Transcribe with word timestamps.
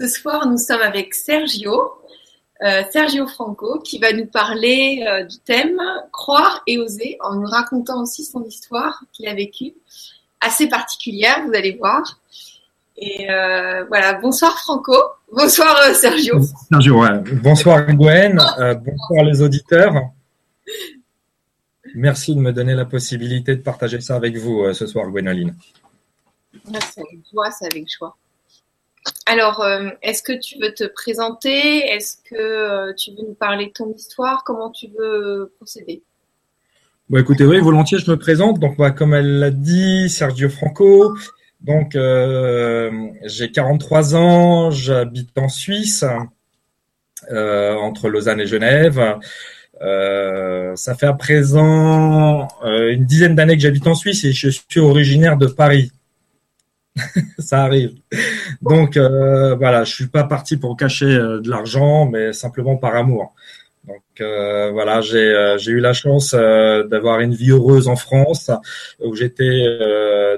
Ce 0.00 0.08
soir, 0.08 0.48
nous 0.48 0.58
sommes 0.58 0.82
avec 0.82 1.14
Sergio, 1.14 1.92
euh, 2.62 2.82
Sergio 2.90 3.28
Franco, 3.28 3.78
qui 3.78 4.00
va 4.00 4.12
nous 4.12 4.26
parler 4.26 5.04
euh, 5.06 5.22
du 5.22 5.38
thème 5.38 5.80
croire 6.10 6.62
et 6.66 6.78
oser, 6.78 7.16
en 7.20 7.36
nous 7.36 7.46
racontant 7.46 8.02
aussi 8.02 8.24
son 8.24 8.44
histoire 8.44 9.04
qu'il 9.12 9.28
a 9.28 9.34
vécue, 9.34 9.72
assez 10.40 10.68
particulière, 10.68 11.44
vous 11.46 11.54
allez 11.54 11.76
voir. 11.76 12.20
Et 12.96 13.30
euh, 13.30 13.84
voilà, 13.84 14.14
bonsoir 14.14 14.58
Franco, 14.58 14.96
bonsoir 15.32 15.76
Sergio. 15.94 16.40
Sergio, 16.68 17.00
ouais. 17.00 17.20
bonsoir 17.42 17.86
Gwen, 17.92 18.36
bonsoir 18.84 19.24
les 19.24 19.42
auditeurs. 19.42 19.94
Merci 21.94 22.34
de 22.34 22.40
me 22.40 22.52
donner 22.52 22.74
la 22.74 22.84
possibilité 22.84 23.54
de 23.54 23.62
partager 23.62 24.00
ça 24.00 24.16
avec 24.16 24.36
vous 24.36 24.72
ce 24.74 24.88
soir, 24.88 25.08
Gwenoline. 25.08 25.54
C'est 26.64 27.00
avec 27.00 27.20
joie, 27.32 27.50
c'est 27.52 27.66
avec 27.66 27.86
joie. 27.88 28.16
Alors, 29.26 29.62
euh, 29.62 29.88
est-ce 30.02 30.22
que 30.22 30.32
tu 30.38 30.58
veux 30.60 30.72
te 30.72 30.84
présenter? 30.84 31.78
Est-ce 31.88 32.16
que 32.28 32.34
euh, 32.34 32.92
tu 32.94 33.10
veux 33.12 33.26
nous 33.26 33.34
parler 33.34 33.66
de 33.66 33.72
ton 33.72 33.92
histoire? 33.92 34.44
Comment 34.44 34.70
tu 34.70 34.88
veux 34.98 35.52
procéder? 35.56 36.02
Écoutez, 37.14 37.44
oui, 37.44 37.60
volontiers, 37.60 37.98
je 37.98 38.10
me 38.10 38.18
présente. 38.18 38.58
Donc, 38.60 38.76
bah, 38.76 38.90
comme 38.90 39.14
elle 39.14 39.38
l'a 39.38 39.50
dit, 39.50 40.08
Sergio 40.08 40.48
Franco. 40.48 41.16
Donc, 41.60 41.96
euh, 41.96 42.90
j'ai 43.24 43.50
43 43.50 44.14
ans, 44.14 44.70
j'habite 44.70 45.36
en 45.38 45.48
Suisse, 45.48 46.04
entre 47.30 48.08
Lausanne 48.10 48.40
et 48.40 48.46
Genève. 48.46 49.00
ça 49.80 50.94
fait 50.94 51.06
à 51.06 51.14
présent 51.14 52.48
une 52.62 53.06
dizaine 53.06 53.34
d'années 53.34 53.56
que 53.56 53.62
j'habite 53.62 53.86
en 53.86 53.94
Suisse 53.94 54.24
et 54.24 54.32
je 54.32 54.50
suis 54.50 54.80
originaire 54.80 55.38
de 55.38 55.46
Paris. 55.46 55.90
ça 57.38 57.62
arrive. 57.62 57.94
Donc 58.62 58.96
euh, 58.96 59.54
voilà, 59.56 59.84
je 59.84 59.92
suis 59.92 60.06
pas 60.06 60.24
parti 60.24 60.56
pour 60.56 60.76
cacher 60.76 61.06
euh, 61.06 61.40
de 61.40 61.50
l'argent, 61.50 62.06
mais 62.06 62.32
simplement 62.32 62.76
par 62.76 62.94
amour. 62.94 63.34
Donc 63.86 64.02
euh, 64.20 64.70
voilà, 64.70 65.00
j'ai 65.02 65.70
eu 65.70 65.80
la 65.80 65.92
chance 65.92 66.32
d'avoir 66.32 67.20
une 67.20 67.34
vie 67.34 67.50
heureuse 67.50 67.88
en 67.88 67.96
France, 67.96 68.50
où 69.00 69.14
j'étais 69.14 69.66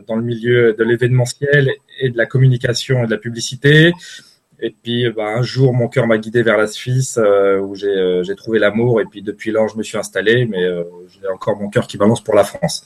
dans 0.08 0.16
le 0.16 0.22
milieu 0.22 0.74
de 0.74 0.82
l'événementiel 0.82 1.70
et 2.00 2.10
de 2.10 2.16
la 2.16 2.26
communication 2.26 3.04
et 3.04 3.06
de 3.06 3.10
la 3.12 3.18
publicité. 3.18 3.92
Et 4.58 4.74
puis 4.82 5.08
bah, 5.10 5.28
un 5.28 5.42
jour, 5.42 5.74
mon 5.74 5.86
cœur 5.86 6.08
m'a 6.08 6.18
guidé 6.18 6.42
vers 6.42 6.56
la 6.56 6.66
Suisse, 6.66 7.20
où 7.62 7.76
j'ai 7.76 8.22
j'ai 8.24 8.34
trouvé 8.34 8.58
l'amour. 8.58 9.00
Et 9.00 9.04
puis 9.04 9.22
depuis 9.22 9.52
lors, 9.52 9.68
je 9.68 9.76
me 9.76 9.84
suis 9.84 9.98
installé, 9.98 10.44
mais 10.46 10.66
j'ai 11.08 11.28
encore 11.28 11.56
mon 11.56 11.68
cœur 11.68 11.86
qui 11.86 11.98
balance 11.98 12.24
pour 12.24 12.34
la 12.34 12.42
France. 12.42 12.84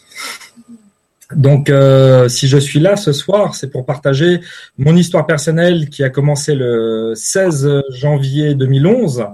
Donc, 1.35 1.71
euh, 1.71 2.29
si 2.29 2.49
je 2.49 2.59
suis 2.59 2.81
là 2.81 2.97
ce 2.97 3.13
soir, 3.13 3.55
c'est 3.55 3.71
pour 3.71 3.87
partager 3.87 4.41
mon 4.79 4.97
histoire 4.97 5.27
personnelle 5.27 5.89
qui 5.89 6.03
a 6.03 6.11
commencé 6.11 6.55
le 6.55 7.13
16 7.15 7.83
janvier 7.91 8.55
2011. 8.55 9.27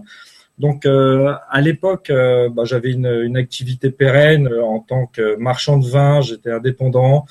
Donc, 0.59 0.85
euh, 0.85 1.33
à 1.51 1.61
l'époque, 1.61 2.11
euh, 2.11 2.49
bah, 2.51 2.65
j'avais 2.65 2.93
une, 2.93 3.07
une, 3.07 3.37
activité 3.37 3.91
pérenne 3.91 4.49
en 4.49 4.81
tant 4.81 5.07
que 5.07 5.37
marchand 5.37 5.79
de 5.79 5.89
vin. 5.89 6.21
J'étais 6.21 6.51
indépendant. 6.51 7.27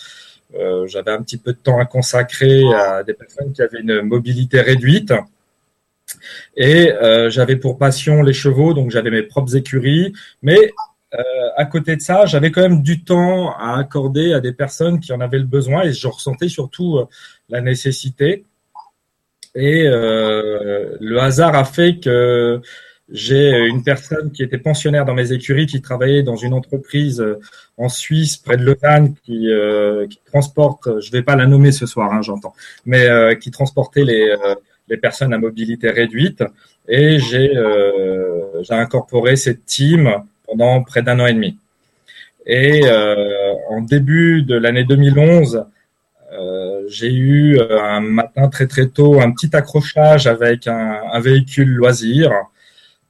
j'avais 0.86 1.12
un 1.12 1.22
petit 1.22 1.38
peu 1.38 1.52
de 1.54 1.58
temps 1.58 1.80
à 1.80 1.86
consacrer 1.86 2.64
à 2.74 3.04
des 3.04 3.14
personnes 3.14 3.52
qui 3.52 3.62
avaient 3.62 3.82
une 3.82 4.02
mobilité 4.02 4.62
réduite. 4.62 5.14
Et 6.56 6.92
j'avais 7.30 7.58
pour 7.58 7.78
passion 7.78 8.24
les 8.24 8.34
chevaux, 8.34 8.74
donc 8.74 8.90
j'avais 8.90 9.12
mes 9.12 9.24
propres 9.24 9.56
écuries. 9.56 10.14
Mais 10.42 10.60
euh, 10.60 10.70
à 11.56 11.66
côté 11.66 11.96
de 11.96 12.02
ça, 12.02 12.26
j'avais 12.26 12.52
quand 12.52 12.62
même 12.62 12.82
du 12.82 13.04
temps 13.04 13.56
à 13.58 13.78
accorder 13.80 14.34
à 14.34 14.40
des 14.40 14.54
personnes 14.54 15.00
qui 15.00 15.14
en 15.14 15.22
avaient 15.22 15.40
le 15.40 15.46
besoin 15.46 15.84
et 15.84 15.94
je 15.94 16.08
ressentais 16.08 16.50
surtout 16.50 16.98
euh, 16.98 17.06
la 17.50 17.62
nécessité. 17.62 18.46
Et 19.56 19.88
euh, 19.88 20.98
le 21.00 21.20
hasard 21.20 21.56
a 21.56 21.64
fait 21.64 22.00
que 22.00 22.62
j'ai 23.10 23.68
une 23.68 23.84
personne 23.84 24.32
qui 24.32 24.44
était 24.44 24.58
pensionnaire 24.58 25.06
dans 25.06 25.14
mes 25.14 25.32
écuries, 25.32 25.66
qui 25.68 25.82
travaillait 25.82 26.24
dans 26.24 26.36
une 26.36 26.54
entreprise 26.54 27.24
en 27.78 27.88
Suisse, 27.88 28.36
près 28.36 28.58
de 28.58 28.64
Lausanne, 28.64 29.14
qui, 29.24 29.48
qui 30.10 30.20
transporte, 30.26 31.00
je 31.00 31.12
vais 31.12 31.22
pas 31.22 31.36
la 31.36 31.46
nommer 31.46 31.72
ce 31.72 31.86
soir, 31.86 32.12
hein, 32.12 32.24
j'entends, 32.24 32.56
mais 32.86 33.08
qui 33.40 33.52
transportait 33.52 34.04
les, 34.04 34.36
les 34.90 34.98
personnes 34.98 35.34
à 35.34 35.38
mobilité 35.38 35.92
réduite. 35.92 36.44
Et 36.88 37.20
j'ai 37.20 37.52
incorporé 38.72 39.36
cette 39.36 39.68
team 39.68 40.26
pendant 40.48 40.84
près 40.84 41.02
d'un 41.02 41.20
an 41.20 41.28
et 41.28 41.34
demi. 41.34 41.58
Et 42.46 42.82
euh, 42.86 43.54
en 43.70 43.82
début 43.82 44.44
de 44.44 44.56
l'année 44.56 44.84
2011, 44.84 45.66
euh, 46.32 46.84
j'ai 46.88 47.12
eu 47.12 47.58
euh, 47.58 47.82
un 47.82 48.02
matin 48.02 48.48
très 48.50 48.68
très 48.68 48.88
tôt 48.88 49.20
un 49.20 49.32
petit 49.32 49.56
accrochage 49.56 50.28
avec 50.28 50.68
un, 50.68 51.02
un 51.12 51.20
véhicule 51.20 51.70
loisir, 51.70 52.32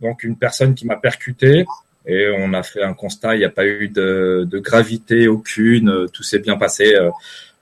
donc 0.01 0.23
une 0.23 0.37
personne 0.37 0.73
qui 0.73 0.85
m'a 0.85 0.95
percuté 0.95 1.65
et 2.05 2.29
on 2.37 2.53
a 2.53 2.61
fait 2.61 2.83
un 2.83 2.93
constat, 2.93 3.35
il 3.35 3.39
n'y 3.39 3.45
a 3.45 3.49
pas 3.49 3.65
eu 3.65 3.89
de, 3.89 4.47
de 4.49 4.59
gravité 4.59 5.27
aucune, 5.27 6.07
tout 6.13 6.21
s'est 6.21 6.37
bien 6.37 6.55
passé. 6.55 6.95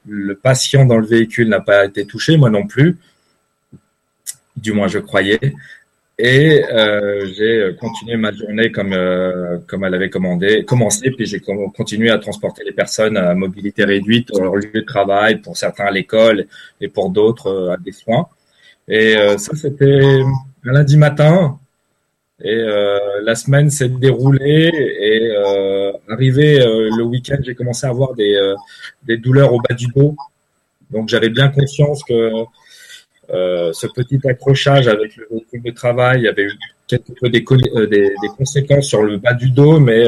Le 0.05 0.35
patient 0.35 0.85
dans 0.85 0.97
le 0.97 1.07
véhicule 1.07 1.47
n'a 1.47 1.61
pas 1.61 1.85
été 1.85 2.05
touché, 2.05 2.35
moi 2.35 2.49
non 2.49 2.67
plus, 2.67 2.97
du 4.57 4.73
moins 4.73 4.89
je 4.89 4.99
croyais. 4.99 5.39
Et 6.19 6.63
euh, 6.71 7.25
j'ai 7.33 7.75
continué 7.79 8.17
ma 8.17 8.31
journée 8.31 8.71
comme 8.71 8.93
euh, 8.93 9.57
comme 9.67 9.83
elle 9.83 9.95
avait 9.95 10.11
commandé, 10.11 10.63
commencé, 10.63 11.09
puis 11.09 11.25
j'ai 11.25 11.39
continué 11.39 12.11
à 12.11 12.19
transporter 12.19 12.63
les 12.63 12.71
personnes 12.71 13.17
à 13.17 13.33
mobilité 13.33 13.83
réduite 13.83 14.29
dans 14.31 14.43
leur 14.43 14.55
lieu 14.55 14.69
de 14.71 14.81
travail, 14.81 15.37
pour 15.41 15.57
certains 15.57 15.85
à 15.85 15.91
l'école 15.91 16.45
et 16.79 16.87
pour 16.87 17.09
d'autres 17.09 17.47
euh, 17.47 17.73
à 17.73 17.77
des 17.77 17.91
soins. 17.91 18.27
Et 18.87 19.17
euh, 19.17 19.37
ça, 19.39 19.55
c'était 19.55 20.21
un 20.65 20.71
lundi 20.71 20.97
matin. 20.97 21.59
Et 22.43 22.57
euh, 22.57 22.99
la 23.23 23.35
semaine 23.35 23.69
s'est 23.71 23.89
déroulée 23.89 24.71
et 24.99 25.35
arrivé 26.09 26.59
le 26.59 27.03
week-end, 27.03 27.37
j'ai 27.41 27.55
commencé 27.55 27.87
à 27.87 27.89
avoir 27.89 28.13
des 28.15 28.35
des 29.03 29.17
douleurs 29.17 29.53
au 29.53 29.59
bas 29.59 29.75
du 29.75 29.87
dos. 29.87 30.15
Donc 30.91 31.09
j'avais 31.09 31.29
bien 31.29 31.49
conscience 31.49 32.03
que 32.03 32.45
ce 33.29 33.87
petit 33.87 34.19
accrochage 34.27 34.87
avec 34.87 35.15
le 35.15 35.27
véhicule 35.31 35.61
de 35.63 35.71
travail 35.71 36.27
avait 36.27 36.43
eu 36.43 36.53
quelques 36.87 37.19
peu 37.19 37.29
des, 37.29 37.43
euh, 37.75 37.87
des, 37.87 38.11
conséquences 38.37 38.87
sur 38.87 39.03
le 39.03 39.17
bas 39.17 39.33
du 39.33 39.49
dos, 39.49 39.79
mais 39.79 40.05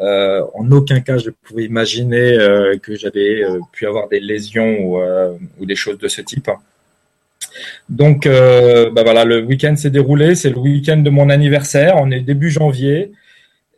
euh, 0.00 0.42
en 0.54 0.70
aucun 0.70 1.00
cas 1.00 1.18
je 1.18 1.30
pouvais 1.30 1.64
imaginer 1.64 2.36
que 2.82 2.94
j'avais 2.94 3.42
pu 3.72 3.86
avoir 3.86 4.08
des 4.08 4.20
lésions 4.20 4.78
ou, 4.80 5.00
ou, 5.58 5.66
des 5.66 5.76
choses 5.76 5.98
de 5.98 6.08
ce 6.08 6.22
type. 6.22 6.50
Donc, 7.88 8.26
bah 8.26 9.02
voilà, 9.02 9.24
le 9.24 9.42
week-end 9.42 9.76
s'est 9.76 9.90
déroulé. 9.90 10.34
C'est 10.34 10.50
le 10.50 10.58
week-end 10.58 10.98
de 10.98 11.10
mon 11.10 11.28
anniversaire. 11.28 11.96
On 11.98 12.10
est 12.10 12.20
début 12.20 12.50
janvier 12.50 13.12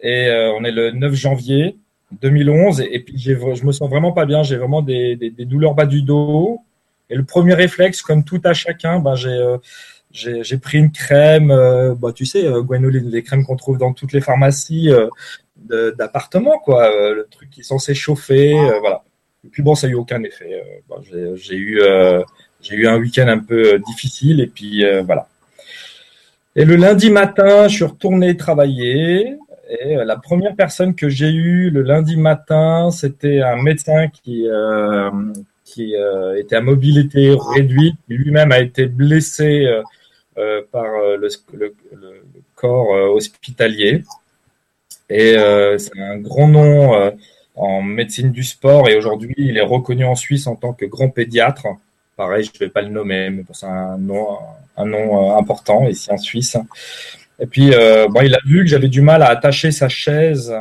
et 0.00 0.28
on 0.56 0.65
est 0.65 0.71
le 0.71 0.93
9 0.93 1.15
janvier 1.15 1.77
2011. 2.22 2.84
Et 2.91 3.00
puis, 3.00 3.19
je 3.19 3.65
me 3.65 3.72
sens 3.72 3.91
vraiment 3.91 4.12
pas 4.12 4.27
bien. 4.27 4.43
J'ai 4.43 4.56
vraiment 4.56 4.83
des, 4.83 5.16
douleurs 5.41 5.75
bas 5.75 5.87
du 5.87 6.03
dos, 6.03 6.60
et 7.10 7.16
le 7.16 7.25
premier 7.25 7.54
réflexe, 7.54 8.03
comme 8.03 8.25
tout 8.25 8.41
à 8.44 8.54
chacun, 8.54 8.98
ben 8.98 9.15
j'ai 9.15 9.31
euh, 9.38 10.59
pris 10.60 10.78
une 10.78 10.91
crème, 10.91 11.50
euh, 11.50 11.94
bah, 11.94 12.12
tu 12.12 12.25
sais, 12.25 12.47
euh, 12.47 12.62
les 12.70 13.22
crèmes 13.22 13.44
qu'on 13.44 13.56
trouve 13.56 13.78
dans 13.78 13.92
toutes 13.92 14.12
les 14.12 14.20
pharmacies 14.20 14.91
euh, 14.91 15.09
d'appartements, 15.98 16.59
quoi, 16.59 16.88
le 16.91 17.26
truc 17.31 17.50
qui 17.50 17.60
est 17.60 17.65
censé 17.65 17.94
chauffer, 17.94 18.54
voilà. 18.81 19.03
Et 19.44 19.48
puis 19.48 19.62
bon, 19.62 19.75
ça 19.75 19.87
a 19.87 19.91
eu 19.91 19.94
aucun 19.94 20.22
effet. 20.22 20.62
Bah, 20.88 20.97
j'ai 21.34 21.56
eu 21.56 21.81
j'ai 22.60 22.75
eu 22.76 22.87
un 22.87 22.97
week-end 22.97 23.28
un 23.28 23.38
peu 23.38 23.78
difficile 23.86 24.41
et 24.41 24.47
puis 24.47 24.84
voilà. 25.04 25.28
Et 26.56 26.65
le 26.65 26.76
lundi 26.76 27.10
matin, 27.10 27.69
je 27.69 27.75
suis 27.75 27.84
retourné 27.84 28.36
travailler. 28.36 29.36
Et 29.69 29.97
la 29.97 30.16
première 30.16 30.54
personne 30.54 30.94
que 30.94 31.09
j'ai 31.09 31.31
eue 31.31 31.71
le 31.71 31.82
lundi 31.82 32.16
matin, 32.16 32.91
c'était 32.91 33.41
un 33.41 33.60
médecin 33.62 34.09
qui, 34.09 34.47
euh, 34.48 35.10
qui 35.65 35.97
euh, 35.97 36.39
était 36.39 36.57
à 36.57 36.61
mobilité 36.61 37.34
réduite, 37.55 37.97
lui-même 38.09 38.53
a 38.53 38.61
été 38.61 38.87
blessé 38.87 39.65
euh, 39.65 39.83
euh, 40.39 40.63
par 40.71 40.84
le, 40.84 41.75
corps 42.55 42.91
hospitalier. 43.15 44.03
Et 45.11 45.34
c'est 45.78 45.99
un 45.99 46.19
grand 46.19 46.49
nom 46.49 47.13
en 47.57 47.83
médecine 47.83 48.31
du 48.31 48.43
sport 48.43 48.89
et 48.89 48.97
aujourd'hui 48.97 49.34
il 49.37 49.59
est 49.59 49.63
reconnu 49.63 50.05
en 50.05 50.15
Suisse 50.15 50.47
en 50.47 50.57
tant 50.57 50.72
que 50.72 50.87
grand 50.87 51.11
pédiatre. 51.11 51.67
Pareil, 52.17 52.45
je 52.45 52.51
ne 52.55 52.67
vais 52.67 52.72
pas 52.72 52.81
le 52.81 52.89
nommer, 52.89 53.28
mais 53.31 53.43
c'est 53.53 53.67
un 53.67 53.99
nom, 53.99 54.39
un 54.77 54.87
nom 54.87 55.37
important 55.37 55.87
ici 55.89 56.10
en 56.10 56.17
Suisse. 56.17 56.57
Et 57.39 57.47
puis, 57.47 57.71
bon, 58.09 58.21
il 58.22 58.34
a 58.34 58.41
vu 58.47 58.60
que 58.60 58.71
j'avais 58.71 58.89
du 58.89 59.03
mal 59.03 59.22
à 59.22 59.28
attacher 59.28 59.72
sa 59.72 59.89
chaise 59.89 60.55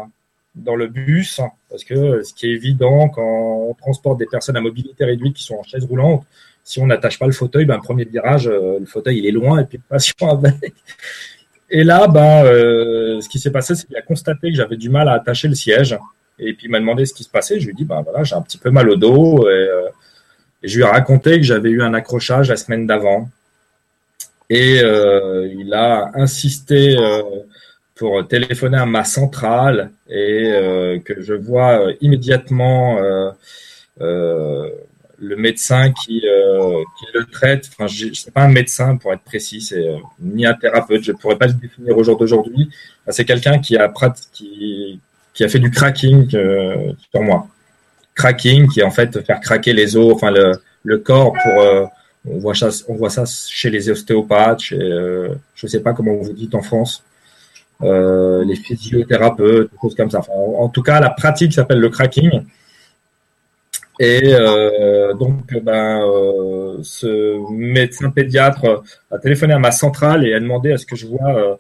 dans 0.56 0.76
le 0.76 0.88
bus, 0.88 1.42
parce 1.70 1.84
que 1.84 2.22
ce 2.22 2.34
qui 2.34 2.48
est 2.48 2.52
évident 2.52 3.10
quand 3.10 3.68
on 3.70 3.74
transporte 3.74 4.20
des 4.20 4.28
personnes 4.28 4.56
à 4.56 4.62
mobilité 4.62 5.04
réduite 5.04 5.36
qui 5.36 5.44
sont 5.44 5.56
en 5.56 5.64
chaise 5.64 5.86
roulante, 5.86 6.26
si 6.64 6.80
on 6.80 6.88
n'attache 6.88 7.20
pas 7.20 7.26
le 7.26 7.34
fauteuil, 7.34 7.66
ben, 7.66 7.80
premier 7.80 8.06
virage, 8.06 8.48
euh, 8.48 8.80
le 8.80 8.86
fauteuil 8.86 9.18
il 9.18 9.26
est 9.26 9.32
loin 9.32 9.60
et 9.60 9.66
puis 9.66 9.78
le 9.78 9.84
patient 9.88 10.30
avec. 10.30 10.74
Et 11.70 11.84
là, 11.84 12.08
ben, 12.08 12.46
euh, 12.46 13.20
ce 13.20 13.28
qui 13.28 13.40
s'est 13.40 13.52
passé, 13.52 13.76
c'est 13.76 13.88
qu'il 13.88 13.98
a 13.98 14.02
constaté 14.02 14.50
que 14.52 14.56
j'avais 14.56 14.78
du 14.78 14.90
mal 14.90 15.10
à 15.10 15.14
attacher 15.14 15.48
le 15.48 15.56
siège. 15.56 15.98
Et 16.40 16.54
puis 16.54 16.68
il 16.68 16.70
m'a 16.70 16.80
demandé 16.80 17.06
ce 17.06 17.14
qui 17.14 17.24
se 17.24 17.30
passait. 17.30 17.60
Je 17.60 17.66
lui 17.66 17.72
ai 17.72 17.76
dit, 17.76 17.86
ben 17.86 18.02
voilà, 18.02 18.24
j'ai 18.24 18.36
un 18.36 18.42
petit 18.42 18.58
peu 18.58 18.70
mal 18.70 18.90
au 18.90 18.96
dos. 18.96 19.48
Et, 19.50 19.52
euh, 19.52 19.90
et 20.62 20.68
je 20.68 20.78
lui 20.78 20.84
ai 20.84 20.88
raconté 20.88 21.38
que 21.38 21.44
j'avais 21.44 21.70
eu 21.70 21.82
un 21.82 21.94
accrochage 21.94 22.50
la 22.50 22.56
semaine 22.56 22.86
d'avant. 22.86 23.30
Et 24.50 24.82
il 24.82 25.74
a 25.74 26.12
insisté 26.14 26.96
pour 27.95 28.28
téléphoner 28.28 28.78
à 28.78 28.86
ma 28.86 29.04
centrale 29.04 29.92
et 30.10 31.01
que 31.06 31.22
je 31.22 31.34
vois 31.34 31.92
immédiatement 32.01 32.98
le 34.00 35.36
médecin 35.38 35.92
qui, 35.92 36.22
qui 36.22 37.06
le 37.13 37.25
traite. 37.31 37.69
Enfin, 37.72 37.88
c'est 38.13 38.34
pas 38.34 38.42
un 38.42 38.51
médecin 38.51 38.98
pour 38.98 39.13
être 39.13 39.22
précis, 39.22 39.62
c'est 39.62 39.95
ni 40.19 40.45
un 40.45 40.54
thérapeute. 40.54 41.04
Je 41.04 41.12
pourrais 41.12 41.38
pas 41.38 41.48
le 41.48 41.54
définir 41.54 41.98
au 41.98 42.04
jour 42.04 42.18
d'aujourd'hui. 42.18 42.69
C'est 43.10 43.25
quelqu'un 43.25 43.60
qui 43.60 43.78
a 43.78 43.94
qui, 44.31 45.00
qui 45.34 45.44
a 45.44 45.48
fait 45.48 45.60
du 45.60 45.69
cracking 45.69 46.28
sur 46.30 47.22
moi 47.22 47.48
cracking, 48.16 48.68
qui 48.68 48.80
est 48.80 48.84
en 48.84 48.92
fait 48.92 49.22
faire 49.25 49.39
craquer 49.39 49.74
les 49.74 49.96
os, 49.98 50.13
enfin 50.13 50.31
le, 50.31 50.54
le 50.84 50.98
corps 51.00 51.34
pour. 51.34 51.62
Euh, 51.62 51.86
on 52.25 52.38
voit 52.38 52.56
ça, 52.56 52.69
on 52.88 52.96
voit 52.96 53.10
ça 53.10 53.25
chez 53.25 53.69
les 53.69 53.89
ostéopathes, 53.89 54.62
chez, 54.62 54.81
euh, 54.81 55.36
je 55.56 55.68
sais 55.68 55.81
pas 55.81 55.92
comment 55.92 56.16
vous 56.16 56.31
dites 56.31 56.56
en 56.56 56.62
France, 56.62 57.04
euh, 57.81 58.46
les 58.46 58.56
physiothérapeutes, 58.56 59.72
des 59.72 59.78
choses 59.81 59.96
comme 59.96 60.10
ça. 60.10 60.22
en, 60.30 60.70
tout 60.70 60.84
cas, 60.84 61.00
la 61.00 61.10
pratique 61.10 61.54
s'appelle 61.54 61.80
le 61.80 61.90
cracking. 61.90 62.44
Et 64.00 64.34
euh, 64.34 65.14
donc, 65.14 65.54
ben, 65.62 66.02
euh, 66.02 66.80
ce 66.84 67.52
médecin 67.52 68.10
pédiatre 68.10 68.84
a 69.12 69.18
téléphoné 69.18 69.54
à 69.54 69.60
ma 69.60 69.72
centrale 69.72 70.25
et 70.25 70.34
a 70.34 70.40
demandé 70.40 70.72
à 70.72 70.78
ce 70.78 70.86
que 70.86 70.96
je 70.96 71.08
vois 71.08 71.60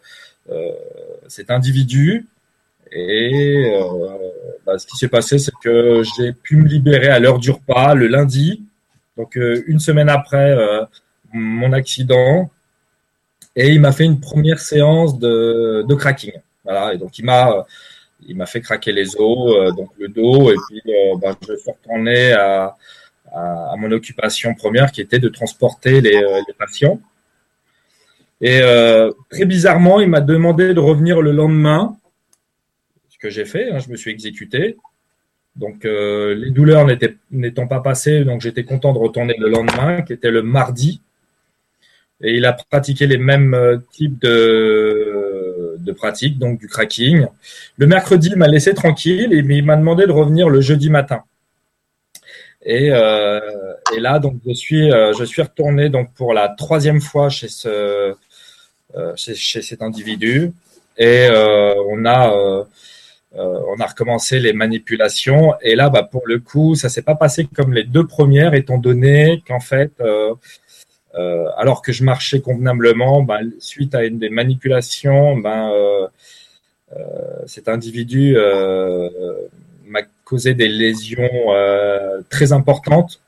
cet 1.27 1.51
individu 1.51 2.27
et 2.91 3.73
bah, 4.65 4.77
ce 4.77 4.85
qui 4.85 4.97
s'est 4.97 5.07
passé, 5.07 5.39
c'est 5.39 5.53
que 5.63 6.03
j'ai 6.15 6.33
pu 6.33 6.57
me 6.57 6.67
libérer 6.67 7.07
à 7.07 7.19
l'heure 7.19 7.39
du 7.39 7.49
repas 7.49 7.95
le 7.95 8.07
lundi, 8.07 8.61
donc 9.17 9.35
une 9.35 9.79
semaine 9.79 10.09
après 10.09 10.55
mon 11.31 11.71
accident, 11.71 12.49
et 13.55 13.69
il 13.69 13.81
m'a 13.81 13.91
fait 13.91 14.05
une 14.05 14.19
première 14.19 14.59
séance 14.59 15.19
de, 15.19 15.85
de 15.87 15.95
cracking. 15.95 16.33
Voilà, 16.63 16.93
et 16.93 16.97
donc 16.97 17.17
il 17.19 17.25
m'a 17.25 17.65
il 18.25 18.37
m'a 18.37 18.45
fait 18.45 18.61
craquer 18.61 18.93
les 18.93 19.17
os, 19.17 19.75
donc 19.75 19.89
le 19.99 20.07
dos, 20.07 20.49
et 20.49 20.55
puis 20.69 20.81
bah, 21.21 21.35
je 21.45 21.55
suis 21.57 21.71
retourné 21.71 22.31
à, 22.31 22.77
à, 23.33 23.75
mon 23.77 23.91
occupation 23.91 24.53
première 24.53 24.93
qui 24.93 25.01
était 25.01 25.19
de 25.19 25.27
transporter 25.27 25.99
les, 25.99 26.21
les 26.47 26.53
patients. 26.57 27.01
Et 28.39 28.61
très 29.29 29.43
bizarrement, 29.43 29.99
il 29.99 30.09
m'a 30.09 30.21
demandé 30.21 30.73
de 30.73 30.79
revenir 30.79 31.21
le 31.21 31.33
lendemain 31.33 31.97
que 33.23 33.29
j'ai 33.29 33.45
fait. 33.45 33.71
Hein, 33.71 33.79
je 33.79 33.89
me 33.89 33.95
suis 33.95 34.11
exécuté. 34.11 34.77
Donc 35.55 35.85
euh, 35.85 36.35
les 36.35 36.51
douleurs 36.51 36.85
n'étant 37.31 37.67
pas 37.67 37.79
passées, 37.79 38.25
donc 38.25 38.41
j'étais 38.41 38.65
content 38.65 38.91
de 38.91 38.99
retourner 38.99 39.35
le 39.39 39.49
lendemain, 39.49 40.01
qui 40.01 40.13
était 40.13 40.31
le 40.31 40.43
mardi. 40.43 41.01
Et 42.23 42.37
il 42.37 42.45
a 42.45 42.53
pratiqué 42.53 43.05
les 43.05 43.17
mêmes 43.17 43.53
euh, 43.53 43.77
types 43.91 44.19
de, 44.21 45.75
de 45.77 45.91
pratiques, 45.91 46.39
donc 46.39 46.59
du 46.59 46.67
cracking. 46.67 47.27
Le 47.77 47.87
mercredi, 47.87 48.29
il 48.31 48.37
m'a 48.37 48.47
laissé 48.47 48.73
tranquille 48.73 49.33
et 49.33 49.37
il 49.37 49.65
m'a 49.65 49.75
demandé 49.75 50.07
de 50.07 50.11
revenir 50.11 50.49
le 50.49 50.61
jeudi 50.61 50.89
matin. 50.89 51.23
Et, 52.65 52.91
euh, 52.91 53.39
là, 53.99 54.19
donc 54.19 54.37
je 54.47 54.53
suis, 54.53 54.89
je 54.89 55.23
suis 55.25 55.41
retourné 55.41 55.89
donc 55.89 56.13
pour 56.13 56.33
la 56.33 56.47
troisième 56.49 57.01
fois 57.01 57.29
chez 57.29 57.49
ce, 57.49 58.15
chez, 59.15 59.61
cet 59.61 59.81
individu. 59.81 60.53
Et 60.97 61.27
on 61.29 62.05
a 62.05 62.65
euh, 63.35 63.59
on 63.67 63.81
a 63.81 63.87
recommencé 63.87 64.39
les 64.39 64.53
manipulations 64.53 65.55
et 65.61 65.75
là, 65.75 65.89
bah, 65.89 66.03
pour 66.03 66.27
le 66.27 66.37
coup, 66.37 66.75
ça 66.75 66.87
s'est 66.87 67.01
pas 67.01 67.15
passé 67.15 67.47
comme 67.55 67.73
les 67.73 67.83
deux 67.83 68.05
premières, 68.05 68.53
étant 68.53 68.77
donné 68.77 69.41
qu'en 69.47 69.59
fait, 69.59 69.91
euh, 71.15 71.19
euh, 71.19 71.49
alors 71.57 71.81
que 71.81 71.91
je 71.91 72.03
marchais 72.03 72.41
convenablement, 72.41 73.23
bah, 73.23 73.39
suite 73.59 73.95
à 73.95 74.03
une 74.03 74.19
des 74.19 74.29
manipulations, 74.29 75.37
ben, 75.37 75.71
cet 77.47 77.67
individu 77.69 78.35
m'a 79.85 80.01
causé 80.25 80.53
des 80.53 80.67
lésions 80.67 81.29
très 82.29 82.53
importantes 82.53 83.19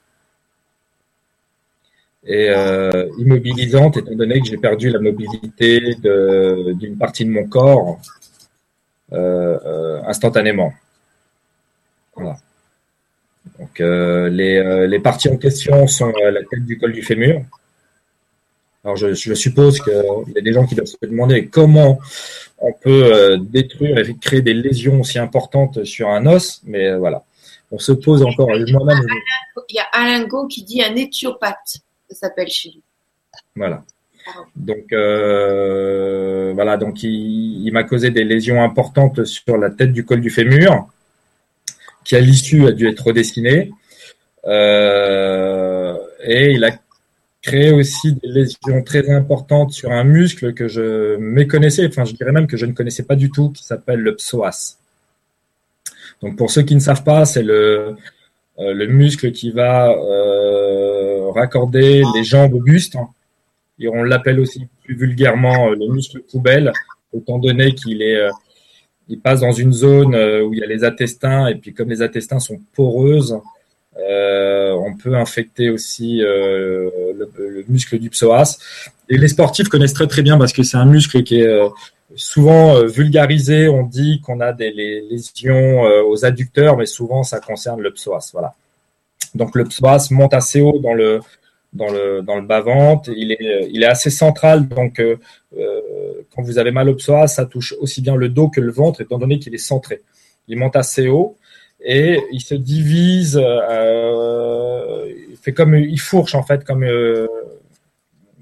et 2.26 2.50
immobilisantes, 3.18 3.98
étant 3.98 4.16
donné 4.16 4.40
que 4.40 4.48
j'ai 4.48 4.58
perdu 4.58 4.90
la 4.90 5.00
mobilité 5.00 5.96
d'une 6.02 6.98
partie 6.98 7.26
de 7.26 7.32
mon 7.32 7.48
corps 7.48 8.00
euh, 9.14 9.60
euh, 9.66 10.02
instantanément. 10.08 10.74
Voilà. 12.16 12.38
Donc 13.60 13.80
euh, 13.80 14.30
les, 14.30 15.00
parties 15.00 15.30
en 15.30 15.38
question 15.38 15.86
sont 15.86 16.12
la 16.12 16.44
tête 16.44 16.66
du 16.66 16.80
col 16.80 16.92
du 16.92 17.04
fémur. 17.04 17.44
Alors 18.86 18.96
je, 18.96 19.14
je 19.14 19.34
suppose 19.34 19.82
qu'il 19.82 19.94
y 20.36 20.38
a 20.38 20.42
des 20.42 20.54
gens 20.54 20.66
qui 20.66 20.76
doivent 20.76 20.88
se 20.88 20.96
demander 21.02 21.48
comment 21.48 22.00
on 22.60 22.72
peut 22.72 23.38
détruire 23.40 23.98
et 23.98 24.16
créer 24.16 24.42
des 24.42 24.54
lésions 24.54 25.02
aussi 25.02 25.20
importantes 25.20 25.84
sur 25.84 26.10
un 26.10 26.26
os, 26.28 26.62
mais 26.66 26.96
voilà. 26.96 27.24
On 27.72 27.80
se 27.80 27.92
pose 27.92 28.22
encore. 28.22 28.50
Il 28.56 29.76
y 29.76 29.80
a 29.80 29.88
Alain 29.92 30.26
Go 30.26 30.48
qui 30.48 30.64
dit 30.64 30.84
un 30.84 30.96
éthiopathe, 30.96 31.80
ça 32.10 32.16
s'appelle 32.16 32.48
chez 32.48 32.70
lui. 32.70 32.84
Voilà. 33.56 33.84
Donc 34.56 34.92
euh, 34.92 36.52
voilà, 36.54 36.78
donc 36.78 37.04
il, 37.04 37.70
m'a 37.72 37.84
causé 37.84 38.10
des 38.10 38.24
lésions 38.24 38.64
importantes 38.64 39.24
sur 39.26 39.58
la 39.58 39.70
tête 39.70 39.94
du 39.94 40.04
col 40.04 40.22
du 40.22 40.30
fémur, 40.30 40.88
qui 42.04 42.16
à 42.16 42.20
l'issue 42.20 42.66
a 42.66 42.72
dû 42.72 42.88
être 42.88 43.06
redessiné. 43.06 43.72
Euh, 44.46 45.98
et 46.24 46.52
il 46.52 46.64
a 46.64 46.72
créé 47.46 47.72
aussi 47.72 48.14
des 48.14 48.28
lésions 48.28 48.84
très 48.84 49.10
importantes 49.10 49.72
sur 49.72 49.92
un 49.92 50.04
muscle 50.04 50.54
que 50.54 50.68
je 50.68 51.18
méconnaissais, 51.18 51.88
enfin 51.88 52.06
je 52.06 52.14
dirais 52.14 52.32
même 52.32 52.48
que 52.48 52.58
je 52.58 52.66
ne 52.66 52.74
connaissais 52.74 53.04
pas 53.04 53.16
du 53.16 53.30
tout, 53.30 53.52
qui 53.52 53.64
s'appelle 53.64 54.00
le 54.00 54.16
psoas. 54.16 54.78
Donc 56.22 56.38
pour 56.38 56.50
ceux 56.50 56.64
qui 56.64 56.76
ne 56.76 56.80
savent 56.80 57.04
pas, 57.04 57.26
c'est 57.26 57.44
le, 57.44 57.96
euh, 58.60 58.74
le 58.74 58.88
muscle 58.88 59.32
qui 59.32 59.52
va 59.52 59.94
raccorder 61.34 62.04
les 62.16 62.24
jambes 62.24 62.54
au 62.54 62.62
buste 62.62 62.98
et 63.80 63.88
on 63.88 64.04
l'appelle 64.04 64.40
aussi 64.40 64.68
plus 64.84 64.96
vulgairement 64.96 65.70
euh, 65.70 65.76
le 65.76 65.94
muscle 65.94 66.22
poubelle, 66.22 66.72
étant 67.14 67.40
donné 67.40 67.74
qu'il 67.74 68.02
est, 68.02 68.18
euh, 68.18 68.32
il 69.08 69.20
passe 69.20 69.42
dans 69.42 69.52
une 69.52 69.74
zone 69.74 70.16
euh, 70.16 70.44
où 70.44 70.54
il 70.54 70.60
y 70.60 70.64
a 70.64 70.68
les 70.68 70.84
intestins, 70.84 71.48
et 71.48 71.56
puis 71.56 71.74
comme 71.74 71.90
les 71.90 72.02
intestins 72.02 72.40
sont 72.40 72.60
poreuses, 72.74 73.34
euh, 73.34 73.38
on 73.98 74.96
peut 74.96 75.16
infecter 75.16 75.70
aussi 75.70 76.22
euh, 76.22 76.90
le, 77.18 77.30
le, 77.38 77.66
muscle 77.68 77.98
du 77.98 78.10
psoas. 78.10 78.58
Et 79.10 79.18
les 79.18 79.28
sportifs 79.28 79.70
connaissent 79.70 79.94
très 79.94 80.08
très 80.08 80.22
bien 80.22 80.38
parce 80.38 80.54
que 80.54 80.64
c'est 80.64 80.78
un 80.78 80.86
muscle 80.86 81.24
qui 81.24 81.42
est 81.42 81.60
souvent 82.16 82.84
vulgarisé. 82.86 83.68
On 83.70 83.84
dit 83.84 84.22
qu'on 84.22 84.40
a 84.40 84.52
des 84.52 84.72
lésions 84.72 85.82
aux 86.08 86.26
adducteurs, 86.26 86.78
mais 86.78 86.86
souvent 86.86 87.24
ça 87.24 87.40
concerne 87.40 87.82
le 87.82 87.92
psoas. 87.92 88.32
Voilà. 88.34 88.54
Donc 89.36 89.56
le 89.56 89.66
psoas 89.66 90.08
monte 90.12 90.34
assez 90.34 90.62
haut 90.62 90.80
dans 90.80 90.94
le 90.94 91.20
dans 91.76 91.92
le, 91.92 92.22
dans 92.22 92.36
le 92.38 92.42
bas-ventre. 92.42 93.12
Il 93.16 93.32
est, 93.32 93.68
il 93.72 93.84
est 93.84 93.88
assez 93.88 94.10
central, 94.10 94.68
donc 94.68 95.00
euh, 95.00 95.18
euh, 95.58 95.82
quand 96.34 96.42
vous 96.42 96.58
avez 96.58 96.72
mal 96.72 96.90
au 96.90 96.96
psoas, 96.96 97.28
ça 97.28 97.46
touche 97.46 97.76
aussi 97.80 98.02
bien 98.02 98.16
le 98.16 98.30
dos 98.30 98.50
que 98.50 98.62
le 98.62 98.72
ventre, 98.72 99.02
étant 99.02 99.20
donné 99.20 99.40
qu'il 99.40 99.54
est 99.54 99.60
centré. 99.60 100.02
Il 100.48 100.58
monte 100.58 100.76
assez 100.76 101.08
haut 101.08 101.38
et 101.88 102.20
il 102.32 102.42
se 102.42 102.56
divise, 102.56 103.40
euh, 103.40 105.06
il 105.30 105.38
fait 105.38 105.54
comme, 105.54 105.76
il 105.76 106.00
fourche 106.00 106.34
en 106.34 106.42
fait 106.42 106.64
comme, 106.66 106.84
euh, 106.84 107.28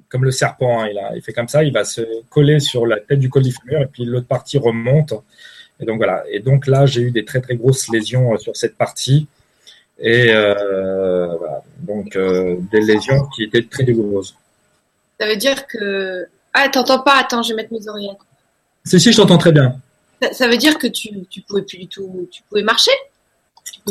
comme 0.08 0.24
le 0.24 0.32
serpent. 0.32 0.82
Hein, 0.82 0.88
il, 0.90 0.98
a, 0.98 1.14
il 1.18 1.22
fait 1.22 1.34
comme 1.34 1.50
ça, 1.50 1.62
il 1.66 1.74
va 1.74 1.84
se 1.84 2.02
coller 2.30 2.62
sur 2.62 2.88
la 2.88 3.02
tête 3.02 3.20
du 3.20 3.30
colifleur 3.30 3.82
et 3.82 3.88
puis 3.88 4.06
l'autre 4.06 4.28
partie 4.28 4.58
remonte. 4.58 5.14
Et 5.82 5.86
donc 5.86 5.98
voilà. 5.98 6.24
Et 6.32 6.40
donc 6.40 6.68
là, 6.68 6.86
j'ai 6.86 7.02
eu 7.02 7.12
des 7.12 7.26
très 7.26 7.42
très 7.42 7.58
grosses 7.58 7.90
lésions 7.90 8.38
sur 8.38 8.56
cette 8.56 8.78
partie. 8.78 9.28
Et 10.00 10.28
euh, 10.30 11.36
voilà. 11.36 11.64
donc 11.80 12.16
euh, 12.16 12.56
des 12.72 12.80
lésions 12.80 13.28
qui 13.36 13.44
étaient 13.44 13.64
très 13.64 13.84
douloureuses. 13.84 14.36
Ça 15.20 15.28
veut 15.28 15.36
dire 15.36 15.68
que 15.68 16.26
ah 16.54 16.70
t'entends 16.70 17.00
pas 17.00 17.20
Attends, 17.20 17.44
je 17.44 17.50
vais 17.50 17.56
mettre 17.56 17.74
mes 17.74 17.90
oreillettes. 17.90 18.18
Si 18.86 19.02
si, 19.02 19.12
je 19.12 19.18
t'entends 19.18 19.38
très 19.38 19.52
bien. 19.52 19.76
Ça, 20.32 20.48
veut 20.48 20.56
dire 20.56 20.78
que 20.78 20.88
tu 20.88 21.26
tu 21.30 21.42
pouvais 21.42 21.64
plus 21.64 21.80
du 21.80 21.88
tout, 21.88 22.30
tu 22.32 22.42
pouvais 22.44 22.64
marcher? 22.64 22.92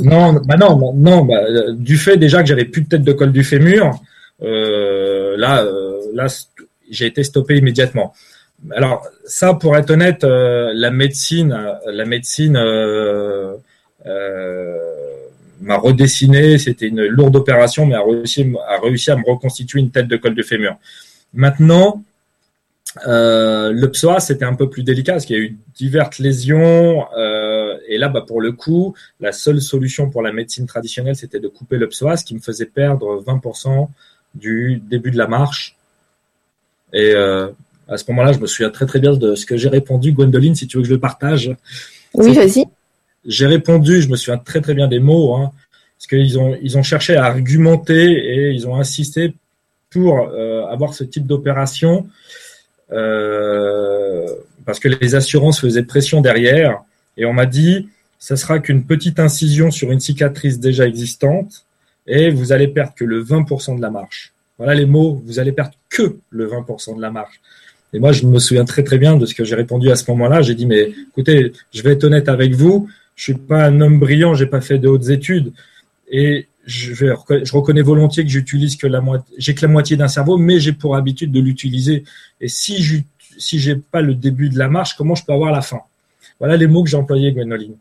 Non, 0.01 0.41
bah 0.45 0.57
non, 0.57 0.95
non, 0.95 1.25
bah, 1.25 1.43
euh, 1.43 1.75
du 1.75 1.99
fait 1.99 2.17
déjà 2.17 2.41
que 2.43 2.49
j'avais 2.49 2.65
plus 2.65 2.83
de 2.83 2.89
tête 2.89 3.03
de 3.03 3.13
col 3.13 3.31
du 3.31 3.45
fémur, 3.45 3.91
euh, 4.43 5.37
là, 5.37 5.63
euh, 5.63 6.01
là, 6.15 6.27
j'ai 6.91 7.07
été 7.07 7.23
stoppé 7.23 7.57
immédiatement. 7.57 8.15
Alors 8.75 9.07
ça, 9.25 9.55
pour 9.55 9.77
être 9.77 9.91
honnête, 9.91 10.23
la 10.25 10.91
médecine, 10.91 11.59
la 11.87 12.05
médecine 12.05 12.53
m'a 15.61 15.77
redessiné. 15.77 16.59
C'était 16.59 16.87
une 16.87 17.05
lourde 17.07 17.35
opération, 17.37 17.87
mais 17.87 17.95
a 17.95 18.03
réussi, 18.03 18.53
a 18.69 18.81
réussi 18.81 19.11
à 19.11 19.17
me 19.17 19.25
reconstituer 19.27 19.81
une 19.81 19.91
tête 19.91 20.07
de 20.07 20.17
col 20.17 20.35
de 20.35 20.43
fémur. 20.43 20.77
Maintenant, 21.35 22.05
euh, 23.07 23.73
le 23.73 23.91
psoas, 23.91 24.21
c'était 24.21 24.45
un 24.45 24.55
peu 24.55 24.69
plus 24.69 24.83
délicat 24.83 25.13
parce 25.13 25.25
qu'il 25.25 25.37
y 25.37 25.39
a 25.39 25.43
eu 25.43 25.57
diverses 25.75 26.19
lésions. 26.19 27.07
Euh, 27.17 27.79
et 27.89 27.99
là, 27.99 28.09
bah, 28.09 28.23
pour 28.27 28.41
le 28.41 28.53
coup, 28.53 28.95
la 29.21 29.33
seule 29.33 29.61
solution 29.61 30.11
pour 30.11 30.23
la 30.23 30.33
médecine 30.33 30.67
traditionnelle, 30.67 31.17
c'était 31.17 31.41
de 31.41 31.49
couper 31.49 31.79
le 31.79 31.89
psoas, 31.89 32.23
qui 32.23 32.35
me 32.35 32.41
faisait 32.41 32.67
perdre 32.67 33.23
20% 33.25 33.89
du 34.35 34.83
début 34.89 35.11
de 35.11 35.19
la 35.19 35.27
marche 35.27 35.77
Et 36.93 37.15
à 37.15 37.97
ce 37.97 38.05
moment-là, 38.09 38.33
je 38.33 38.39
me 38.39 38.47
souviens 38.47 38.71
très 38.71 38.87
très 38.87 38.99
bien 38.99 39.13
de 39.13 39.35
ce 39.35 39.45
que 39.45 39.57
j'ai 39.57 39.69
répondu, 39.69 40.13
Gwendoline, 40.13 40.55
si 40.55 40.67
tu 40.67 40.77
veux 40.77 40.83
que 40.83 40.89
je 40.89 40.95
le 40.95 41.01
partage. 41.01 41.55
Oui, 42.15 42.35
vas-y. 42.35 42.65
J'ai 43.25 43.47
répondu, 43.47 44.03
je 44.03 44.09
me 44.09 44.17
souviens 44.17 44.39
très 44.39 44.61
très 44.61 44.75
bien 44.75 44.89
des 44.89 44.99
mots, 44.99 45.35
hein, 45.35 45.53
parce 45.99 46.07
qu'ils 46.09 46.39
ont 46.39 46.57
ils 46.63 46.77
ont 46.77 46.83
cherché 46.83 47.15
à 47.15 47.25
argumenter 47.25 48.11
et 48.11 48.51
ils 48.51 48.67
ont 48.67 48.77
insisté 48.77 49.35
pour 49.91 50.31
avoir 50.71 50.95
ce 50.95 51.05
type 51.05 51.27
d'opération 51.27 52.07
euh, 52.07 52.09
parce 54.65 54.79
que 54.81 54.89
les 54.89 55.15
assurances 55.15 55.61
faisaient 55.61 55.83
pression 55.83 56.21
derrière. 56.21 56.83
Et 57.17 57.25
on 57.25 57.33
m'a 57.33 57.47
dit, 57.47 57.89
ça 58.19 58.37
sera 58.37 58.59
qu'une 58.59 58.85
petite 58.85 59.19
incision 59.19 59.71
sur 59.71 59.91
une 59.91 60.01
cicatrice 60.01 60.61
déjà 60.61 60.87
existante 60.87 61.65
et 62.07 62.31
vous 62.31 62.53
allez 62.53 62.69
perdre 62.69 62.95
que 62.95 63.05
le 63.05 63.23
20% 63.23 63.77
de 63.77 63.83
la 63.83 63.91
marche. 63.91 64.33
Voilà 64.59 64.75
les 64.75 64.87
mots, 64.87 65.23
vous 65.25 65.39
allez 65.39 65.53
perdre 65.53 65.75
que 65.89 66.17
le 66.31 66.49
20% 66.49 66.97
de 66.97 67.01
la 67.01 67.11
marche. 67.11 67.41
Et 67.93 67.99
moi, 67.99 68.13
je 68.13 68.27
me 68.27 68.39
souviens 68.39 68.65
très 68.65 68.83
très 68.83 68.99
bien 68.99 69.17
de 69.17 69.27
ce 69.27 69.35
que 69.35 69.45
j'ai 69.45 69.55
répondu 69.55 69.91
à 69.91 69.97
ce 69.97 70.11
moment-là. 70.13 70.41
J'ai 70.41 70.55
dit, 70.55 70.67
mais 70.67 70.93
écoutez, 71.11 71.53
je 71.73 71.83
vais 71.83 71.93
être 71.93 72.05
honnête 72.05 72.29
avec 72.29 72.55
vous, 72.55 72.89
je 73.17 73.25
suis 73.25 73.35
pas 73.35 73.65
un 73.65 73.81
homme 73.81 73.99
brillant, 73.99 74.35
j'ai 74.35 74.47
pas 74.47 74.61
fait 74.61 74.79
de 74.79 74.89
hautes 74.89 75.09
études. 75.09 75.53
Et 76.09 76.47
je, 76.65 76.93
vais, 76.93 77.13
je 77.43 77.53
reconnais 77.53 77.83
volontiers 77.83 78.25
que 78.25 78.31
j'utilise 78.31 78.77
que 78.77 78.87
la 78.87 79.01
moitié, 79.01 79.35
j'ai 79.39 79.55
que 79.55 79.63
la 79.63 79.73
moitié 79.73 79.97
d'un 79.97 80.09
cerveau, 80.09 80.37
mais 80.39 80.61
j'ai 80.61 80.73
pour 80.73 80.97
habitude 80.97 81.33
de 81.33 81.41
l'utiliser. 81.41 82.05
Et 82.41 82.49
si 82.49 82.83
je 82.83 82.99
si 83.39 83.59
j'ai 83.59 83.77
pas 83.77 84.03
le 84.03 84.15
début 84.15 84.49
de 84.49 84.59
la 84.59 84.69
marche, 84.69 84.95
comment 84.97 85.15
je 85.15 85.25
peux 85.25 85.33
avoir 85.33 85.53
la 85.53 85.63
fin? 85.63 85.81
Voilà 86.39 86.57
les 86.57 86.67
mots 86.67 86.83
que 86.83 86.91
j'ai 86.91 86.97
employés, 86.97 87.33
Gwenoline. 87.33 87.77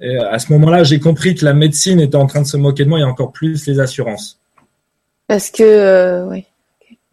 Et 0.00 0.16
à 0.16 0.38
ce 0.38 0.52
moment-là, 0.52 0.82
j'ai 0.82 0.98
compris 0.98 1.34
que 1.34 1.44
la 1.44 1.54
médecine 1.54 2.00
était 2.00 2.16
en 2.16 2.26
train 2.26 2.42
de 2.42 2.46
se 2.46 2.56
moquer 2.56 2.84
de 2.84 2.88
moi 2.88 3.00
et 3.00 3.04
encore 3.04 3.32
plus 3.32 3.66
les 3.66 3.80
assurances. 3.80 4.38
Parce 5.26 5.50
que, 5.50 5.62
euh, 5.62 6.26
oui. 6.28 6.44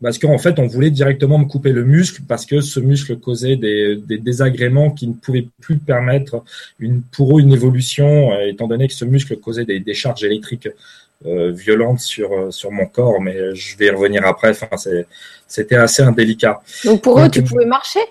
Parce 0.01 0.17
qu'en 0.17 0.39
fait, 0.39 0.57
on 0.57 0.65
voulait 0.65 0.89
directement 0.89 1.37
me 1.37 1.45
couper 1.45 1.71
le 1.71 1.85
muscle 1.85 2.23
parce 2.27 2.47
que 2.47 2.59
ce 2.59 2.79
muscle 2.79 3.17
causait 3.17 3.55
des, 3.55 3.97
des 3.97 4.17
désagréments 4.17 4.89
qui 4.89 5.07
ne 5.07 5.13
pouvaient 5.13 5.47
plus 5.61 5.77
permettre 5.77 6.43
une, 6.79 7.03
pour 7.03 7.37
eux 7.37 7.41
une 7.41 7.53
évolution, 7.53 8.31
euh, 8.31 8.47
étant 8.47 8.67
donné 8.67 8.87
que 8.87 8.95
ce 8.95 9.05
muscle 9.05 9.37
causait 9.37 9.65
des, 9.65 9.79
des 9.79 9.93
charges 9.93 10.23
électriques 10.23 10.69
euh, 11.25 11.51
violentes 11.51 11.99
sur, 11.99 12.31
euh, 12.33 12.51
sur 12.51 12.71
mon 12.71 12.85
corps. 12.85 13.21
Mais 13.21 13.55
je 13.55 13.77
vais 13.77 13.87
y 13.87 13.89
revenir 13.89 14.25
après. 14.25 14.51
Enfin, 14.51 14.67
c'était 15.47 15.75
assez 15.75 16.01
indélicat. 16.03 16.61
Donc 16.85 17.01
pour 17.01 17.19
eux, 17.19 17.29
tu 17.29 17.43
pouvais 17.43 17.65
marcher? 17.65 18.01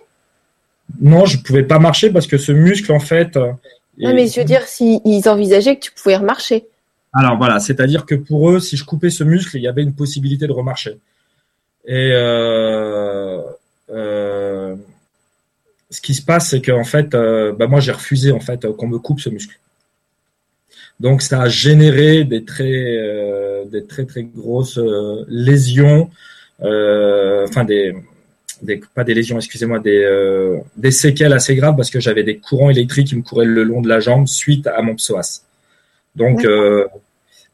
Non, 1.00 1.25
je 1.25 1.38
pouvais 1.38 1.62
pas 1.62 1.79
marcher 1.79 2.11
parce 2.11 2.26
que 2.26 2.38
ce 2.38 2.52
muscle, 2.52 2.93
en 2.93 3.00
fait. 3.00 3.37
Non, 3.37 4.14
mais 4.14 4.26
je 4.26 4.40
veux 4.40 4.47
dire, 4.47 4.62
s'ils 4.62 5.29
envisageaient 5.29 5.76
que 5.76 5.85
tu 5.85 5.93
pouvais 5.93 6.17
remarcher. 6.17 6.67
Alors 7.12 7.37
voilà, 7.37 7.59
c'est-à-dire 7.59 8.07
que 8.07 8.14
pour 8.14 8.50
eux, 8.50 8.61
si 8.61 8.76
je 8.76 8.85
coupais 8.85 9.11
ce 9.11 9.25
muscle, 9.25 9.57
il 9.57 9.62
y 9.62 9.69
avait 9.69 9.83
une 9.83 9.95
possibilité 9.95 10.47
de 10.47 10.52
remarcher. 10.52 10.99
Et 11.87 12.11
euh, 12.12 13.43
euh, 13.90 14.76
ce 15.90 16.00
qui 16.00 16.14
se 16.14 16.23
passe, 16.23 16.50
c'est 16.50 16.62
qu'en 16.62 16.85
fait, 16.85 17.14
euh, 17.14 17.52
bah 17.52 17.67
moi 17.67 17.81
j'ai 17.81 17.93
refusé 17.93 18.31
en 18.31 18.40
fait 18.40 18.71
qu'on 18.76 18.87
me 18.87 18.99
coupe 18.99 19.21
ce 19.21 19.29
muscle. 19.29 19.59
Donc 21.00 21.23
ça 21.23 21.42
a 21.42 21.49
généré 21.49 22.25
des 22.25 22.45
très, 22.45 23.64
des 23.73 23.85
très 23.87 24.04
très 24.04 24.23
grosses 24.23 24.78
lésions, 25.28 26.11
enfin 26.61 27.64
des, 27.64 27.95
des, 28.62 28.80
pas 28.95 29.02
des 29.02 29.14
lésions, 29.14 29.37
excusez-moi, 29.38 29.78
des, 29.78 30.04
des 30.76 30.90
séquelles 30.90 31.33
assez 31.33 31.57
graves 31.57 31.75
parce 31.75 31.90
que 31.90 32.00
j'avais 32.00 32.23
des 32.23 32.37
courants 32.37 32.71
électriques 32.71 33.09
qui 33.09 33.16
me 33.16 33.23
couraient 33.23 33.47
le 33.47 33.62
long 33.62 33.80
de 33.80 33.88
la 33.88 34.00
jambe 34.00 34.28
suite 34.28 34.66
à 34.66 34.83
mon 34.83 34.95
psoas. 34.95 35.42
Donc 36.16 36.47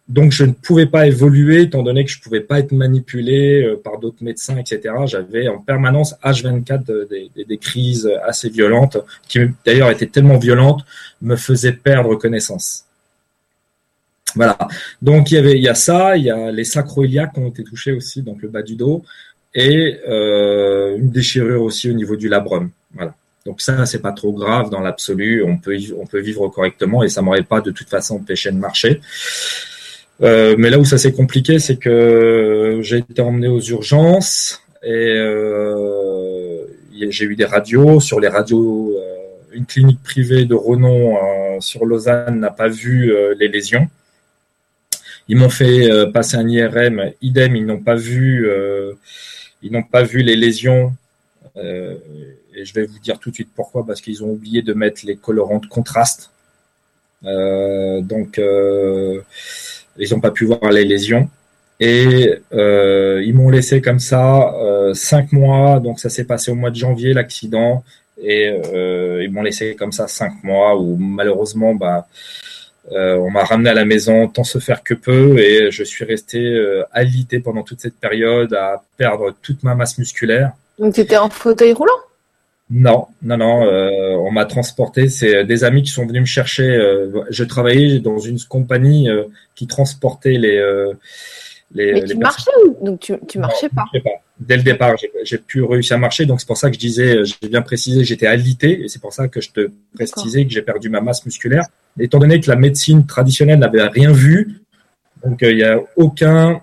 donc 0.09 0.31
je 0.31 0.45
ne 0.45 0.53
pouvais 0.53 0.87
pas 0.87 1.07
évoluer 1.07 1.63
étant 1.63 1.83
donné 1.83 2.05
que 2.05 2.11
je 2.11 2.21
pouvais 2.21 2.41
pas 2.41 2.61
être 2.61 2.73
manipulé 2.73 3.65
euh, 3.65 3.77
par 3.77 3.99
d'autres 3.99 4.23
médecins, 4.23 4.57
etc. 4.57 4.95
J'avais 5.07 5.49
en 5.49 5.59
permanence 5.59 6.15
H24 6.23 7.09
des, 7.09 7.31
des, 7.35 7.45
des, 7.45 7.59
crises 7.59 8.11
assez 8.25 8.49
violentes, 8.49 8.99
qui 9.27 9.41
d'ailleurs 9.65 9.91
étaient 9.91 10.07
tellement 10.07 10.39
violentes, 10.39 10.85
me 11.23 11.35
faisaient 11.35 11.73
perdre 11.73 12.15
connaissance. 12.15 12.86
Voilà. 14.37 14.57
Donc 15.03 15.31
il 15.31 15.35
y 15.35 15.39
avait, 15.39 15.57
il 15.57 15.63
y 15.63 15.69
a 15.69 15.75
ça, 15.75 16.17
il 16.17 16.25
y 16.25 16.31
a 16.31 16.53
les 16.53 16.65
sacroiliacs 16.65 17.33
qui 17.33 17.41
ont 17.41 17.49
été 17.49 17.65
touchés 17.65 17.93
aussi, 17.93 18.23
donc 18.23 18.43
le 18.43 18.49
bas 18.49 18.63
du 18.63 18.77
dos, 18.77 19.03
et 19.55 19.99
euh, 20.09 20.97
une 20.97 21.11
déchirure 21.11 21.63
aussi 21.63 21.91
au 21.91 21.95
niveau 21.95 22.15
du 22.15 22.29
labrum. 22.29 22.71
Voilà. 22.95 23.15
Donc 23.47 23.61
ça, 23.61 23.87
c'est 23.87 24.03
pas 24.03 24.13
trop 24.13 24.33
grave 24.33 24.71
dans 24.71 24.81
l'absolu. 24.81 25.43
On 25.43 25.57
peut, 25.57 25.77
on 25.99 26.07
peut 26.07 26.21
vivre 26.21 26.49
correctement 26.49 27.03
et 27.03 27.09
ça 27.09 27.23
m'aurait 27.23 27.43
pas 27.43 27.61
de 27.61 27.71
toute 27.71 27.89
façon 27.89 28.17
empêché 28.17 28.51
de 28.51 28.59
marcher. 28.59 29.01
Euh, 30.23 30.57
mais 30.59 30.69
là 30.69 30.79
où 30.79 30.85
ça 30.85 30.99
s'est 30.99 31.13
compliqué, 31.13 31.59
c'est 31.59 31.77
que 31.77 32.81
j'ai 32.83 32.99
été 32.99 33.23
emmené 33.23 33.49
aux 33.49 33.61
urgences 33.61 34.63
et 34.83 35.15
euh, 35.17 36.65
j'ai 37.09 37.25
eu 37.25 37.37
des 37.37 37.45
radios. 37.45 38.01
Sur 38.01 38.21
les 38.21 38.29
radios, 38.29 38.95
euh, 38.97 39.17
une 39.53 39.65
clinique 39.65 40.03
privée 40.03 40.45
de 40.45 40.55
renom 40.55 41.17
sur 41.61 41.87
Lausanne 41.87 42.41
n'a 42.41 42.51
pas 42.51 42.69
vu 42.69 43.11
les 43.39 43.49
lésions. 43.49 43.89
Ils 45.29 45.37
m'ont 45.37 45.51
fait 45.51 45.89
passer 46.13 46.37
un 46.37 46.49
IRM, 46.49 47.13
idem, 47.21 47.57
ils 47.57 47.67
n'ont 47.67 47.83
pas 47.83 47.97
vu, 47.97 48.49
ils 49.63 49.73
n'ont 49.73 49.83
pas 49.83 50.03
vu 50.03 50.23
les 50.23 50.37
lésions. 50.37 50.95
et 51.57 52.65
je 52.65 52.73
vais 52.75 52.87
vous 52.87 52.99
dire 53.01 53.19
tout 53.19 53.31
de 53.31 53.35
suite 53.35 53.51
pourquoi, 53.55 53.85
parce 53.85 54.01
qu'ils 54.01 54.23
ont 54.23 54.31
oublié 54.31 54.63
de 54.63 54.73
mettre 54.73 55.05
les 55.05 55.17
colorants 55.17 55.59
de 55.59 55.67
contraste. 55.67 56.31
donc 57.23 58.41
ils 59.99 60.11
n'ont 60.13 60.21
pas 60.21 60.31
pu 60.31 60.45
voir 60.45 60.71
les 60.71 60.85
lésions. 60.85 61.29
Et 61.79 62.35
euh, 62.55 63.23
ils 63.25 63.35
m'ont 63.35 63.51
laissé 63.51 63.83
comme 63.83 63.99
ça 63.99 64.55
euh, 64.55 64.95
cinq 64.95 65.33
mois. 65.33 65.81
Donc 65.81 66.01
ça 66.01 66.09
s'est 66.09 66.25
passé 66.25 66.51
au 66.51 66.55
mois 66.55 66.71
de 66.71 66.77
janvier 66.77 67.13
l'accident 67.13 67.85
et 68.23 68.49
euh, 68.49 69.23
ils 69.23 69.31
m'ont 69.31 69.43
laissé 69.43 69.77
comme 69.77 69.93
ça 69.93 70.09
cinq 70.09 70.43
mois 70.43 70.81
où 70.81 70.97
malheureusement 70.97 71.75
bah 71.75 72.09
euh, 72.93 73.17
on 73.17 73.31
m'a 73.31 73.45
ramené 73.45 73.71
à 73.71 73.75
la 73.75 73.85
maison 73.85 74.29
tant 74.29 74.45
se 74.45 74.59
faire 74.59 74.83
que 74.83 74.95
peu 74.95 75.39
et 75.39 75.71
je 75.71 75.83
suis 75.83 76.05
resté 76.05 76.39
euh, 76.39 76.85
alité 76.93 77.41
pendant 77.41 77.63
toute 77.63 77.81
cette 77.81 77.97
période 77.97 78.55
à 78.55 78.83
perdre 78.97 79.35
toute 79.43 79.63
ma 79.63 79.75
masse 79.75 79.99
musculaire. 79.99 80.53
Donc 80.79 80.95
tu 80.95 81.01
étais 81.01 81.17
en 81.17 81.29
fauteuil 81.31 81.73
roulant? 81.73 81.93
Non, 82.69 83.07
non, 83.23 83.37
non. 83.37 83.65
Euh, 83.65 84.17
on 84.17 84.31
m'a 84.33 84.45
transporté. 84.45 85.09
C'est 85.09 85.45
des 85.45 85.63
amis 85.63 85.83
qui 85.83 85.91
sont 85.91 86.05
venus 86.05 86.23
me 86.23 86.27
chercher. 86.27 86.69
Euh, 86.69 87.25
je 87.31 87.45
travaillais 87.45 88.01
dans 88.01 88.19
une 88.19 88.41
compagnie 88.41 89.09
euh, 89.09 89.25
qui 89.55 89.67
transportait 89.67 90.33
les. 90.33 90.61
les 91.73 91.93
Mais 91.93 92.05
tu 92.05 92.17
marchais 92.17 92.51
ou 92.65 92.85
donc 92.85 93.01
tu, 93.01 93.15
tu 93.29 93.39
marchais 93.39 93.69
pas? 93.69 93.85
pas. 93.93 94.11
Dès 94.39 94.57
le 94.57 94.63
départ, 94.63 94.97
j'ai 95.25 95.39
pu 95.39 95.63
réussir 95.63 95.97
à 95.97 95.99
marcher. 95.99 96.27
Donc 96.27 96.41
c'est 96.41 96.47
pour 96.47 96.59
ça 96.59 96.69
que 96.69 96.75
je 96.75 96.81
disais, 96.81 97.25
j'ai 97.25 97.49
bien 97.49 97.63
précisé 97.63 98.05
j'étais 98.05 98.27
alité 98.27 98.85
et 98.85 98.89
c'est 98.89 99.01
pour 99.01 99.13
ça 99.13 99.29
que 99.29 99.41
je 99.41 99.51
te 99.51 99.71
précisais 99.95 100.45
que 100.45 100.51
j'ai 100.53 100.63
perdu 100.63 100.89
ma 100.91 101.01
masse 101.01 101.25
musculaire. 101.25 101.65
Étant 101.99 102.19
donné 102.19 102.41
que 102.41 102.51
la 102.51 102.57
médecine 102.57 103.07
traditionnelle 103.07 103.59
n'avait 103.59 103.83
rien 103.83 104.13
vu, 104.13 104.61
donc 105.25 105.39
il 105.41 105.57
n'y 105.57 105.63
a 105.63 105.81
aucun 105.97 106.61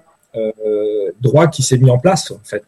droit 1.19 1.47
qui 1.47 1.63
s'est 1.63 1.77
mis 1.77 1.89
en 1.89 1.97
place 1.97 2.31
en 2.31 2.39
fait. 2.43 2.63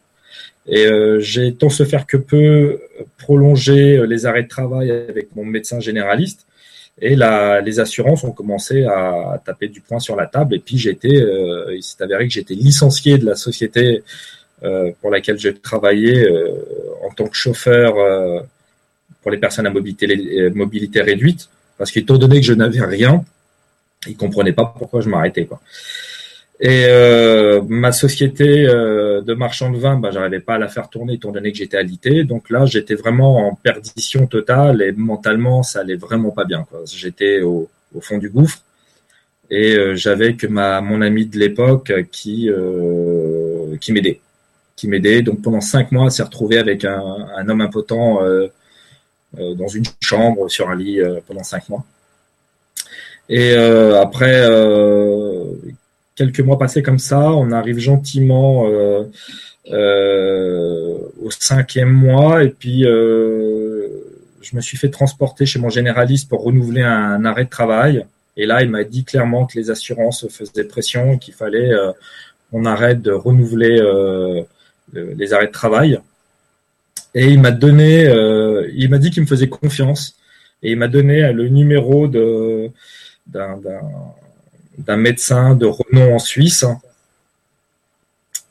Et 0.68 0.88
euh, 0.88 1.20
j'ai 1.20 1.54
tant 1.54 1.70
se 1.70 1.84
faire 1.86 2.08
que 2.08 2.18
peu 2.18 2.80
prolongé 3.18 3.98
euh, 3.98 4.06
les 4.06 4.26
arrêts 4.26 4.44
de 4.44 4.48
travail 4.48 4.90
avec 4.90 5.36
mon 5.36 5.46
médecin 5.46 5.80
généraliste. 5.80 6.46
Et 7.02 7.16
là, 7.16 7.62
les 7.62 7.80
assurances 7.80 8.24
ont 8.24 8.32
commencé 8.32 8.86
à 8.86 9.42
taper 9.46 9.68
du 9.68 9.82
poing 9.82 10.00
sur 10.00 10.16
la 10.16 10.28
table. 10.28 10.56
Et 10.56 10.60
puis 10.60 10.88
euh, 10.88 11.76
il 11.76 11.84
s'est 11.84 12.02
avéré 12.02 12.28
que 12.28 12.34
j'étais 12.34 12.56
licencié 12.56 13.18
de 13.18 13.26
la 13.26 13.36
société 13.36 13.98
euh, 13.98 14.02
pour 15.02 15.12
laquelle 15.12 15.38
j'ai 15.38 15.54
travaillé 15.54 16.28
en 17.04 17.14
tant 17.14 17.28
que 17.28 17.36
chauffeur 17.36 17.94
pour 19.22 19.32
les 19.32 19.38
personnes 19.38 19.68
à 19.68 19.70
mobilité, 19.70 21.02
réduite, 21.02 21.50
parce 21.78 21.92
qu'étant 21.92 22.18
donné 22.18 22.40
que 22.40 22.46
je 22.46 22.54
n'avais 22.54 22.82
rien, 22.82 23.24
ils 24.08 24.16
comprenaient 24.16 24.54
pas 24.54 24.74
pourquoi 24.78 25.02
je 25.02 25.10
m'arrêtais. 25.10 25.46
Quoi. 25.46 25.60
Et 26.60 26.86
euh, 26.88 27.62
ma 27.68 27.92
société 27.92 28.66
euh, 28.66 29.22
de 29.22 29.34
marchand 29.34 29.72
de 29.72 29.78
vin, 29.78 29.98
bah, 29.98 30.12
j'arrivais 30.12 30.40
pas 30.40 30.56
à 30.56 30.58
la 30.58 30.70
faire 30.70 30.90
tourner 30.90 31.16
étant 31.16 31.32
donné 31.32 31.52
que 31.52 31.58
j'étais 31.58 31.78
alité. 31.78 32.24
Donc 32.24 32.50
là, 32.50 32.66
j'étais 32.66 32.96
vraiment 32.96 33.50
en 33.50 33.56
perdition 33.56 34.26
totale 34.26 34.82
et 34.82 34.94
mentalement, 34.94 35.64
ça 35.64 35.82
allait 35.82 35.98
vraiment 35.98 36.32
pas 36.32 36.46
bien. 36.46 36.66
J'étais 36.86 37.42
au, 37.42 37.70
fond 38.02 38.18
du 38.18 38.30
gouffre 38.30 38.60
et 39.50 39.76
euh, 39.76 39.96
j'avais 39.96 40.36
que 40.36 40.48
ma 40.48 40.82
mon 40.82 41.02
ami 41.02 41.26
de 41.28 41.40
l'époque 41.40 41.94
qui 42.12 42.50
euh, 42.50 43.78
qui 43.80 43.94
m'aidait, 43.94 44.20
qui 44.76 44.88
m'aidait. 44.88 45.22
Donc 45.22 45.42
pendant 45.42 45.62
cinq 45.62 45.92
mois, 45.92 46.10
s'est 46.10 46.24
retrouvé 46.24 46.58
avec 46.58 46.86
un, 46.86 47.28
un 47.36 47.50
homme 47.50 47.62
impotent 47.62 48.24
euh, 48.24 48.48
dans 49.34 49.68
une 49.68 49.84
chambre 50.02 50.50
sur 50.50 50.70
un 50.70 50.76
lit 50.76 51.02
pendant 51.28 51.44
cinq 51.44 51.68
mois. 51.70 51.84
Et 53.28 53.54
après 53.56 54.46
quelques 56.16 56.40
mois 56.40 56.58
passés 56.58 56.82
comme 56.82 57.00
ça, 57.00 57.32
on 57.32 57.52
arrive 57.52 57.78
gentiment 57.78 58.68
euh, 58.68 59.04
euh, 59.72 60.98
au 61.22 61.30
cinquième 61.32 61.92
mois 61.92 62.44
et 62.44 62.50
puis 62.50 62.86
euh, 62.86 63.88
je 64.42 64.56
me 64.56 64.62
suis 64.62 64.78
fait 64.78 64.90
transporter 64.90 65.46
chez 65.46 65.60
mon 65.60 65.70
généraliste 65.70 66.30
pour 66.30 66.44
renouveler 66.44 66.84
un, 66.84 67.26
arrêt 67.26 67.46
de 67.46 67.50
travail. 67.50 68.06
Et 68.38 68.46
là, 68.46 68.62
il 68.64 68.70
m'a 68.70 68.84
dit 68.84 69.04
clairement 69.04 69.46
que 69.46 69.58
les 69.58 69.72
assurances 69.72 70.28
faisaient 70.30 70.66
pression 70.66 71.14
et 71.14 71.20
qu'il 71.20 71.34
fallait 71.34 71.72
qu'on 72.52 72.66
arrête 72.66 73.02
de 73.02 73.12
renouveler 73.12 73.82
les 74.94 75.34
arrêts 75.34 75.48
de 75.48 75.52
travail. 75.52 76.00
Et 77.14 77.28
il 77.28 77.40
m'a 77.42 77.52
donné, 77.52 78.08
euh, 78.08 78.70
il 78.74 78.90
m'a 78.90 78.98
dit 78.98 79.10
qu'il 79.10 79.22
me 79.24 79.28
faisait 79.28 79.48
confiance 79.48 80.18
et 80.62 80.72
il 80.72 80.78
m'a 80.78 80.88
donné 80.88 81.32
le 81.32 81.48
numéro 81.48 82.08
de 82.08 82.70
d'un 83.28 83.60
d'un 84.78 84.98
médecin 84.98 85.56
de 85.56 85.66
renom 85.66 86.16
en 86.16 86.20
Suisse 86.20 86.66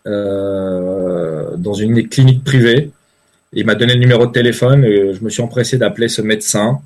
euh, 0.07 1.57
dans 1.57 1.75
une 1.75 2.09
clinique 2.09 2.45
privée. 2.45 2.91
Il 3.53 3.67
m'a 3.67 3.75
donné 3.75 3.95
le 3.95 4.01
numéro 4.01 4.27
de 4.27 4.33
téléphone. 4.33 4.85
Et 4.85 5.15
je 5.15 5.23
me 5.23 5.31
suis 5.31 5.43
empressé 5.43 5.79
d'appeler 5.79 6.09
ce 6.09 6.23
médecin 6.23 6.81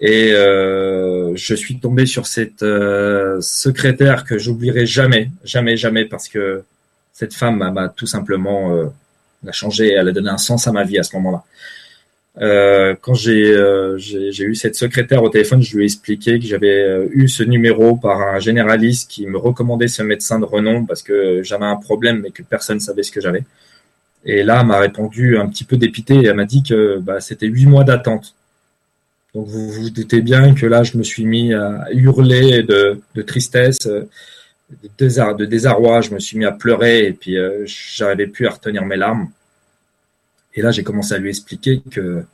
et 0.00 0.32
euh, 0.32 1.36
je 1.36 1.54
suis 1.54 1.78
tombé 1.78 2.06
sur 2.06 2.26
cette 2.26 2.62
euh, 2.62 3.38
secrétaire 3.42 4.24
que 4.24 4.38
j'oublierai 4.38 4.86
jamais, 4.86 5.30
jamais, 5.44 5.76
jamais, 5.76 6.06
parce 6.06 6.26
que 6.28 6.62
cette 7.20 7.34
femme 7.34 7.58
m'a 7.58 7.88
tout 7.90 8.06
simplement 8.06 8.72
euh, 8.74 8.86
a 9.46 9.52
changé, 9.52 9.92
elle 9.92 10.08
a 10.08 10.12
donné 10.12 10.30
un 10.30 10.38
sens 10.38 10.66
à 10.66 10.72
ma 10.72 10.84
vie 10.84 10.98
à 10.98 11.02
ce 11.02 11.14
moment-là. 11.16 11.44
Euh, 12.40 12.94
quand 13.02 13.14
euh, 13.26 13.98
j'ai 13.98 14.44
eu 14.44 14.54
cette 14.54 14.74
secrétaire 14.74 15.22
au 15.22 15.28
téléphone, 15.28 15.60
je 15.60 15.76
lui 15.76 15.82
ai 15.82 15.86
expliqué 15.86 16.38
que 16.38 16.46
j'avais 16.46 16.80
euh, 16.80 17.08
eu 17.12 17.28
ce 17.28 17.42
numéro 17.42 17.96
par 17.96 18.22
un 18.22 18.38
généraliste 18.38 19.10
qui 19.10 19.26
me 19.26 19.36
recommandait 19.36 19.88
ce 19.88 20.02
médecin 20.02 20.38
de 20.38 20.46
renom 20.46 20.86
parce 20.86 21.02
que 21.02 21.42
j'avais 21.42 21.66
un 21.66 21.76
problème 21.76 22.20
mais 22.22 22.30
que 22.30 22.42
personne 22.42 22.76
ne 22.76 22.80
savait 22.80 23.02
ce 23.02 23.12
que 23.12 23.20
j'avais. 23.20 23.44
Et 24.24 24.42
là, 24.42 24.60
elle 24.60 24.66
m'a 24.66 24.78
répondu 24.78 25.36
un 25.36 25.46
petit 25.46 25.64
peu 25.64 25.76
dépité 25.76 26.14
et 26.14 26.26
elle 26.26 26.36
m'a 26.36 26.46
dit 26.46 26.62
que 26.62 26.98
bah, 27.00 27.20
c'était 27.20 27.48
huit 27.48 27.66
mois 27.66 27.84
d'attente. 27.84 28.34
Donc 29.34 29.46
vous 29.46 29.70
vous 29.70 29.90
doutez 29.90 30.22
bien 30.22 30.54
que 30.54 30.64
là, 30.64 30.84
je 30.84 30.96
me 30.96 31.02
suis 31.02 31.26
mis 31.26 31.52
à 31.52 31.86
hurler 31.92 32.62
de 32.62 33.22
tristesse, 33.26 33.88
de, 34.82 35.44
désarroi. 35.44 36.00
Je 36.00 36.10
me 36.10 36.18
suis 36.18 36.38
mis 36.38 36.44
à 36.44 36.52
pleurer 36.52 37.06
et 37.06 37.12
puis 37.12 37.36
euh, 37.36 37.64
j'arrivais 37.66 38.26
plus 38.26 38.46
à 38.46 38.50
retenir 38.50 38.84
mes 38.84 38.96
larmes. 38.96 39.30
Et 40.54 40.62
là, 40.62 40.70
j'ai 40.70 40.82
commencé 40.82 41.14
à 41.14 41.18
lui 41.18 41.30
expliquer 41.30 41.82
que, 41.90 42.24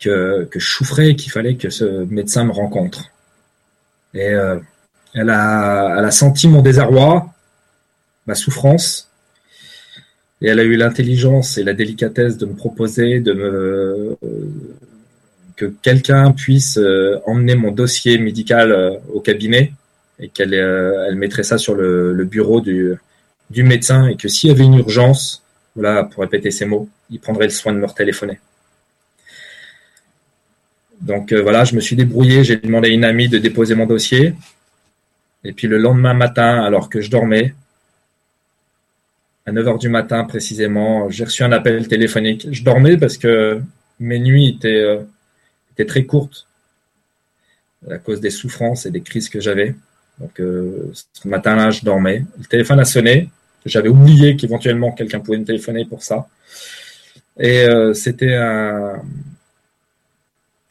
que, 0.00 0.44
que 0.50 0.58
je 0.58 0.66
souffrais, 0.66 1.14
qu'il 1.16 1.30
fallait 1.30 1.56
que 1.56 1.70
ce 1.70 1.84
médecin 1.84 2.44
me 2.44 2.52
rencontre. 2.52 3.04
Et 4.14 4.28
euh, 4.28 4.58
elle, 5.14 5.30
a, 5.30 5.96
elle 5.98 6.04
a 6.04 6.10
senti 6.10 6.48
mon 6.48 6.62
désarroi, 6.62 7.32
ma 8.26 8.34
souffrance, 8.34 9.10
et 10.40 10.48
elle 10.48 10.60
a 10.60 10.64
eu 10.64 10.76
l'intelligence 10.76 11.58
et 11.58 11.64
la 11.64 11.74
délicatesse 11.74 12.38
de 12.38 12.46
me 12.46 12.54
proposer 12.54 13.20
de 13.20 13.32
me 13.32 14.18
que 15.56 15.66
quelqu'un 15.82 16.32
puisse 16.32 16.78
euh, 16.78 17.20
emmener 17.26 17.54
mon 17.54 17.70
dossier 17.70 18.18
médical 18.18 19.00
au 19.12 19.20
cabinet 19.20 19.72
et 20.18 20.28
qu'elle 20.28 20.54
euh, 20.54 21.06
elle 21.08 21.16
mettrait 21.16 21.42
ça 21.42 21.58
sur 21.58 21.74
le, 21.74 22.12
le 22.12 22.24
bureau 22.24 22.60
du, 22.60 22.94
du 23.50 23.62
médecin 23.62 24.08
et 24.08 24.16
que 24.16 24.28
s'il 24.28 24.50
y 24.50 24.52
avait 24.52 24.64
une 24.64 24.78
urgence, 24.78 25.42
voilà, 25.74 26.04
pour 26.04 26.22
répéter 26.22 26.50
ces 26.50 26.66
mots, 26.66 26.88
il 27.10 27.20
prendrait 27.20 27.46
le 27.46 27.50
soin 27.50 27.72
de 27.72 27.78
me 27.78 27.86
téléphoner. 27.88 28.38
Donc 31.00 31.32
voilà, 31.32 31.64
je 31.64 31.74
me 31.74 31.80
suis 31.80 31.96
débrouillé, 31.96 32.44
j'ai 32.44 32.56
demandé 32.56 32.88
à 32.88 32.92
une 32.92 33.04
amie 33.04 33.28
de 33.28 33.38
déposer 33.38 33.74
mon 33.74 33.86
dossier. 33.86 34.34
Et 35.42 35.52
puis 35.52 35.66
le 35.66 35.76
lendemain 35.76 36.14
matin, 36.14 36.64
alors 36.64 36.88
que 36.88 37.00
je 37.00 37.10
dormais, 37.10 37.54
à 39.44 39.52
9h 39.52 39.78
du 39.78 39.90
matin 39.90 40.24
précisément, 40.24 41.10
j'ai 41.10 41.24
reçu 41.24 41.42
un 41.42 41.52
appel 41.52 41.86
téléphonique. 41.88 42.46
Je 42.50 42.62
dormais 42.62 42.96
parce 42.96 43.18
que 43.18 43.60
mes 44.00 44.18
nuits 44.18 44.48
étaient 44.48 44.98
était 45.74 45.86
très 45.86 46.04
courte 46.04 46.46
à 47.90 47.98
cause 47.98 48.20
des 48.20 48.30
souffrances 48.30 48.86
et 48.86 48.90
des 48.90 49.02
crises 49.02 49.28
que 49.28 49.40
j'avais. 49.40 49.74
Donc 50.18 50.40
euh, 50.40 50.92
ce 51.12 51.28
matin-là, 51.28 51.70
je 51.70 51.84
dormais. 51.84 52.24
Le 52.38 52.44
téléphone 52.44 52.80
a 52.80 52.84
sonné. 52.84 53.30
J'avais 53.66 53.88
oublié 53.88 54.36
qu'éventuellement 54.36 54.92
quelqu'un 54.92 55.20
pouvait 55.20 55.38
me 55.38 55.44
téléphoner 55.44 55.84
pour 55.84 56.02
ça. 56.02 56.28
Et 57.38 57.64
euh, 57.64 57.94
c'était 57.94 58.34
un, 58.34 59.02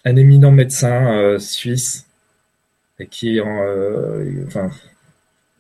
un 0.06 0.16
éminent 0.16 0.52
médecin 0.52 1.18
euh, 1.18 1.40
suisse 1.40 2.06
et 3.00 3.08
qui, 3.08 3.42
enfin, 3.42 4.70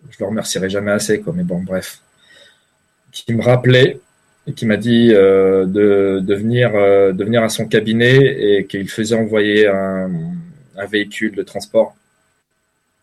je 0.09 0.17
le 0.19 0.25
remercierai 0.25 0.69
jamais 0.69 0.91
assez, 0.91 1.19
quoi. 1.19 1.33
Mais 1.35 1.43
bon, 1.43 1.61
bref, 1.61 1.99
qui 3.11 3.33
me 3.33 3.41
rappelait 3.41 3.99
et 4.45 4.53
qui 4.53 4.65
m'a 4.65 4.77
dit 4.77 5.09
de, 5.09 6.35
venir, 6.35 6.73
de 6.73 7.23
venir 7.23 7.43
à 7.43 7.49
son 7.49 7.67
cabinet 7.67 8.17
et 8.17 8.65
qu'il 8.67 8.87
faisait 8.87 9.15
envoyer 9.15 9.67
un, 9.67 10.09
véhicule 10.89 11.35
de 11.35 11.43
transport. 11.43 11.95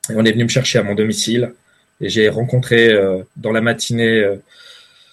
On 0.08 0.24
est 0.24 0.32
venu 0.32 0.44
me 0.44 0.48
chercher 0.48 0.78
à 0.78 0.82
mon 0.82 0.94
domicile 0.94 1.52
et 2.00 2.08
j'ai 2.08 2.28
rencontré 2.28 2.88
euh, 2.88 3.22
dans 3.36 3.52
la 3.52 3.60
matinée 3.60 4.20
euh, 4.20 4.36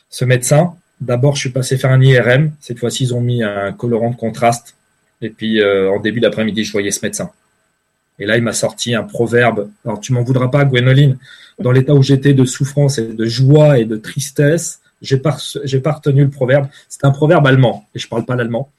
ce 0.09 0.25
médecin. 0.25 0.75
D'abord, 1.01 1.35
je 1.35 1.41
suis 1.41 1.49
passé 1.49 1.77
faire 1.77 1.91
un 1.91 2.01
IRM. 2.01 2.53
Cette 2.59 2.79
fois-ci, 2.79 3.03
ils 3.03 3.13
ont 3.13 3.21
mis 3.21 3.43
un 3.43 3.71
colorant 3.73 4.11
de 4.11 4.15
contraste. 4.15 4.75
Et 5.21 5.29
puis, 5.29 5.61
euh, 5.61 5.91
en 5.91 5.99
début 5.99 6.19
d'après-midi, 6.19 6.63
je 6.63 6.71
voyais 6.71 6.91
ce 6.91 7.05
médecin. 7.05 7.31
Et 8.19 8.25
là, 8.25 8.37
il 8.37 8.43
m'a 8.43 8.53
sorti 8.53 8.95
un 8.95 9.03
proverbe. 9.03 9.69
Alors, 9.85 9.99
tu 9.99 10.13
m'en 10.13 10.23
voudras 10.23 10.47
pas, 10.47 10.65
Gwénoline. 10.65 11.17
Dans 11.59 11.71
l'état 11.71 11.93
où 11.93 12.01
j'étais 12.01 12.33
de 12.33 12.45
souffrance 12.45 12.97
et 12.97 13.07
de 13.07 13.25
joie 13.25 13.79
et 13.79 13.85
de 13.85 13.97
tristesse, 13.97 14.79
j'ai 15.01 15.17
pas, 15.17 15.37
pas 15.83 15.91
retenu 15.91 16.23
le 16.23 16.29
proverbe. 16.29 16.67
C'est 16.89 17.05
un 17.05 17.11
proverbe 17.11 17.45
allemand 17.45 17.87
et 17.93 17.99
je 17.99 18.07
parle 18.07 18.25
pas 18.25 18.35
l'allemand. 18.35 18.71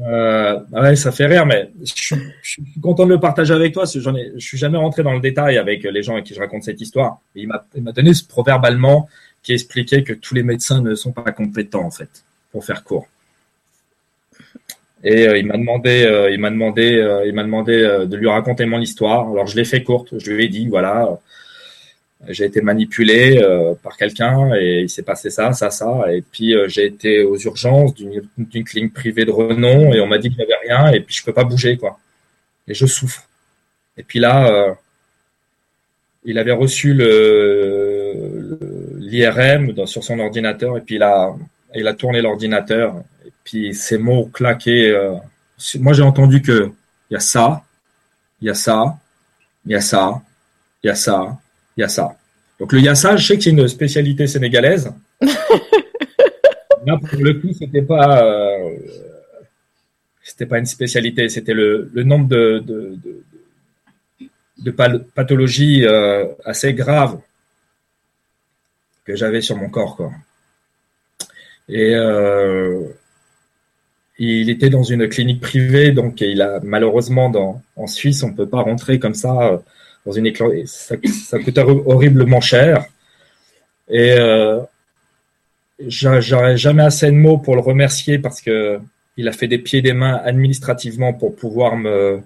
Euh, 0.00 0.60
ouais, 0.72 0.96
ça 0.96 1.12
fait 1.12 1.26
rire, 1.26 1.46
mais 1.46 1.70
je, 1.82 2.14
suis 2.42 2.62
content 2.80 3.04
de 3.04 3.10
le 3.10 3.20
partager 3.20 3.52
avec 3.52 3.74
toi. 3.74 3.84
Je 3.84 4.38
suis 4.38 4.58
jamais 4.58 4.78
rentré 4.78 5.02
dans 5.02 5.12
le 5.12 5.20
détail 5.20 5.58
avec 5.58 5.82
les 5.84 6.02
gens 6.02 6.16
à 6.16 6.22
qui 6.22 6.34
je 6.34 6.40
raconte 6.40 6.64
cette 6.64 6.80
histoire. 6.80 7.18
Il 7.34 7.48
m'a, 7.48 7.92
donné 7.92 8.14
ce 8.14 8.24
proverbe 8.24 8.64
allemand 8.64 9.08
qui 9.42 9.52
expliquait 9.52 10.02
que 10.02 10.12
tous 10.12 10.34
les 10.34 10.42
médecins 10.42 10.80
ne 10.80 10.94
sont 10.94 11.12
pas 11.12 11.32
compétents 11.32 11.84
en 11.84 11.90
fait, 11.90 12.24
pour 12.52 12.64
faire 12.64 12.84
court. 12.84 13.06
Et 15.04 15.28
euh, 15.28 15.38
il 15.38 15.46
m'a 15.46 15.56
demandé, 15.56 16.04
euh, 16.04 16.30
il 16.30 16.40
m'a 16.40 16.50
demandé, 16.50 17.22
il 17.26 17.32
m'a 17.32 17.44
demandé 17.44 18.06
de 18.06 18.16
lui 18.16 18.28
raconter 18.28 18.66
mon 18.66 18.80
histoire. 18.80 19.30
Alors 19.30 19.46
je 19.46 19.56
l'ai 19.56 19.64
fait 19.64 19.82
courte. 19.82 20.18
Je 20.18 20.32
lui 20.32 20.44
ai 20.44 20.48
dit 20.48 20.66
voilà 20.68 21.18
j'ai 22.28 22.44
été 22.46 22.60
manipulé 22.62 23.38
euh, 23.42 23.74
par 23.82 23.96
quelqu'un 23.96 24.54
et 24.54 24.82
il 24.82 24.90
s'est 24.90 25.02
passé 25.02 25.30
ça, 25.30 25.52
ça, 25.52 25.70
ça. 25.70 26.12
Et 26.12 26.22
puis 26.22 26.54
euh, 26.54 26.66
j'ai 26.68 26.86
été 26.86 27.22
aux 27.22 27.36
urgences 27.36 27.94
d'une 27.94 28.64
clinique 28.64 28.94
privée 28.94 29.24
de 29.24 29.30
renom 29.30 29.92
et 29.92 30.00
on 30.00 30.06
m'a 30.06 30.18
dit 30.18 30.28
qu'il 30.30 30.38
n'y 30.38 30.44
avait 30.44 30.66
rien 30.66 30.92
et 30.92 31.00
puis 31.00 31.14
je 31.14 31.24
peux 31.24 31.32
pas 31.32 31.44
bouger 31.44 31.76
quoi. 31.76 31.98
Et 32.68 32.74
je 32.74 32.86
souffre. 32.86 33.28
Et 33.96 34.02
puis 34.02 34.18
là, 34.18 34.48
euh, 34.50 34.74
il 36.24 36.38
avait 36.38 36.52
reçu 36.52 36.94
le 36.94 38.58
l'IRM 38.98 39.86
sur 39.86 40.02
son 40.02 40.18
ordinateur 40.18 40.76
et 40.76 40.80
puis 40.80 40.96
il 40.96 41.02
a 41.02 41.34
il 41.74 41.86
a 41.86 41.94
tourné 41.94 42.22
l'ordinateur 42.22 42.96
et 43.26 43.32
puis 43.44 43.74
ces 43.74 43.98
mots 43.98 44.26
claqués. 44.32 44.90
Euh, 44.90 45.14
moi 45.76 45.92
j'ai 45.92 46.02
entendu 46.02 46.42
que 46.42 46.70
il 47.10 47.14
y 47.14 47.16
a 47.16 47.20
ça, 47.20 47.62
il 48.40 48.48
y 48.48 48.50
a 48.50 48.54
ça, 48.54 48.96
il 49.66 49.72
y 49.72 49.74
a 49.76 49.80
ça, 49.80 50.22
il 50.82 50.86
y 50.88 50.90
a 50.90 50.94
ça 50.94 51.38
yassa. 51.76 52.16
Donc 52.58 52.72
le 52.72 52.80
yassa, 52.80 53.16
je 53.16 53.26
sais 53.26 53.36
que 53.36 53.42
c'est 53.42 53.50
une 53.50 53.68
spécialité 53.68 54.26
sénégalaise. 54.26 54.92
Là, 56.86 56.96
pour 56.98 57.20
le 57.20 57.34
coup, 57.34 57.52
c'était 57.52 57.82
pas, 57.82 58.22
euh, 58.24 58.76
c'était 60.22 60.46
pas 60.46 60.58
une 60.58 60.66
spécialité, 60.66 61.28
c'était 61.28 61.54
le, 61.54 61.90
le, 61.92 62.02
nombre 62.04 62.28
de, 62.28 62.62
de, 62.64 62.96
de, 63.02 64.30
de 64.58 64.70
pathologies 64.70 65.84
euh, 65.84 66.26
assez 66.44 66.74
graves 66.74 67.18
que 69.04 69.16
j'avais 69.16 69.40
sur 69.40 69.56
mon 69.56 69.68
corps, 69.68 69.96
quoi. 69.96 70.12
Et 71.68 71.94
euh, 71.96 72.82
il 74.18 74.48
était 74.48 74.70
dans 74.70 74.84
une 74.84 75.08
clinique 75.08 75.40
privée, 75.40 75.90
donc 75.90 76.20
il 76.20 76.40
a 76.40 76.60
malheureusement 76.62 77.28
dans 77.28 77.60
en 77.74 77.88
Suisse, 77.88 78.22
on 78.22 78.32
peut 78.32 78.48
pas 78.48 78.62
rentrer 78.62 79.00
comme 79.00 79.14
ça 79.14 79.60
dans 80.06 80.12
une 80.12 80.32
ça, 80.66 80.94
ça 81.28 81.38
coûte 81.40 81.58
horriblement 81.58 82.40
cher. 82.40 82.86
Et 83.88 84.12
euh, 84.12 84.60
j'aurais 85.80 86.56
jamais 86.56 86.84
assez 86.84 87.06
de 87.06 87.16
mots 87.16 87.38
pour 87.38 87.56
le 87.56 87.60
remercier 87.60 88.18
parce 88.18 88.40
que 88.40 88.78
il 89.16 89.28
a 89.28 89.32
fait 89.32 89.48
des 89.48 89.58
pieds 89.58 89.80
et 89.80 89.82
des 89.82 89.94
mains 89.94 90.20
administrativement 90.24 91.12
pour 91.12 91.34
pouvoir 91.34 91.76
me 91.76 92.20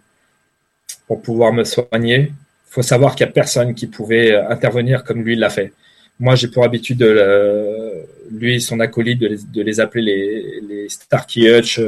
pour 1.07 1.23
pouvoir 1.23 1.53
me 1.53 1.65
soigner. 1.65 2.33
Il 2.69 2.73
faut 2.73 2.83
savoir 2.83 3.15
qu'il 3.17 3.27
y 3.27 3.29
a 3.29 3.33
personne 3.33 3.75
qui 3.75 3.87
pouvait 3.87 4.35
intervenir 4.37 5.03
comme 5.03 5.23
lui 5.23 5.35
l'a 5.35 5.51
fait. 5.51 5.73
Moi, 6.21 6.35
j'ai 6.35 6.49
pour 6.49 6.65
habitude 6.65 6.99
de 6.99 8.07
lui 8.31 8.57
et 8.57 8.61
son 8.61 8.79
acolyte 8.79 9.19
de 9.19 9.27
les, 9.27 9.39
de 9.53 9.63
les 9.63 9.81
appeler 9.81 10.03
les, 10.03 10.61
les 10.69 10.89
Starkey 10.89 11.51
Hutch 11.51 11.81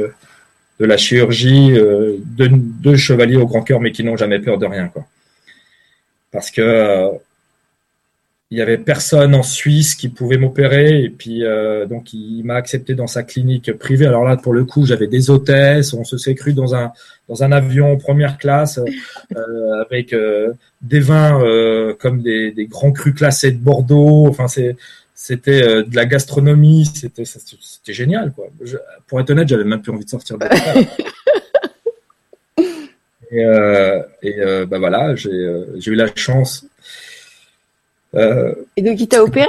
de 0.79 0.85
la 0.85 0.97
chirurgie, 0.97 1.71
euh, 1.71 2.17
deux, 2.25 2.49
deux 2.51 2.95
chevaliers 2.95 3.37
au 3.37 3.45
grand 3.45 3.61
cœur 3.61 3.79
mais 3.79 3.91
qui 3.91 4.03
n'ont 4.03 4.17
jamais 4.17 4.39
peur 4.39 4.57
de 4.57 4.65
rien 4.65 4.87
quoi 4.87 5.05
parce 6.33 6.51
que 6.51 6.61
euh, 6.61 7.09
il 8.51 8.57
y 8.57 8.61
avait 8.61 8.77
personne 8.77 9.33
en 9.33 9.41
Suisse 9.41 9.95
qui 9.95 10.09
pouvait 10.09 10.37
m'opérer 10.37 11.03
et 11.03 11.09
puis 11.09 11.43
euh, 11.43 11.87
donc 11.87 12.13
il 12.13 12.43
m'a 12.43 12.53
accepté 12.53 12.93
dans 12.93 13.07
sa 13.07 13.23
clinique 13.23 13.73
privée. 13.73 14.05
Alors 14.05 14.25
là 14.25 14.37
pour 14.37 14.53
le 14.53 14.63
coup 14.63 14.85
j'avais 14.85 15.07
des 15.07 15.31
hôtesses, 15.31 15.93
on 15.93 16.03
se 16.03 16.17
s'est 16.17 16.35
cru 16.35 16.53
dans 16.53 16.75
un 16.75 16.91
dans 17.27 17.43
un 17.43 17.51
avion 17.51 17.97
première 17.97 18.37
classe 18.37 18.77
euh, 19.35 19.81
avec 19.89 20.13
euh, 20.13 20.53
des 20.81 20.99
vins 20.99 21.41
euh, 21.41 21.95
comme 21.99 22.21
des, 22.21 22.51
des, 22.51 22.67
grands 22.67 22.91
crus 22.91 23.15
classés 23.15 23.51
de 23.51 23.57
Bordeaux. 23.57 24.27
Enfin 24.27 24.47
c'est 24.47 24.75
c'était 25.15 25.63
euh, 25.63 25.83
de 25.83 25.95
la 25.95 26.05
gastronomie, 26.05 26.85
c'était 26.85 27.25
c'était 27.25 27.93
génial 27.93 28.33
quoi. 28.33 28.47
Je- 28.61 28.77
pour 29.07 29.19
être 29.19 29.31
honnête, 29.31 29.47
j'avais 29.47 29.63
même 29.63 29.81
plus 29.81 29.91
envie 29.91 30.05
de 30.05 30.09
sortir 30.09 30.37
de. 30.37 30.45
et 33.33 33.43
euh, 33.45 34.01
et 34.21 34.35
euh, 34.39 34.65
bah 34.69 34.79
voilà, 34.79 35.15
j'ai 35.15 35.29
euh, 35.29 35.65
j'ai 35.79 35.91
eu 35.91 35.95
la 35.95 36.09
chance. 36.15 36.65
Et 38.77 38.81
donc, 38.87 39.01
il 39.01 39.07
t'a 39.07 39.23
opéré? 39.23 39.47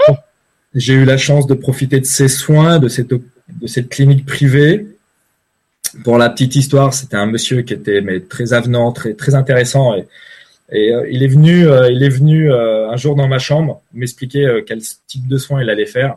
J'ai 0.75 0.95
eu 0.95 1.05
la 1.05 1.19
chance 1.19 1.47
de 1.47 1.57
profiter 1.67 2.01
de 2.01 2.07
ces 2.07 2.29
soins, 2.29 2.79
de 2.79 2.89
cette, 2.89 3.09
de 3.11 3.67
cette 3.67 3.91
clinique 3.91 4.25
privée. 4.25 4.87
Pour 6.03 6.17
la 6.17 6.31
petite 6.31 6.57
histoire, 6.57 6.95
c'était 6.95 7.19
un 7.25 7.27
monsieur 7.27 7.61
qui 7.61 7.75
était 7.75 8.01
mais 8.01 8.21
très 8.21 8.55
avenant, 8.55 8.91
très, 8.91 9.13
très 9.13 9.35
intéressant. 9.35 9.95
Et, 9.95 10.07
et 10.73 10.95
euh, 10.95 11.07
il 11.11 11.23
est 11.23 11.29
venu, 11.29 11.69
euh, 11.69 11.93
il 11.93 12.03
est 12.03 12.15
venu 12.21 12.51
euh, 12.51 12.89
un 12.89 12.97
jour 12.97 13.15
dans 13.17 13.29
ma 13.29 13.39
chambre 13.39 13.83
m'expliquer 13.93 14.63
quel 14.67 14.81
type 15.07 15.29
de 15.29 15.37
soins 15.37 15.63
il 15.63 15.69
allait 15.69 15.93
faire. 15.99 16.17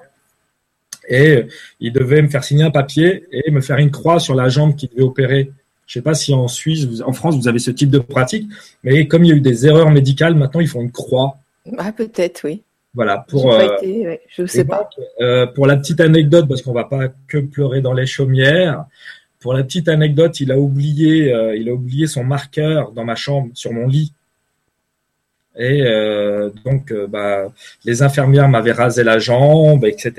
Et 1.10 1.48
il 1.82 1.92
devait 1.92 2.22
me 2.22 2.30
faire 2.30 2.46
signer 2.46 2.64
un 2.64 2.72
papier 2.72 3.26
et 3.32 3.52
me 3.52 3.62
faire 3.62 3.78
une 3.78 3.92
croix 3.92 4.20
sur 4.22 4.36
la 4.36 4.48
jambe 4.48 4.76
qu'il 4.78 4.90
devait 4.90 5.04
opérer. 5.04 5.52
Je 5.88 5.94
sais 5.94 6.02
pas 6.02 6.14
si 6.14 6.34
en 6.34 6.48
Suisse, 6.50 6.86
vous- 6.86 7.02
en 7.02 7.14
France, 7.14 7.38
vous 7.38 7.48
avez 7.48 7.60
ce 7.60 7.72
type 7.72 7.90
de 7.90 8.00
pratique, 8.00 8.48
mais 8.84 9.08
comme 9.08 9.24
il 9.24 9.30
y 9.30 9.32
a 9.32 9.36
eu 9.36 9.42
des 9.42 9.66
erreurs 9.66 9.90
médicales, 9.90 10.36
maintenant 10.36 10.60
ils 10.60 10.68
font 10.68 10.82
une 10.82 10.92
croix. 10.92 11.38
Ah, 11.78 11.92
peut-être, 11.94 12.42
oui. 12.44 12.62
Voilà, 12.94 13.26
pour, 13.30 13.50
pas 13.50 13.64
euh, 13.64 13.78
été, 13.78 14.08
ouais, 14.08 14.22
je 14.28 14.46
sais 14.46 14.66
pas. 14.66 14.90
donc, 14.98 15.06
euh, 15.22 15.46
pour 15.48 15.66
la 15.66 15.78
petite 15.78 16.02
anecdote, 16.02 16.48
parce 16.48 16.62
qu'on 16.62 16.74
va 16.74 16.84
pas 16.84 17.08
que 17.28 17.38
pleurer 17.38 17.82
dans 17.82 17.94
les 17.94 18.06
chaumières. 18.06 18.86
Pour 19.40 19.54
la 19.54 19.64
petite 19.64 19.88
anecdote, 19.88 20.40
il 20.40 20.52
a 20.52 20.58
oublié, 20.58 21.32
euh, 21.32 21.56
il 21.56 21.70
a 21.70 21.74
oublié 21.74 22.08
son 22.08 22.24
marqueur 22.24 22.92
dans 22.92 23.06
ma 23.06 23.16
chambre, 23.16 23.50
sur 23.54 23.72
mon 23.72 23.88
lit. 23.88 24.14
Et 25.60 25.84
donc, 26.66 26.94
bah, 27.10 27.52
les 27.84 28.04
infirmières 28.04 28.48
m'avaient 28.48 28.74
rasé 28.74 29.04
la 29.04 29.18
jambe, 29.18 29.86
etc. 29.86 30.12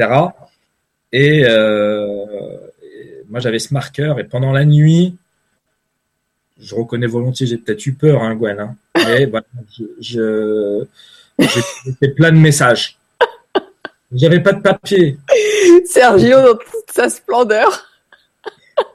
Et, 1.13 1.43
et 1.43 1.45
moi, 3.29 3.39
j'avais 3.39 3.61
ce 3.61 3.73
marqueur. 3.73 4.19
Et 4.19 4.25
pendant 4.25 4.51
la 4.51 4.65
nuit, 4.65 5.17
je 6.59 6.75
reconnais 6.75 7.07
volontiers, 7.07 7.47
j'ai 7.47 7.59
peut-être 7.59 7.85
eu 7.87 7.95
peur, 7.95 8.23
hein, 8.23 8.35
Gwen. 8.35 8.59
Hein, 8.59 8.77
mais 8.97 9.27
voilà, 9.27 9.47
je, 10.01 10.85
j'ai 11.39 11.93
fait 12.01 12.09
plein 12.09 12.33
de 12.33 12.39
messages. 12.39 12.99
J'avais 14.13 14.41
pas 14.41 14.53
de 14.53 14.63
papier. 14.63 15.19
Sergio 15.85 16.41
dans 16.41 16.55
toute 16.55 16.91
sa 16.91 17.09
splendeur. 17.11 17.85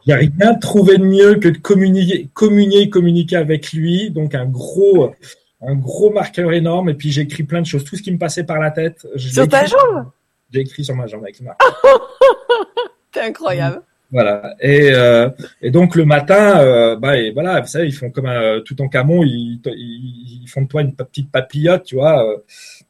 J'ai 0.07 0.13
rien 0.13 0.55
trouvé 0.55 0.97
de 0.97 1.03
mieux 1.03 1.35
que 1.35 1.49
de 1.49 1.57
communiquer, 1.57 2.29
communier, 2.33 2.89
communiquer 2.89 3.35
avec 3.35 3.73
lui. 3.73 4.09
Donc 4.09 4.33
un 4.33 4.45
gros, 4.45 5.13
un 5.61 5.75
gros 5.75 6.09
marqueur 6.09 6.51
énorme. 6.51 6.89
Et 6.89 6.93
puis 6.95 7.11
j'ai 7.11 7.21
écrit 7.21 7.43
plein 7.43 7.61
de 7.61 7.67
choses, 7.67 7.83
tout 7.83 7.95
ce 7.95 8.01
qui 8.01 8.11
me 8.11 8.17
passait 8.17 8.43
par 8.43 8.59
la 8.59 8.71
tête. 8.71 9.07
je 9.15 9.29
Sur 9.29 9.47
ta 9.47 9.65
jambe? 9.65 10.09
J'ai 10.51 10.61
écrit 10.61 10.83
sur 10.83 10.95
ma 10.95 11.07
jambe 11.07 11.23
avec 11.23 11.39
le 11.39 11.45
marqueur. 11.45 11.79
C'est 13.13 13.21
incroyable. 13.21 13.83
Voilà. 14.13 14.55
Et, 14.61 14.91
euh, 14.93 15.29
et 15.61 15.71
donc 15.71 15.95
le 15.95 16.05
matin, 16.05 16.59
euh, 16.59 16.95
bah 16.95 17.17
et 17.17 17.31
voilà, 17.31 17.59
vous 17.61 17.67
savez, 17.67 17.87
ils 17.87 17.93
font 17.93 18.11
comme 18.11 18.27
un, 18.27 18.61
tout 18.63 18.79
en 18.81 18.87
camon, 18.87 19.23
ils, 19.23 19.59
ils, 19.65 20.41
ils 20.43 20.47
font 20.47 20.61
de 20.61 20.67
toi 20.67 20.81
une 20.83 20.95
petite 20.95 21.31
papillote, 21.31 21.83
tu 21.83 21.95
vois. 21.95 22.23
euh, 22.29 22.37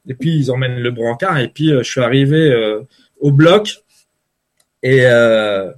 et 0.06 0.14
puis 0.14 0.36
ils 0.36 0.50
emmènent 0.50 0.80
le 0.80 0.90
brancard. 0.90 1.38
Et 1.38 1.48
puis 1.48 1.72
euh, 1.72 1.82
je 1.82 1.90
suis 1.90 2.02
arrivé 2.02 2.36
euh, 2.52 2.82
au 3.20 3.32
bloc. 3.32 3.78
Et 4.82 5.00
euh, 5.06 5.72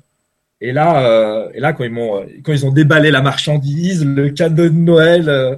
et 0.61 0.72
là, 0.72 0.88
euh, 1.09 1.48
et 1.54 1.61
là 1.61 1.72
quand 1.74 1.85
ils 1.85 1.92
m'ont, 1.92 2.26
quand 2.44 2.52
ils 2.52 2.66
ont 2.66 2.72
déballé 2.72 3.11
la 3.12 3.22
marchandise, 3.22 4.04
le 4.04 4.30
cadeau 4.30 4.64
de 4.68 4.74
Noël, 4.74 5.28
euh, 5.28 5.54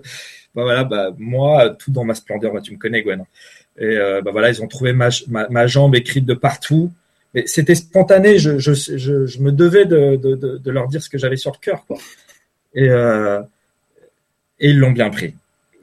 bah 0.55 0.65
voilà, 0.65 0.85
bah 0.85 1.11
moi 1.19 1.71
tout 1.79 1.91
dans 1.93 2.05
ma 2.05 2.15
splendeur, 2.15 2.53
tu 2.63 2.73
me 2.75 2.79
connais 2.79 3.03
Gwen. 3.03 3.25
Et 3.79 3.85
euh, 3.97 4.21
bah 4.23 4.33
voilà, 4.33 4.51
ils 4.51 4.63
ont 4.63 4.67
trouvé 4.69 4.93
ma, 4.93 5.09
ma, 5.29 5.49
ma 5.49 5.67
jambe 5.67 5.95
écrite 5.95 6.27
de 6.27 6.35
partout. 6.35 6.91
Mais 7.35 7.45
c'était 7.47 7.75
spontané, 7.75 8.39
je, 8.39 8.59
je, 8.59 8.73
je, 8.73 9.27
je 9.27 9.39
me 9.41 9.53
devais 9.53 9.85
de, 9.85 10.17
de, 10.17 10.35
de, 10.35 10.59
de 10.59 10.71
leur 10.71 10.89
dire 10.89 11.03
ce 11.03 11.11
que 11.11 11.19
j'avais 11.19 11.37
sur 11.37 11.53
le 11.53 11.59
cœur. 11.59 11.85
Quoi. 11.87 11.99
Et, 12.75 12.89
euh, 12.89 13.41
et 14.61 14.71
ils 14.71 14.79
l'ont 14.79 14.93
bien 14.93 15.11
pris. 15.11 15.35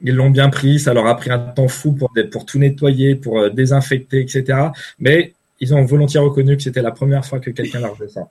Ils 0.02 0.14
l'ont 0.14 0.30
bien 0.30 0.50
pris, 0.50 0.78
ça 0.78 0.92
leur 0.92 1.06
a 1.06 1.16
pris 1.16 1.30
un 1.30 1.38
temps 1.38 1.68
fou 1.68 1.92
pour, 1.92 2.12
pour 2.32 2.44
tout 2.46 2.58
nettoyer, 2.58 3.14
pour 3.14 3.38
euh, 3.40 3.48
désinfecter, 3.50 4.20
etc. 4.20 4.58
Mais 4.98 5.32
ils 5.60 5.72
ont 5.74 5.82
volontiers 5.84 6.20
reconnu 6.20 6.56
que 6.56 6.62
c'était 6.62 6.82
la 6.82 6.90
première 6.90 7.24
fois 7.24 7.38
que 7.40 7.50
quelqu'un 7.50 7.80
leur 7.80 7.96
faisait 7.96 8.12
ça. 8.12 8.28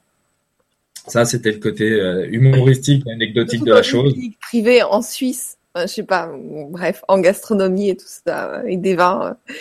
Ça, 1.08 1.24
c'était 1.26 1.52
le 1.52 1.60
côté 1.60 1.90
euh, 1.92 2.28
humoristique, 2.30 3.08
anecdotique 3.08 3.64
de 3.64 3.72
la 3.72 3.78
une 3.80 3.84
chose. 3.84 4.14
clinique 4.14 4.40
privée 4.40 4.84
en 4.84 5.02
Suisse. 5.02 5.58
Enfin, 5.74 5.88
je 5.88 5.94
sais 5.94 6.04
pas, 6.04 6.32
bref, 6.70 7.04
en 7.08 7.20
gastronomie 7.20 7.90
et 7.90 7.96
tout 7.98 8.06
ça, 8.08 8.58
avec 8.60 8.82
des 8.82 8.96
vins, 8.96 9.30
euh, 9.50 9.52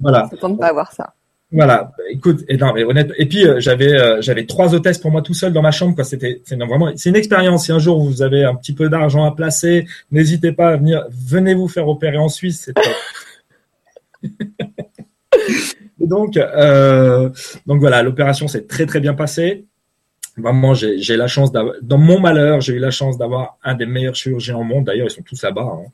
Voilà. 0.00 0.26
on 0.26 0.30
s'attend 0.30 0.54
pas 0.56 0.66
à 0.68 0.72
voir 0.72 0.92
ça. 0.92 1.14
Voilà, 1.52 1.92
écoute, 2.08 2.44
et 2.48 2.56
non, 2.56 2.72
mais 2.72 2.82
honnête. 2.82 3.12
Et 3.18 3.26
puis 3.26 3.46
euh, 3.46 3.60
j'avais 3.60 3.92
euh, 3.92 4.22
j'avais 4.22 4.46
trois 4.46 4.74
hôtesses 4.74 4.96
pour 4.96 5.10
moi 5.10 5.20
tout 5.20 5.34
seul 5.34 5.52
dans 5.52 5.60
ma 5.60 5.70
chambre. 5.70 5.94
Quoi, 5.94 6.04
c'était 6.04 6.40
c'est 6.44 6.56
vraiment 6.56 6.90
c'est 6.96 7.10
une 7.10 7.16
expérience. 7.16 7.66
Si 7.66 7.72
un 7.72 7.78
jour 7.78 8.02
vous 8.02 8.22
avez 8.22 8.44
un 8.44 8.54
petit 8.54 8.72
peu 8.72 8.88
d'argent 8.88 9.24
à 9.24 9.34
placer, 9.34 9.86
n'hésitez 10.10 10.52
pas 10.52 10.70
à 10.70 10.76
venir. 10.76 11.04
Venez 11.10 11.52
vous 11.52 11.68
faire 11.68 11.88
opérer 11.88 12.16
en 12.16 12.30
Suisse, 12.30 12.62
c'est 12.64 12.72
top. 12.72 12.84
Donc 16.00 16.36
euh, 16.36 17.30
donc 17.66 17.80
voilà, 17.80 18.02
l'opération 18.02 18.48
s'est 18.48 18.66
très 18.66 18.86
très 18.86 19.00
bien 19.00 19.14
passée. 19.14 19.66
Vraiment, 20.36 20.74
j'ai 20.74 20.98
j'ai 20.98 21.16
la 21.16 21.26
chance 21.28 21.52
d'avoir 21.52 21.74
dans 21.82 21.98
mon 21.98 22.18
malheur, 22.18 22.60
j'ai 22.60 22.72
eu 22.74 22.78
la 22.78 22.90
chance 22.90 23.18
d'avoir 23.18 23.58
un 23.62 23.74
des 23.74 23.86
meilleurs 23.86 24.14
chirurgiens 24.16 24.56
au 24.56 24.64
monde. 24.64 24.86
D'ailleurs, 24.86 25.06
ils 25.08 25.10
sont 25.10 25.22
tous 25.22 25.42
là-bas. 25.42 25.62
hein 25.62 25.90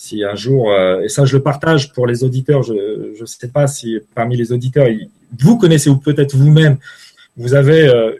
si 0.00 0.24
un 0.24 0.34
jour, 0.34 0.72
euh, 0.72 1.02
et 1.02 1.10
ça 1.10 1.26
je 1.26 1.36
le 1.36 1.42
partage 1.42 1.92
pour 1.92 2.06
les 2.06 2.24
auditeurs, 2.24 2.62
je 2.62 3.20
ne 3.20 3.26
sais 3.26 3.48
pas 3.48 3.66
si 3.66 3.98
parmi 4.14 4.34
les 4.34 4.50
auditeurs, 4.50 4.86
vous 5.38 5.58
connaissez 5.58 5.90
ou 5.90 5.98
peut-être 5.98 6.34
vous-même, 6.34 6.78
vous 7.36 7.52
avez 7.52 7.86
euh, 7.86 8.14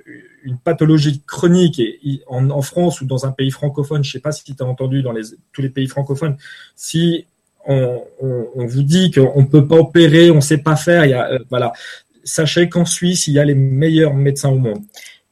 une 0.45 0.59
pathologie 0.59 1.23
chronique 1.27 1.79
et, 1.81 1.99
et 2.05 2.21
en, 2.27 2.51
en 2.51 2.61
France 2.61 3.01
ou 3.01 3.07
dans 3.07 3.25
un 3.25 3.33
pays 3.33 3.51
francophone, 3.51 4.05
je 4.05 4.13
sais 4.13 4.21
pas 4.21 4.31
si 4.31 4.45
tu 4.45 4.53
as 4.63 4.67
entendu 4.67 5.03
dans 5.03 5.13
les, 5.13 5.23
tous 5.55 5.63
les 5.63 5.71
pays 5.71 5.87
francophones, 5.87 6.37
si 6.77 7.25
on, 7.67 8.03
on, 8.21 8.49
on 8.57 8.67
vous 8.67 8.83
dit 8.83 9.11
qu'on 9.11 9.41
ne 9.41 9.47
peut 9.47 9.67
pas 9.67 9.77
opérer, 9.77 10.31
on 10.31 10.37
ne 10.37 10.41
sait 10.53 10.59
pas 10.59 10.77
faire, 10.77 11.07
il 11.07 11.13
y 11.13 11.15
a, 11.15 11.31
euh, 11.31 11.39
voilà, 11.49 11.73
sachez 12.25 12.69
qu'en 12.69 12.85
Suisse, 12.85 13.27
il 13.27 13.33
y 13.33 13.39
a 13.39 13.45
les 13.47 13.55
meilleurs 13.55 14.13
médecins 14.13 14.51
au 14.51 14.59
monde. 14.59 14.83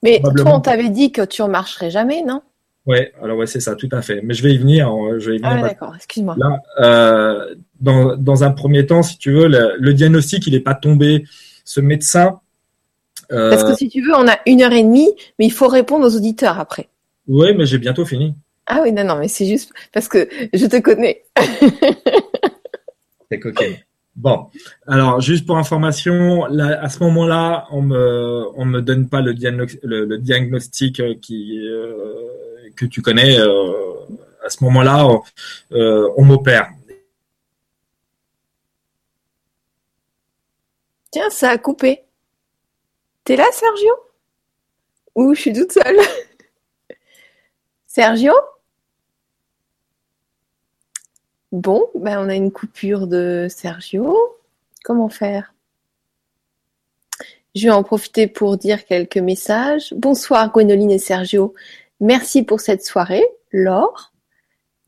Mais 0.02 0.22
toi, 0.22 0.54
on 0.54 0.60
t'avait 0.60 0.88
dit 0.88 1.12
que 1.12 1.26
tu 1.26 1.42
remarcherais 1.42 1.90
jamais, 1.90 2.22
non? 2.22 2.40
Ouais, 2.88 3.12
alors 3.22 3.36
ouais, 3.36 3.46
c'est 3.46 3.60
ça, 3.60 3.76
tout 3.76 3.88
à 3.92 4.00
fait. 4.02 4.20
Mais 4.22 4.32
je 4.34 4.42
vais 4.42 4.52
y 4.54 4.58
venir, 4.58 4.90
je 5.18 5.30
vais 5.30 5.36
y 5.36 5.38
venir 5.38 5.52
Ah, 5.52 5.62
ouais, 5.62 5.68
d'accord, 5.68 5.94
excuse-moi. 5.94 6.34
Là, 6.38 6.62
euh, 6.80 7.54
dans, 7.80 8.16
dans 8.16 8.42
un 8.44 8.50
premier 8.50 8.86
temps, 8.86 9.02
si 9.02 9.18
tu 9.18 9.30
veux, 9.30 9.46
le, 9.46 9.76
le 9.78 9.94
diagnostic, 9.94 10.46
il 10.46 10.54
n'est 10.54 10.60
pas 10.60 10.74
tombé. 10.74 11.24
Ce 11.64 11.80
médecin, 11.80 12.40
euh, 13.30 13.50
Parce 13.50 13.62
que 13.64 13.74
si 13.76 13.90
tu 13.90 14.00
veux, 14.00 14.14
on 14.14 14.26
a 14.26 14.38
une 14.46 14.62
heure 14.62 14.72
et 14.72 14.82
demie, 14.82 15.10
mais 15.38 15.44
il 15.44 15.52
faut 15.52 15.68
répondre 15.68 16.06
aux 16.06 16.16
auditeurs 16.16 16.58
après. 16.58 16.88
ouais, 17.26 17.52
mais 17.52 17.66
j'ai 17.66 17.76
bientôt 17.78 18.06
fini. 18.06 18.34
Ah 18.66 18.80
oui, 18.82 18.90
non, 18.92 19.04
non, 19.04 19.16
mais 19.18 19.28
c'est 19.28 19.46
juste 19.46 19.70
parce 19.92 20.08
que 20.08 20.26
je 20.54 20.66
te 20.66 20.80
connais. 20.80 21.24
C'est 23.30 23.38
coquin. 23.40 23.72
Bon, 24.16 24.46
alors 24.86 25.20
juste 25.20 25.46
pour 25.46 25.58
information, 25.58 26.46
là, 26.46 26.82
à 26.82 26.88
ce 26.88 26.98
moment-là, 27.04 27.66
on 27.70 27.82
me 27.82 28.46
on 28.56 28.64
me 28.64 28.80
donne 28.80 29.08
pas 29.08 29.20
le, 29.20 29.32
diagno- 29.32 29.78
le, 29.84 30.06
le 30.06 30.18
diagnostic 30.18 30.98
euh, 30.98 31.14
qui 31.20 31.58
euh, 31.68 32.14
que 32.76 32.86
tu 32.86 33.02
connais. 33.02 33.38
euh, 33.38 33.94
à 34.44 34.50
ce 34.50 34.62
moment-là, 34.64 35.06
on, 35.06 35.22
euh, 35.72 36.08
on 36.16 36.24
m'opère. 36.24 36.70
Tiens, 41.10 41.30
ça 41.30 41.50
a 41.50 41.58
coupé. 41.58 42.04
T'es 43.24 43.36
là, 43.36 43.46
Sergio? 43.52 43.92
Ou 45.14 45.34
je 45.34 45.40
suis 45.40 45.52
toute 45.52 45.72
seule? 45.72 45.98
Sergio? 47.86 48.32
Bon, 51.50 51.88
ben 51.94 52.18
on 52.24 52.28
a 52.28 52.34
une 52.34 52.52
coupure 52.52 53.06
de 53.06 53.46
Sergio. 53.50 54.16
Comment 54.84 55.08
faire? 55.08 55.54
Je 57.54 57.64
vais 57.64 57.70
en 57.70 57.82
profiter 57.82 58.26
pour 58.28 58.56
dire 58.58 58.84
quelques 58.84 59.16
messages. 59.16 59.92
Bonsoir 59.96 60.52
Gwénoline 60.52 60.90
et 60.90 60.98
Sergio. 60.98 61.54
Merci 62.00 62.42
pour 62.42 62.60
cette 62.60 62.84
soirée. 62.84 63.24
Laure. 63.50 64.12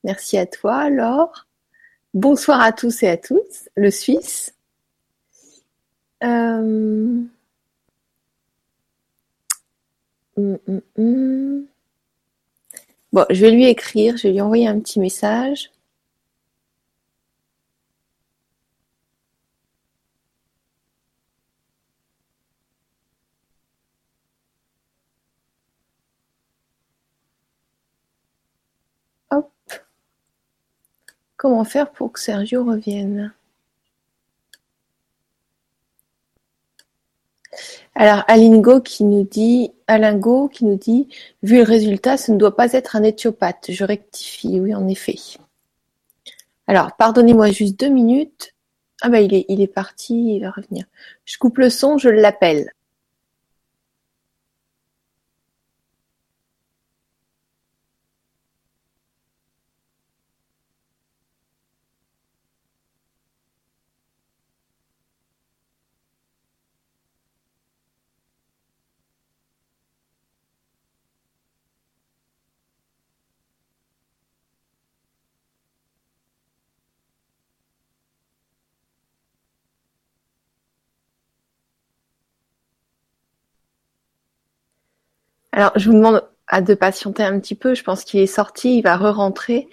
Merci 0.04 0.38
à 0.38 0.46
toi, 0.46 0.90
Laure. 0.90 1.46
Bonsoir 2.14 2.60
à 2.60 2.72
tous 2.72 3.02
et 3.02 3.08
à 3.08 3.16
toutes. 3.16 3.68
Le 3.76 3.90
Suisse. 3.90 4.54
Euh... 6.22 7.22
hum, 10.36 10.58
hum, 10.68 10.80
hum. 10.98 11.66
Bon, 13.12 13.26
je 13.28 13.40
vais 13.40 13.50
lui 13.50 13.66
écrire, 13.66 14.16
je 14.16 14.24
vais 14.24 14.32
lui 14.32 14.40
envoyer 14.40 14.68
un 14.68 14.78
petit 14.78 15.00
message. 15.00 15.70
Comment 31.40 31.64
faire 31.64 31.90
pour 31.90 32.12
que 32.12 32.20
Sergio 32.20 32.62
revienne? 32.66 33.32
Alors, 37.94 38.24
Alingo 38.28 38.82
qui 38.82 39.04
nous 39.04 39.24
dit, 39.24 39.72
qui 40.52 40.64
nous 40.66 40.76
dit, 40.76 41.08
vu 41.42 41.56
le 41.56 41.62
résultat, 41.62 42.18
ce 42.18 42.30
ne 42.30 42.36
doit 42.36 42.54
pas 42.54 42.74
être 42.74 42.94
un 42.94 43.02
éthiopathe. 43.04 43.70
Je 43.70 43.84
rectifie, 43.84 44.60
oui, 44.60 44.74
en 44.74 44.86
effet. 44.86 45.16
Alors, 46.66 46.94
pardonnez-moi 46.98 47.50
juste 47.52 47.80
deux 47.80 47.88
minutes. 47.88 48.52
Ah 49.00 49.08
bah 49.08 49.22
il 49.22 49.32
est, 49.32 49.46
il 49.48 49.62
est 49.62 49.66
parti, 49.66 50.36
il 50.36 50.40
va 50.40 50.50
revenir. 50.50 50.84
Je 51.24 51.38
coupe 51.38 51.56
le 51.56 51.70
son, 51.70 51.96
je 51.96 52.10
l'appelle. 52.10 52.70
Alors, 85.60 85.72
je 85.76 85.90
vous 85.90 85.94
demande 85.94 86.22
à 86.46 86.62
de 86.62 86.72
patienter 86.72 87.22
un 87.22 87.38
petit 87.38 87.54
peu. 87.54 87.74
Je 87.74 87.84
pense 87.84 88.04
qu'il 88.04 88.18
est 88.20 88.26
sorti, 88.26 88.78
il 88.78 88.82
va 88.82 88.96
re-rentrer. 88.96 89.68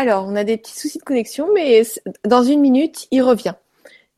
Alors, 0.00 0.26
on 0.28 0.36
a 0.36 0.44
des 0.44 0.56
petits 0.56 0.78
soucis 0.78 0.98
de 0.98 1.02
connexion, 1.02 1.48
mais 1.52 1.82
dans 2.24 2.44
une 2.44 2.60
minute, 2.60 3.08
il 3.10 3.20
revient. 3.20 3.54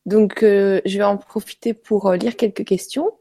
Donc, 0.05 0.43
euh, 0.43 0.79
je 0.85 0.99
vais 0.99 1.03
en 1.03 1.17
profiter 1.17 1.73
pour 1.73 2.05
euh, 2.05 2.17
lire 2.17 2.35
quelques 2.35 2.63
questions. 2.63 3.11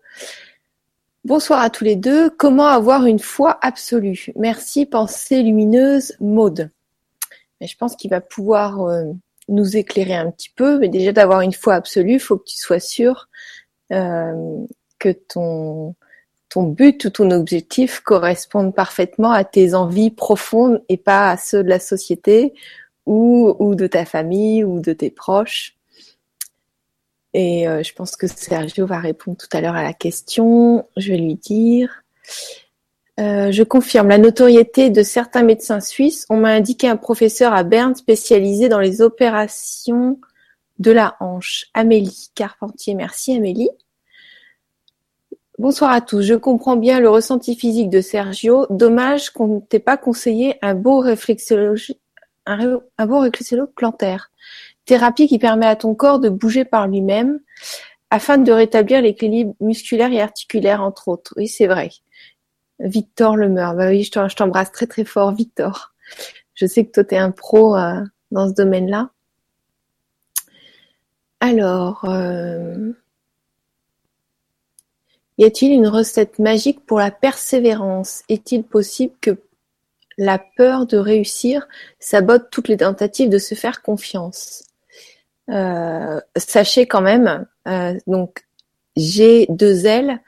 Bonsoir 1.24 1.62
à 1.62 1.70
tous 1.70 1.84
les 1.84 1.96
deux. 1.96 2.28
Comment 2.28 2.66
avoir 2.66 3.06
une 3.06 3.18
foi 3.18 3.58
absolue? 3.62 4.26
Merci, 4.36 4.84
pensée 4.84 5.42
lumineuse. 5.42 6.12
Mais 6.20 7.66
je 7.66 7.78
pense 7.78 7.96
qu'il 7.96 8.10
va 8.10 8.20
pouvoir 8.20 8.82
euh, 8.82 9.04
nous 9.48 9.78
éclairer 9.78 10.16
un 10.16 10.30
petit 10.30 10.50
peu. 10.54 10.78
Mais 10.80 10.90
déjà, 10.90 11.12
d'avoir 11.12 11.40
une 11.40 11.54
foi 11.54 11.72
absolue, 11.72 12.16
il 12.16 12.20
faut 12.20 12.36
que 12.36 12.44
tu 12.44 12.58
sois 12.58 12.78
sûr 12.78 13.30
que 13.88 15.12
ton 15.28 15.94
ton 16.50 16.64
but 16.64 17.04
ou 17.04 17.10
ton 17.10 17.30
objectif 17.30 18.00
correspondent 18.00 18.74
parfaitement 18.74 19.30
à 19.30 19.44
tes 19.44 19.74
envies 19.74 20.10
profondes 20.10 20.82
et 20.88 20.96
pas 20.96 21.30
à 21.30 21.36
ceux 21.36 21.62
de 21.62 21.68
la 21.68 21.78
société 21.78 22.52
ou, 23.06 23.54
ou 23.58 23.74
de 23.74 23.86
ta 23.86 24.04
famille 24.04 24.64
ou 24.64 24.80
de 24.80 24.92
tes 24.92 25.10
proches. 25.10 25.76
Et 27.32 27.68
euh, 27.68 27.82
je 27.84 27.94
pense 27.94 28.16
que 28.16 28.26
Sergio 28.26 28.84
va 28.86 28.98
répondre 28.98 29.36
tout 29.36 29.56
à 29.56 29.60
l'heure 29.60 29.76
à 29.76 29.84
la 29.84 29.92
question. 29.92 30.86
Je 30.96 31.12
vais 31.12 31.18
lui 31.18 31.36
dire. 31.36 32.02
Euh, 33.20 33.52
je 33.52 33.62
confirme 33.62 34.08
la 34.08 34.18
notoriété 34.18 34.90
de 34.90 35.02
certains 35.02 35.44
médecins 35.44 35.80
suisses. 35.80 36.26
On 36.30 36.38
m'a 36.38 36.50
indiqué 36.50 36.88
un 36.88 36.96
professeur 36.96 37.54
à 37.54 37.62
Berne 37.62 37.94
spécialisé 37.94 38.68
dans 38.68 38.80
les 38.80 39.02
opérations 39.02 40.18
de 40.78 40.90
la 40.90 41.16
hanche. 41.20 41.66
Amélie 41.74 42.30
Carpentier. 42.34 42.94
Merci 42.94 43.36
Amélie. 43.36 43.70
Bonsoir 45.60 45.90
à 45.90 46.00
tous. 46.00 46.22
Je 46.22 46.32
comprends 46.32 46.76
bien 46.76 47.00
le 47.00 47.10
ressenti 47.10 47.54
physique 47.54 47.90
de 47.90 48.00
Sergio. 48.00 48.66
Dommage 48.70 49.28
qu'on 49.28 49.56
ne 49.56 49.60
t'ait 49.60 49.78
pas 49.78 49.98
conseillé 49.98 50.56
un 50.62 50.74
beau 50.74 51.00
réflexologue 51.00 51.78
un, 52.46 52.80
beau 53.06 53.18
réflexologue 53.18 53.70
plantaire. 53.74 54.30
Thérapie 54.86 55.28
qui 55.28 55.38
permet 55.38 55.66
à 55.66 55.76
ton 55.76 55.94
corps 55.94 56.18
de 56.18 56.30
bouger 56.30 56.64
par 56.64 56.88
lui-même 56.88 57.40
afin 58.08 58.38
de 58.38 58.50
rétablir 58.50 59.02
l'équilibre 59.02 59.54
musculaire 59.60 60.10
et 60.10 60.22
articulaire, 60.22 60.80
entre 60.80 61.08
autres. 61.08 61.34
Oui, 61.36 61.46
c'est 61.46 61.66
vrai. 61.66 61.90
Victor 62.78 63.36
Lemeur. 63.36 63.74
Bah 63.74 63.88
oui, 63.88 64.02
je 64.02 64.34
t'embrasse 64.34 64.72
très 64.72 64.86
très 64.86 65.04
fort, 65.04 65.32
Victor. 65.32 65.92
Je 66.54 66.64
sais 66.64 66.86
que 66.86 66.90
toi, 66.90 67.04
tu 67.04 67.16
es 67.16 67.18
un 67.18 67.32
pro 67.32 67.76
euh, 67.76 68.02
dans 68.30 68.48
ce 68.48 68.54
domaine-là. 68.54 69.10
Alors, 71.40 72.06
euh, 72.06 72.94
y 75.40 75.44
a-t-il 75.46 75.72
une 75.72 75.88
recette 75.88 76.38
magique 76.38 76.84
pour 76.84 76.98
la 76.98 77.10
persévérance? 77.10 78.22
Est-il 78.28 78.62
possible 78.62 79.14
que 79.22 79.38
la 80.18 80.38
peur 80.38 80.84
de 80.84 80.98
réussir 80.98 81.66
sabote 81.98 82.50
toutes 82.50 82.68
les 82.68 82.76
tentatives 82.76 83.30
de 83.30 83.38
se 83.38 83.54
faire 83.54 83.80
confiance? 83.80 84.64
Euh, 85.50 86.20
Sachez 86.36 86.86
quand 86.86 87.00
même, 87.00 87.46
euh, 87.66 87.98
donc 88.06 88.44
j'ai 88.96 89.46
deux 89.48 89.86
ailes, 89.86 90.20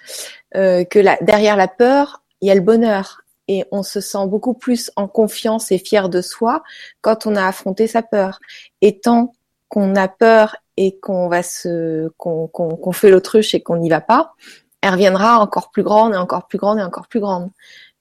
euh, 0.57 0.85
que 0.85 0.99
derrière 1.23 1.57
la 1.57 1.69
peur, 1.69 2.23
il 2.41 2.49
y 2.49 2.51
a 2.51 2.55
le 2.55 2.63
bonheur. 2.63 3.23
Et 3.49 3.67
on 3.71 3.83
se 3.83 4.01
sent 4.01 4.27
beaucoup 4.29 4.55
plus 4.55 4.91
en 4.97 5.09
confiance 5.09 5.73
et 5.73 5.79
fier 5.79 6.09
de 6.09 6.23
soi 6.23 6.63
quand 7.03 7.27
on 7.27 7.37
a 7.37 7.47
affronté 7.47 7.87
sa 7.87 8.01
peur. 8.03 8.41
Et 8.81 8.99
tant 9.01 9.35
qu'on 9.69 9.95
a 9.95 10.09
peur 10.09 10.57
et 10.79 10.99
qu'on 11.01 11.29
va 11.29 11.43
se 11.43 12.09
qu'on 12.17 12.93
fait 12.93 13.11
l'autruche 13.11 13.55
et 13.55 13.61
qu'on 13.61 13.77
n'y 13.77 13.91
va 13.91 14.01
pas, 14.01 14.35
elle 14.83 14.91
reviendra 14.91 15.39
encore 15.39 15.71
plus 15.71 15.85
grande 15.85 16.13
et 16.13 16.17
encore 16.17 16.49
plus 16.49 16.59
grande 16.59 16.79
et 16.79 16.83
encore 16.83 17.09
plus 17.09 17.21
grande. 17.21 17.51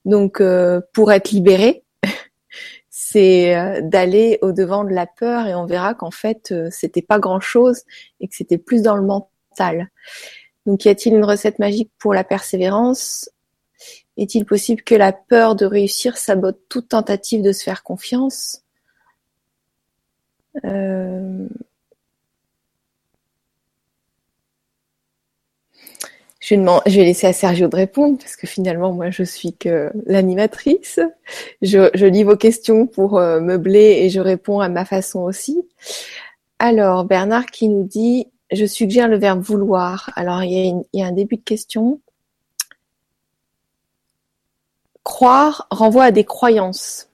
Donc, 0.04 0.40
euh, 0.40 0.80
pour 0.92 1.12
être 1.12 1.30
libéré, 1.30 1.84
c'est 2.90 3.56
euh, 3.56 3.80
d'aller 3.82 4.38
au 4.42 4.52
devant 4.52 4.84
de 4.84 4.90
la 4.90 5.06
peur 5.06 5.46
et 5.46 5.54
on 5.54 5.64
verra 5.64 5.94
qu'en 5.94 6.10
fait, 6.10 6.50
euh, 6.50 6.68
c'était 6.70 7.02
pas 7.02 7.20
grand 7.20 7.40
chose 7.40 7.82
et 8.20 8.26
que 8.26 8.34
c'était 8.34 8.58
plus 8.58 8.82
dans 8.82 8.96
le 8.96 9.02
mental. 9.02 9.90
Donc, 10.66 10.84
y 10.84 10.88
a-t-il 10.88 11.14
une 11.14 11.24
recette 11.24 11.60
magique 11.60 11.92
pour 11.98 12.14
la 12.14 12.24
persévérance? 12.24 13.30
Est-il 14.16 14.44
possible 14.44 14.82
que 14.82 14.96
la 14.96 15.12
peur 15.12 15.54
de 15.54 15.64
réussir 15.64 16.16
sabote 16.16 16.60
toute 16.68 16.88
tentative 16.88 17.42
de 17.42 17.52
se 17.52 17.62
faire 17.62 17.84
confiance? 17.84 18.64
Je 26.52 26.96
vais, 26.96 27.04
laisser 27.04 27.26
à 27.26 27.32
Sergio 27.32 27.66
de 27.66 27.76
répondre 27.76 28.18
parce 28.18 28.36
que 28.36 28.46
finalement, 28.46 28.92
moi, 28.92 29.08
je 29.10 29.22
suis 29.22 29.54
que 29.54 29.90
l'animatrice. 30.04 31.00
Je, 31.62 32.04
lis 32.04 32.24
vos 32.24 32.36
questions 32.36 32.86
pour 32.86 33.18
euh, 33.18 33.40
meubler 33.40 34.00
et 34.02 34.10
je 34.10 34.20
réponds 34.20 34.60
à 34.60 34.68
ma 34.68 34.84
façon 34.84 35.20
aussi. 35.20 35.66
Alors, 36.58 37.04
Bernard 37.04 37.46
qui 37.46 37.68
nous 37.68 37.84
dit, 37.84 38.26
je 38.52 38.66
suggère 38.66 39.08
le 39.08 39.16
verbe 39.16 39.40
vouloir. 39.40 40.10
Alors, 40.14 40.42
il 40.42 40.82
y 40.92 41.02
a, 41.02 41.06
un 41.06 41.12
début 41.12 41.36
de 41.36 41.42
question. 41.42 42.00
Croire 45.04 45.66
renvoie 45.70 46.04
à 46.04 46.10
des 46.10 46.24
croyances. 46.24 47.08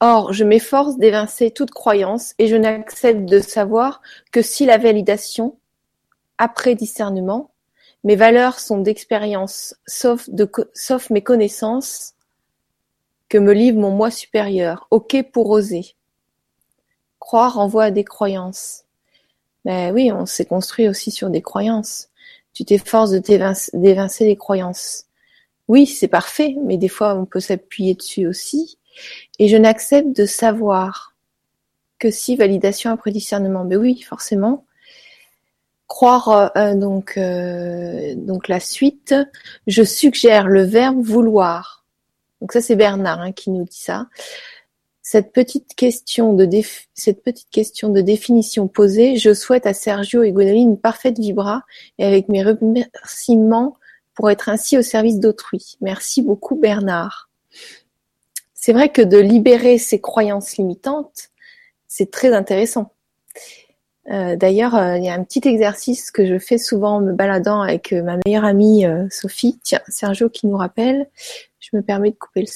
Or, 0.00 0.32
je 0.32 0.44
m'efforce 0.44 0.96
d'évincer 0.96 1.50
toute 1.50 1.70
croyance 1.70 2.34
et 2.38 2.46
je 2.46 2.56
n'accepte 2.56 3.26
de 3.26 3.40
savoir 3.40 4.00
que 4.32 4.40
si 4.40 4.64
la 4.64 4.78
validation, 4.78 5.58
après 6.38 6.74
discernement, 6.74 7.50
mes 8.04 8.16
valeurs 8.16 8.60
sont 8.60 8.78
d'expérience, 8.78 9.74
sauf, 9.86 10.28
mes 11.10 11.22
connaissances 11.22 12.14
que 13.28 13.38
me 13.38 13.52
livre 13.52 13.78
mon 13.78 13.90
moi 13.90 14.10
supérieur. 14.10 14.86
Ok 14.90 15.16
pour 15.32 15.50
oser. 15.50 15.94
Croire 17.18 17.54
renvoie 17.54 17.84
à 17.84 17.90
des 17.90 18.04
croyances. 18.04 18.84
Mais 19.64 19.90
oui, 19.90 20.10
on 20.12 20.24
s'est 20.26 20.46
construit 20.46 20.88
aussi 20.88 21.10
sur 21.10 21.28
des 21.28 21.42
croyances. 21.42 22.08
Tu 22.54 22.64
t'efforces 22.64 23.10
de 23.10 23.18
d'évincer 23.18 24.24
les 24.24 24.36
croyances. 24.36 25.04
Oui, 25.66 25.86
c'est 25.86 26.08
parfait, 26.08 26.56
mais 26.64 26.78
des 26.78 26.88
fois 26.88 27.14
on 27.14 27.26
peut 27.26 27.40
s'appuyer 27.40 27.94
dessus 27.94 28.26
aussi. 28.26 28.78
Et 29.38 29.48
je 29.48 29.56
n'accepte 29.56 30.16
de 30.16 30.24
savoir 30.24 31.14
que 31.98 32.10
si 32.10 32.36
validation 32.36 32.90
après 32.90 33.10
discernement. 33.10 33.64
Mais 33.64 33.76
oui, 33.76 34.00
forcément, 34.00 34.64
croire 35.88 36.52
euh, 36.56 36.74
donc 36.74 37.14
euh, 37.16 38.14
donc 38.14 38.46
la 38.46 38.60
suite. 38.60 39.14
Je 39.66 39.82
suggère 39.82 40.46
le 40.46 40.62
verbe 40.62 41.02
vouloir. 41.02 41.84
Donc 42.40 42.52
ça 42.52 42.60
c'est 42.60 42.76
Bernard 42.76 43.20
hein, 43.20 43.32
qui 43.32 43.50
nous 43.50 43.64
dit 43.64 43.80
ça. 43.80 44.06
Cette 45.02 45.32
petite 45.32 45.74
question 45.74 46.34
de 46.34 46.44
définition 48.02 48.68
posée, 48.68 49.16
je 49.16 49.32
souhaite 49.32 49.66
à 49.66 49.72
Sergio 49.72 50.22
et 50.22 50.32
Gwénoline 50.32 50.72
une 50.72 50.78
parfaite 50.78 51.18
vibra 51.18 51.62
et 51.96 52.04
avec 52.04 52.28
mes 52.28 52.42
remerciements 52.44 53.74
pour 54.12 54.30
être 54.30 54.50
ainsi 54.50 54.76
au 54.76 54.82
service 54.82 55.18
d'autrui. 55.18 55.78
Merci 55.80 56.20
beaucoup 56.20 56.56
Bernard. 56.56 57.30
C'est 58.52 58.74
vrai 58.74 58.90
que 58.90 59.00
de 59.00 59.16
libérer 59.16 59.78
ces 59.78 59.98
croyances 59.98 60.58
limitantes, 60.58 61.30
c'est 61.86 62.10
très 62.10 62.34
intéressant. 62.34 62.92
Euh, 64.10 64.36
d'ailleurs, 64.36 64.74
euh, 64.74 64.96
il 64.96 65.04
y 65.04 65.08
a 65.08 65.14
un 65.14 65.22
petit 65.22 65.46
exercice 65.46 66.10
que 66.10 66.26
je 66.26 66.38
fais 66.38 66.58
souvent 66.58 66.96
en 66.96 67.00
me 67.00 67.12
baladant 67.12 67.60
avec 67.60 67.92
ma 67.92 68.18
meilleure 68.24 68.44
amie 68.44 68.84
Sophie. 69.10 69.60
Tiens, 69.62 69.80
Sergio 69.88 70.28
qui 70.28 70.46
nous 70.46 70.56
rappelle. 70.56 71.08
Je 71.58 71.76
me 71.76 71.82
permets 71.82 72.10
de 72.10 72.16
couper 72.16 72.40
le 72.42 72.46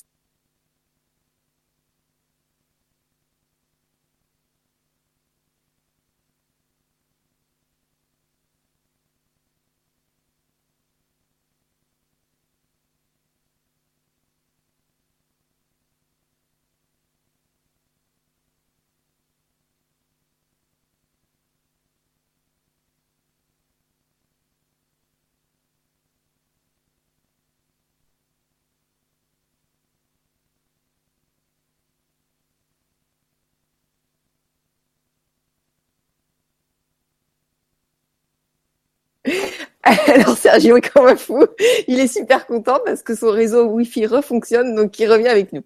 Alors 39.82 40.36
Sergio 40.36 40.76
est 40.76 40.92
comme 40.92 41.06
un 41.06 41.16
fou. 41.16 41.44
Il 41.88 41.98
est 41.98 42.08
super 42.08 42.46
content 42.46 42.78
parce 42.84 43.02
que 43.02 43.14
son 43.14 43.30
réseau 43.30 43.64
Wi-Fi 43.64 44.06
refonctionne, 44.06 44.74
donc 44.74 44.98
il 44.98 45.10
revient 45.10 45.28
avec 45.28 45.52
nous. 45.52 45.62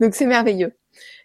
Donc 0.00 0.14
c'est 0.14 0.26
merveilleux. 0.26 0.72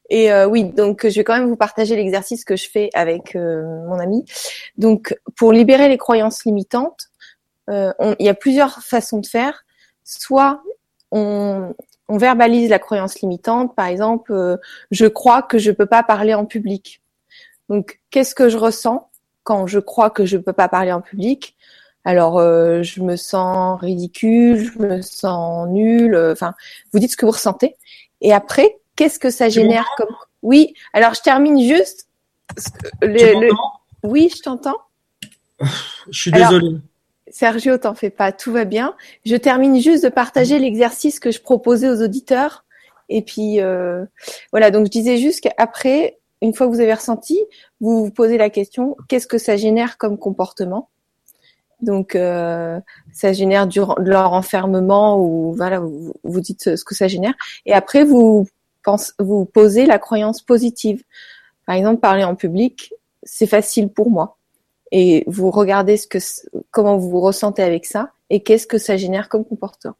Et 0.09 0.31
euh, 0.31 0.45
oui, 0.45 0.65
donc 0.65 1.07
je 1.07 1.15
vais 1.15 1.23
quand 1.23 1.37
même 1.37 1.47
vous 1.47 1.55
partager 1.55 1.95
l'exercice 1.95 2.45
que 2.45 2.55
je 2.55 2.69
fais 2.69 2.89
avec 2.93 3.35
euh, 3.35 3.63
mon 3.87 3.99
ami. 3.99 4.25
Donc 4.77 5.17
pour 5.35 5.51
libérer 5.51 5.89
les 5.89 5.97
croyances 5.97 6.45
limitantes, 6.45 7.09
euh, 7.69 7.91
il 8.19 8.25
y 8.25 8.29
a 8.29 8.35
plusieurs 8.35 8.83
façons 8.83 9.19
de 9.19 9.25
faire. 9.25 9.65
Soit 10.03 10.61
on, 11.11 11.73
on 12.07 12.17
verbalise 12.17 12.69
la 12.69 12.79
croyance 12.79 13.19
limitante, 13.21 13.75
par 13.75 13.87
exemple, 13.87 14.59
je 14.91 15.05
crois 15.07 15.41
que 15.41 15.57
je 15.57 15.71
peux 15.71 15.87
pas 15.87 16.03
parler 16.03 16.35
en 16.35 16.45
public. 16.45 17.01
Donc 17.69 17.99
qu'est-ce 18.11 18.35
que 18.35 18.49
je 18.49 18.57
ressens? 18.57 19.09
Quand 19.45 19.65
je 19.67 19.79
crois 19.79 20.09
que 20.09 20.25
je 20.25 20.35
peux 20.35 20.53
pas 20.53 20.67
parler 20.67 20.91
en 20.91 20.99
public 20.99 21.55
alors, 22.07 22.37
euh, 22.37 22.83
je 22.83 23.01
me 23.01 23.15
sens 23.15 23.81
ridicule, 23.81 24.57
je 24.57 24.79
me 24.79 25.01
sens 25.01 25.67
nulle. 25.69 26.13
Euh, 26.13 26.33
enfin, 26.33 26.53
vous 26.93 26.99
dites 26.99 27.11
ce 27.11 27.17
que 27.17 27.25
vous 27.25 27.31
ressentez. 27.31 27.75
Et 28.21 28.31
après, 28.31 28.77
qu'est-ce 28.95 29.17
que 29.17 29.31
ça 29.31 29.49
génère 29.49 29.89
comme 29.97 30.15
Oui. 30.43 30.75
Alors, 30.93 31.15
je 31.15 31.21
termine 31.21 31.59
juste. 31.59 32.07
Le, 33.01 33.49
Oui, 34.03 34.31
je 34.33 34.41
t'entends. 34.41 34.77
Je 36.11 36.21
suis 36.21 36.31
désolée. 36.31 36.77
Sergio, 37.31 37.77
t'en 37.79 37.95
fais 37.95 38.11
pas, 38.11 38.31
tout 38.31 38.51
va 38.51 38.65
bien. 38.65 38.95
Je 39.25 39.35
termine 39.35 39.81
juste 39.81 40.03
de 40.03 40.09
partager 40.09 40.59
l'exercice 40.59 41.19
que 41.19 41.31
je 41.31 41.41
proposais 41.41 41.89
aux 41.89 42.03
auditeurs. 42.03 42.65
Et 43.09 43.23
puis 43.23 43.59
euh, 43.61 44.05
voilà, 44.51 44.69
donc 44.69 44.85
je 44.85 44.91
disais 44.91 45.17
juste 45.17 45.41
qu'après, 45.41 46.19
une 46.45 46.53
fois 46.53 46.67
que 46.67 46.71
vous 46.71 46.79
avez 46.79 46.93
ressenti, 46.93 47.39
vous 47.81 48.05
vous 48.05 48.11
posez 48.11 48.37
la 48.37 48.49
question 48.49 48.95
qu'est-ce 49.07 49.27
que 49.27 49.37
ça 49.37 49.57
génère 49.57 49.97
comme 49.97 50.17
comportement? 50.17 50.89
Donc, 51.81 52.15
euh, 52.15 52.79
ça 53.11 53.33
génère 53.33 53.67
de 53.67 54.09
leur 54.09 54.33
enfermement 54.33 55.19
ou 55.19 55.53
voilà, 55.53 55.79
vous, 55.79 56.41
dites 56.41 56.75
ce 56.75 56.83
que 56.85 56.95
ça 56.95 57.07
génère. 57.07 57.33
Et 57.65 57.73
après, 57.73 58.03
vous 58.03 58.47
vous 59.19 59.45
posez 59.45 59.85
la 59.85 59.99
croyance 59.99 60.41
positive. 60.41 61.03
Par 61.65 61.75
exemple, 61.75 61.99
parler 61.99 62.23
en 62.23 62.35
public, 62.35 62.93
c'est 63.23 63.47
facile 63.47 63.89
pour 63.89 64.09
moi. 64.09 64.37
Et 64.91 65.23
vous 65.27 65.49
regardez 65.51 65.97
ce 65.97 66.07
que, 66.07 66.19
comment 66.71 66.97
vous 66.97 67.09
vous 67.09 67.21
ressentez 67.21 67.63
avec 67.63 67.85
ça 67.85 68.11
et 68.29 68.43
qu'est-ce 68.43 68.67
que 68.67 68.77
ça 68.77 68.97
génère 68.97 69.27
comme 69.29 69.43
comportement. 69.43 69.95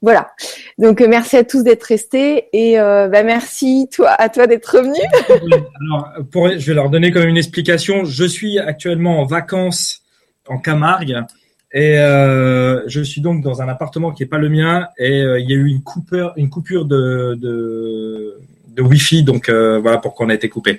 Voilà. 0.00 0.30
Donc 0.78 1.00
merci 1.00 1.36
à 1.36 1.44
tous 1.44 1.62
d'être 1.62 1.82
restés 1.82 2.48
et 2.52 2.78
euh, 2.78 3.08
bah, 3.08 3.22
merci 3.22 3.88
toi 3.92 4.10
à 4.10 4.28
toi 4.28 4.46
d'être 4.46 4.66
revenu. 4.66 4.98
Alors, 5.80 6.12
pour, 6.30 6.48
je 6.48 6.66
vais 6.66 6.74
leur 6.74 6.88
donner 6.90 7.10
quand 7.10 7.20
même 7.20 7.30
une 7.30 7.36
explication. 7.36 8.04
Je 8.04 8.24
suis 8.24 8.58
actuellement 8.58 9.20
en 9.20 9.24
vacances 9.24 10.02
en 10.48 10.58
Camargue. 10.58 11.24
Et 11.72 11.98
euh, 11.98 12.82
je 12.88 13.02
suis 13.02 13.20
donc 13.20 13.42
dans 13.42 13.60
un 13.60 13.68
appartement 13.68 14.10
qui 14.10 14.22
n'est 14.22 14.28
pas 14.28 14.38
le 14.38 14.48
mien 14.48 14.88
et 14.96 15.20
euh, 15.20 15.38
il 15.38 15.50
y 15.50 15.52
a 15.52 15.56
eu 15.56 15.66
une 15.66 15.82
coupure, 15.82 16.32
une 16.36 16.48
coupure 16.48 16.86
de, 16.86 17.36
de, 17.38 18.40
de 18.68 18.82
Wi-Fi, 18.82 19.22
donc 19.22 19.50
euh, 19.50 19.78
voilà 19.78 19.98
pourquoi 19.98 20.24
on 20.24 20.30
a 20.30 20.34
été 20.34 20.48
coupé. 20.48 20.78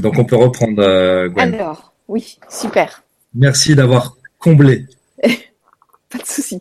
Donc 0.00 0.18
on 0.18 0.24
peut 0.24 0.36
reprendre. 0.36 1.28
Gwen. 1.28 1.54
Alors, 1.54 1.92
oui, 2.08 2.38
super. 2.48 3.04
Merci 3.34 3.76
d'avoir 3.76 4.16
comblé. 4.38 4.86
pas 5.22 6.18
de 6.18 6.26
souci. 6.26 6.60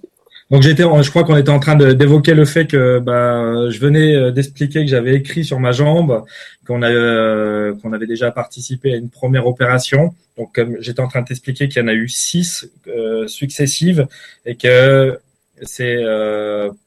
Donc 0.52 0.64
j'étais, 0.64 0.84
je 0.84 1.10
crois 1.10 1.24
qu'on 1.24 1.38
était 1.38 1.50
en 1.50 1.62
train 1.62 1.78
d'évoquer 1.78 2.34
le 2.34 2.44
fait 2.44 2.68
que 2.68 3.00
bah, 3.00 3.70
je 3.70 3.80
venais 3.80 4.14
euh, 4.14 4.32
d'expliquer 4.32 4.84
que 4.84 4.92
j'avais 4.92 5.16
écrit 5.16 5.46
sur 5.46 5.62
ma 5.62 5.72
jambe, 5.72 6.26
qu'on 6.68 6.84
euh, 6.84 7.74
qu'on 7.82 7.94
avait 7.94 8.06
déjà 8.06 8.32
participé 8.32 8.94
à 8.94 8.98
une 8.98 9.10
première 9.10 9.48
opération. 9.48 10.14
Donc 10.38 10.54
comme 10.54 10.76
j'étais 10.82 11.00
en 11.00 11.08
train 11.08 11.22
de 11.22 11.28
t'expliquer 11.28 11.70
qu'il 11.70 11.82
y 11.82 11.86
en 11.86 11.88
a 11.88 11.94
eu 11.94 12.10
six 12.10 12.70
euh, 12.88 13.28
successives 13.28 14.06
et 14.46 14.56
que 14.56 15.20
c'est 15.62 16.04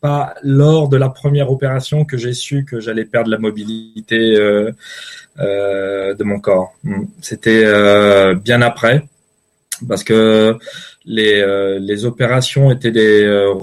pas 0.01 0.35
lors 0.43 0.89
de 0.89 0.97
la 0.97 1.09
première 1.09 1.51
opération 1.51 2.05
que 2.05 2.19
j'ai 2.19 2.35
su 2.35 2.65
que 2.65 2.81
j'allais 2.81 3.05
perdre 3.05 3.31
la 3.31 3.39
mobilité 3.39 4.35
de 5.39 6.25
mon 6.25 6.41
corps. 6.41 6.75
Hmm. 6.83 7.05
C'était 7.23 7.65
bien 8.35 8.61
après 8.63 9.05
parce 9.89 10.03
que 10.03 10.59
les, 11.05 11.41
euh, 11.41 11.79
les 11.79 12.05
opérations 12.05 12.71
étaient 12.71 12.91
des, 12.91 13.23
euh, 13.25 13.55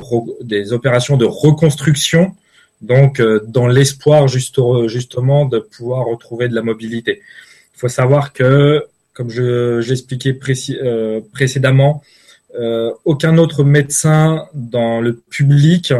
des 0.41 0.73
opérations 0.73 1.17
de 1.17 1.25
reconstruction, 1.25 2.35
donc 2.81 3.19
euh, 3.19 3.41
dans 3.47 3.67
l'espoir 3.67 4.27
justement 4.27 5.45
de 5.45 5.59
pouvoir 5.59 6.05
retrouver 6.05 6.47
de 6.47 6.55
la 6.55 6.61
mobilité. 6.61 7.21
Il 7.75 7.79
faut 7.79 7.87
savoir 7.87 8.33
que, 8.33 8.85
comme 9.13 9.29
je 9.29 9.81
j'expliquais 9.81 10.33
précédemment, 11.33 12.03
aucun 13.05 13.37
autre 13.37 13.63
médecin 13.63 14.45
dans 14.53 14.99
le 15.01 15.15
public 15.15 15.93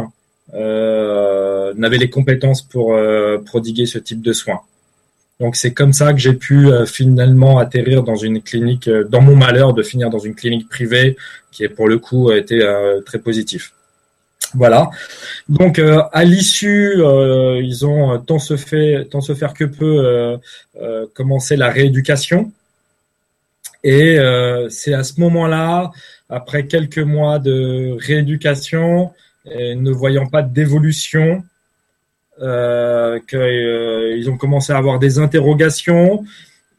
n'avait 0.52 1.98
les 1.98 2.10
compétences 2.10 2.62
pour 2.62 2.96
prodiguer 3.44 3.86
ce 3.86 3.98
type 3.98 4.22
de 4.22 4.32
soins. 4.32 4.60
Donc 5.42 5.56
c'est 5.56 5.74
comme 5.74 5.92
ça 5.92 6.12
que 6.12 6.20
j'ai 6.20 6.34
pu 6.34 6.68
euh, 6.68 6.86
finalement 6.86 7.58
atterrir 7.58 8.04
dans 8.04 8.14
une 8.14 8.40
clinique, 8.40 8.86
euh, 8.86 9.02
dans 9.02 9.20
mon 9.20 9.34
malheur 9.34 9.74
de 9.74 9.82
finir 9.82 10.08
dans 10.08 10.20
une 10.20 10.36
clinique 10.36 10.68
privée 10.68 11.16
qui 11.50 11.64
est 11.64 11.68
pour 11.68 11.88
le 11.88 11.98
coup 11.98 12.30
a 12.30 12.36
été 12.36 12.62
euh, 12.62 13.00
très 13.00 13.18
positif. 13.18 13.72
Voilà. 14.54 14.88
Donc 15.48 15.80
à 15.80 16.24
l'issue, 16.24 16.96
ils 16.98 17.86
ont 17.86 18.18
tant 18.18 18.38
se 18.38 18.58
fait, 18.58 19.06
tant 19.10 19.22
se 19.22 19.34
faire 19.34 19.54
que 19.54 19.64
peu 19.64 20.38
commencé 21.14 21.56
la 21.56 21.70
rééducation. 21.70 22.52
Et 23.82 24.18
c'est 24.68 24.92
à 24.92 25.04
ce 25.04 25.18
moment-là, 25.20 25.90
après 26.28 26.66
quelques 26.66 26.98
mois 26.98 27.38
de 27.38 27.96
rééducation, 27.98 29.12
et 29.50 29.74
ne 29.74 29.90
voyant 29.90 30.26
pas 30.26 30.42
d'évolution, 30.42 31.42
euh, 32.40 33.20
qu'ils 33.28 33.38
euh, 33.38 34.30
ont 34.30 34.38
commencé 34.38 34.72
à 34.72 34.78
avoir 34.78 34.98
des 34.98 35.18
interrogations. 35.18 36.24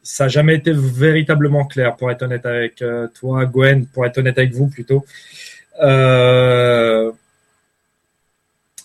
Ça 0.02 0.24
n'a 0.24 0.28
jamais 0.28 0.56
été 0.56 0.72
véritablement 0.74 1.64
clair, 1.64 1.94
pour 1.96 2.10
être 2.10 2.22
honnête 2.22 2.44
avec 2.44 2.82
euh, 2.82 3.06
toi, 3.14 3.46
Gwen, 3.46 3.86
pour 3.86 4.04
être 4.04 4.18
honnête 4.18 4.36
avec 4.36 4.52
vous 4.52 4.66
plutôt. 4.66 5.06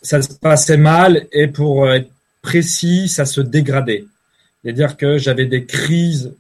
ça 0.02 0.22
se 0.22 0.34
passait 0.40 0.78
mal 0.78 1.26
et 1.32 1.48
pour 1.48 1.92
être 1.92 2.10
précis, 2.42 3.10
ça 3.10 3.26
se 3.26 3.42
dégradait. 3.42 4.06
C'est-à-dire 4.64 4.96
que 4.96 5.18
j'avais 5.18 5.46
des 5.46 5.66
crises 5.66 6.34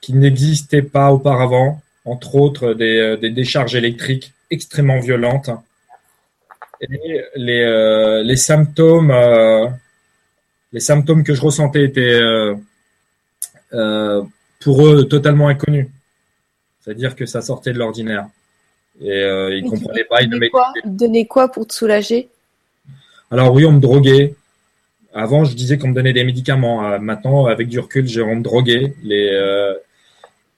qui 0.00 0.12
n'existaient 0.14 0.82
pas 0.82 1.12
auparavant, 1.12 1.80
entre 2.04 2.34
autres 2.34 2.74
des, 2.74 3.16
des 3.20 3.30
décharges 3.30 3.74
électriques 3.74 4.32
extrêmement 4.50 5.00
violentes 5.00 5.50
et 6.80 7.24
les, 7.36 7.60
euh, 7.62 8.22
les 8.22 8.36
symptômes, 8.36 9.10
euh, 9.10 9.66
les 10.72 10.80
symptômes 10.80 11.24
que 11.24 11.34
je 11.34 11.40
ressentais 11.40 11.84
étaient 11.84 12.20
euh, 13.72 14.22
pour 14.60 14.86
eux 14.86 15.08
totalement 15.08 15.48
inconnus. 15.48 15.88
C'est-à-dire 16.80 17.16
que 17.16 17.26
ça 17.26 17.42
sortait 17.42 17.72
de 17.72 17.78
l'ordinaire. 17.78 18.28
Et 19.00 19.20
ils 19.20 19.64
ne 19.64 19.70
comprenaient 19.70 20.04
pas. 20.04 20.22
Ils 20.22 20.30
donnaient 20.30 20.48
quoi, 20.48 20.72
donnaient 20.84 21.26
quoi 21.26 21.48
pour 21.48 21.66
te 21.66 21.74
soulager? 21.74 22.28
Alors 23.30 23.52
oui, 23.52 23.64
on 23.64 23.72
me 23.72 23.80
droguait. 23.80 24.34
Avant, 25.14 25.44
je 25.44 25.54
disais 25.54 25.78
qu'on 25.78 25.88
me 25.88 25.94
donnait 25.94 26.12
des 26.12 26.24
médicaments. 26.24 26.98
maintenant, 26.98 27.46
avec 27.46 27.68
du 27.68 27.78
recul, 27.78 28.06
j'ai 28.06 28.22
on 28.22 28.36
me 28.36 28.42
droguait. 28.42 28.94
Les, 29.02 29.30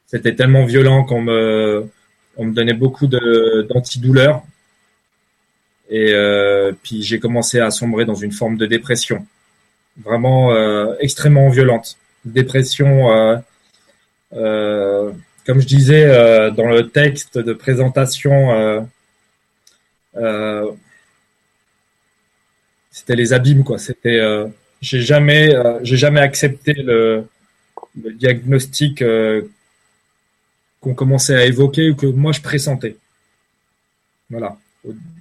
c'était 0.07 0.35
tellement 0.35 0.65
violent 0.65 1.05
qu'on 1.05 1.21
me 1.21 1.87
On 2.37 2.47
me 2.47 2.55
donnait 2.55 2.75
beaucoup 2.75 3.07
d'antidouleurs. 3.07 4.43
Et 5.91 6.15
puis 6.83 7.03
j'ai 7.03 7.19
commencé 7.19 7.59
à 7.59 7.71
sombrer 7.71 8.05
dans 8.05 8.15
une 8.15 8.33
forme 8.33 8.57
de 8.57 8.67
dépression, 8.67 9.27
vraiment 10.03 10.55
extrêmement 10.99 11.49
violente. 11.51 11.97
Dépression, 12.25 13.09
comme 14.31 15.61
je 15.61 15.67
disais 15.67 16.07
dans 16.53 16.69
le 16.69 16.89
texte 16.89 17.39
de 17.39 17.53
présentation, 17.53 18.89
c'était 22.91 23.17
les 23.17 23.33
abîmes 23.33 23.65
quoi. 23.65 23.79
C'était, 23.79 24.21
j'ai 24.81 25.01
jamais, 25.01 25.53
j'ai 25.83 25.97
jamais 25.97 26.21
accepté 26.21 26.73
le, 26.75 27.27
diagnostic 27.95 29.03
euh, 29.03 29.43
qu'on 30.81 30.95
commençait 30.95 31.35
à 31.35 31.45
évoquer 31.45 31.91
ou 31.91 31.97
que 31.97 32.07
moi 32.07 32.33
je 32.33 32.41
pressentais. 32.41 32.97
Voilà. 34.31 34.57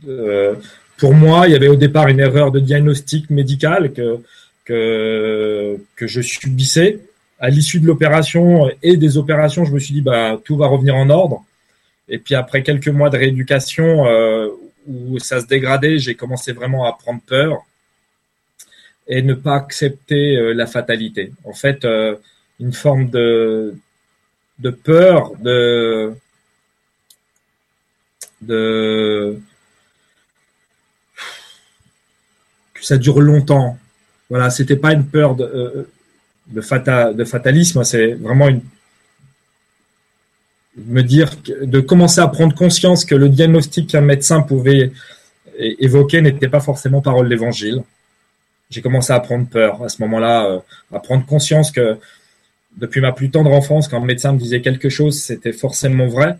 Euh, 0.08 0.56
pour 0.98 1.14
moi, 1.14 1.48
il 1.48 1.54
y 1.54 1.56
avait 1.56 1.68
au 1.68 1.76
départ 1.76 2.08
une 2.08 2.20
erreur 2.20 2.52
de 2.52 2.60
diagnostic 2.60 3.30
médical 3.30 3.94
que, 3.94 4.20
que, 4.66 6.08
je 6.08 6.22
subissais. 6.22 7.00
À 7.40 7.50
l'issue 7.50 7.80
de 7.80 7.88
l'opération 7.88 8.70
et 8.84 8.98
des 8.98 9.18
opérations, 9.18 9.64
je 9.64 9.74
me 9.74 9.80
suis 9.80 9.94
dit 9.94 10.02
bah 10.02 10.40
tout 10.44 10.58
va 10.58 10.68
revenir 10.68 10.96
en 10.96 11.10
ordre. 11.10 11.46
Et 12.10 12.18
puis 12.18 12.36
après 12.36 12.64
quelques 12.64 12.90
mois 12.90 13.10
de 13.10 13.18
rééducation 13.18 14.06
euh, 14.08 14.50
où 14.88 15.20
ça 15.20 15.40
se 15.40 15.46
dégradait, 15.46 16.00
j'ai 16.00 16.16
commencé 16.16 16.52
vraiment 16.52 16.86
à 16.86 16.92
prendre 16.94 17.22
peur 17.26 17.60
et 19.08 19.22
ne 19.22 19.34
pas 19.34 19.56
accepter 19.56 20.54
la 20.54 20.68
fatalité. 20.68 21.32
En 21.44 21.54
fait, 21.54 21.88
une 22.60 22.74
forme 22.74 23.10
de, 23.10 23.74
de 24.60 24.70
peur, 24.70 25.32
de, 25.40 26.14
de 28.42 29.40
ça 32.82 32.98
dure 32.98 33.22
longtemps. 33.22 33.78
Voilà, 34.30 34.50
c'était 34.50 34.76
pas 34.76 34.94
une 34.94 35.06
peur 35.06 35.36
de, 35.36 35.44
euh, 36.56 36.62
fatalisme, 36.62 37.84
c'est 37.84 38.14
vraiment 38.14 38.50
me 40.78 41.02
dire 41.02 41.32
de 41.46 41.80
commencer 41.80 42.22
à 42.22 42.28
prendre 42.28 42.56
conscience 42.56 43.06
que 43.06 43.16
le 43.16 43.30
diagnostic 43.30 43.90
qu'un 43.90 44.02
médecin 44.02 44.42
pouvait 44.42 44.92
évoquer 45.60 46.22
n'était 46.22 46.48
pas 46.48 46.60
forcément 46.60 47.02
parole 47.02 47.30
d'évangile. 47.30 47.84
J'ai 48.70 48.82
commencé 48.82 49.12
à 49.12 49.20
prendre 49.20 49.48
peur 49.48 49.84
à 49.84 49.90
ce 49.90 50.02
moment-là, 50.04 50.46
euh, 50.46 50.60
à 50.94 51.00
prendre 51.00 51.26
conscience 51.26 51.72
que 51.72 51.98
depuis 52.78 53.02
ma 53.02 53.12
plus 53.12 53.32
tendre 53.32 53.52
enfance, 53.52 53.88
quand 53.88 54.02
un 54.02 54.06
médecin 54.06 54.32
me 54.32 54.38
disait 54.38 54.62
quelque 54.62 54.90
chose, 54.90 55.20
c'était 55.20 55.54
forcément 55.54 56.08
vrai. 56.08 56.38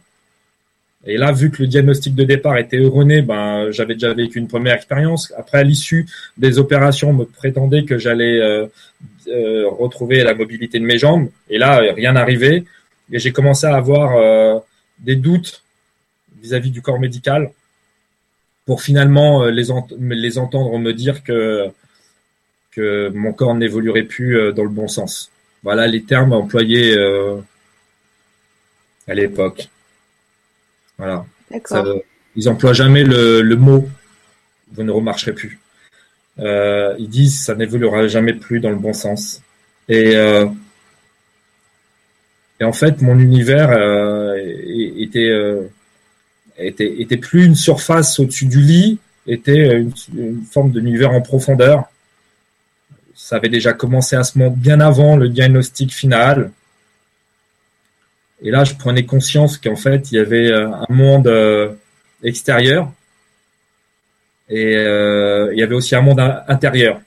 Et 1.06 1.18
là, 1.18 1.32
vu 1.32 1.50
que 1.50 1.62
le 1.62 1.68
diagnostic 1.68 2.14
de 2.14 2.24
départ 2.26 2.58
était 2.58 2.82
erroné, 2.82 3.22
ben, 3.22 3.72
j'avais 3.72 3.94
déjà 3.94 4.14
vécu 4.14 4.38
une 4.38 4.50
première 4.50 4.76
expérience. 4.76 5.34
Après, 5.38 5.60
à 5.60 5.64
l'issue 5.64 6.06
des 6.38 6.60
opérations, 6.60 7.12
on 7.12 7.14
me 7.14 7.26
prétendait 7.26 7.86
que 7.86 7.98
j'allais 7.98 8.40
euh, 8.42 8.68
euh, 9.28 9.70
retrouver 9.70 10.24
la 10.24 10.34
mobilité 10.34 10.78
de 10.78 10.84
mes 10.84 10.98
jambes. 10.98 11.30
Et 11.50 11.58
là, 11.58 11.80
rien 11.96 12.14
n'arrivait. 12.14 12.66
Et 13.12 13.20
j'ai 13.20 13.32
commencé 13.32 13.66
à 13.66 13.76
avoir 13.76 14.18
euh, 14.18 14.60
des 15.00 15.16
doutes 15.16 15.64
vis-à-vis 16.42 16.72
du 16.72 16.82
corps 16.82 17.00
médical 17.00 17.52
pour 18.66 18.82
finalement 18.82 19.46
les, 19.46 19.68
les 20.00 20.38
entendre 20.38 20.78
me 20.78 20.94
dire 20.94 21.24
que, 21.24 21.68
que 22.72 23.10
mon 23.16 23.32
corps 23.34 23.56
n'évoluerait 23.56 24.04
plus 24.04 24.54
dans 24.54 24.64
le 24.64 24.70
bon 24.70 24.88
sens. 24.88 25.32
Voilà 25.64 25.88
les 25.88 26.04
termes 26.04 26.34
employés 26.34 26.96
à 29.08 29.14
l'époque. 29.16 29.70
Voilà. 31.00 31.26
ils 32.36 32.48
emploient 32.48 32.74
jamais 32.74 33.04
le, 33.04 33.56
mot 33.56 33.90
vous 34.72 34.84
ne 34.84 34.92
remarcherez 34.92 35.34
plus. 35.34 35.60
Euh, 36.38 36.94
ils 37.00 37.10
disent 37.10 37.44
ça 37.44 37.56
n'évoluera 37.56 38.08
jamais 38.08 38.34
plus 38.34 38.60
dans 38.60 38.70
le 38.70 38.76
bon 38.76 38.94
sens. 38.94 39.42
Et, 39.88 40.16
euh, 40.16 40.46
et 42.60 42.64
en 42.64 42.74
fait, 42.74 43.02
mon 43.02 43.18
univers 43.18 43.72
était, 44.98 45.32
était, 46.58 47.02
était 47.02 47.18
plus 47.18 47.46
une 47.46 47.56
surface 47.56 48.20
au-dessus 48.20 48.46
du 48.46 48.62
lit, 48.62 49.00
était 49.26 49.80
une, 49.80 49.92
une 50.16 50.44
forme 50.44 50.72
d'univers 50.72 51.12
en 51.12 51.22
profondeur 51.22 51.90
ça 53.20 53.36
avait 53.36 53.50
déjà 53.50 53.74
commencé 53.74 54.16
à 54.16 54.24
ce 54.24 54.38
moment 54.40 54.50
bien 54.50 54.80
avant 54.80 55.18
le 55.18 55.28
diagnostic 55.28 55.94
final. 55.94 56.52
Et 58.42 58.52
là, 58.52 58.64
je 58.64 58.74
prenais 58.76 59.06
conscience 59.06 59.58
qu'en 59.58 59.76
fait, 59.76 60.12
il 60.12 60.16
y 60.16 60.20
avait 60.20 60.50
euh, 60.52 60.72
un 60.72 60.86
monde 60.94 61.28
euh, 61.28 61.74
extérieur 62.24 62.92
et 64.50 64.76
euh, 64.76 65.54
il 65.54 65.60
y 65.60 65.64
avait 65.64 65.76
aussi 65.76 65.96
un 65.96 66.02
monde 66.02 66.20
intérieur 66.48 67.02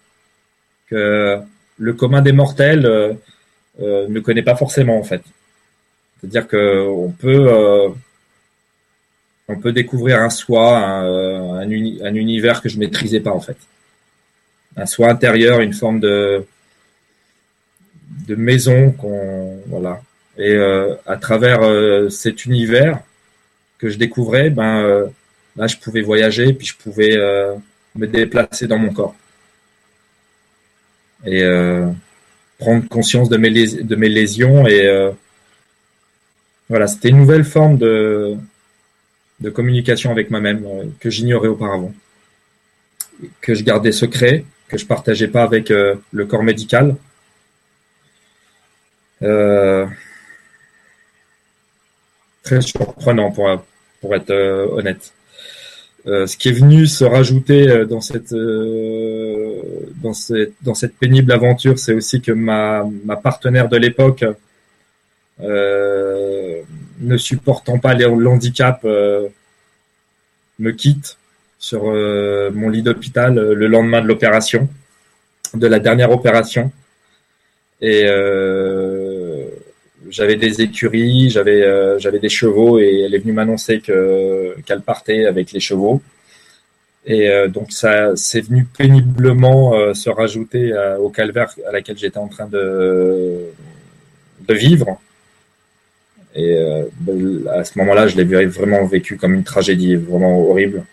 que 0.88 1.40
le 1.78 1.92
commun 1.94 2.22
des 2.22 2.32
mortels 2.32 3.16
ne 3.80 4.20
connaît 4.20 4.42
pas 4.42 4.54
forcément 4.54 4.98
en 4.98 5.02
fait. 5.02 5.22
C'est-à-dire 6.20 6.46
qu'on 6.46 7.12
peut 7.18 7.92
on 9.48 9.56
peut 9.56 9.72
découvrir 9.72 10.20
un 10.20 10.30
soi, 10.30 10.78
un, 10.78 11.58
un, 11.58 12.14
univers 12.14 12.62
que 12.62 12.68
je 12.68 12.78
maîtrisais 12.78 13.20
pas 13.20 13.32
en 13.32 13.40
fait 13.40 13.56
un 14.76 14.86
soi 14.86 15.10
intérieur, 15.10 15.60
une 15.60 15.72
forme 15.72 15.98
de 15.98 16.46
de 18.28 18.34
maison 18.36 18.92
qu'on 18.92 19.58
voilà. 19.66 20.00
Et 20.38 20.52
euh, 20.52 20.94
à 21.06 21.16
travers 21.16 21.62
euh, 21.62 22.08
cet 22.08 22.46
univers 22.46 23.00
que 23.78 23.88
je 23.88 23.98
découvrais, 23.98 24.50
ben 24.50 24.82
euh, 24.82 25.06
là 25.56 25.66
je 25.66 25.76
pouvais 25.76 26.02
voyager, 26.02 26.52
puis 26.52 26.66
je 26.66 26.76
pouvais 26.76 27.16
me 27.94 28.06
déplacer 28.06 28.66
dans 28.66 28.78
mon 28.78 28.92
corps 28.92 29.14
et 31.24 31.44
prendre 32.58 32.88
conscience 32.88 33.28
de 33.28 33.36
mes 33.36 33.50
de 33.50 33.96
mes 33.96 34.08
lésions 34.08 34.66
et 34.66 35.12
voilà, 36.68 36.86
c'était 36.86 37.10
une 37.10 37.18
nouvelle 37.18 37.44
forme 37.44 37.76
de 37.76 38.36
de 39.40 39.50
communication 39.50 40.10
avec 40.10 40.30
moi-même 40.30 40.64
que 41.00 41.10
j'ignorais 41.10 41.48
auparavant, 41.48 41.92
que 43.40 43.54
je 43.54 43.62
gardais 43.62 43.92
secret 43.92 44.44
que 44.72 44.78
je 44.78 44.86
partageais 44.86 45.28
pas 45.28 45.42
avec 45.42 45.70
euh, 45.70 45.96
le 46.12 46.24
corps 46.24 46.42
médical. 46.42 46.96
Euh, 49.20 49.86
très 52.42 52.60
surprenant 52.60 53.30
pour, 53.30 53.48
pour 54.00 54.14
être 54.14 54.30
euh, 54.30 54.66
honnête. 54.72 55.12
ce 56.04 56.36
qui 56.36 56.48
est 56.48 56.52
venu 56.52 56.86
se 56.86 57.04
rajouter 57.04 57.86
dans 57.86 58.00
cette, 58.00 58.34
dans 60.02 60.14
cette, 60.14 60.52
dans 60.62 60.74
cette 60.74 60.96
pénible 60.96 61.30
aventure, 61.32 61.78
c'est 61.78 61.94
aussi 61.94 62.20
que 62.20 62.32
ma, 62.32 62.84
ma 63.04 63.16
partenaire 63.16 63.68
de 63.68 63.76
l'époque, 63.76 64.24
ne 65.38 67.16
supportant 67.16 67.78
pas 67.78 67.94
le 67.94 68.26
handicap, 68.28 68.84
me 68.84 70.70
quitte 70.72 71.18
sur 71.62 71.84
euh, 71.86 72.50
mon 72.52 72.68
lit 72.68 72.82
d'hôpital 72.82 73.38
euh, 73.38 73.54
le 73.54 73.68
lendemain 73.68 74.02
de 74.02 74.08
l'opération, 74.08 74.68
de 75.54 75.66
la 75.68 75.78
dernière 75.78 76.10
opération. 76.10 76.72
Et 77.80 78.02
euh, 78.04 79.01
j'avais 80.16 80.36
des 80.36 80.60
écuries, 80.60 81.30
j'avais 81.30 81.60
j'avais 81.98 82.20
des 82.20 82.28
chevaux 82.28 82.78
et 82.78 83.02
elle 83.04 83.14
est 83.14 83.18
venue 83.18 83.32
m'annoncer 83.32 83.80
que 83.80 84.54
qu'elle 84.66 84.82
partait 84.82 85.26
avec 85.26 85.52
les 85.52 85.60
chevaux. 85.60 86.00
Et 87.04 87.28
donc 87.48 87.72
ça 87.72 88.14
c'est 88.14 88.42
venu 88.42 88.64
péniblement 88.64 89.94
se 89.94 90.10
rajouter 90.10 90.72
au 91.00 91.08
calvaire 91.10 91.50
à 91.68 91.72
laquelle 91.72 91.98
j'étais 91.98 92.18
en 92.18 92.28
train 92.28 92.46
de 92.46 93.46
de 94.48 94.54
vivre. 94.54 95.00
Et 96.34 96.56
à 97.50 97.64
ce 97.64 97.78
moment-là, 97.78 98.06
je 98.06 98.16
l'ai 98.16 98.46
vraiment 98.46 98.84
vécu 98.86 99.16
comme 99.16 99.34
une 99.34 99.44
tragédie 99.44 99.96
vraiment 99.96 100.38
horrible. 100.38 100.84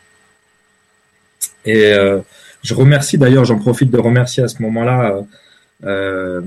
Et 1.66 1.94
euh, 1.94 2.20
je 2.64 2.74
remercie 2.74 3.18
d'ailleurs, 3.18 3.46
j'en 3.46 3.60
profite 3.60 3.92
de 3.92 4.00
remercier 4.00 4.44
à 4.44 4.48
ce 4.48 4.62
moment-là 4.62 5.22
euh, 5.86 6.42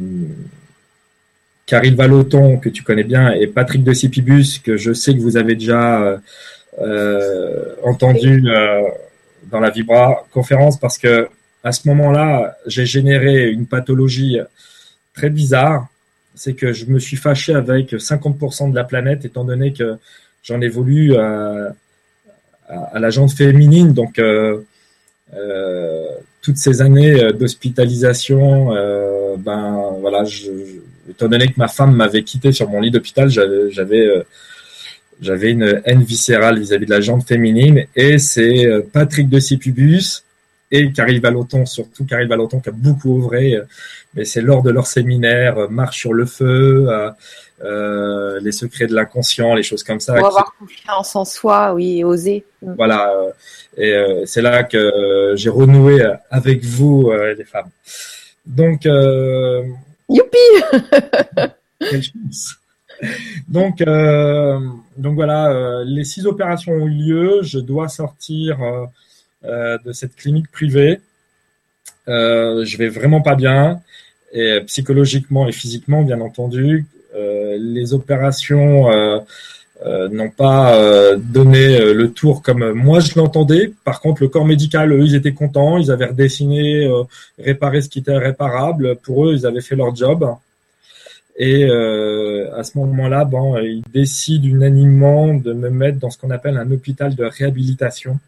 Caril 1.73 1.95
Valoton, 1.95 2.59
que 2.59 2.69
tu 2.69 2.83
connais 2.83 3.03
bien, 3.03 3.33
et 3.33 3.47
Patrick 3.47 3.83
de 3.83 3.95
Cipibus, 3.95 4.59
que 4.59 4.77
je 4.77 4.93
sais 4.93 5.15
que 5.15 5.21
vous 5.21 5.39
avez 5.39 5.55
déjà 5.55 6.21
euh, 6.79 7.75
entendu 7.83 8.45
dans 9.51 9.59
la 9.59 9.71
Vibra 9.71 10.27
conférence, 10.33 10.79
parce 10.79 10.99
que 10.99 11.31
à 11.65 11.73
ce 11.73 11.89
moment-là, 11.89 12.59
j'ai 12.67 12.85
généré 12.85 13.51
une 13.51 13.65
pathologie 13.65 14.39
très 15.15 15.31
bizarre. 15.31 15.87
C'est 16.35 16.53
que 16.53 16.75
je 16.75 16.85
me 16.85 16.99
suis 16.99 17.17
fâché 17.17 17.55
avec 17.55 17.95
50% 17.95 18.71
de 18.71 18.75
la 18.75 18.85
planète, 18.85 19.25
étant 19.25 19.45
donné 19.45 19.73
que 19.73 19.97
j'en 20.43 20.61
ai 20.61 20.69
voulu 20.69 21.17
à, 21.17 21.75
à, 22.69 22.99
la 22.99 23.09
jante 23.09 23.33
féminine. 23.33 23.95
Donc, 23.95 24.21
euh, 25.35 26.09
toutes 26.43 26.59
ces 26.59 26.83
années 26.83 27.23
euh, 27.23 27.33
d'hospitalisation, 27.33 28.75
euh, 28.75 29.37
ben 29.39 29.97
voilà, 30.01 30.25
je, 30.25 30.51
étant 31.23 31.31
donné 31.31 31.49
que 31.49 31.59
ma 31.59 31.69
femme 31.69 31.95
m'avait 31.95 32.23
quitté 32.23 32.53
sur 32.53 32.69
mon 32.69 32.81
lit 32.81 32.91
d'hôpital, 32.91 33.29
j'avais, 33.31 33.71
j'avais, 33.71 34.25
j'avais 35.21 35.51
une 35.53 35.81
haine 35.85 36.03
viscérale 36.03 36.59
vis-à-vis 36.59 36.87
de 36.87 36.91
la 36.91 37.01
jante 37.01 37.27
féminine 37.27 37.87
et 37.95 38.19
c'est 38.19 38.67
Patrick 38.93 39.29
de 39.29 39.39
Sipubus 39.39 40.25
et 40.71 40.91
Carrie 40.91 41.21
Valenton, 41.21 41.67
surtout 41.67 42.05
Carrie 42.05 42.27
Valenton 42.27 42.61
qui 42.61 42.71
a 42.71 42.73
beaucoup 42.73 43.19
œuvré, 43.19 43.61
mais 44.15 44.25
c'est 44.25 44.41
lors 44.41 44.63
de 44.63 44.71
leur 44.71 44.87
séminaire 44.87 45.71
Marche 45.71 46.01
sur 46.01 46.13
le 46.13 46.27
feu, 46.27 46.89
euh, 47.63 48.41
les 48.41 48.53
secrets 48.53 48.87
de 48.87 48.95
l'inconscient, 48.95 49.55
les 49.55 49.63
choses 49.63 49.85
comme 49.85 50.01
ça. 50.01 50.15
Pour 50.15 50.27
avoir 50.27 50.55
confiance 50.59 51.15
en 51.15 51.25
soi, 51.25 51.75
oui, 51.75 52.03
oser. 52.03 52.45
Mm. 52.63 52.75
Voilà, 52.77 53.13
et 53.77 53.95
c'est 54.25 54.43
là 54.43 54.65
que 54.65 55.35
j'ai 55.37 55.51
renoué 55.51 56.03
avec 56.31 56.65
vous, 56.65 57.13
les 57.13 57.45
femmes. 57.45 57.69
Donc, 58.47 58.87
youpi 60.09 60.37
euh, 63.83 64.61
donc 64.97 65.15
voilà, 65.15 65.51
euh, 65.51 65.85
les 65.85 66.05
six 66.05 66.27
opérations 66.27 66.73
ont 66.73 66.87
eu 66.87 66.91
lieu. 66.91 67.43
Je 67.43 67.59
dois 67.59 67.89
sortir 67.89 68.59
euh, 69.45 69.79
de 69.85 69.93
cette 69.93 70.15
clinique 70.15 70.51
privée. 70.51 71.01
je 72.07 72.77
vais 72.77 72.89
vraiment 72.89 73.21
pas 73.21 73.35
bien, 73.35 73.81
psychologiquement 74.67 75.49
et 75.49 75.53
physiquement, 75.53 76.03
bien 76.03 76.21
entendu. 76.21 76.87
les 77.15 77.95
opérations 77.95 78.91
n'ont 80.11 80.31
pas 80.31 80.77
donné 81.17 81.93
le 81.93 82.11
tour 82.11 82.43
comme 82.43 82.73
moi 82.73 83.01
je 83.01 83.19
l'entendais. 83.19 83.73
Par 83.85 84.01
contre, 84.01 84.23
le 84.23 84.29
corps 84.29 84.45
médical, 84.45 84.93
eux, 84.93 85.05
ils 85.05 85.15
étaient 85.15 85.33
contents. 85.33 85.79
Ils 85.79 85.91
avaient 85.91 86.07
redessiné, 86.07 86.89
réparé 87.39 87.81
ce 87.83 87.89
qui 87.89 88.01
était 88.01 88.17
réparable. 88.17 88.97
Pour 88.97 89.27
eux, 89.27 89.35
ils 89.35 89.47
avaient 89.47 89.61
fait 89.61 89.77
leur 89.77 89.95
job. 89.95 90.25
Et 91.37 91.65
euh, 91.65 92.55
à 92.57 92.63
ce 92.63 92.77
moment-là, 92.79 93.25
bon, 93.25 93.57
il 93.59 93.83
décide 93.93 94.45
unanimement 94.45 95.35
de 95.35 95.53
me 95.53 95.71
mettre 95.71 95.99
dans 95.99 96.11
ce 96.11 96.19
qu'on 96.19 96.31
appelle 96.31 96.57
un 96.59 96.71
hôpital 96.71 97.15
de 97.15 97.25
réhabilitation. 97.25 98.19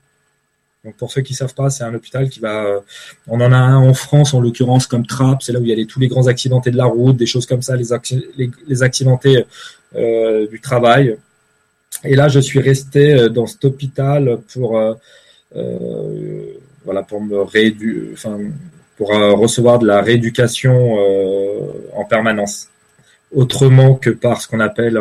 Donc 0.84 0.96
pour 0.96 1.11
ceux 1.11 1.22
qui 1.22 1.34
savent 1.34 1.55
pas, 1.55 1.70
c'est 1.70 1.84
un 1.84 1.94
hôpital 1.94 2.28
qui 2.28 2.40
va. 2.40 2.64
Euh, 2.64 2.80
on 3.26 3.40
en 3.40 3.52
a 3.52 3.57
un 3.57 3.76
en 3.76 3.94
France, 3.94 4.34
en 4.34 4.40
l'occurrence 4.40 4.86
comme 4.86 5.07
Trapp, 5.07 5.42
c'est 5.42 5.52
là 5.52 5.59
où 5.59 5.62
il 5.62 5.68
y 5.68 5.72
a 5.72 5.76
les, 5.76 5.86
tous 5.86 6.00
les 6.00 6.09
grands 6.09 6.26
accidentés 6.26 6.70
de 6.70 6.76
la 6.76 6.84
route, 6.84 7.16
des 7.16 7.26
choses 7.26 7.46
comme 7.46 7.62
ça, 7.62 7.74
les, 7.76 8.82
accidentés 8.82 9.44
euh, 9.96 10.46
du 10.48 10.61
travail. 10.61 11.16
Et 12.03 12.16
là, 12.16 12.28
je 12.28 12.40
suis 12.40 12.61
resté 12.61 13.14
euh, 13.14 13.28
dans 13.28 13.47
cet 13.47 13.64
hôpital 13.64 14.38
pour 14.53 14.78
euh, 14.78 14.95
voilà 16.84 17.03
pour 17.03 17.20
me 17.20 17.42
enfin 18.12 18.38
pour 18.97 19.09
recevoir 19.09 19.78
de 19.78 19.86
la 19.86 20.01
rééducation 20.03 20.97
en 21.95 22.05
permanence 22.05 22.68
autrement 23.32 23.95
que 23.95 24.11
par 24.11 24.40
ce 24.40 24.49
qu'on 24.49 24.61
appelle. 24.61 24.99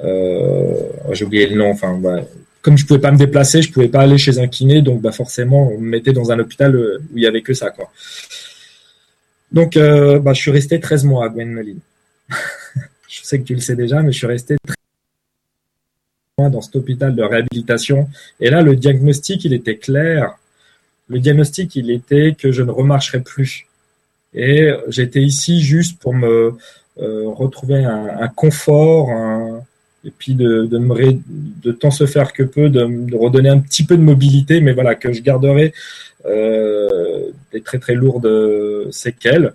Euh, 0.00 0.74
j'ai 1.12 1.24
oublié 1.24 1.46
le 1.46 1.56
nom. 1.56 1.70
Enfin, 1.70 2.00
comme 2.62 2.78
je 2.78 2.86
pouvais 2.86 3.00
pas 3.00 3.10
me 3.10 3.16
déplacer, 3.16 3.62
je 3.62 3.72
pouvais 3.72 3.88
pas 3.88 4.00
aller 4.00 4.18
chez 4.18 4.38
un 4.38 4.46
kiné, 4.46 4.82
donc 4.82 5.00
bah 5.00 5.12
forcément, 5.12 5.68
on 5.72 5.78
me 5.78 5.88
mettait 5.88 6.12
dans 6.12 6.30
un 6.30 6.38
hôpital 6.38 6.76
où 6.76 7.16
il 7.16 7.22
y 7.22 7.26
avait 7.26 7.42
que 7.42 7.54
ça, 7.54 7.70
quoi. 7.70 7.90
Donc, 9.50 9.76
euh, 9.76 10.18
bah, 10.18 10.34
je 10.34 10.40
suis 10.40 10.50
resté 10.50 10.78
13 10.78 11.04
mois 11.04 11.24
à 11.24 11.28
Gwendoline. 11.28 11.80
je 13.08 13.22
sais 13.22 13.38
que 13.38 13.44
tu 13.44 13.54
le 13.54 13.60
sais 13.60 13.76
déjà, 13.76 14.02
mais 14.02 14.12
je 14.12 14.18
suis 14.18 14.26
resté 14.26 14.56
13 14.62 14.66
mois 14.66 14.74
dans 16.48 16.60
cet 16.60 16.76
hôpital 16.76 17.14
de 17.14 17.22
réhabilitation. 17.22 18.08
Et 18.40 18.50
là, 18.50 18.62
le 18.62 18.76
diagnostic, 18.76 19.44
il 19.44 19.52
était 19.52 19.76
clair. 19.76 20.38
Le 21.08 21.18
diagnostic, 21.18 21.74
il 21.76 21.90
était 21.90 22.36
que 22.38 22.52
je 22.52 22.62
ne 22.62 22.70
remarcherais 22.70 23.20
plus. 23.20 23.66
Et 24.34 24.70
j'étais 24.88 25.22
ici 25.22 25.60
juste 25.62 25.98
pour 25.98 26.14
me 26.14 26.56
euh, 27.00 27.28
retrouver 27.28 27.84
un, 27.84 28.28
confort, 28.28 29.10
et 30.04 30.10
puis 30.10 30.34
de, 30.34 30.66
de, 30.66 30.78
me 30.78 31.18
de 31.28 31.72
tant 31.72 31.90
se 31.90 32.06
faire 32.06 32.32
que 32.32 32.42
peu, 32.42 32.68
de, 32.68 32.84
de, 32.84 33.16
redonner 33.16 33.48
un 33.48 33.58
petit 33.58 33.84
peu 33.84 33.96
de 33.96 34.02
mobilité, 34.02 34.60
mais 34.60 34.72
voilà, 34.72 34.94
que 34.94 35.12
je 35.12 35.22
garderai 35.22 35.72
euh, 36.26 37.30
des 37.52 37.62
très 37.62 37.78
très 37.78 37.94
lourdes 37.94 38.90
séquelles. 38.90 39.54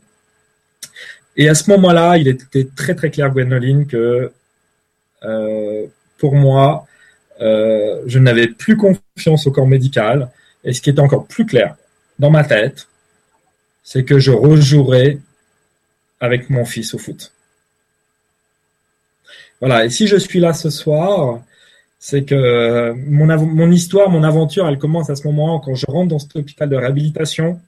Et 1.36 1.50
à 1.50 1.56
ce 1.56 1.70
moment-là, 1.72 2.18
il 2.18 2.28
était 2.28 2.68
très 2.76 2.96
très 2.96 3.10
clair, 3.10 3.32
Gwenoline, 3.32 3.88
que 3.88 4.32
euh, 5.24 5.86
pour 6.24 6.36
moi, 6.36 6.88
euh, 7.42 8.02
je 8.06 8.18
n'avais 8.18 8.48
plus 8.48 8.78
confiance 8.78 9.46
au 9.46 9.52
corps 9.52 9.68
médical. 9.68 10.30
Et 10.64 10.72
ce 10.72 10.80
qui 10.82 10.90
était 10.90 11.02
encore 11.02 11.28
plus 11.28 11.46
clair 11.46 11.76
dans 12.18 12.32
ma 12.32 12.46
tête, 12.46 12.88
c'est 13.84 14.06
que 14.06 14.20
je 14.20 14.32
rejouerai 14.32 15.20
avec 16.22 16.50
mon 16.50 16.64
fils 16.64 16.94
au 16.94 16.98
foot. 16.98 17.34
Voilà, 19.60 19.84
et 19.84 19.90
si 19.90 20.08
je 20.08 20.16
suis 20.16 20.40
là 20.40 20.54
ce 20.54 20.70
soir, 20.70 21.42
c'est 22.00 22.24
que 22.24 22.94
mon, 22.94 23.28
mon 23.46 23.70
histoire, 23.70 24.10
mon 24.10 24.24
aventure, 24.24 24.66
elle 24.70 24.80
commence 24.80 25.10
à 25.10 25.18
ce 25.18 25.28
moment 25.28 25.60
quand 25.60 25.76
je 25.76 25.88
rentre 25.88 26.08
dans 26.08 26.20
cet 26.20 26.38
hôpital 26.38 26.70
de 26.70 26.78
réhabilitation. 26.78 27.60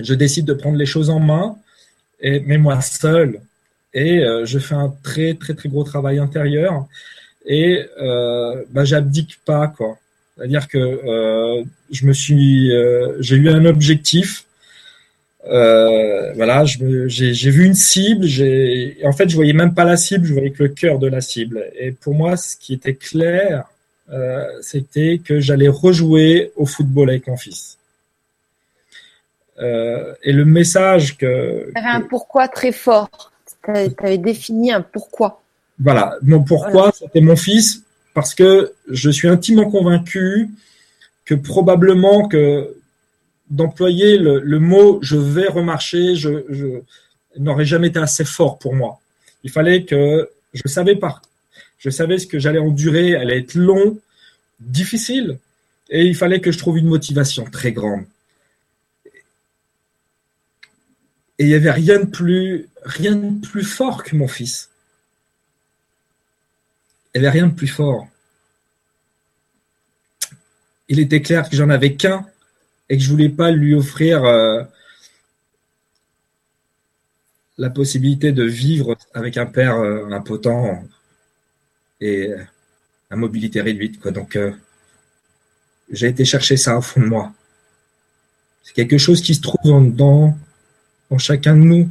Je 0.00 0.14
décide 0.14 0.44
de 0.44 0.54
prendre 0.54 0.76
les 0.76 0.86
choses 0.86 1.08
en 1.08 1.20
main, 1.20 1.56
mais 2.20 2.58
moi 2.58 2.80
seul. 2.80 3.40
Et 3.92 4.24
euh, 4.24 4.44
je 4.44 4.58
fais 4.58 4.74
un 4.74 4.92
très, 5.04 5.34
très, 5.34 5.54
très 5.54 5.68
gros 5.68 5.84
travail 5.84 6.18
intérieur. 6.18 6.88
Et 7.44 7.84
euh, 8.00 8.64
bah, 8.70 8.84
j'abdique 8.84 9.38
pas, 9.44 9.68
quoi. 9.68 9.98
C'est-à-dire 10.36 10.66
que 10.66 10.78
euh, 10.78 11.64
je 11.90 12.06
me 12.06 12.12
suis, 12.12 12.74
euh, 12.74 13.20
j'ai 13.20 13.36
eu 13.36 13.48
un 13.48 13.64
objectif 13.66 14.46
euh, 15.46 16.32
voilà, 16.34 16.64
j'ai 16.64 17.50
vu 17.50 17.66
une 17.66 17.74
cible. 17.74 18.26
En 19.04 19.12
fait, 19.12 19.28
je 19.28 19.34
voyais 19.34 19.52
même 19.52 19.74
pas 19.74 19.84
la 19.84 19.96
cible, 19.96 20.26
je 20.26 20.32
voyais 20.32 20.50
que 20.50 20.62
le 20.62 20.70
cœur 20.70 20.98
de 20.98 21.06
la 21.06 21.20
cible. 21.20 21.70
Et 21.78 21.92
pour 21.92 22.14
moi, 22.14 22.36
ce 22.36 22.56
qui 22.56 22.72
était 22.74 22.94
clair, 22.94 23.64
euh, 24.10 24.46
c'était 24.62 25.20
que 25.24 25.40
j'allais 25.40 25.68
rejouer 25.68 26.52
au 26.56 26.66
football 26.66 27.10
avec 27.10 27.26
mon 27.26 27.36
fils. 27.36 27.78
Euh, 29.58 30.14
et 30.22 30.32
le 30.32 30.44
message 30.44 31.16
que. 31.16 31.70
Tu 31.72 31.78
avais 31.78 31.88
un 31.88 32.00
pourquoi 32.00 32.48
très 32.48 32.72
fort. 32.72 33.32
Tu 33.64 33.70
avais, 33.70 34.18
défini 34.18 34.72
un 34.72 34.80
pourquoi. 34.80 35.42
Voilà, 35.78 36.16
mon 36.22 36.42
pourquoi, 36.42 36.92
c'était 36.92 37.20
mon 37.20 37.36
fils, 37.36 37.82
parce 38.14 38.34
que 38.34 38.72
je 38.88 39.10
suis 39.10 39.28
intimement 39.28 39.70
convaincu 39.70 40.50
que 41.24 41.34
probablement 41.34 42.28
que 42.28 42.76
d'employer 43.50 44.18
le, 44.18 44.58
mot 44.58 44.98
je 45.02 45.16
vais 45.16 45.48
remarcher, 45.48 46.14
je, 46.14 46.44
je 46.48 46.66
n'aurait 47.36 47.64
jamais 47.64 47.88
été 47.88 47.98
assez 47.98 48.24
fort 48.24 48.58
pour 48.58 48.74
moi. 48.74 49.00
Il 49.42 49.50
fallait 49.50 49.84
que 49.84 50.28
je 50.52 50.68
savais 50.68 50.96
pas, 50.96 51.20
je 51.78 51.90
savais 51.90 52.18
ce 52.18 52.26
que 52.26 52.38
j'allais 52.38 52.58
endurer, 52.58 53.10
elle 53.10 53.30
allait 53.30 53.40
être 53.40 53.54
long, 53.54 53.98
difficile, 54.60 55.38
et 55.90 56.04
il 56.04 56.14
fallait 56.14 56.40
que 56.40 56.52
je 56.52 56.58
trouve 56.58 56.78
une 56.78 56.86
motivation 56.86 57.44
très 57.44 57.72
grande. 57.72 58.04
Et 61.38 61.44
il 61.44 61.48
n'y 61.48 61.54
avait 61.54 61.72
rien 61.72 61.98
de 61.98 62.06
plus, 62.06 62.68
rien 62.84 63.16
de 63.16 63.46
plus 63.46 63.64
fort 63.64 64.04
que 64.04 64.14
mon 64.14 64.28
fils. 64.28 64.70
Il 67.14 67.20
n'y 67.20 67.28
rien 67.28 67.46
de 67.46 67.54
plus 67.54 67.68
fort. 67.68 68.08
Il 70.88 70.98
était 70.98 71.22
clair 71.22 71.48
que 71.48 71.56
j'en 71.56 71.70
avais 71.70 71.94
qu'un 71.94 72.26
et 72.88 72.98
que 72.98 73.02
je 73.02 73.08
voulais 73.08 73.28
pas 73.28 73.50
lui 73.50 73.74
offrir 73.74 74.24
euh, 74.24 74.62
la 77.56 77.70
possibilité 77.70 78.32
de 78.32 78.42
vivre 78.42 78.96
avec 79.14 79.36
un 79.36 79.46
père 79.46 79.76
euh, 79.76 80.10
impotent 80.10 80.82
et 82.00 82.32
à 83.10 83.16
mobilité 83.16 83.60
réduite. 83.60 84.00
Quoi. 84.00 84.10
Donc, 84.10 84.36
euh, 84.36 84.52
j'ai 85.90 86.08
été 86.08 86.24
chercher 86.24 86.56
ça 86.56 86.76
au 86.76 86.82
fond 86.82 87.00
de 87.00 87.06
moi. 87.06 87.32
C'est 88.64 88.74
quelque 88.74 88.98
chose 88.98 89.22
qui 89.22 89.34
se 89.34 89.40
trouve 89.40 89.94
dans, 89.94 90.36
dans 91.10 91.18
chacun 91.18 91.54
de 91.54 91.62
nous. 91.62 91.88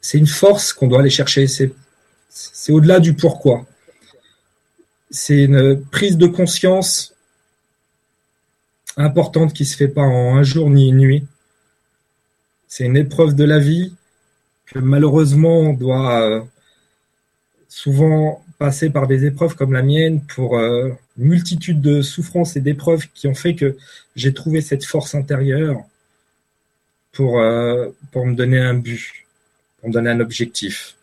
C'est 0.00 0.18
une 0.18 0.26
force 0.26 0.72
qu'on 0.72 0.86
doit 0.86 1.00
aller 1.00 1.10
chercher. 1.10 1.46
C'est 2.30 2.72
au-delà 2.72 3.00
du 3.00 3.14
pourquoi. 3.14 3.66
C'est 5.10 5.44
une 5.44 5.84
prise 5.90 6.16
de 6.16 6.28
conscience 6.28 7.14
importante 8.96 9.52
qui 9.52 9.64
se 9.64 9.76
fait 9.76 9.88
pas 9.88 10.02
en 10.02 10.36
un 10.36 10.42
jour 10.42 10.70
ni 10.70 10.88
une 10.88 10.98
nuit. 10.98 11.26
C'est 12.68 12.84
une 12.84 12.96
épreuve 12.96 13.34
de 13.34 13.44
la 13.44 13.58
vie 13.58 13.94
que 14.66 14.78
malheureusement 14.78 15.58
on 15.58 15.72
doit 15.72 16.22
euh, 16.22 16.40
souvent 17.68 18.44
passer 18.58 18.90
par 18.90 19.08
des 19.08 19.24
épreuves 19.24 19.56
comme 19.56 19.72
la 19.72 19.82
mienne 19.82 20.22
pour 20.22 20.56
euh, 20.56 20.90
une 21.18 21.24
multitude 21.24 21.80
de 21.80 22.02
souffrances 22.02 22.56
et 22.56 22.60
d'épreuves 22.60 23.08
qui 23.12 23.26
ont 23.26 23.34
fait 23.34 23.56
que 23.56 23.76
j'ai 24.14 24.32
trouvé 24.32 24.60
cette 24.60 24.84
force 24.84 25.14
intérieure 25.16 25.82
pour, 27.12 27.40
euh, 27.40 27.88
pour 28.12 28.26
me 28.26 28.34
donner 28.34 28.58
un 28.58 28.74
but, 28.74 29.26
pour 29.78 29.88
me 29.88 29.94
donner 29.94 30.10
un 30.10 30.20
objectif. 30.20 30.94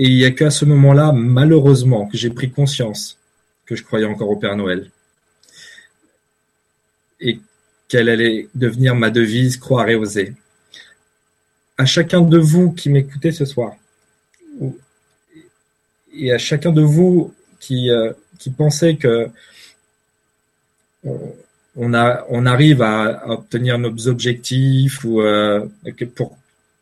Et 0.00 0.04
il 0.04 0.16
n'y 0.16 0.24
a 0.24 0.30
qu'à 0.30 0.48
ce 0.48 0.64
moment-là, 0.64 1.12
malheureusement, 1.12 2.06
que 2.06 2.16
j'ai 2.16 2.30
pris 2.30 2.50
conscience 2.50 3.18
que 3.66 3.76
je 3.76 3.84
croyais 3.84 4.06
encore 4.06 4.30
au 4.30 4.36
Père 4.36 4.56
Noël 4.56 4.90
et 7.20 7.38
quelle 7.86 8.08
allait 8.08 8.48
devenir 8.54 8.94
ma 8.94 9.10
devise 9.10 9.58
croire 9.58 9.90
et 9.90 9.96
oser. 9.96 10.32
À 11.76 11.84
chacun 11.84 12.22
de 12.22 12.38
vous 12.38 12.72
qui 12.72 12.88
m'écoutez 12.88 13.30
ce 13.30 13.44
soir, 13.44 13.76
et 16.14 16.32
à 16.32 16.38
chacun 16.38 16.72
de 16.72 16.80
vous 16.80 17.34
qui, 17.58 17.90
qui 18.38 18.48
pensait 18.48 18.96
que 18.96 19.28
on, 21.76 21.92
arrive 21.92 22.80
à, 22.80 23.28
obtenir 23.28 23.78
nos 23.78 24.08
objectifs 24.08 25.04
ou 25.04 25.18
que 25.18 26.04
pour 26.06 26.38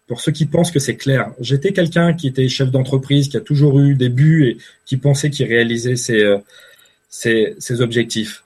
pour 0.09 0.23
ceux 0.23 0.33
qui 0.33 0.47
pensent 0.47 0.71
que 0.71 0.79
c'est 0.79 0.97
clair. 0.97 1.31
J'étais 1.39 1.73
quelqu'un 1.73 2.15
qui 2.15 2.27
était 2.27 2.49
chef 2.49 2.71
d'entreprise, 2.71 3.29
qui 3.29 3.37
a 3.37 3.41
toujours 3.41 3.79
eu 3.79 3.95
des 3.95 4.09
buts 4.09 4.49
et 4.49 4.59
qui 4.87 4.97
pensait 4.97 5.29
qu'il 5.29 5.47
réalisait 5.47 5.97
ses, 5.97 6.39
ses, 7.11 7.81
objectifs. 7.81 8.43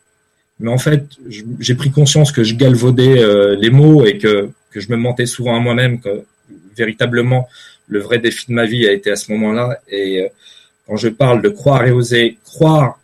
Mais 0.59 0.71
en 0.71 0.79
fait, 0.79 1.05
j'ai 1.61 1.75
pris 1.77 1.91
conscience 1.91 2.33
que 2.33 2.43
je 2.43 2.57
galvaudais 2.57 3.23
euh, 3.23 3.57
les 3.57 3.71
mots 3.71 4.05
et 4.05 4.19
que, 4.19 4.51
je 4.75 4.91
me 4.91 4.97
mentais 4.97 5.27
souvent 5.27 5.55
à 5.55 5.61
moi-même, 5.61 6.01
que 6.01 6.25
véritablement 6.77 7.49
le 7.87 8.01
vrai 8.01 8.19
défi 8.19 8.47
de 8.49 8.55
ma 8.55 8.65
vie 8.65 8.87
a 8.87 8.93
été 8.93 9.11
à 9.11 9.17
ce 9.17 9.31
moment-là. 9.33 9.81
Et 9.89 10.23
euh, 10.23 10.29
quand 10.87 10.97
je 10.97 11.09
parle 11.09 11.43
de 11.43 11.49
croire 11.49 11.87
et 11.87 11.93
oser, 11.93 12.39
croire 12.45 12.99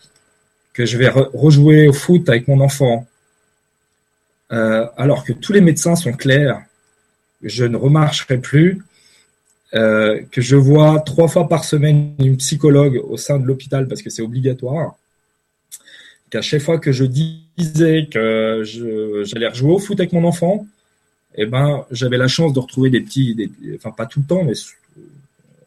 que 0.72 0.84
je 0.84 0.96
vais 0.96 1.08
rejouer 1.08 1.88
au 1.88 1.92
foot 1.92 2.28
avec 2.28 2.48
mon 2.48 2.60
enfant, 2.60 3.06
euh, 4.50 4.86
alors 4.96 5.24
que 5.24 5.32
tous 5.32 5.52
les 5.52 5.60
médecins 5.60 5.94
sont 5.94 6.12
clairs, 6.12 6.62
je 7.42 7.64
ne 7.64 7.76
remarcherai 7.76 8.38
plus, 8.38 8.82
euh, 9.74 10.22
que 10.30 10.40
je 10.40 10.56
vois 10.56 11.00
trois 11.00 11.28
fois 11.28 11.48
par 11.48 11.64
semaine 11.64 12.14
une 12.18 12.38
psychologue 12.38 13.02
au 13.06 13.16
sein 13.16 13.38
de 13.38 13.46
l'hôpital 13.46 13.86
parce 13.86 14.02
que 14.02 14.10
c'est 14.10 14.22
obligatoire, 14.22 14.96
qu'à 16.30 16.42
chaque 16.42 16.62
fois 16.62 16.78
que 16.78 16.92
je 16.92 17.04
disais 17.04 18.08
que 18.10 18.62
j'allais 19.24 19.48
rejouer 19.48 19.72
au 19.72 19.78
foot 19.78 19.98
avec 20.00 20.12
mon 20.12 20.24
enfant, 20.24 20.66
eh 21.34 21.46
ben, 21.46 21.84
j'avais 21.90 22.16
la 22.16 22.28
chance 22.28 22.52
de 22.52 22.60
retrouver 22.60 22.90
des 22.90 23.00
petits, 23.00 23.50
enfin 23.76 23.90
pas 23.90 24.06
tout 24.06 24.20
le 24.20 24.26
temps, 24.26 24.42
mais 24.42 24.54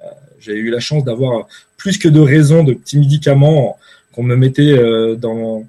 euh, 0.02 0.06
j'ai 0.40 0.54
eu 0.54 0.70
la 0.70 0.80
chance 0.80 1.04
d'avoir 1.04 1.48
plus 1.78 1.98
que 1.98 2.10
de 2.10 2.20
raisons 2.20 2.64
de 2.64 2.74
petits 2.74 2.98
médicaments 2.98 3.78
qu'on 4.12 4.24
me 4.24 4.36
mettait 4.36 4.74
euh, 4.74 5.16
dans, 5.16 5.66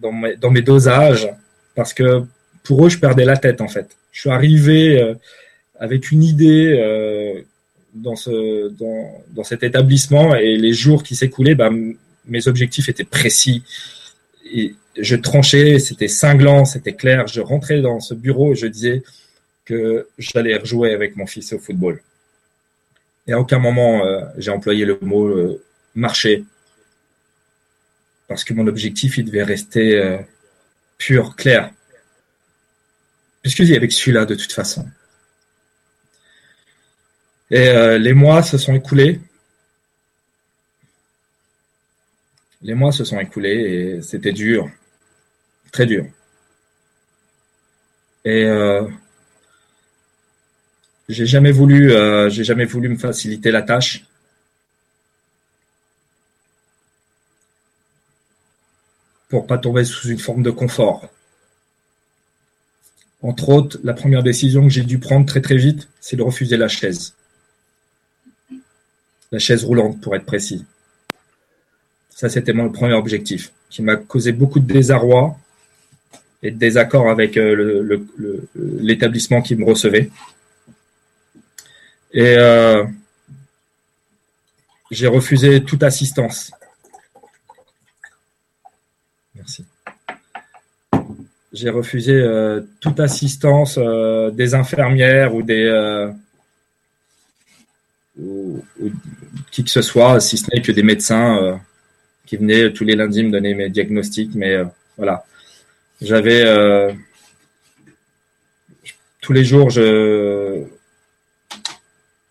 dans 0.00 0.12
mes, 0.12 0.36
dans 0.36 0.50
mes 0.50 0.62
dosages 0.62 1.28
parce 1.74 1.92
que 1.92 2.24
pour 2.64 2.84
eux, 2.84 2.88
je 2.88 2.98
perdais 2.98 3.24
la 3.24 3.36
tête 3.36 3.60
en 3.60 3.68
fait 3.68 3.96
je 4.14 4.20
suis 4.20 4.30
arrivé 4.30 5.02
euh, 5.02 5.14
avec 5.78 6.12
une 6.12 6.22
idée 6.22 6.72
euh, 6.78 7.42
dans, 7.94 8.16
ce, 8.16 8.68
dans, 8.68 9.24
dans, 9.30 9.44
cet 9.44 9.64
établissement 9.64 10.34
et 10.36 10.56
les 10.56 10.72
jours 10.72 11.02
qui 11.02 11.16
s'écoulaient, 11.16 11.56
bah, 11.56 11.70
mes 12.26 12.48
objectifs 12.48 12.88
étaient 12.88 13.04
précis. 13.04 13.64
Je 14.96 15.16
tranchais, 15.16 15.80
c'était 15.80 16.08
cinglant, 16.08 16.64
c'était 16.64 16.92
clair. 16.92 17.26
Je 17.26 17.40
rentrais 17.40 17.80
dans 17.82 17.98
ce 17.98 18.14
bureau 18.14 18.52
et 18.52 18.56
je 18.56 18.68
disais 18.68 19.02
que 19.64 20.06
j'allais 20.16 20.56
rejouer 20.56 20.94
avec 20.94 21.16
mon 21.16 21.26
fils 21.26 21.52
au 21.52 21.58
football. 21.58 22.00
Et 23.26 23.32
à 23.32 23.40
aucun 23.40 23.58
moment 23.58 24.06
euh, 24.06 24.20
j'ai 24.38 24.52
employé 24.52 24.84
le 24.84 24.96
mot 25.02 25.58
marcher 25.96 26.44
parce 28.28 28.44
que 28.44 28.54
mon 28.54 28.68
objectif 28.68 29.18
il 29.18 29.24
devait 29.24 29.42
rester 29.42 30.18
pur, 30.98 31.34
clair. 31.34 31.72
Puisque 33.44 33.58
y 33.58 33.76
avec 33.76 33.92
celui-là 33.92 34.24
de 34.24 34.34
toute 34.34 34.52
façon. 34.52 34.88
Et 37.50 37.68
euh, 37.68 37.98
les 37.98 38.14
mois 38.14 38.42
se 38.42 38.56
sont 38.56 38.74
écoulés. 38.74 39.20
Les 42.62 42.72
mois 42.72 42.90
se 42.90 43.04
sont 43.04 43.20
écoulés 43.20 43.98
et 43.98 44.02
c'était 44.02 44.32
dur, 44.32 44.70
très 45.70 45.84
dur. 45.84 46.06
Et 48.24 48.44
euh, 48.46 48.88
j'ai 51.10 51.26
jamais 51.26 51.52
voulu, 51.52 51.92
euh, 51.92 52.30
j'ai 52.30 52.44
jamais 52.44 52.64
voulu 52.64 52.88
me 52.88 52.96
faciliter 52.96 53.50
la 53.50 53.60
tâche. 53.60 54.04
pour 59.28 59.48
pas 59.48 59.58
tomber 59.58 59.84
sous 59.84 60.08
une 60.08 60.18
forme 60.20 60.44
de 60.44 60.52
confort. 60.52 61.08
Entre 63.24 63.48
autres, 63.48 63.78
la 63.82 63.94
première 63.94 64.22
décision 64.22 64.64
que 64.64 64.68
j'ai 64.68 64.82
dû 64.82 64.98
prendre 64.98 65.24
très 65.24 65.40
très 65.40 65.56
vite, 65.56 65.88
c'est 65.98 66.14
de 66.14 66.22
refuser 66.22 66.58
la 66.58 66.68
chaise. 66.68 67.14
La 69.32 69.38
chaise 69.38 69.64
roulante, 69.64 69.98
pour 70.02 70.14
être 70.14 70.26
précis. 70.26 70.66
Ça, 72.10 72.28
c'était 72.28 72.52
mon 72.52 72.68
premier 72.68 72.92
objectif, 72.92 73.50
qui 73.70 73.80
m'a 73.80 73.96
causé 73.96 74.32
beaucoup 74.32 74.60
de 74.60 74.70
désarroi 74.70 75.38
et 76.42 76.50
de 76.50 76.58
désaccord 76.58 77.08
avec 77.08 77.38
euh, 77.38 78.06
l'établissement 78.56 79.40
qui 79.40 79.56
me 79.56 79.64
recevait. 79.64 80.10
Et 82.12 82.36
euh, 82.36 82.84
j'ai 84.90 85.06
refusé 85.06 85.64
toute 85.64 85.82
assistance. 85.82 86.50
Merci 89.34 89.64
j'ai 91.54 91.70
refusé 91.70 92.12
euh, 92.12 92.60
toute 92.80 92.98
assistance 93.00 93.78
euh, 93.78 94.30
des 94.32 94.54
infirmières 94.54 95.34
ou 95.34 95.42
des 95.42 95.64
euh, 95.64 96.10
ou, 98.20 98.62
qui 99.50 99.62
que 99.62 99.70
ce 99.70 99.80
soit, 99.80 100.20
si 100.20 100.36
ce 100.36 100.46
n'est 100.52 100.60
que 100.60 100.72
des 100.72 100.82
médecins 100.82 101.60
qui 102.26 102.36
venaient 102.36 102.72
tous 102.72 102.84
les 102.84 102.96
lundis 102.96 103.22
me 103.22 103.30
donner 103.30 103.54
mes 103.54 103.70
diagnostics. 103.70 104.34
Mais 104.34 104.56
voilà, 104.96 105.24
j'avais 106.00 106.44
tous 109.20 109.32
les 109.32 109.44
jours, 109.44 109.70
j'avais 109.70 110.68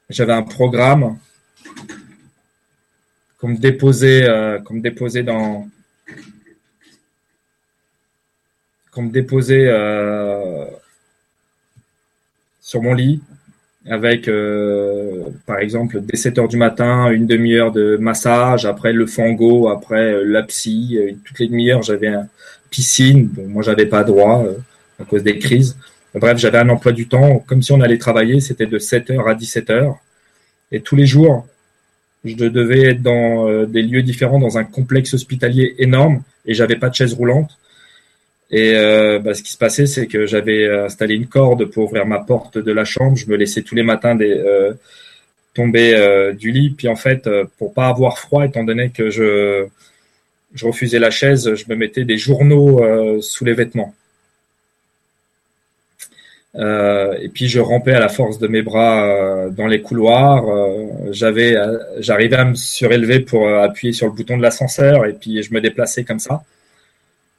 un 0.09 0.43
programme 0.43 1.17
qu'on 3.37 3.49
me 3.49 3.57
déposait, 3.57 4.25
qu'on 4.63 4.75
me 4.75 4.81
déposait 4.81 5.23
dans 5.23 5.67
qu'on 8.93 9.03
me 9.03 9.11
déposait 9.11 9.67
euh, 9.67 10.65
sur 12.61 12.81
mon 12.81 12.93
lit 12.93 13.21
avec, 13.85 14.29
euh, 14.29 15.23
par 15.45 15.59
exemple, 15.59 15.99
dès 16.01 16.15
7 16.15 16.37
heures 16.39 16.47
du 16.47 16.55
matin, 16.55 17.11
une 17.11 17.27
demi-heure 17.27 17.73
de 17.73 17.97
massage, 17.97 18.65
après 18.65 18.93
le 18.93 19.05
fango, 19.05 19.67
après 19.67 20.13
euh, 20.13 20.23
la 20.23 20.43
psy, 20.43 20.97
toutes 21.25 21.39
les 21.39 21.47
demi-heures, 21.47 21.81
j'avais 21.81 22.07
une 22.07 22.29
piscine. 22.69 23.27
Bon, 23.27 23.47
moi, 23.49 23.61
j'avais 23.61 23.85
pas 23.85 24.05
droit 24.05 24.45
à 25.01 25.03
cause 25.03 25.23
des 25.23 25.37
crises. 25.37 25.77
Bref, 26.15 26.37
j'avais 26.37 26.59
un 26.59 26.69
emploi 26.69 26.93
du 26.93 27.07
temps, 27.07 27.39
comme 27.39 27.61
si 27.61 27.73
on 27.73 27.81
allait 27.81 27.97
travailler, 27.97 28.39
c'était 28.39 28.67
de 28.67 28.79
7 28.79 29.09
heures 29.09 29.27
à 29.27 29.35
17 29.35 29.69
heures. 29.69 29.97
Et 30.71 30.79
tous 30.79 30.95
les 30.95 31.05
jours, 31.05 31.45
je 32.23 32.35
devais 32.35 32.91
être 32.91 33.01
dans 33.01 33.65
des 33.65 33.81
lieux 33.81 34.01
différents, 34.03 34.39
dans 34.39 34.57
un 34.57 34.63
complexe 34.63 35.13
hospitalier 35.13 35.75
énorme, 35.79 36.21
et 36.45 36.53
j'avais 36.53 36.77
pas 36.77 36.89
de 36.89 36.95
chaise 36.95 37.13
roulante. 37.13 37.57
Et 38.53 38.75
euh, 38.75 39.17
bah, 39.17 39.33
ce 39.33 39.41
qui 39.41 39.51
se 39.51 39.57
passait, 39.57 39.87
c'est 39.87 40.05
que 40.05 40.27
j'avais 40.27 40.69
installé 40.69 41.15
une 41.15 41.25
corde 41.25 41.65
pour 41.65 41.85
ouvrir 41.85 42.05
ma 42.05 42.19
porte 42.19 42.59
de 42.59 42.71
la 42.71 42.85
chambre. 42.85 43.17
Je 43.17 43.27
me 43.27 43.35
laissais 43.35 43.63
tous 43.63 43.73
les 43.73 43.81
matins 43.81 44.15
euh, 44.21 44.73
tomber 45.55 45.95
euh, 45.95 46.33
du 46.33 46.51
lit. 46.51 46.69
Puis 46.69 46.87
en 46.87 46.95
fait, 46.95 47.27
pour 47.57 47.73
pas 47.73 47.87
avoir 47.87 48.19
froid, 48.19 48.45
étant 48.45 48.63
donné 48.63 48.91
que 48.91 49.09
je, 49.09 49.65
je 50.53 50.67
refusais 50.67 50.99
la 50.99 51.09
chaise, 51.09 51.55
je 51.55 51.65
me 51.67 51.75
mettais 51.75 52.05
des 52.05 52.17
journaux 52.17 52.79
sous 53.21 53.43
les 53.43 53.53
vêtements. 53.53 53.95
et 56.55 57.29
puis 57.33 57.47
je 57.47 57.59
rampais 57.59 57.93
à 57.93 57.99
la 57.99 58.09
force 58.09 58.37
de 58.37 58.47
mes 58.47 58.61
bras 58.61 59.49
dans 59.49 59.65
les 59.65 59.81
couloirs. 59.81 60.45
j'avais, 61.11 61.55
j'arrivais 61.97 62.35
à 62.35 62.45
me 62.45 62.53
surélever 62.53 63.19
pour 63.21 63.49
appuyer 63.49 63.93
sur 63.93 64.05
le 64.05 64.13
bouton 64.13 64.37
de 64.37 64.43
l'ascenseur 64.43 65.07
et 65.07 65.13
puis 65.13 65.41
je 65.41 65.51
me 65.55 65.59
déplaçais 65.59 66.03
comme 66.03 66.19
ça. 66.19 66.43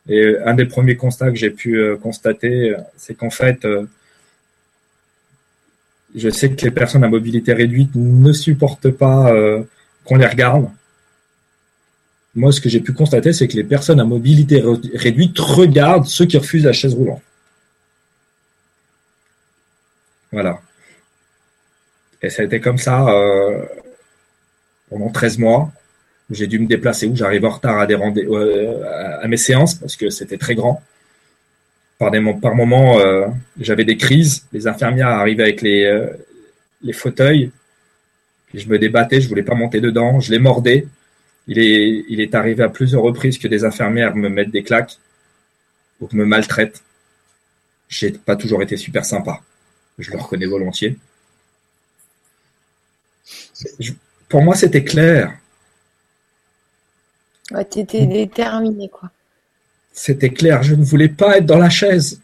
Et 0.08 0.36
un 0.44 0.54
des 0.54 0.66
premiers 0.66 0.96
constats 0.96 1.30
que 1.30 1.36
j'ai 1.36 1.50
pu 1.50 1.78
euh, 1.78 1.96
constater, 1.96 2.70
euh, 2.70 2.78
c'est 2.96 3.14
qu'en 3.14 3.30
fait, 3.30 3.64
euh, 3.64 3.86
je 6.14 6.28
sais 6.28 6.50
que 6.50 6.62
les 6.64 6.70
personnes 6.70 7.04
à 7.04 7.08
mobilité 7.08 7.52
réduite 7.54 7.90
ne 7.94 8.32
supportent 8.32 8.90
pas 8.90 9.32
qu'on 10.04 10.14
les 10.14 10.26
regarde. 10.26 10.68
Moi, 12.36 12.52
ce 12.52 12.60
que 12.60 12.68
j'ai 12.68 12.78
pu 12.78 12.92
constater, 12.92 13.32
c'est 13.32 13.48
que 13.48 13.56
les 13.56 13.64
personnes 13.64 13.98
à 13.98 14.04
mobilité 14.04 14.62
réduite 14.94 15.36
regardent 15.40 16.06
ceux 16.06 16.26
qui 16.26 16.38
refusent 16.38 16.66
la 16.66 16.72
chaise 16.72 16.94
roulante. 16.94 17.22
Voilà. 20.30 20.60
Et 22.22 22.30
ça 22.30 22.42
a 22.42 22.44
été 22.44 22.60
comme 22.60 22.78
ça 22.78 23.06
pendant 24.88 25.10
13 25.10 25.38
mois 25.38 25.72
j'ai 26.30 26.46
dû 26.46 26.58
me 26.58 26.66
déplacer 26.66 27.06
où 27.06 27.14
j'arrive 27.14 27.44
en 27.44 27.50
retard 27.50 27.78
à, 27.78 27.86
des 27.86 27.94
euh, 27.94 29.20
à 29.20 29.28
mes 29.28 29.36
séances 29.36 29.74
parce 29.74 29.96
que 29.96 30.10
c'était 30.10 30.38
très 30.38 30.54
grand. 30.54 30.82
Par, 31.98 32.10
par 32.40 32.54
moments, 32.54 32.98
euh, 32.98 33.26
j'avais 33.60 33.84
des 33.84 33.96
crises. 33.96 34.46
Les 34.52 34.66
infirmières 34.66 35.08
arrivaient 35.08 35.44
avec 35.44 35.62
les, 35.62 35.84
euh, 35.84 36.08
les 36.82 36.92
fauteuils. 36.92 37.50
Et 38.52 38.58
je 38.58 38.68
me 38.68 38.78
débattais, 38.78 39.20
je 39.20 39.28
voulais 39.28 39.42
pas 39.42 39.54
monter 39.54 39.80
dedans. 39.80 40.20
Je 40.20 40.30
les 40.30 40.38
mordais. 40.38 40.86
Il 41.46 41.58
est, 41.58 42.04
il 42.08 42.20
est 42.20 42.34
arrivé 42.34 42.62
à 42.62 42.68
plusieurs 42.68 43.02
reprises 43.02 43.38
que 43.38 43.48
des 43.48 43.64
infirmières 43.64 44.16
me 44.16 44.28
mettent 44.28 44.50
des 44.50 44.62
claques 44.62 44.96
ou 46.00 46.08
me 46.12 46.24
maltraitent. 46.24 46.82
J'ai 47.88 48.12
pas 48.12 48.36
toujours 48.36 48.62
été 48.62 48.76
super 48.76 49.04
sympa. 49.04 49.40
Je 49.98 50.10
le 50.10 50.18
reconnais 50.18 50.46
volontiers. 50.46 50.96
pour 54.28 54.42
moi, 54.42 54.54
c'était 54.54 54.84
clair. 54.84 55.36
Ouais, 57.50 57.64
tu 57.68 57.80
étais 57.80 58.06
déterminé, 58.06 58.88
quoi. 58.88 59.10
C'était 59.92 60.30
clair, 60.30 60.62
je 60.62 60.74
ne 60.74 60.84
voulais 60.84 61.08
pas 61.08 61.38
être 61.38 61.46
dans 61.46 61.58
la 61.58 61.70
chaise. 61.70 62.20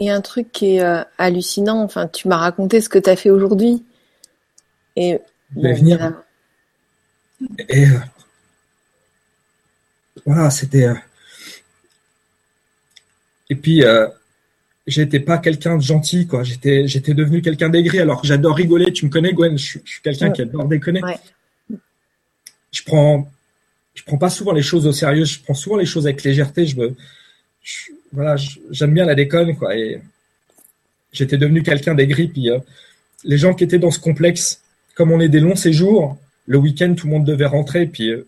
Et 0.00 0.10
un 0.10 0.20
truc 0.20 0.50
qui 0.50 0.76
est 0.76 0.82
euh, 0.82 1.04
hallucinant, 1.18 1.82
enfin, 1.82 2.08
tu 2.08 2.26
m'as 2.26 2.36
raconté 2.36 2.80
ce 2.80 2.88
que 2.88 2.98
tu 2.98 3.08
as 3.08 3.16
fait 3.16 3.30
aujourd'hui. 3.30 3.84
Et 4.96 5.20
venir. 5.54 6.22
Et 7.68 7.86
euh, 7.86 7.98
voilà, 10.26 10.50
c'était. 10.50 10.86
Euh, 10.86 10.94
et 13.50 13.54
puis, 13.54 13.84
j'étais 14.86 15.20
pas 15.20 15.38
quelqu'un 15.38 15.76
de 15.76 15.82
gentil, 15.82 16.26
quoi. 16.26 16.42
J'étais, 16.42 16.86
j'étais 16.86 17.14
devenu 17.14 17.42
quelqu'un 17.42 17.68
d'aigri. 17.68 18.00
Alors 18.00 18.20
que 18.20 18.26
j'adore 18.26 18.56
rigoler. 18.56 18.92
Tu 18.92 19.06
me 19.06 19.10
connais, 19.10 19.32
Gwen. 19.32 19.56
Je, 19.56 19.78
suis 19.84 20.02
quelqu'un 20.02 20.30
qui 20.30 20.42
adore 20.42 20.66
déconner. 20.66 21.00
Je 22.72 22.82
prends, 22.84 23.30
je 23.94 24.02
prends 24.02 24.18
pas 24.18 24.30
souvent 24.30 24.52
les 24.52 24.62
choses 24.62 24.86
au 24.86 24.92
sérieux. 24.92 25.24
Je 25.24 25.40
prends 25.40 25.54
souvent 25.54 25.76
les 25.76 25.86
choses 25.86 26.06
avec 26.06 26.22
légèreté. 26.22 26.66
Je 26.66 26.76
me, 26.76 26.94
voilà, 28.12 28.36
j'aime 28.70 28.94
bien 28.94 29.06
la 29.06 29.14
déconne, 29.14 29.56
quoi. 29.56 29.76
Et 29.76 30.00
j'étais 31.12 31.38
devenu 31.38 31.62
quelqu'un 31.62 31.94
d'aigri. 31.94 32.28
Puis 32.28 32.50
euh, 32.50 32.58
les 33.24 33.38
gens 33.38 33.54
qui 33.54 33.64
étaient 33.64 33.78
dans 33.78 33.90
ce 33.90 34.00
complexe, 34.00 34.60
comme 34.94 35.12
on 35.12 35.20
est 35.20 35.28
des 35.28 35.40
longs 35.40 35.56
séjours, 35.56 36.18
le 36.46 36.58
week-end 36.58 36.94
tout 36.94 37.06
le 37.06 37.12
monde 37.12 37.24
devait 37.24 37.46
rentrer. 37.46 37.86
Puis 37.86 38.10
euh, 38.10 38.26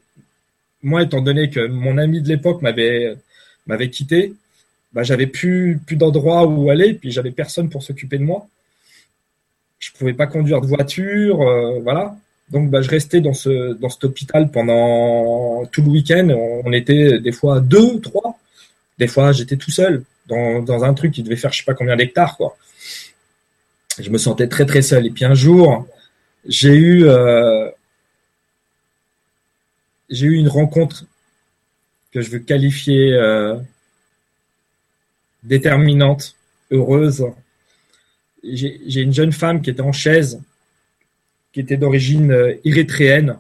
moi, 0.83 1.03
étant 1.03 1.21
donné 1.21 1.51
que 1.51 1.67
mon 1.67 1.99
ami 1.99 2.23
de 2.23 2.29
l'époque 2.29 2.63
m'avait 2.63 3.17
m'avait 3.67 3.91
quitté, 3.91 4.33
bah, 4.97 5.03
j'avais 5.03 5.27
plus 5.27 5.79
plus 5.87 5.97
d'endroit 5.97 6.47
où 6.47 6.71
aller. 6.71 6.95
Puis 6.95 7.11
j'avais 7.11 7.31
personne 7.31 7.69
pour 7.69 7.83
s'occuper 7.83 8.17
de 8.17 8.25
moi. 8.25 8.49
Je 9.79 9.91
pouvais 9.93 10.15
pas 10.15 10.27
conduire 10.27 10.63
de 10.63 10.67
voiture, 10.67 11.43
euh, 11.43 11.81
voilà. 11.81 12.17
Donc 12.51 12.71
bah, 12.71 12.81
je 12.81 12.89
restais 12.89 13.21
dans 13.21 13.35
ce 13.35 13.75
dans 13.75 13.91
cet 13.91 14.05
hôpital 14.05 14.51
pendant 14.51 15.67
tout 15.67 15.83
le 15.83 15.89
week-end. 15.89 16.29
On 16.65 16.73
était 16.73 17.21
des 17.21 17.33
fois 17.33 17.61
deux, 17.61 18.01
trois. 18.01 18.39
Des 18.99 19.07
fois, 19.07 19.33
j'étais 19.33 19.57
tout 19.59 19.71
seul 19.71 20.03
dans, 20.29 20.63
dans, 20.63 20.83
un 20.83 20.95
truc 20.95 21.13
qui 21.13 21.23
devait 21.23 21.37
faire 21.37 21.53
je 21.53 21.59
sais 21.59 21.65
pas 21.65 21.75
combien 21.75 21.97
d'hectares, 21.97 22.39
quoi. 22.39 22.57
Je 23.99 24.09
me 24.09 24.17
sentais 24.17 24.49
très 24.49 24.65
très 24.65 24.81
seul. 24.81 25.05
Et 25.05 25.11
puis 25.11 25.27
un 25.27 25.35
jour, 25.35 25.87
j'ai 26.47 26.75
eu 26.75 27.05
euh, 27.05 27.69
j'ai 30.09 30.27
eu 30.27 30.37
une 30.37 30.49
rencontre 30.49 31.05
que 32.13 32.23
je 32.23 32.31
veux 32.31 32.39
qualifier 32.39 33.13
euh, 33.13 33.57
déterminante, 35.47 36.37
heureuse. 36.71 37.25
J'ai 38.43 39.01
une 39.01 39.13
jeune 39.13 39.33
femme 39.33 39.63
qui 39.63 39.71
était 39.71 39.81
en 39.81 39.93
chaise, 39.93 40.41
qui 41.53 41.61
était 41.61 41.77
d'origine 41.77 42.31
euh, 42.31 42.55
érythréenne, 42.65 43.37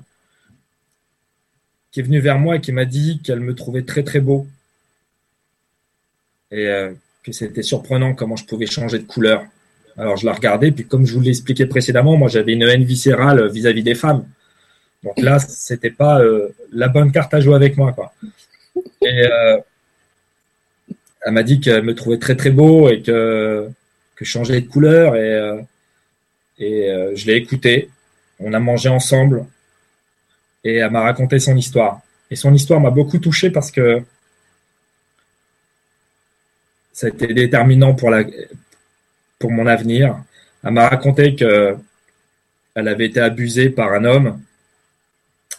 qui 1.90 2.00
est 2.00 2.02
venue 2.02 2.20
vers 2.20 2.38
moi 2.38 2.56
et 2.56 2.60
qui 2.60 2.72
m'a 2.72 2.84
dit 2.84 3.20
qu'elle 3.22 3.40
me 3.40 3.54
trouvait 3.54 3.82
très 3.82 4.02
très 4.02 4.20
beau 4.20 4.46
et 6.50 6.66
euh, 6.68 6.92
que 7.22 7.32
c'était 7.32 7.62
surprenant 7.62 8.14
comment 8.14 8.36
je 8.36 8.44
pouvais 8.44 8.66
changer 8.66 8.98
de 8.98 9.04
couleur. 9.04 9.44
Alors 9.96 10.16
je 10.16 10.26
la 10.26 10.32
regardais, 10.32 10.72
puis 10.72 10.84
comme 10.86 11.06
je 11.06 11.14
vous 11.14 11.20
l'ai 11.20 11.30
expliqué 11.30 11.66
précédemment, 11.66 12.16
moi 12.16 12.28
j'avais 12.28 12.52
une 12.52 12.62
haine 12.62 12.84
viscérale 12.84 13.50
vis-à-vis 13.50 13.82
des 13.82 13.94
femmes. 13.94 14.26
Donc 15.02 15.18
là, 15.18 15.38
c'était 15.38 15.90
pas 15.90 16.20
euh, 16.20 16.48
la 16.72 16.88
bonne 16.88 17.12
carte 17.12 17.32
à 17.34 17.40
jouer 17.40 17.54
avec 17.54 17.76
moi, 17.76 17.94
euh, 19.04 19.58
elle 21.26 21.32
m'a 21.32 21.42
dit 21.42 21.58
qu'elle 21.58 21.82
me 21.82 21.94
trouvait 21.94 22.18
très 22.18 22.36
très 22.36 22.50
beau 22.52 22.88
et 22.88 23.02
que 23.02 23.68
je 24.16 24.24
changeais 24.24 24.60
de 24.60 24.68
couleur 24.68 25.16
et 25.16 25.34
euh, 25.34 25.60
euh, 26.60 27.12
je 27.16 27.26
l'ai 27.26 27.34
écouté. 27.34 27.90
On 28.38 28.52
a 28.52 28.60
mangé 28.60 28.88
ensemble 28.88 29.44
et 30.62 30.76
elle 30.76 30.90
m'a 30.92 31.00
raconté 31.00 31.40
son 31.40 31.56
histoire. 31.56 32.00
Et 32.30 32.36
son 32.36 32.54
histoire 32.54 32.80
m'a 32.80 32.90
beaucoup 32.90 33.18
touché 33.18 33.50
parce 33.50 33.72
que 33.72 34.04
ça 36.92 37.08
a 37.08 37.10
été 37.10 37.34
déterminant 37.34 37.92
pour 37.92 39.50
mon 39.50 39.66
avenir. 39.66 40.22
Elle 40.62 40.70
m'a 40.74 40.88
raconté 40.88 41.34
que 41.34 41.76
elle 42.76 42.86
avait 42.86 43.06
été 43.06 43.18
abusée 43.18 43.70
par 43.70 43.92
un 43.94 44.04
homme, 44.04 44.40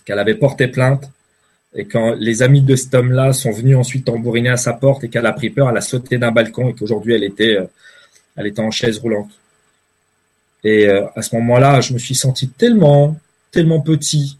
qu'elle 0.05 0.20
avait 0.20 0.36
porté 0.36 0.70
plainte, 0.70 1.11
et 1.78 1.86
quand 1.86 2.15
les 2.15 2.41
amis 2.41 2.61
de 2.61 2.75
cet 2.75 2.93
homme-là 2.93 3.32
sont 3.32 3.51
venus 3.51 3.78
ensuite 3.78 4.05
tambouriner 4.05 4.49
à 4.49 4.57
sa 4.57 4.73
porte 4.73 5.05
et 5.05 5.09
qu'elle 5.09 5.25
a 5.25 5.32
pris 5.32 5.49
peur, 5.49 5.69
elle 5.69 5.78
a 5.78 5.82
sauté 5.82 6.17
d'un 6.17 6.32
balcon 6.32 6.69
et 6.69 6.73
qu'aujourd'hui 6.73 7.13
elle 7.13 7.23
était, 7.23 7.55
euh, 7.55 7.65
elle 8.36 8.47
était 8.47 8.61
en 8.61 8.71
chaise 8.71 8.97
roulante. 8.97 9.32
Et 10.63 10.88
euh, 10.88 11.05
à 11.15 11.21
ce 11.21 11.36
moment-là, 11.36 11.80
je 11.80 11.93
me 11.93 11.99
suis 11.99 12.15
senti 12.15 12.49
tellement, 12.49 13.15
tellement 13.51 13.80
petit 13.80 14.38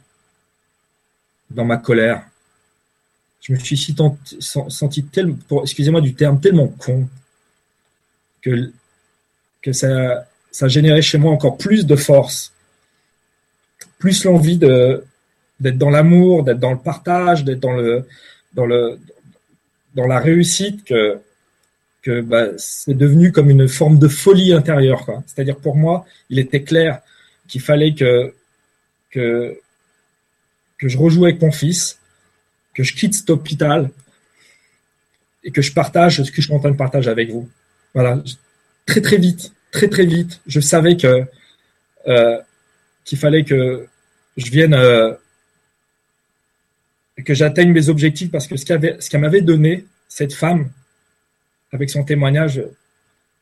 dans 1.50 1.64
ma 1.64 1.78
colère 1.78 2.24
je 3.48 3.54
me 3.54 3.60
suis 3.60 3.78
senti 4.48 5.04
tellement, 5.06 5.64
excusez-moi 5.64 6.02
du 6.02 6.14
terme, 6.14 6.40
tellement 6.42 6.68
con 6.68 7.08
que, 8.42 8.74
que 9.62 9.72
ça, 9.72 10.28
ça 10.52 10.68
générait 10.68 11.02
chez 11.02 11.18
moi 11.18 11.32
encore 11.32 11.58
plus 11.58 11.86
de 11.86 11.96
force, 11.96 12.52
plus 14.00 14.26
l'envie 14.26 14.58
de, 14.58 15.02
d'être 15.60 15.78
dans 15.78 15.90
l'amour, 15.90 16.44
d'être 16.44 16.60
dans 16.60 16.72
le 16.72 16.78
partage, 16.78 17.44
d'être 17.44 17.60
dans 17.60 17.74
le, 17.74 18.08
dans 18.54 18.66
le, 18.66 19.00
dans 19.96 20.08
la 20.08 20.20
réussite 20.20 20.84
que, 20.84 21.20
que 22.02 22.22
bah, 22.22 22.48
c'est 22.58 22.94
devenu 22.94 23.32
comme 23.32 23.50
une 23.50 23.68
forme 23.68 24.00
de 24.00 24.08
folie 24.08 24.54
intérieure. 24.54 25.06
C'est-à-dire 25.26 25.58
pour 25.58 25.76
moi, 25.76 26.06
il 26.30 26.40
était 26.40 26.64
clair 26.64 27.02
qu'il 27.48 27.62
fallait 27.62 27.94
que, 27.94 28.34
que, 29.10 29.60
que 30.78 30.88
je 30.88 30.98
rejoue 30.98 31.26
avec 31.26 31.42
mon 31.42 31.52
fils, 31.52 32.00
que 32.74 32.84
je 32.84 32.94
quitte 32.94 33.16
cet 33.16 33.30
hôpital 33.30 33.90
et 35.44 35.52
que 35.52 35.62
je 35.62 35.74
partage 35.74 36.22
ce 36.22 36.30
que 36.30 36.42
je 36.42 36.48
suis 36.48 36.54
en 36.54 36.60
train 36.60 36.72
de 36.72 36.78
partager 36.78 37.10
avec 37.10 37.32
vous. 37.32 37.50
Voilà, 37.94 38.22
très 38.86 39.02
très 39.02 39.18
vite, 39.18 39.54
très 39.72 39.88
très 39.88 40.06
vite, 40.06 40.42
je 40.46 40.60
savais 40.60 40.98
que 40.98 41.26
euh, 42.08 42.40
qu'il 43.04 43.18
fallait 43.18 43.44
que 43.44 43.88
je 44.36 44.52
vienne, 44.52 44.74
euh, 44.74 45.14
que 47.24 47.34
j'atteigne 47.34 47.72
mes 47.72 47.90
objectifs 47.90 48.32
parce 48.32 48.48
que 48.48 48.56
ce 48.58 48.66
qu'elle 48.66 49.22
m'avait 49.22 49.42
donné 49.42 49.86
cette 50.08 50.34
femme 50.34 50.70
avec 51.72 51.90
son 51.90 52.04
témoignage, 52.04 52.64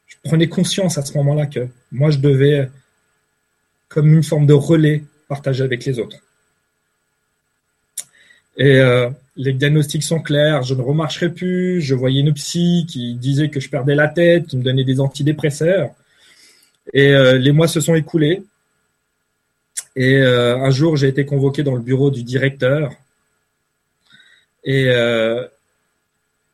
je 0.07 0.15
prenais 0.23 0.47
conscience 0.47 0.97
à 0.97 1.03
ce 1.03 1.15
moment-là 1.17 1.45
que 1.45 1.67
moi 1.91 2.09
je 2.09 2.19
devais, 2.19 2.69
comme 3.89 4.13
une 4.13 4.23
forme 4.23 4.45
de 4.45 4.53
relais, 4.53 5.03
partager 5.27 5.63
avec 5.63 5.85
les 5.85 5.99
autres. 5.99 6.17
Et 8.57 8.79
euh, 8.79 9.09
les 9.35 9.53
diagnostics 9.53 10.03
sont 10.03 10.21
clairs, 10.21 10.63
je 10.63 10.75
ne 10.75 10.81
remarcherai 10.81 11.29
plus. 11.29 11.81
Je 11.81 11.93
voyais 11.93 12.21
une 12.21 12.33
psy 12.33 12.85
qui 12.87 13.15
disait 13.15 13.49
que 13.49 13.59
je 13.59 13.69
perdais 13.69 13.95
la 13.95 14.07
tête, 14.07 14.47
qui 14.47 14.57
me 14.57 14.63
donnait 14.63 14.85
des 14.85 14.99
antidépresseurs. 14.99 15.89
Et 16.93 17.09
euh, 17.09 17.37
les 17.37 17.51
mois 17.51 17.67
se 17.67 17.81
sont 17.81 17.95
écoulés. 17.95 18.43
Et 19.95 20.17
euh, 20.17 20.57
un 20.57 20.69
jour, 20.71 20.95
j'ai 20.95 21.07
été 21.07 21.25
convoqué 21.25 21.63
dans 21.63 21.75
le 21.75 21.81
bureau 21.81 22.11
du 22.11 22.23
directeur. 22.23 22.91
Et 24.65 24.87
euh, 24.89 25.45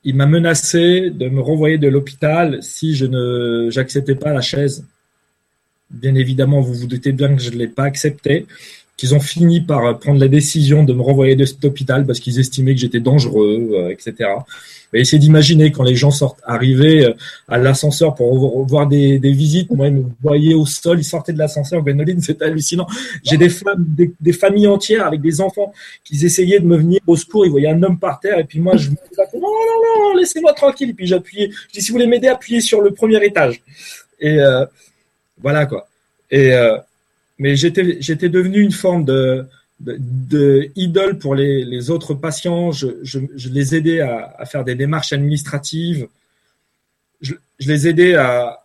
il 0.04 0.16
m'a 0.16 0.26
menacé 0.26 1.10
de 1.10 1.30
me 1.30 1.42
renvoyer 1.42 1.78
de 1.78 1.88
l'hôpital 1.88 2.62
si 2.62 2.96
je 2.96 3.06
ne 3.06 3.70
j'acceptais 3.70 4.16
pas 4.16 4.34
la 4.34 4.42
chaise. 4.42 4.86
Bien 5.90 6.16
évidemment, 6.16 6.62
vous 6.62 6.74
vous 6.74 6.88
doutez 6.88 7.12
bien 7.12 7.36
que 7.36 7.42
je 7.42 7.50
ne 7.50 7.56
l'ai 7.56 7.68
pas 7.68 7.84
accepté 7.84 8.46
qu'ils 9.02 9.16
ont 9.16 9.20
fini 9.20 9.62
par 9.62 9.98
prendre 9.98 10.20
la 10.20 10.28
décision 10.28 10.84
de 10.84 10.94
me 10.94 11.02
renvoyer 11.02 11.36
de 11.36 11.44
cet 11.44 11.66
hôpital 11.66 12.06
parce 12.06 12.20
qu'ils 12.20 12.40
estimaient 12.40 12.76
que 12.76 12.82
j'étais 12.82 13.00
dangereux, 13.00 13.72
euh, 13.74 13.90
etc. 13.90 14.30
Et 14.94 15.00
essayez 15.00 15.18
d'imaginer 15.18 15.72
quand 15.72 15.82
les 15.82 15.96
gens 15.96 16.12
sortent, 16.12 16.40
arrivaient 16.44 17.06
euh, 17.06 17.14
à 17.48 17.58
l'ascenseur 17.58 18.14
pour 18.14 18.64
voir 18.68 18.86
des, 18.86 19.18
des, 19.18 19.32
visites, 19.32 19.72
moi 19.72 19.88
ils 19.88 19.96
me 19.96 20.04
voyaient 20.22 20.54
au 20.54 20.68
sol, 20.68 21.00
ils 21.00 21.04
sortaient 21.04 21.34
de 21.34 21.40
l'ascenseur, 21.40 21.82
Benoline, 21.82 22.22
c'était 22.22 22.46
hallucinant. 22.46 22.86
J'ai 23.24 23.38
des 23.38 23.50
femmes, 23.50 23.84
des, 23.88 24.34
familles 24.34 24.68
entières 24.68 25.08
avec 25.08 25.20
des 25.20 25.42
enfants 25.42 25.74
qui 26.04 26.24
essayaient 26.24 26.60
de 26.60 26.68
me 26.68 26.78
venir 26.78 27.00
au 27.08 27.16
secours, 27.16 27.44
ils 27.48 27.50
voyaient 27.50 27.70
un 27.70 27.82
homme 27.82 27.98
par 27.98 28.20
terre 28.20 28.38
et 28.38 28.44
puis 28.44 28.60
moi 28.60 28.78
je 28.78 28.92
me 28.92 28.96
disais 29.10 29.24
non 29.34 29.40
non 29.42 30.10
non, 30.10 30.16
laissez-moi 30.16 30.54
tranquille 30.54 30.92
et 30.92 30.94
puis 30.94 31.08
j'appuyais, 31.08 31.50
je 31.70 31.74
dis 31.74 31.82
si 31.82 31.90
vous 31.90 31.96
voulez 31.96 32.06
m'aider, 32.06 32.28
appuyez 32.28 32.62
sur 32.62 32.82
le 32.82 32.92
premier 32.92 33.26
étage. 33.26 33.64
Et 34.20 34.40
euh, 34.40 34.64
voilà 35.42 35.66
quoi. 35.66 35.88
Et 36.30 36.54
mais 37.42 37.56
j'étais 37.56 37.98
j'étais 38.00 38.30
devenu 38.30 38.62
une 38.62 38.72
forme 38.72 39.04
de, 39.04 39.48
pour 41.20 41.34
les, 41.34 41.90
autres 41.90 42.14
patients. 42.14 42.72
Je, 42.72 43.50
les 43.50 43.76
aidais 43.76 44.02
à, 44.02 44.46
faire 44.46 44.64
des 44.64 44.76
démarches 44.76 45.12
administratives. 45.12 46.08
Je, 47.20 47.34
les 47.62 47.88
aidais 47.88 48.14
à, 48.14 48.60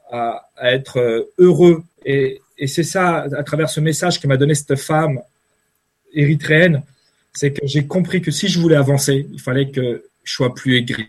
être 0.62 1.26
heureux. 1.38 1.84
Et, 2.04 2.42
et 2.58 2.66
c'est 2.66 2.82
ça, 2.82 3.26
à 3.34 3.42
travers 3.44 3.70
ce 3.70 3.80
message 3.80 4.20
que 4.20 4.26
m'a 4.26 4.36
donné 4.36 4.54
cette 4.54 4.76
femme 4.76 5.20
érythréenne, 6.12 6.82
c'est 7.32 7.54
que 7.54 7.66
j'ai 7.66 7.86
compris 7.86 8.20
que 8.20 8.30
si 8.30 8.48
je 8.48 8.60
voulais 8.60 8.76
avancer, 8.76 9.26
il 9.32 9.40
fallait 9.40 9.70
que 9.70 10.04
je 10.22 10.32
sois 10.32 10.54
plus 10.54 10.76
aigri. 10.76 11.06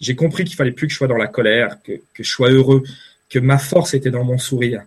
J'ai 0.00 0.16
compris 0.16 0.42
qu'il 0.42 0.56
fallait 0.56 0.72
plus 0.72 0.88
que 0.88 0.92
je 0.92 0.98
sois 0.98 1.08
dans 1.08 1.16
la 1.16 1.28
colère, 1.28 1.78
que, 1.84 1.92
que 2.12 2.24
je 2.24 2.28
sois 2.28 2.50
heureux, 2.50 2.82
que 3.30 3.38
ma 3.38 3.58
force 3.58 3.94
était 3.94 4.10
dans 4.10 4.24
mon 4.24 4.38
sourire, 4.38 4.82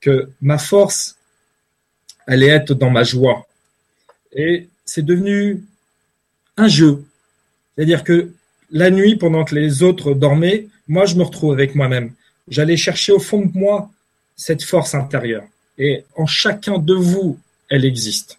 que 0.00 0.30
ma 0.40 0.56
force 0.56 1.16
allait 2.26 2.48
être 2.48 2.74
dans 2.74 2.90
ma 2.90 3.04
joie. 3.04 3.46
Et 4.32 4.68
c'est 4.84 5.04
devenu 5.04 5.62
un 6.56 6.68
jeu. 6.68 7.04
C'est-à-dire 7.74 8.04
que 8.04 8.30
la 8.70 8.90
nuit, 8.90 9.16
pendant 9.16 9.44
que 9.44 9.54
les 9.54 9.82
autres 9.82 10.14
dormaient, 10.14 10.66
moi, 10.88 11.06
je 11.06 11.14
me 11.14 11.22
retrouve 11.22 11.52
avec 11.52 11.74
moi-même. 11.74 12.12
J'allais 12.48 12.76
chercher 12.76 13.12
au 13.12 13.18
fond 13.18 13.44
de 13.44 13.56
moi 13.56 13.90
cette 14.36 14.62
force 14.62 14.94
intérieure. 14.94 15.44
Et 15.78 16.04
en 16.16 16.26
chacun 16.26 16.78
de 16.78 16.94
vous, 16.94 17.38
elle 17.68 17.84
existe. 17.84 18.38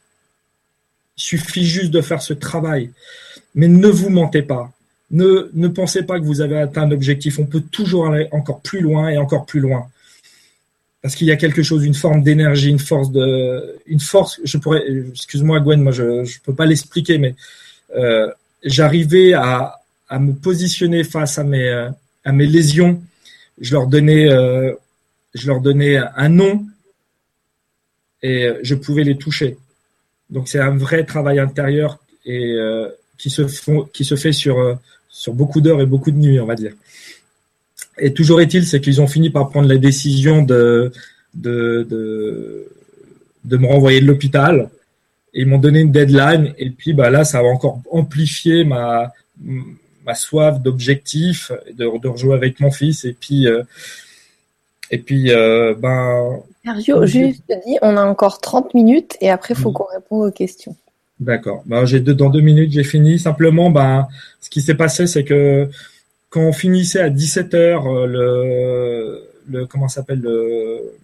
Il 1.18 1.24
suffit 1.24 1.66
juste 1.66 1.92
de 1.92 2.02
faire 2.02 2.22
ce 2.22 2.34
travail. 2.34 2.92
Mais 3.56 3.68
ne 3.68 3.88
vous 3.88 4.10
mentez 4.10 4.42
pas. 4.42 4.72
Ne, 5.12 5.50
ne 5.54 5.68
pensez 5.68 6.04
pas 6.04 6.20
que 6.20 6.26
vous 6.26 6.42
avez 6.42 6.58
atteint 6.58 6.88
l'objectif. 6.88 7.40
On 7.40 7.46
peut 7.46 7.62
toujours 7.62 8.08
aller 8.08 8.28
encore 8.32 8.62
plus 8.62 8.82
loin 8.82 9.10
et 9.10 9.18
encore 9.18 9.46
plus 9.46 9.60
loin. 9.60 9.90
Parce 11.04 11.16
qu'il 11.16 11.28
y 11.28 11.32
a 11.32 11.36
quelque 11.36 11.62
chose, 11.62 11.86
une 11.86 11.94
forme 11.94 12.24
d'énergie, 12.24 12.70
une 12.70 12.80
force 12.80 13.12
de, 13.12 13.76
une 13.86 14.00
force. 14.00 14.40
Je 14.44 14.58
pourrais, 14.58 14.84
excuse-moi 15.12 15.60
Gwen, 15.60 15.82
moi 15.82 15.92
je 15.92 16.04
ne 16.04 16.44
peux 16.44 16.56
pas 16.56 16.66
l'expliquer, 16.66 17.20
mais 17.20 17.36
euh, 17.96 18.32
j'arrivais 18.64 19.34
à, 19.34 19.82
à 20.10 20.18
me 20.18 20.34
positionner 20.34 21.04
face 21.04 21.38
à 21.38 21.44
mes, 21.44 21.68
euh, 21.68 21.90
à 22.24 22.32
mes 22.32 22.48
lésions. 22.48 23.04
Je 23.60 23.74
leur 23.74 23.88
donnais, 23.88 24.32
euh, 24.32 24.74
je 25.36 25.46
leur 25.46 25.60
donnais 25.60 25.98
un 25.98 26.30
nom 26.30 26.66
et 28.24 28.50
je 28.64 28.74
pouvais 28.74 29.04
les 29.04 29.18
toucher. 29.18 29.58
Donc 30.30 30.48
c'est 30.48 30.60
un 30.60 30.76
vrai 30.76 31.04
travail 31.04 31.38
intérieur 31.40 32.00
et 32.26 32.54
euh, 32.54 32.90
qui 33.18 33.30
se 33.30 33.46
font, 33.48 33.84
qui 33.94 34.06
se 34.06 34.16
fait 34.16 34.32
sur 34.32 34.60
euh, 34.60 34.76
sur 35.10 35.34
beaucoup 35.34 35.62
d'heures 35.62 35.82
et 35.82 35.86
beaucoup 35.86 36.10
de 36.12 36.18
nuits, 36.18 36.40
on 36.40 36.46
va 36.46 36.56
dire. 36.56 36.74
Et 37.98 38.14
toujours 38.14 38.42
est-il, 38.42 38.66
c'est 38.66 38.82
qu'ils 38.82 39.02
ont 39.02 39.08
fini 39.08 39.30
par 39.30 39.50
prendre 39.50 39.68
la 39.68 39.78
décision 39.78 40.42
de 40.42 40.92
de 41.34 41.86
de, 41.90 42.68
de 43.46 43.58
me 43.58 43.68
renvoyer 43.68 44.02
de 44.02 44.06
l'hôpital. 44.06 44.70
Ils 45.34 45.48
m'ont 45.48 45.58
donné 45.58 45.80
une 45.82 45.92
deadline 45.92 46.54
et 46.58 46.70
puis 46.70 46.94
bah 46.94 47.10
là, 47.10 47.24
ça 47.24 47.40
a 47.40 47.44
encore 47.44 47.82
amplifié 47.92 48.64
ma 48.64 49.12
ma 50.06 50.16
soif 50.16 50.62
d'objectif, 50.62 51.52
de, 51.74 51.86
de 52.00 52.08
rejouer 52.08 52.36
avec 52.36 52.60
mon 52.60 52.72
fils 52.72 53.06
et 53.06 53.14
puis 53.14 53.48
euh, 53.48 53.64
et 54.92 54.98
puis 54.98 55.32
euh, 55.32 55.74
ben 55.76 56.44
Sergio, 56.66 57.06
juste 57.06 57.44
dit, 57.48 57.78
on 57.82 57.98
a 57.98 58.06
encore 58.06 58.40
30 58.40 58.74
minutes 58.74 59.18
et 59.20 59.30
après, 59.30 59.54
il 59.54 59.60
faut 59.60 59.72
qu'on 59.72 59.88
réponde 59.94 60.30
aux 60.30 60.32
questions. 60.32 60.76
D'accord. 61.20 61.62
Ben, 61.66 61.86
j'ai 61.86 62.00
deux, 62.00 62.14
dans 62.14 62.30
deux 62.30 62.42
minutes, 62.42 62.72
j'ai 62.72 62.84
fini. 62.84 63.20
Simplement, 63.20 63.70
ben, 63.70 64.08
ce 64.40 64.50
qui 64.50 64.62
s'est 64.62 64.76
passé, 64.76 65.06
c'est 65.06 65.26
que 65.26 65.70
quand 66.34 66.42
on 66.42 66.52
finissait 66.52 67.00
à 67.00 67.12
17 67.12 67.54
heures, 67.54 67.86
euh, 67.86 68.08
le, 68.08 69.30
le 69.60 69.68
comment 69.68 69.88
s'appelle 69.88 70.20
le 70.20 70.96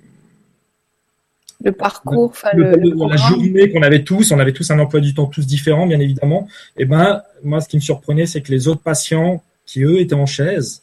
le 1.61 1.71
parcours, 1.71 2.33
le, 2.53 2.77
le, 2.77 3.09
la 3.09 3.17
journée 3.17 3.69
qu'on 3.69 3.83
avait 3.83 4.03
tous, 4.03 4.31
on 4.31 4.39
avait 4.39 4.53
tous 4.53 4.71
un 4.71 4.79
emploi 4.79 5.01
du 5.01 5.13
temps 5.13 5.27
tous 5.27 5.45
différents, 5.45 5.85
bien 5.85 5.99
évidemment. 5.99 6.47
Et 6.77 6.85
ben, 6.85 7.21
moi, 7.43 7.61
ce 7.61 7.67
qui 7.67 7.75
me 7.75 7.81
surprenait, 7.81 8.25
c'est 8.25 8.41
que 8.41 8.51
les 8.51 8.67
autres 8.69 8.81
patients 8.81 9.43
qui 9.65 9.83
eux 9.83 9.99
étaient 9.99 10.15
en 10.15 10.25
chaise, 10.25 10.81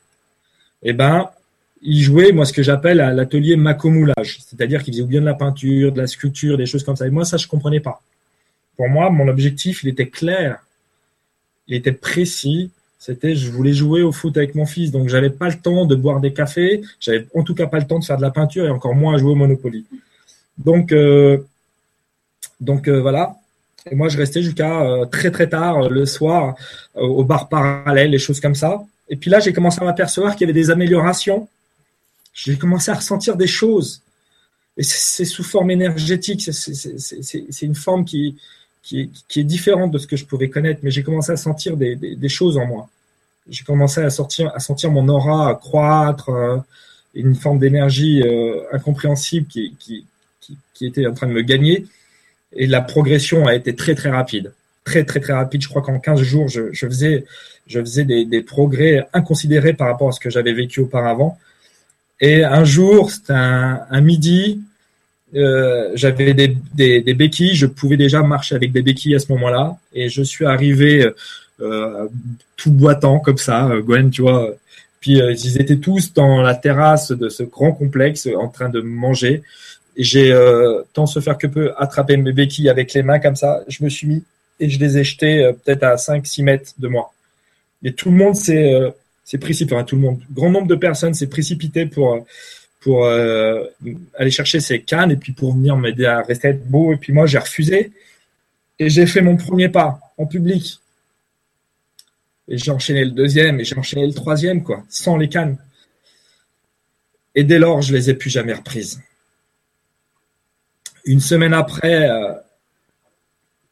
et 0.83 0.93
ben, 0.93 1.31
il 1.83 2.01
jouait, 2.01 2.31
moi, 2.31 2.45
ce 2.45 2.53
que 2.53 2.63
j'appelle 2.63 3.01
à 3.01 3.13
l'atelier 3.13 3.57
macomoulage. 3.57 4.39
C'est-à-dire 4.47 4.85
qu'il 4.85 4.93
faisait 4.93 5.07
bien 5.07 5.23
de 5.23 5.27
la 5.27 5.35
peinture, 5.35 5.93
de 5.93 6.01
la 6.01 6.07
sculpture, 6.07 6.57
des 6.57 6.67
choses 6.67 6.85
comme 6.85 6.97
ça. 6.97 7.07
Et 7.07 7.11
moi, 7.11 7.25
ça, 7.25 7.37
je 7.37 7.49
comprenais 7.49 7.81
pas. 7.81 8.03
Pour 8.77 8.89
moi, 8.89 9.11
mon 9.11 9.27
objectif, 9.29 9.83
il 9.83 9.89
était 9.89 10.09
clair. 10.09 10.63
Il 11.69 11.75
était 11.75 11.93
précis. 11.93 12.71
C'était, 12.99 13.37
je 13.37 13.51
voulais 13.51 13.73
jouer 13.73 14.03
au 14.03 14.13
foot 14.13 14.37
avec 14.37 14.55
mon 14.55 14.67
fils. 14.67 14.91
Donc, 14.91 15.09
j'avais 15.09 15.31
pas 15.31 15.49
le 15.49 15.59
temps 15.59 15.85
de 15.87 15.95
boire 15.95 16.21
des 16.21 16.33
cafés. 16.33 16.83
J'avais 16.99 17.27
en 17.35 17.43
tout 17.43 17.55
cas 17.55 17.67
pas 17.67 17.79
le 17.79 17.87
temps 17.87 17.99
de 17.99 18.05
faire 18.05 18.17
de 18.17 18.23
la 18.23 18.31
peinture 18.31 18.65
et 18.65 18.71
encore 18.71 18.95
moins 18.95 19.15
à 19.15 19.19
jouer 19.19 19.33
au 19.33 19.37
Monopoly. 19.37 19.85
Donc, 20.59 20.93
euh, 20.93 21.39
donc 22.61 22.89
euh, 22.89 23.01
voilà. 23.01 23.37
Et 23.91 23.95
moi, 23.95 24.09
je 24.09 24.19
restais 24.19 24.43
jusqu'à 24.43 24.83
euh, 24.83 25.05
très 25.05 25.31
très 25.31 25.49
tard 25.49 25.89
le 25.89 26.07
soir 26.07 26.57
au 26.95 27.23
bar 27.23 27.49
parallèle, 27.49 28.11
les 28.11 28.19
choses 28.19 28.41
comme 28.41 28.57
ça. 28.57 28.83
Et 29.09 29.17
puis 29.17 29.31
là, 29.31 29.39
j'ai 29.39 29.53
commencé 29.53 29.81
à 29.81 29.85
m'apercevoir 29.85 30.35
qu'il 30.35 30.49
y 30.49 30.51
avait 30.51 30.61
des 30.61 30.71
améliorations 30.71 31.49
j'ai 32.37 32.57
commencé 32.59 32.91
à 32.91 32.95
ressentir 32.95 33.37
des 33.37 33.47
choses. 33.47 34.03
Et 34.77 34.83
c'est 34.83 35.25
sous 35.25 35.43
forme 35.43 35.71
énergétique, 35.71 36.43
c'est 36.53 37.63
une 37.63 37.75
forme 37.75 38.05
qui, 38.05 38.37
qui 38.87 39.01
est, 39.01 39.11
qui, 39.27 39.41
est, 39.41 39.45
différente 39.45 39.91
de 39.91 39.99
ce 39.99 40.07
que 40.07 40.17
je 40.17 40.25
pouvais 40.25 40.49
connaître, 40.49 40.79
mais 40.85 40.93
j'ai 40.93 41.03
commencé 41.03 41.33
à 41.33 41.37
sentir 41.37 41.77
des, 41.77 41.97
des, 41.97 42.15
des 42.15 42.29
choses 42.29 42.57
en 42.57 42.67
moi. 42.67 42.89
J'ai 43.49 43.65
commencé 43.65 44.01
à, 44.01 44.11
sortir, 44.11 44.53
à 44.55 44.61
sentir 44.61 44.93
mon 44.93 45.09
aura 45.09 45.57
croître, 45.57 46.29
euh, 46.29 46.59
une 47.15 47.35
forme 47.35 47.59
d'énergie 47.59 48.23
euh, 48.23 48.63
incompréhensible 48.73 49.49
qui, 49.49 49.75
qui, 49.81 50.07
qui, 50.41 50.57
qui, 50.73 50.87
était 50.87 51.05
en 51.05 51.15
train 51.15 51.27
de 51.27 51.33
me 51.33 51.43
gagner. 51.43 51.87
Et 52.53 52.69
la 52.69 52.81
progression 52.81 53.47
a 53.47 53.57
été 53.57 53.75
très 53.75 53.97
très 53.97 54.11
rapide. 54.11 54.53
Très 54.85 55.03
très 55.03 55.19
très 55.19 55.33
rapide. 55.33 55.63
Je 55.63 55.69
crois 55.69 55.83
qu'en 55.83 55.99
15 55.99 56.23
jours, 56.23 56.47
je, 56.47 56.73
je 56.73 56.87
faisais, 56.87 57.25
je 57.67 57.81
faisais 57.81 58.05
des, 58.05 58.25
des 58.25 58.43
progrès 58.43 59.09
inconsidérés 59.13 59.73
par 59.73 59.89
rapport 59.89 60.11
à 60.11 60.13
ce 60.13 60.21
que 60.21 60.31
j'avais 60.31 60.53
vécu 60.53 60.79
auparavant. 60.79 61.37
Et 62.21 62.45
un 62.45 62.65
jour, 62.65 63.11
c'était 63.11 63.33
un, 63.33 63.81
un, 63.91 64.01
midi, 64.01 64.61
euh, 65.37 65.91
j'avais 65.95 66.35
des, 66.35 66.57
des, 66.75 67.01
des, 67.03 67.15
béquilles, 67.15 67.55
je 67.55 67.67
pouvais 67.67 67.97
déjà 67.97 68.23
marcher 68.23 68.55
avec 68.55 68.73
des 68.73 68.83
béquilles 68.83 69.15
à 69.15 69.19
ce 69.19 69.31
moment-là, 69.33 69.77
et 69.93 70.09
je 70.09 70.23
suis 70.23 70.47
arrivé 70.47 71.11
euh, 71.61 72.09
tout 72.57 72.71
boitant 72.71 73.19
comme 73.19 73.39
ça, 73.39 73.67
euh, 73.69 73.83
Gwen, 73.83 74.11
tu 74.11 74.23
vois. 74.23 74.55
Puis 75.01 75.21
euh, 75.21 75.33
ils 75.33 75.61
étaient 75.61 75.77
tous 75.77 76.13
dans 76.13 76.43
la 76.43 76.55
terrasse 76.55 77.13
de 77.13 77.29
ce 77.29 77.43
grand 77.43 77.73
complexe 77.73 78.29
en 78.37 78.49
train 78.49 78.69
de 78.69 78.81
manger. 78.81 79.43
J'ai, 79.97 80.33
euh, 80.33 80.83
tant 80.93 81.07
se 81.07 81.21
faire 81.21 81.39
que 81.39 81.47
peu, 81.47 81.73
attrapé 81.79 82.17
mes 82.17 82.33
béquilles 82.33 82.69
avec 82.69 82.93
les 82.93 83.03
mains 83.03 83.19
comme 83.19 83.37
ça. 83.37 83.63
Je 83.69 83.85
me 83.85 83.89
suis 83.89 84.07
mis 84.07 84.25
et 84.61 84.69
je 84.69 84.79
les 84.79 84.99
ai 84.99 85.05
jetées 85.05 85.45
euh, 85.45 85.53
peut-être 85.53 85.85
à 85.85 85.97
5-6 85.97 86.43
mètres 86.43 86.73
de 86.79 86.89
moi. 86.89 87.13
Et 87.83 87.93
tout 87.93 88.11
le 88.11 88.17
monde 88.17 88.35
s'est 88.35 88.93
c'est 89.25 89.39
précipité. 89.39 89.75
Enfin, 89.75 89.85
tout 89.85 89.97
le 89.97 90.03
monde, 90.03 90.21
grand 90.33 90.51
nombre 90.51 90.69
de 90.69 90.75
personnes 90.75 91.15
s'est 91.15 91.27
précipité 91.29 91.87
pour 91.87 92.27
pour 92.87 93.05
euh, 93.05 93.65
aller 94.15 94.31
chercher 94.31 94.61
ces 94.61 94.81
cannes 94.81 95.11
et 95.11 95.17
puis 95.17 95.33
pour 95.33 95.55
venir 95.55 95.77
m'aider 95.77 96.07
à 96.07 96.23
rester 96.23 96.53
beau. 96.53 96.93
Et 96.93 96.97
puis 96.97 97.13
moi, 97.13 97.27
j'ai 97.27 97.39
refusé 97.39 97.91
et 98.79 98.89
j'ai 98.89 99.07
fait 99.07 99.23
mon 99.23 99.37
premier 99.37 99.69
pas 99.69 99.99
en 100.17 100.25
public. 100.25 100.79
Et 102.47 102.57
j'ai 102.59 102.71
enchaîné 102.71 103.05
le 103.05 103.11
deuxième 103.11 103.59
et 103.59 103.65
j'ai 103.65 103.77
enchaîné 103.77 104.07
le 104.07 104.15
troisième, 104.15 104.63
quoi, 104.63 104.85
sans 104.89 105.17
les 105.17 105.29
cannes. 105.29 105.59
Et 107.35 107.43
dès 107.43 107.59
lors, 107.59 107.83
je 107.83 107.93
les 107.93 108.09
ai 108.09 108.15
plus 108.15 108.31
jamais 108.31 108.55
reprises. 108.55 109.01
Une 111.07 111.19
semaine 111.19 111.55
après, 111.55 112.09
euh, 112.09 112.35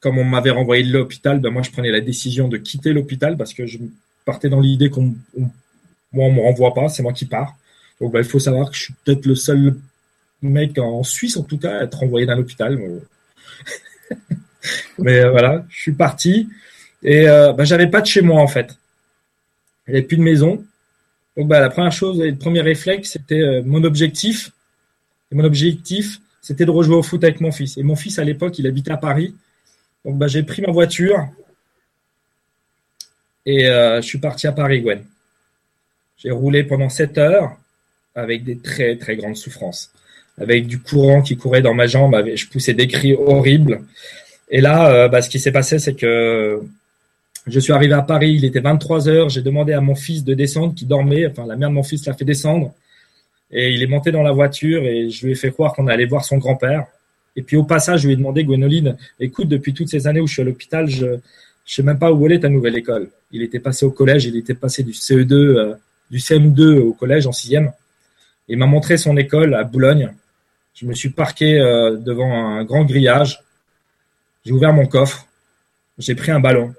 comme 0.00 0.18
on 0.18 0.24
m'avait 0.24 0.50
renvoyé 0.50 0.82
de 0.82 0.92
l'hôpital, 0.92 1.38
ben 1.38 1.50
moi, 1.50 1.62
je 1.62 1.70
prenais 1.70 1.92
la 1.92 2.00
décision 2.00 2.48
de 2.48 2.56
quitter 2.56 2.92
l'hôpital 2.92 3.36
parce 3.36 3.54
que 3.54 3.64
je 3.64 3.78
partais 4.24 4.48
dans 4.48 4.60
l'idée 4.60 4.90
qu'on 4.90 5.14
moi 6.10 6.26
on 6.26 6.32
me 6.32 6.40
renvoie 6.40 6.74
pas, 6.74 6.88
c'est 6.88 7.04
moi 7.04 7.12
qui 7.12 7.26
pars. 7.26 7.56
Donc 8.00 8.12
bah, 8.12 8.20
il 8.20 8.24
faut 8.24 8.38
savoir 8.38 8.70
que 8.70 8.76
je 8.76 8.82
suis 8.84 8.94
peut-être 9.04 9.26
le 9.26 9.34
seul 9.34 9.76
mec 10.42 10.78
en 10.78 11.02
Suisse 11.02 11.36
en 11.36 11.42
tout 11.42 11.58
cas 11.58 11.78
à 11.78 11.84
être 11.84 12.02
envoyé 12.02 12.26
dans 12.26 12.34
l'hôpital. 12.34 12.78
Mais 14.98 15.20
euh, 15.20 15.30
voilà, 15.30 15.64
je 15.68 15.80
suis 15.80 15.92
parti 15.92 16.48
et 17.02 17.28
euh, 17.28 17.52
bah, 17.52 17.64
j'avais 17.64 17.88
pas 17.88 18.00
de 18.00 18.06
chez 18.06 18.22
moi 18.22 18.40
en 18.40 18.48
fait. 18.48 18.76
J'avais 19.86 20.02
plus 20.02 20.16
de 20.16 20.22
maison. 20.22 20.64
Donc 21.36 21.48
bah, 21.48 21.60
la 21.60 21.70
première 21.70 21.92
chose, 21.92 22.20
le 22.20 22.36
premier 22.36 22.60
réflexe, 22.60 23.12
c'était 23.12 23.40
euh, 23.40 23.62
mon 23.64 23.84
objectif. 23.84 24.50
Et 25.30 25.34
mon 25.34 25.44
objectif, 25.44 26.20
c'était 26.40 26.64
de 26.64 26.70
rejouer 26.70 26.96
au 26.96 27.02
foot 27.02 27.22
avec 27.24 27.40
mon 27.40 27.52
fils. 27.52 27.76
Et 27.76 27.82
mon 27.82 27.96
fils 27.96 28.18
à 28.18 28.24
l'époque, 28.24 28.58
il 28.58 28.66
habitait 28.66 28.92
à 28.92 28.96
Paris. 28.96 29.34
Donc 30.04 30.18
bah, 30.18 30.28
j'ai 30.28 30.42
pris 30.42 30.62
ma 30.62 30.70
voiture, 30.70 31.28
et 33.46 33.68
euh, 33.68 34.00
je 34.00 34.06
suis 34.06 34.18
parti 34.18 34.46
à 34.46 34.52
Paris, 34.52 34.80
Gwen. 34.80 35.04
J'ai 36.16 36.30
roulé 36.30 36.64
pendant 36.64 36.88
7 36.88 37.18
heures 37.18 37.56
avec 38.14 38.44
des 38.44 38.58
très 38.58 38.96
très 38.96 39.16
grandes 39.16 39.36
souffrances, 39.36 39.90
avec 40.38 40.66
du 40.66 40.80
courant 40.80 41.22
qui 41.22 41.36
courait 41.36 41.62
dans 41.62 41.74
ma 41.74 41.86
jambe, 41.86 42.16
je 42.34 42.46
poussais 42.46 42.74
des 42.74 42.86
cris 42.86 43.14
horribles. 43.14 43.80
Et 44.50 44.60
là, 44.60 44.92
euh, 44.92 45.08
bah, 45.08 45.22
ce 45.22 45.28
qui 45.28 45.38
s'est 45.38 45.52
passé, 45.52 45.78
c'est 45.78 45.94
que 45.94 46.60
je 47.46 47.60
suis 47.60 47.72
arrivé 47.72 47.94
à 47.94 48.02
Paris, 48.02 48.34
il 48.34 48.44
était 48.44 48.60
23 48.60 49.08
heures, 49.08 49.28
j'ai 49.28 49.42
demandé 49.42 49.72
à 49.72 49.80
mon 49.80 49.94
fils 49.94 50.24
de 50.24 50.34
descendre, 50.34 50.74
qui 50.74 50.86
dormait, 50.86 51.26
enfin 51.26 51.46
la 51.46 51.56
mère 51.56 51.70
de 51.70 51.74
mon 51.74 51.82
fils 51.82 52.06
l'a 52.06 52.14
fait 52.14 52.24
descendre, 52.24 52.72
et 53.50 53.72
il 53.72 53.82
est 53.82 53.86
monté 53.86 54.10
dans 54.10 54.22
la 54.22 54.32
voiture 54.32 54.82
et 54.82 55.10
je 55.10 55.26
lui 55.26 55.32
ai 55.32 55.34
fait 55.34 55.50
croire 55.50 55.74
qu'on 55.74 55.86
allait 55.86 56.06
voir 56.06 56.24
son 56.24 56.38
grand-père. 56.38 56.86
Et 57.36 57.42
puis 57.42 57.56
au 57.56 57.64
passage, 57.64 58.02
je 58.02 58.06
lui 58.06 58.14
ai 58.14 58.16
demandé, 58.16 58.44
Gwénoline, 58.44 58.96
écoute, 59.20 59.48
depuis 59.48 59.74
toutes 59.74 59.88
ces 59.88 60.06
années 60.06 60.20
où 60.20 60.26
je 60.26 60.34
suis 60.34 60.42
à 60.42 60.44
l'hôpital, 60.44 60.88
je, 60.88 61.06
je 61.66 61.74
sais 61.74 61.82
même 61.82 61.98
pas 61.98 62.12
où 62.12 62.24
allait 62.26 62.40
ta 62.40 62.48
nouvelle 62.48 62.76
école. 62.76 63.08
Il 63.32 63.42
était 63.42 63.60
passé 63.60 63.84
au 63.84 63.90
collège, 63.90 64.24
il 64.24 64.36
était 64.36 64.54
passé 64.54 64.82
du 64.82 64.92
CE2, 64.92 65.32
euh, 65.32 65.74
du 66.10 66.18
CM2 66.18 66.78
au 66.78 66.92
collège 66.92 67.26
en 67.26 67.32
sixième. 67.32 67.72
Il 68.48 68.58
m'a 68.58 68.66
montré 68.66 68.98
son 68.98 69.16
école 69.16 69.54
à 69.54 69.64
Boulogne. 69.64 70.14
Je 70.74 70.86
me 70.86 70.94
suis 70.94 71.10
parqué 71.10 71.58
euh, 71.58 71.96
devant 71.96 72.32
un 72.32 72.64
grand 72.64 72.84
grillage. 72.84 73.42
J'ai 74.44 74.52
ouvert 74.52 74.72
mon 74.72 74.86
coffre. 74.86 75.26
J'ai 75.98 76.14
pris 76.14 76.30
un 76.30 76.40
ballon. 76.40 76.74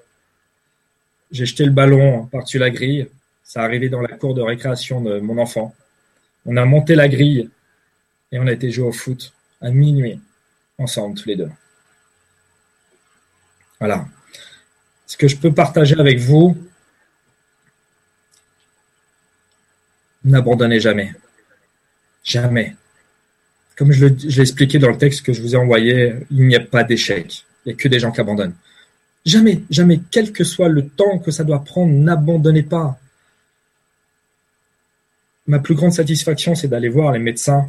J'ai 1.30 1.46
jeté 1.46 1.64
le 1.64 1.72
ballon 1.72 2.26
par-dessus 2.26 2.58
la 2.58 2.70
grille. 2.70 3.08
Ça 3.42 3.62
arrivé 3.62 3.88
dans 3.88 4.00
la 4.00 4.16
cour 4.16 4.34
de 4.34 4.42
récréation 4.42 5.00
de 5.00 5.18
mon 5.18 5.38
enfant. 5.38 5.74
On 6.44 6.56
a 6.56 6.64
monté 6.64 6.94
la 6.94 7.08
grille 7.08 7.50
et 8.30 8.38
on 8.38 8.46
a 8.46 8.52
été 8.52 8.70
jouer 8.70 8.86
au 8.86 8.92
foot 8.92 9.32
à 9.60 9.70
minuit, 9.70 10.20
ensemble, 10.78 11.18
tous 11.18 11.28
les 11.28 11.36
deux. 11.36 11.50
Voilà. 13.80 14.06
Ce 15.06 15.16
que 15.16 15.28
je 15.28 15.36
peux 15.36 15.52
partager 15.52 15.98
avec 15.98 16.18
vous, 16.18 16.56
n'abandonnez 20.24 20.80
jamais. 20.80 21.14
Jamais. 22.26 22.74
Comme 23.76 23.92
je 23.92 24.06
l'ai 24.06 24.40
expliqué 24.40 24.78
dans 24.78 24.90
le 24.90 24.98
texte 24.98 25.24
que 25.24 25.32
je 25.32 25.40
vous 25.40 25.54
ai 25.54 25.58
envoyé, 25.58 26.14
il 26.30 26.46
n'y 26.46 26.56
a 26.56 26.60
pas 26.60 26.82
d'échec. 26.82 27.44
Il 27.64 27.68
n'y 27.68 27.72
a 27.74 27.76
que 27.76 27.88
des 27.88 28.00
gens 28.00 28.10
qui 28.10 28.20
abandonnent. 28.20 28.54
Jamais, 29.24 29.62
jamais, 29.70 30.00
quel 30.10 30.32
que 30.32 30.44
soit 30.44 30.68
le 30.68 30.88
temps 30.88 31.18
que 31.18 31.30
ça 31.30 31.44
doit 31.44 31.64
prendre, 31.64 31.92
n'abandonnez 31.92 32.62
pas. 32.62 32.98
Ma 35.46 35.60
plus 35.60 35.74
grande 35.74 35.92
satisfaction, 35.92 36.54
c'est 36.54 36.68
d'aller 36.68 36.88
voir 36.88 37.12
les 37.12 37.18
médecins 37.20 37.68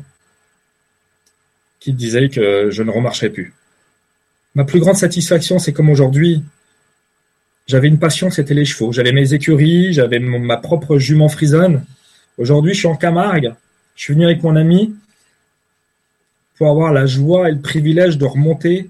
qui 1.80 1.94
disaient 1.94 2.30
que 2.30 2.70
je 2.72 2.84
ne 2.84 2.90
remarcherais 2.90 3.30
plus. 3.30 3.54
Ma 4.56 4.64
plus 4.64 4.80
grande 4.80 4.96
satisfaction, 4.96 5.60
c'est 5.60 5.74
comme 5.74 5.90
aujourd'hui, 5.90 6.44
j'avais 7.68 7.88
une 7.88 8.00
passion, 8.00 8.32
c'était 8.32 8.56
les 8.56 8.66
chevaux. 8.66 8.92
J'avais 8.92 9.12
mes 9.12 9.34
écuries, 9.34 9.94
j'avais 9.94 10.20
ma 10.20 10.58
propre 10.58 10.98
jument 10.98 11.30
frisonne. 11.30 11.86
Aujourd'hui, 12.38 12.74
je 12.74 12.80
suis 12.80 12.88
en 12.88 12.96
Camargue. 12.96 13.54
Je 13.98 14.04
suis 14.04 14.14
venu 14.14 14.26
avec 14.26 14.44
mon 14.44 14.56
ami 14.56 14.96
pour 16.56 16.70
avoir 16.70 16.94
la 16.94 17.08
joie 17.08 17.50
et 17.50 17.52
le 17.52 17.60
privilège 17.60 18.20
de 18.20 18.26
remonter 18.26 18.90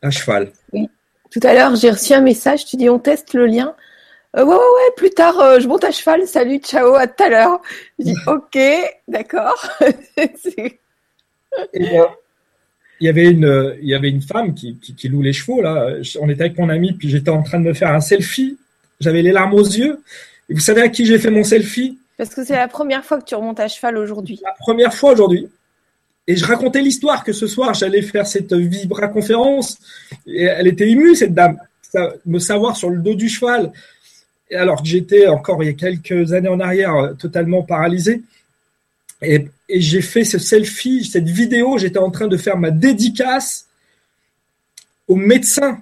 à 0.00 0.10
cheval. 0.10 0.52
Tout 0.72 1.40
à 1.42 1.52
l'heure, 1.52 1.74
j'ai 1.74 1.90
reçu 1.90 2.12
un 2.12 2.20
message, 2.20 2.64
tu 2.64 2.76
dis 2.76 2.88
on 2.88 3.00
teste 3.00 3.34
le 3.34 3.46
lien. 3.46 3.74
Euh, 4.36 4.44
ouais, 4.44 4.54
ouais, 4.54 4.56
ouais, 4.56 4.94
plus 4.96 5.10
tard, 5.10 5.38
euh, 5.40 5.58
je 5.58 5.66
monte 5.66 5.82
à 5.82 5.90
cheval, 5.90 6.26
salut, 6.28 6.58
ciao, 6.58 6.94
à 6.94 7.08
tout 7.08 7.24
à 7.24 7.28
l'heure. 7.28 7.60
Je 7.98 8.04
dis 8.04 8.16
ok, 8.26 8.58
d'accord. 9.08 9.68
Euh, 11.74 12.06
il 13.00 13.06
y 13.06 13.08
avait 13.08 13.28
une, 13.28 13.76
il 13.82 13.88
y 13.88 13.94
avait 13.96 14.08
une 14.08 14.22
femme 14.22 14.54
qui, 14.54 14.76
qui, 14.76 15.08
loue 15.08 15.20
les 15.20 15.32
chevaux, 15.32 15.60
là. 15.60 15.94
On 16.20 16.28
était 16.28 16.42
avec 16.42 16.56
mon 16.56 16.68
ami, 16.68 16.92
puis 16.92 17.10
j'étais 17.10 17.30
en 17.30 17.42
train 17.42 17.58
de 17.58 17.64
me 17.64 17.74
faire 17.74 17.92
un 17.92 18.00
selfie. 18.00 18.56
J'avais 19.00 19.20
les 19.20 19.32
larmes 19.32 19.54
aux 19.54 19.64
yeux. 19.64 20.00
Et 20.48 20.54
vous 20.54 20.60
savez 20.60 20.80
à 20.80 20.88
qui 20.88 21.06
j'ai 21.06 21.18
fait 21.18 21.32
mon 21.32 21.42
selfie? 21.42 21.98
Parce 22.20 22.34
que 22.34 22.44
c'est 22.44 22.54
la 22.54 22.68
première 22.68 23.02
fois 23.02 23.18
que 23.18 23.24
tu 23.24 23.34
remontes 23.34 23.60
à 23.60 23.66
cheval 23.66 23.96
aujourd'hui. 23.96 24.40
La 24.44 24.52
première 24.52 24.92
fois 24.92 25.12
aujourd'hui. 25.12 25.48
Et 26.26 26.36
je 26.36 26.44
racontais 26.44 26.82
l'histoire 26.82 27.24
que 27.24 27.32
ce 27.32 27.46
soir, 27.46 27.72
j'allais 27.72 28.02
faire 28.02 28.26
cette 28.26 28.52
Vibra 28.52 29.08
conférence. 29.08 29.78
Et 30.26 30.42
elle 30.42 30.66
était 30.66 30.90
émue, 30.90 31.14
cette 31.14 31.32
dame, 31.32 31.58
me 32.26 32.38
savoir 32.38 32.76
sur 32.76 32.90
le 32.90 32.98
dos 32.98 33.14
du 33.14 33.30
cheval. 33.30 33.72
Et 34.50 34.56
alors 34.56 34.82
que 34.82 34.86
j'étais 34.86 35.28
encore 35.28 35.62
il 35.64 35.68
y 35.68 35.70
a 35.70 35.72
quelques 35.72 36.34
années 36.34 36.50
en 36.50 36.60
arrière 36.60 36.94
euh, 36.94 37.14
totalement 37.14 37.62
paralysé. 37.62 38.20
Et, 39.22 39.48
j'ai 39.70 40.02
fait 40.02 40.24
ce 40.24 40.38
selfie, 40.38 41.06
cette 41.06 41.28
vidéo, 41.28 41.78
j'étais 41.78 42.00
en 42.00 42.10
train 42.10 42.26
de 42.26 42.36
faire 42.36 42.58
ma 42.58 42.70
dédicace 42.70 43.66
aux 45.08 45.16
médecins. 45.16 45.80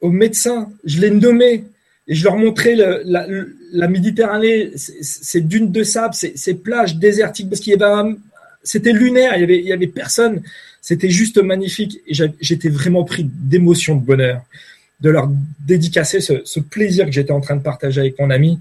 Aux 0.00 0.10
médecins, 0.10 0.70
je 0.84 1.00
les 1.00 1.10
nommais 1.10 1.64
et 2.08 2.14
je 2.14 2.24
leur 2.24 2.36
montrais 2.36 2.74
la, 2.74 3.88
Méditerranée, 3.88 4.72
ces 4.76 5.40
dunes 5.40 5.70
de 5.70 5.82
sable, 5.84 6.14
ces, 6.14 6.54
plages 6.54 6.96
désertiques, 6.96 7.48
parce 7.48 7.60
qu'il 7.60 7.72
y 7.78 7.82
avait 7.82 8.14
c'était 8.64 8.92
lunaire, 8.92 9.36
il 9.36 9.50
y 9.50 9.72
avait, 9.72 9.86
personne. 9.86 10.42
C'était 10.80 11.10
juste 11.10 11.38
magnifique. 11.42 12.00
Et 12.06 12.14
j'étais 12.40 12.68
vraiment 12.68 13.04
pris 13.04 13.24
d'émotion, 13.24 13.96
de 13.96 14.04
bonheur, 14.04 14.42
de 15.00 15.10
leur 15.10 15.30
dédicacer 15.60 16.20
ce, 16.20 16.60
plaisir 16.60 17.06
que 17.06 17.12
j'étais 17.12 17.32
en 17.32 17.40
train 17.40 17.56
de 17.56 17.62
partager 17.62 18.00
avec 18.00 18.18
mon 18.18 18.30
ami 18.30 18.58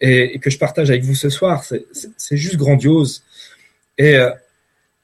et, 0.00 0.38
que 0.38 0.50
je 0.50 0.58
partage 0.58 0.90
avec 0.90 1.02
vous 1.04 1.14
ce 1.14 1.30
soir. 1.30 1.64
C'est 1.64 2.36
juste 2.36 2.56
grandiose. 2.56 3.22
Et 3.96 4.16
euh, 4.16 4.30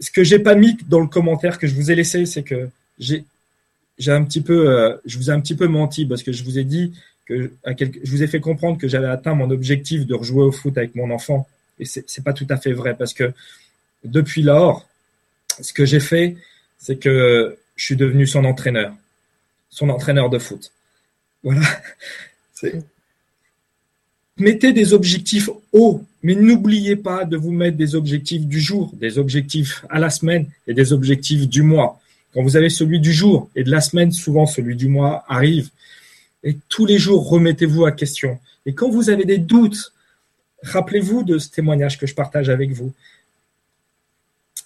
ce 0.00 0.10
que 0.10 0.22
j'ai 0.22 0.38
pas 0.38 0.54
mis 0.54 0.76
dans 0.88 1.00
le 1.00 1.08
commentaire 1.08 1.58
que 1.58 1.66
je 1.66 1.74
vous 1.74 1.90
ai 1.90 1.94
laissé, 1.94 2.26
c'est 2.26 2.42
que 2.42 2.68
j'ai 2.98 3.24
j'ai 3.96 4.10
un 4.10 4.24
petit 4.24 4.40
peu, 4.40 4.68
euh, 4.68 4.96
je 5.04 5.18
vous 5.18 5.30
ai 5.30 5.32
un 5.32 5.40
petit 5.40 5.54
peu 5.54 5.68
menti 5.68 6.04
parce 6.04 6.24
que 6.24 6.32
je 6.32 6.42
vous 6.42 6.58
ai 6.58 6.64
dit 6.64 6.92
que 7.26 7.52
à 7.64 7.72
je 7.76 8.10
vous 8.10 8.22
ai 8.22 8.26
fait 8.26 8.40
comprendre 8.40 8.78
que 8.78 8.88
j'avais 8.88 9.08
atteint 9.08 9.34
mon 9.34 9.50
objectif 9.50 10.06
de 10.06 10.14
rejouer 10.14 10.44
au 10.44 10.52
foot 10.52 10.76
avec 10.76 10.94
mon 10.94 11.10
enfant. 11.10 11.48
Et 11.78 11.84
c'est 11.84 12.22
pas 12.22 12.32
tout 12.32 12.46
à 12.50 12.56
fait 12.56 12.72
vrai 12.72 12.94
parce 12.96 13.12
que 13.14 13.32
depuis 14.04 14.42
lors, 14.42 14.86
ce 15.60 15.72
que 15.72 15.84
j'ai 15.84 16.00
fait, 16.00 16.36
c'est 16.78 16.96
que 16.96 17.56
je 17.76 17.84
suis 17.84 17.96
devenu 17.96 18.26
son 18.26 18.44
entraîneur, 18.44 18.94
son 19.70 19.88
entraîneur 19.88 20.30
de 20.30 20.38
foot. 20.38 20.72
Voilà. 21.42 21.62
Mettez 24.36 24.72
des 24.72 24.92
objectifs 24.92 25.48
hauts, 25.72 26.04
mais 26.22 26.34
n'oubliez 26.34 26.96
pas 26.96 27.24
de 27.24 27.36
vous 27.36 27.52
mettre 27.52 27.76
des 27.76 27.94
objectifs 27.94 28.44
du 28.46 28.60
jour, 28.60 28.92
des 28.94 29.18
objectifs 29.18 29.84
à 29.88 30.00
la 30.00 30.10
semaine 30.10 30.46
et 30.66 30.74
des 30.74 30.92
objectifs 30.92 31.48
du 31.48 31.62
mois. 31.62 32.00
Quand 32.32 32.42
vous 32.42 32.56
avez 32.56 32.68
celui 32.68 32.98
du 32.98 33.12
jour 33.12 33.48
et 33.54 33.62
de 33.62 33.70
la 33.70 33.80
semaine, 33.80 34.10
souvent 34.10 34.44
celui 34.44 34.74
du 34.74 34.88
mois 34.88 35.24
arrive. 35.28 35.70
Et 36.44 36.58
tous 36.68 36.86
les 36.86 36.98
jours, 36.98 37.28
remettez-vous 37.28 37.86
à 37.86 37.92
question. 37.92 38.38
Et 38.66 38.74
quand 38.74 38.90
vous 38.90 39.10
avez 39.10 39.24
des 39.24 39.38
doutes, 39.38 39.92
rappelez-vous 40.62 41.24
de 41.24 41.38
ce 41.38 41.50
témoignage 41.50 41.98
que 41.98 42.06
je 42.06 42.14
partage 42.14 42.50
avec 42.50 42.70
vous. 42.70 42.92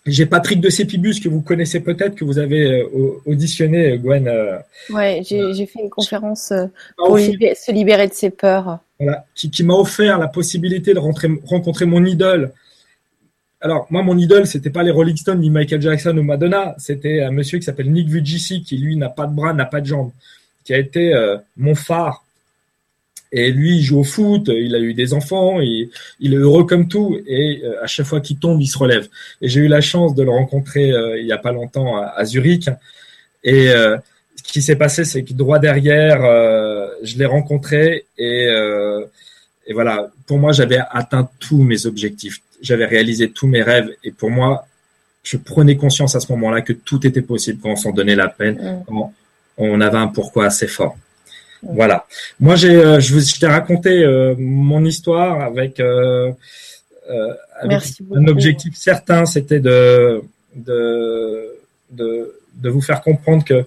J'ai 0.07 0.27
Patrick 0.27 0.61
de 0.61 0.71
Sépibus 0.71 1.21
que 1.21 1.29
vous 1.29 1.43
connaissez 1.43 1.81
peut-être, 1.81 2.15
que 2.15 2.25
vous 2.25 2.39
avez 2.39 2.83
euh, 2.83 3.21
auditionné, 3.27 3.99
Gwen. 3.99 4.27
Euh, 4.27 4.59
ouais, 4.91 5.23
j'ai 5.25 5.67
fait 5.67 5.81
une 5.81 5.91
conférence 5.91 6.51
euh, 6.51 6.67
pour 6.97 7.19
se 7.19 7.73
libérer 7.73 8.09
de 8.09 8.15
ses 8.15 8.31
peurs. 8.31 8.79
Voilà, 8.99 9.27
qui, 9.35 9.63
m'a 9.65 9.75
offert 9.75 10.19
la 10.19 10.29
possibilité 10.29 10.95
de 10.95 10.99
rencontrer 10.99 11.87
mon 11.87 12.05
idole. 12.05 12.53
Alors, 13.61 13.87
moi, 13.91 14.03
mon 14.03 14.17
idole, 14.17 14.47
c'était 14.47 14.71
pas 14.71 14.83
les 14.83 14.91
Rolling 14.91 15.17
Stones, 15.17 15.41
ni 15.41 15.51
Michael 15.51 15.83
Jackson 15.83 16.17
ou 16.17 16.23
Madonna. 16.23 16.75
C'était 16.79 17.23
un 17.23 17.31
monsieur 17.31 17.59
qui 17.59 17.65
s'appelle 17.65 17.93
Nick 17.93 18.09
Vujicic, 18.09 18.65
qui 18.65 18.79
lui 18.79 18.97
n'a 18.97 19.09
pas 19.09 19.27
de 19.27 19.35
bras, 19.35 19.53
n'a 19.53 19.67
pas 19.67 19.81
de 19.81 19.87
jambes, 19.87 20.13
qui 20.69 20.75
a 20.75 20.79
été 20.79 21.13
mon 21.57 21.75
phare 21.75 22.23
et 23.31 23.51
lui, 23.51 23.77
il 23.77 23.83
joue 23.83 24.01
au 24.01 24.05
foot, 24.05 24.49
il 24.49 24.75
a 24.75 24.79
eu 24.79 24.95
des 24.95 25.13
enfants, 25.13 25.61
il, 25.61 25.91
il 26.21 26.33
est 26.33 26.39
heureux 26.39 26.65
comme 26.65 26.89
tout, 26.89 27.19
et 27.27 27.61
euh, 27.63 27.83
à 27.83 27.87
chaque 27.87 28.07
fois 28.07 28.21
qu'il 28.21 28.39
tombe, 28.39 28.61
il 28.61 28.67
se 28.67 28.79
relève. 28.79 29.07
Et 29.43 29.49
j'ai 29.49 29.61
eu 29.61 29.69
la 29.69 29.83
chance 29.83 30.15
de 30.15 30.23
le 30.23 30.31
rencontrer 30.31 30.91
euh, 30.93 31.21
il 31.21 31.27
y 31.27 31.33
a 31.33 31.39
pas 31.39 31.53
longtemps 31.53 31.99
à, 31.99 32.25
Zurich. 32.25 32.71
Et 33.45 33.69
euh, 33.69 33.99
ce 34.37 34.43
qui 34.43 34.63
s'est 34.63 34.77
passé, 34.77 35.05
c'est 35.05 35.25
que 35.25 35.35
droit 35.35 35.59
derrière, 35.59 36.21
je 37.03 37.19
l'ai 37.19 37.27
rencontré 37.27 38.07
et, 38.17 38.49
et 39.67 39.73
voilà. 39.75 40.11
Pour 40.27 40.39
moi, 40.39 40.53
j'avais 40.53 40.79
atteint 40.91 41.29
tous 41.39 41.63
mes 41.63 41.85
objectifs, 41.87 42.41
j'avais 42.63 42.87
réalisé 42.87 43.31
tous 43.31 43.47
mes 43.47 43.63
rêves, 43.63 43.91
et 44.05 44.11
pour 44.11 44.31
moi, 44.31 44.67
je 45.23 45.37
prenais 45.37 45.77
conscience 45.77 46.15
à 46.15 46.21
ce 46.21 46.33
moment-là 46.33 46.63
que 46.63 46.73
tout 46.73 47.07
était 47.07 47.21
possible 47.21 47.61
quand 47.63 47.73
on 47.73 47.77
s'en 47.77 47.93
donnait 47.93 48.17
la 48.17 48.29
peine, 48.29 48.55
mmh. 48.55 48.85
quand 48.87 49.13
on 49.59 49.81
avait 49.81 49.99
un 49.99 50.09
pourquoi 50.09 50.47
assez 50.47 50.67
fort. 50.67 50.97
Voilà. 51.63 52.07
Moi, 52.41 52.57
j'ai, 52.57 52.77
euh, 52.77 53.01
je, 53.01 53.19
je 53.19 53.41
t'ai 53.41 53.47
raconté 53.47 54.05
euh, 54.05 54.35
mon 54.39 54.85
histoire 54.85 55.41
avec, 55.41 55.81
euh, 55.81 56.33
un 57.63 58.27
objectif 58.27 58.77
certain, 58.77 59.25
c'était 59.27 59.61
de, 59.61 60.23
de, 60.55 61.57
de, 61.91 62.35
de, 62.55 62.69
vous 62.71 62.83
faire 62.83 63.01
comprendre 63.01 63.45
que 63.45 63.65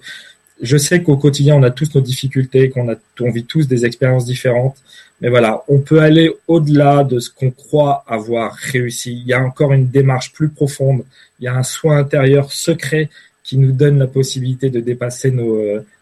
je 0.60 0.76
sais 0.76 1.02
qu'au 1.02 1.16
quotidien, 1.16 1.56
on 1.56 1.62
a 1.64 1.70
tous 1.70 1.94
nos 1.94 2.00
difficultés, 2.00 2.70
qu'on 2.70 2.90
a, 2.90 2.94
on 3.20 3.30
vit 3.30 3.44
tous 3.44 3.66
des 3.66 3.84
expériences 3.84 4.24
différentes. 4.24 4.76
Mais 5.20 5.28
voilà, 5.28 5.62
on 5.68 5.78
peut 5.78 6.00
aller 6.00 6.32
au-delà 6.48 7.04
de 7.04 7.18
ce 7.18 7.30
qu'on 7.30 7.50
croit 7.50 8.04
avoir 8.06 8.54
réussi. 8.54 9.12
Il 9.12 9.26
y 9.26 9.32
a 9.32 9.40
encore 9.40 9.72
une 9.72 9.88
démarche 9.88 10.32
plus 10.32 10.48
profonde. 10.48 11.04
Il 11.38 11.44
y 11.44 11.48
a 11.48 11.54
un 11.54 11.62
soin 11.62 11.98
intérieur 11.98 12.52
secret 12.52 13.08
qui 13.52 13.58
nous 13.58 13.72
donne 13.72 13.98
la 13.98 14.06
possibilité 14.06 14.70
de 14.70 14.80
dépasser 14.80 15.30
nos, 15.30 15.58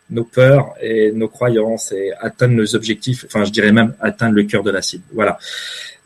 nos 0.08 0.22
peurs 0.22 0.74
et 0.80 1.10
nos 1.10 1.26
croyances 1.26 1.90
et 1.90 2.12
atteindre 2.20 2.54
nos 2.54 2.76
objectifs. 2.76 3.24
Enfin, 3.26 3.42
je 3.42 3.50
dirais 3.50 3.72
même 3.72 3.92
atteindre 4.00 4.36
le 4.36 4.44
cœur 4.44 4.62
de 4.62 4.70
la 4.70 4.80
cible. 4.82 5.02
Voilà. 5.12 5.36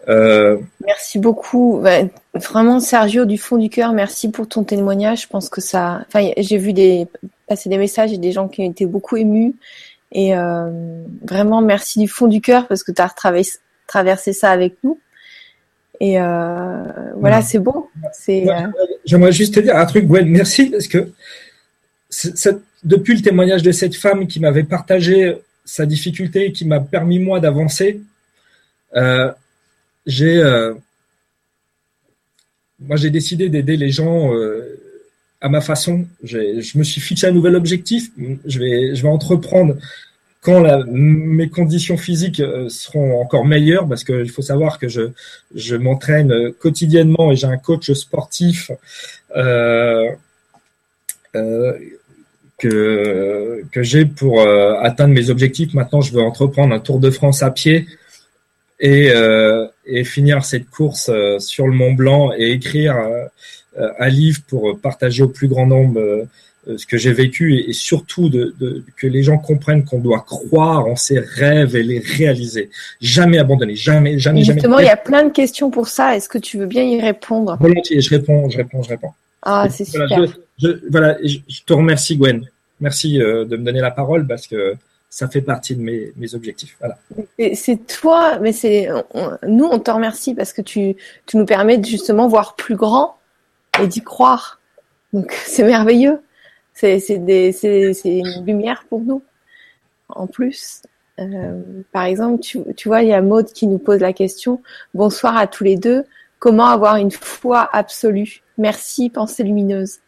Euh... 0.09 0.57
Merci 0.87 1.19
beaucoup. 1.19 1.85
Vraiment, 2.33 2.81
Sergio, 2.81 3.27
du 3.27 3.37
fond 3.37 3.59
du 3.59 3.69
cœur, 3.69 3.93
merci 3.93 4.31
pour 4.31 4.49
ton 4.49 4.65
témoignage. 4.65 5.25
Je 5.25 5.29
pense 5.29 5.51
que 5.51 5.61
ça. 5.61 6.07
Enfin, 6.09 6.31
j'ai 6.39 6.57
vu 6.57 6.73
des 6.73 7.09
passer 7.47 7.69
des 7.69 7.77
messages 7.77 8.15
et 8.15 8.17
des 8.17 8.33
gens 8.33 8.49
qui 8.49 8.65
été 8.65 8.87
beaucoup 8.87 9.19
émus. 9.19 9.55
Et 10.13 10.35
euh, 10.35 10.71
vraiment, 11.23 11.61
merci 11.61 11.99
du 11.99 12.09
fond 12.09 12.27
du 12.27 12.41
cœur 12.41 12.69
parce 12.69 12.83
que 12.83 12.91
tu 12.91 13.03
as 13.03 13.11
traversé 13.87 14.33
ça 14.33 14.51
avec 14.51 14.77
nous. 14.83 14.99
Et 16.01 16.21
euh, 16.21 17.13
voilà, 17.17 17.43
c'est 17.43 17.59
bon. 17.59 17.87
C'est. 18.13 18.49
Euh, 18.49 18.69
j'aimerais 19.05 19.33
juste 19.33 19.55
te 19.55 19.61
dire 19.61 19.77
un 19.77 19.87
truc, 19.87 20.07
Gwen. 20.07 20.29
Merci 20.29 20.67
parce 20.67 20.87
que 20.87 21.11
cette 22.09 22.61
depuis 22.83 23.17
le 23.17 23.23
témoignage 23.23 23.63
de 23.63 23.73
cette 23.73 23.97
femme 23.97 24.27
qui 24.27 24.41
m'avait 24.41 24.65
partagé 24.65 25.39
sa 25.65 25.87
difficulté 25.87 26.47
et 26.47 26.53
qui 26.53 26.67
m'a 26.67 26.81
permis 26.81 27.19
moi 27.19 27.41
d'avancer, 27.41 28.03
euh, 28.95 29.33
j'ai 30.05 30.37
euh, 30.37 30.75
moi 32.79 32.97
j'ai 32.97 33.09
décidé 33.09 33.49
d'aider 33.49 33.79
les 33.79 33.91
gens 33.91 34.33
à 35.41 35.49
ma 35.49 35.61
façon. 35.61 36.07
Je 36.23 36.77
me 36.79 36.83
suis 36.83 37.01
fixé 37.01 37.27
un 37.27 37.33
nouvel 37.33 37.55
objectif. 37.57 38.11
Je 38.45 38.59
vais 38.59 38.95
je 38.95 39.03
vais 39.03 39.09
entreprendre 39.09 39.77
quand 40.45 40.85
mes 40.87 41.49
conditions 41.49 41.97
physiques 41.97 42.41
euh, 42.41 42.69
seront 42.69 43.19
encore 43.19 43.47
meilleures, 43.47 43.89
parce 43.89 44.05
qu'il 44.05 44.31
faut 44.31 44.43
savoir 44.43 44.79
que 44.79 44.89
je, 44.89 45.77
m'entraîne 45.77 46.53
quotidiennement 46.53 47.33
et 47.33 47.37
j'ai 47.37 47.47
un 47.47 47.57
coach 47.57 47.91
sportif 47.93 48.71
euh, 49.37 50.11
euh, 51.35 51.73
que, 52.59 53.65
j'ai 53.77 54.05
pour 54.05 54.47
atteindre 54.47 55.15
mes 55.15 55.31
objectifs. 55.31 55.73
Maintenant, 55.73 56.03
je 56.03 56.13
veux 56.13 56.23
entreprendre 56.23 56.75
un 56.75 56.79
Tour 56.79 57.01
de 57.01 57.11
France 57.11 57.43
à 57.43 57.51
pied 57.51 57.87
et, 58.81 59.13
et 59.87 60.05
finir 60.05 60.45
cette 60.45 60.71
course 60.71 61.11
sur 61.41 61.67
le 61.67 61.75
Mont 61.75 61.93
Blanc 61.93 62.33
et 62.37 62.53
écrire 62.53 62.97
un 63.77 64.09
livre 64.09 64.41
pour 64.47 64.79
partager 64.79 65.23
au 65.23 65.29
plus 65.29 65.49
grand 65.49 65.67
nombre 65.67 66.01
euh, 66.01 66.29
ce 66.77 66.87
que 66.87 66.97
j'ai 66.97 67.13
vécu 67.13 67.59
et, 67.59 67.73
surtout 67.73 68.29
de, 68.29 68.55
que 68.97 69.07
les 69.07 69.23
gens 69.23 69.39
comprennent 69.39 69.85
qu'on 69.85 69.99
doit 69.99 70.21
croire 70.21 70.87
en 70.87 70.97
ses 70.97 71.19
rêves 71.19 71.77
et 71.77 71.83
les 71.83 71.99
réaliser. 71.99 72.71
Jamais 73.01 73.39
abandonner, 73.39 73.75
jamais, 73.75 74.19
jamais, 74.19 74.43
jamais. 74.43 74.61
Justement, 74.61 74.79
il 74.79 74.87
y 74.87 74.91
a 74.91 74.97
plein 74.97 75.25
de 75.25 75.33
questions 75.33 75.71
pour 75.71 75.89
ça. 75.89 76.17
Est-ce 76.17 76.29
que 76.29 76.39
tu 76.39 76.59
veux 76.59 76.67
bien 76.67 76.83
y 76.83 77.01
répondre? 77.01 77.57
Volontiers, 77.61 78.01
je 78.01 78.11
réponds, 78.11 78.49
je 78.49 78.57
réponds, 78.57 78.83
je 78.83 78.89
réponds. 78.89 79.13
Ah, 79.43 79.69
c'est 79.71 79.85
super. 79.85 80.09
Je, 80.59 80.69
voilà, 80.91 81.17
je, 81.23 81.39
te 81.67 81.73
remercie 81.73 82.17
Gwen. 82.17 82.47
Merci 82.81 83.21
euh, 83.21 83.45
de 83.45 83.57
me 83.57 83.65
donner 83.65 83.81
la 83.81 83.91
parole 83.91 84.27
parce 84.27 84.47
que 84.47 84.75
ça 85.11 85.29
fait 85.29 85.43
partie 85.43 85.77
de 85.77 85.81
mes, 85.81 86.13
mes 86.17 86.35
objectifs. 86.35 86.77
Voilà. 86.81 86.99
C'est 87.55 87.87
toi, 87.87 88.39
mais 88.41 88.53
c'est 88.53 88.89
nous, 89.47 89.67
on 89.67 89.79
te 89.79 89.91
remercie 89.91 90.35
parce 90.35 90.53
que 90.53 90.63
tu, 90.63 90.97
tu 91.27 91.37
nous 91.37 91.47
permets 91.47 91.79
de 91.79 91.85
justement 91.85 92.27
voir 92.27 92.57
plus 92.57 92.75
grand 92.75 93.17
et 93.81 93.87
d'y 93.87 94.03
croire. 94.03 94.61
Donc 95.13 95.33
c'est 95.47 95.63
merveilleux. 95.63 96.19
C'est 96.75 96.99
une 98.05 98.45
lumière 98.45 98.85
pour 98.89 99.01
nous. 99.01 99.23
En 100.09 100.27
plus, 100.27 100.83
euh, 101.21 101.63
par 101.93 102.05
exemple, 102.05 102.41
tu, 102.43 102.89
vois, 102.89 103.03
il 103.03 103.09
y 103.09 103.13
a 103.13 103.23
Maud 103.23 103.47
qui 103.47 103.67
nous 103.67 103.79
pose 103.79 104.01
la 104.01 104.13
question. 104.13 104.61
Bonsoir 104.93 105.37
à 105.37 105.47
tous 105.47 105.65
les 105.65 105.77
deux. 105.77 106.05
Comment 106.39 106.67
avoir 106.67 106.97
une 106.97 107.11
foi 107.11 107.69
absolue? 107.73 108.43
Merci, 108.59 109.09
pensée 109.09 109.45
lumineuse. 109.45 109.99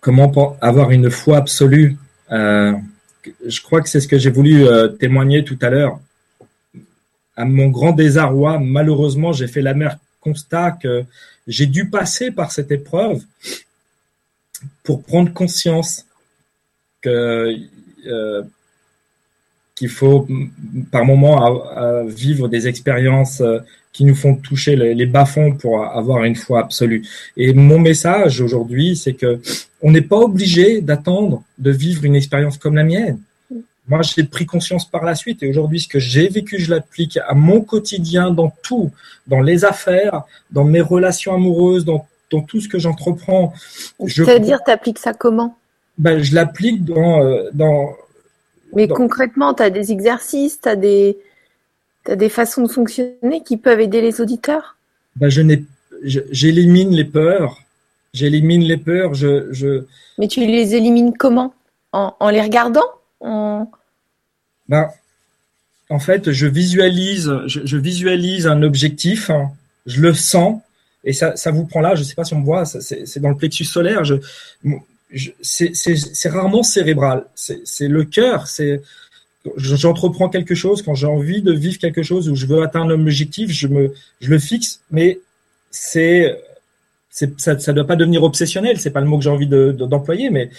Comment 0.00 0.56
avoir 0.60 0.90
une 0.90 1.10
foi 1.10 1.38
absolue? 1.38 1.96
Euh, 2.30 2.72
Je 3.46 3.60
crois 3.62 3.82
que 3.82 3.88
c'est 3.88 4.00
ce 4.00 4.08
que 4.08 4.18
j'ai 4.18 4.30
voulu 4.30 4.66
euh, 4.66 4.88
témoigner 4.88 5.44
tout 5.44 5.58
à 5.60 5.70
l'heure. 5.70 5.98
À 7.36 7.44
mon 7.44 7.68
grand 7.68 7.92
désarroi, 7.92 8.58
malheureusement, 8.60 9.32
j'ai 9.32 9.48
fait 9.48 9.60
l'amer 9.60 9.98
constat 10.20 10.72
que 10.72 11.04
j'ai 11.46 11.66
dû 11.66 11.90
passer 11.90 12.30
par 12.30 12.52
cette 12.52 12.70
épreuve 12.70 13.22
pour 14.82 15.02
prendre 15.02 15.32
conscience 15.32 16.06
que 17.00 17.56
euh, 18.06 18.42
qu'il 19.74 19.88
faut 19.88 20.28
par 20.92 21.04
moment 21.04 21.62
vivre 22.06 22.48
des 22.48 22.68
expériences 22.68 23.40
euh, 23.40 23.58
qui 23.92 24.04
nous 24.04 24.14
font 24.14 24.34
toucher 24.34 24.74
les, 24.74 25.06
bas-fonds 25.06 25.52
pour 25.52 25.84
avoir 25.84 26.24
une 26.24 26.34
foi 26.34 26.60
absolue. 26.60 27.02
Et 27.36 27.52
mon 27.52 27.78
message 27.78 28.40
aujourd'hui, 28.40 28.96
c'est 28.96 29.14
que 29.14 29.40
on 29.82 29.92
n'est 29.92 30.02
pas 30.02 30.16
obligé 30.16 30.80
d'attendre 30.80 31.44
de 31.58 31.70
vivre 31.70 32.04
une 32.04 32.16
expérience 32.16 32.58
comme 32.58 32.74
la 32.74 32.82
mienne. 32.82 33.20
Moi, 33.86 34.00
j'ai 34.02 34.24
pris 34.24 34.46
conscience 34.46 34.90
par 34.90 35.04
la 35.04 35.14
suite 35.14 35.42
et 35.42 35.48
aujourd'hui, 35.48 35.78
ce 35.78 35.88
que 35.88 36.00
j'ai 36.00 36.28
vécu, 36.28 36.58
je 36.58 36.70
l'applique 36.70 37.18
à 37.28 37.34
mon 37.34 37.60
quotidien 37.60 38.32
dans 38.32 38.52
tout, 38.62 38.90
dans 39.26 39.42
les 39.42 39.64
affaires, 39.64 40.22
dans 40.50 40.64
mes 40.64 40.80
relations 40.80 41.34
amoureuses, 41.34 41.84
dans 41.84 42.06
dans 42.30 42.40
tout 42.42 42.60
ce 42.60 42.68
que 42.68 42.78
j'entreprends. 42.78 43.52
C'est-à-dire, 44.06 44.60
tu 44.64 44.70
appliques 44.70 44.98
ça 44.98 45.14
comment? 45.14 45.56
Ben, 45.98 46.22
Je 46.22 46.34
l'applique 46.34 46.84
dans, 46.84 47.24
euh, 47.24 47.50
dans. 47.52 47.94
Mais 48.74 48.88
concrètement, 48.88 49.54
tu 49.54 49.62
as 49.62 49.70
des 49.70 49.92
exercices, 49.92 50.60
tu 50.60 50.68
as 50.68 50.76
des, 50.76 51.16
as 52.08 52.16
des 52.16 52.28
façons 52.28 52.62
de 52.62 52.68
fonctionner 52.68 53.42
qui 53.44 53.56
peuvent 53.56 53.80
aider 53.80 54.00
les 54.00 54.20
auditeurs? 54.20 54.76
Ben, 55.16 55.28
je 55.28 55.42
n'ai, 55.42 55.64
J'élimine 56.04 56.94
les 56.94 57.04
peurs. 57.04 57.62
J'élimine 58.12 58.62
les 58.62 58.76
peurs. 58.76 59.14
Je, 59.14 59.52
je... 59.52 59.84
Mais 60.18 60.28
tu 60.28 60.40
les 60.40 60.74
élimines 60.74 61.16
comment? 61.16 61.54
En, 61.92 62.14
en, 62.20 62.30
les 62.30 62.40
regardant? 62.40 62.84
En... 63.20 63.70
Ben, 64.68 64.88
en 65.90 65.98
fait, 65.98 66.32
je 66.32 66.46
visualise, 66.46 67.32
je, 67.46 67.60
je 67.64 67.76
visualise 67.76 68.46
un 68.46 68.62
objectif, 68.62 69.30
hein. 69.30 69.50
je 69.86 70.00
le 70.00 70.14
sens, 70.14 70.60
et 71.04 71.12
ça, 71.12 71.36
ça 71.36 71.50
vous 71.50 71.66
prend 71.66 71.80
là, 71.80 71.94
je 71.94 72.00
ne 72.00 72.04
sais 72.04 72.14
pas 72.14 72.24
si 72.24 72.34
on 72.34 72.40
me 72.40 72.44
voit, 72.44 72.64
c'est 72.64 73.20
dans 73.20 73.30
le 73.30 73.36
plexus 73.36 73.64
solaire. 73.64 74.02
C'est 75.42 76.28
rarement 76.28 76.62
cérébral. 76.62 77.26
C'est 77.34 77.88
le 77.88 78.04
cœur. 78.04 78.46
C'est 78.46 78.80
j'entreprends 79.56 80.28
quelque 80.28 80.54
chose 80.54 80.82
quand 80.82 80.94
j'ai 80.94 81.06
envie 81.06 81.42
de 81.42 81.52
vivre 81.52 81.78
quelque 81.78 82.02
chose 82.02 82.28
où 82.28 82.34
je 82.34 82.46
veux 82.46 82.62
atteindre 82.62 82.94
un 82.94 83.00
objectif, 83.00 83.50
je 83.50 83.68
me, 83.68 83.92
je 84.20 84.30
le 84.30 84.38
fixe, 84.38 84.80
mais 84.90 85.20
c'est 85.70 86.40
ça 87.10 87.26
ne 87.54 87.72
doit 87.72 87.86
pas 87.86 87.94
devenir 87.94 88.24
obsessionnel, 88.24 88.80
c'est 88.80 88.90
pas 88.90 89.00
le 89.00 89.06
mot 89.06 89.18
que 89.18 89.24
j'ai 89.24 89.30
envie 89.30 89.46
d'employer, 89.46 90.30
mais 90.30 90.50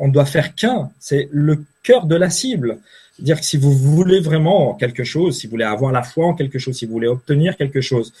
on 0.00 0.08
doit 0.08 0.24
faire 0.24 0.56
qu'un, 0.56 0.90
c'est 0.98 1.28
le 1.30 1.64
cœur 1.84 2.06
de 2.06 2.16
la 2.16 2.28
cible. 2.28 2.78
Dire 3.20 3.38
que 3.38 3.46
si 3.46 3.56
vous 3.56 3.72
voulez 3.72 4.18
vraiment 4.18 4.74
quelque 4.74 5.04
chose, 5.04 5.38
si 5.38 5.46
vous 5.46 5.52
voulez 5.52 5.64
avoir 5.64 5.92
la 5.92 6.02
foi 6.02 6.26
en 6.26 6.34
quelque 6.34 6.58
chose, 6.58 6.74
si 6.76 6.86
vous 6.86 6.92
voulez 6.92 7.06
obtenir 7.06 7.56
quelque 7.56 7.80
chose, 7.80 8.12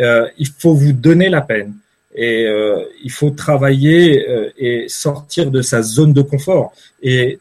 euh, 0.00 0.28
il 0.38 0.48
faut 0.48 0.74
vous 0.74 0.92
donner 0.92 1.28
la 1.28 1.40
peine 1.40 1.74
et 2.14 2.46
euh, 2.46 2.82
il 3.02 3.10
faut 3.10 3.30
travailler 3.30 4.28
euh, 4.28 4.50
et 4.56 4.86
sortir 4.88 5.50
de 5.50 5.62
sa 5.62 5.82
zone 5.82 6.12
de 6.12 6.22
confort. 6.22 6.72
Et 7.02 7.38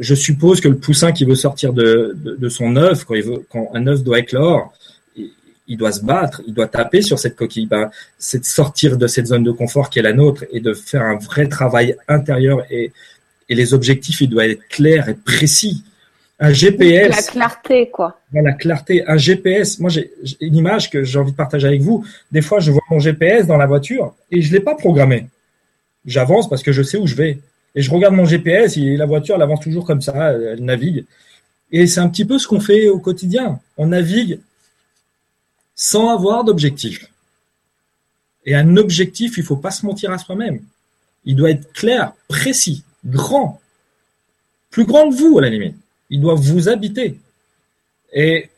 je 0.00 0.14
suppose 0.14 0.60
que 0.60 0.68
le 0.68 0.78
poussin 0.78 1.12
qui 1.12 1.26
veut 1.26 1.34
sortir 1.34 1.74
de, 1.74 2.48
son 2.48 2.76
œuf, 2.76 3.04
quand 3.50 3.70
un 3.74 3.86
œuf 3.86 4.02
doit 4.02 4.18
éclore, 4.18 4.72
il, 5.16 5.30
il, 5.68 5.76
doit 5.76 5.92
se 5.92 6.02
battre, 6.02 6.40
il 6.46 6.54
doit 6.54 6.66
taper 6.66 7.02
sur 7.02 7.18
cette 7.18 7.36
coquille. 7.36 7.66
Ben, 7.66 7.90
c'est 8.18 8.38
de 8.38 8.44
sortir 8.46 8.96
de 8.96 9.06
cette 9.06 9.26
zone 9.26 9.44
de 9.44 9.52
confort 9.52 9.90
qui 9.90 9.98
est 9.98 10.02
la 10.02 10.14
nôtre 10.14 10.44
et 10.50 10.60
de 10.60 10.72
faire 10.72 11.02
un 11.02 11.18
vrai 11.18 11.46
travail 11.46 11.94
intérieur 12.08 12.64
et 12.70 12.90
et 13.50 13.56
les 13.56 13.74
objectifs, 13.74 14.20
ils 14.22 14.28
doivent 14.28 14.50
être 14.50 14.68
clairs 14.68 15.08
et 15.08 15.14
précis. 15.14 15.82
Un 16.42 16.54
GPS. 16.54 17.10
La 17.10 17.22
clarté, 17.22 17.90
quoi. 17.90 18.18
La 18.32 18.52
clarté. 18.52 19.04
Un 19.06 19.18
GPS. 19.18 19.78
Moi, 19.78 19.90
j'ai 19.90 20.10
une 20.40 20.56
image 20.56 20.90
que 20.90 21.04
j'ai 21.04 21.18
envie 21.18 21.32
de 21.32 21.36
partager 21.36 21.66
avec 21.66 21.82
vous. 21.82 22.04
Des 22.32 22.40
fois, 22.40 22.60
je 22.60 22.70
vois 22.70 22.82
mon 22.90 22.98
GPS 22.98 23.46
dans 23.46 23.58
la 23.58 23.66
voiture 23.66 24.14
et 24.30 24.40
je 24.40 24.50
l'ai 24.50 24.60
pas 24.60 24.74
programmé. 24.74 25.26
J'avance 26.06 26.48
parce 26.48 26.62
que 26.62 26.72
je 26.72 26.82
sais 26.82 26.96
où 26.96 27.06
je 27.06 27.14
vais. 27.14 27.38
Et 27.74 27.82
je 27.82 27.90
regarde 27.90 28.14
mon 28.14 28.24
GPS 28.24 28.78
et 28.78 28.96
la 28.96 29.04
voiture, 29.04 29.36
elle 29.36 29.42
avance 29.42 29.60
toujours 29.60 29.84
comme 29.84 30.00
ça, 30.00 30.32
elle 30.32 30.64
navigue. 30.64 31.04
Et 31.72 31.86
c'est 31.86 32.00
un 32.00 32.08
petit 32.08 32.24
peu 32.24 32.38
ce 32.38 32.48
qu'on 32.48 32.58
fait 32.58 32.88
au 32.88 32.98
quotidien. 32.98 33.60
On 33.76 33.88
navigue 33.88 34.40
sans 35.74 36.08
avoir 36.08 36.44
d'objectif. 36.44 37.10
Et 38.46 38.54
un 38.54 38.76
objectif, 38.78 39.36
il 39.36 39.44
faut 39.44 39.56
pas 39.56 39.70
se 39.70 39.84
mentir 39.84 40.10
à 40.10 40.18
soi-même. 40.18 40.60
Il 41.26 41.36
doit 41.36 41.50
être 41.50 41.70
clair, 41.72 42.12
précis 42.28 42.82
grand, 43.04 43.60
plus 44.70 44.84
grand 44.84 45.10
que 45.10 45.14
vous 45.14 45.38
à 45.38 45.42
la 45.42 45.50
limite. 45.50 45.76
Il 46.10 46.20
doit 46.20 46.34
vous 46.34 46.68
habiter. 46.68 47.18
Et 48.12 48.50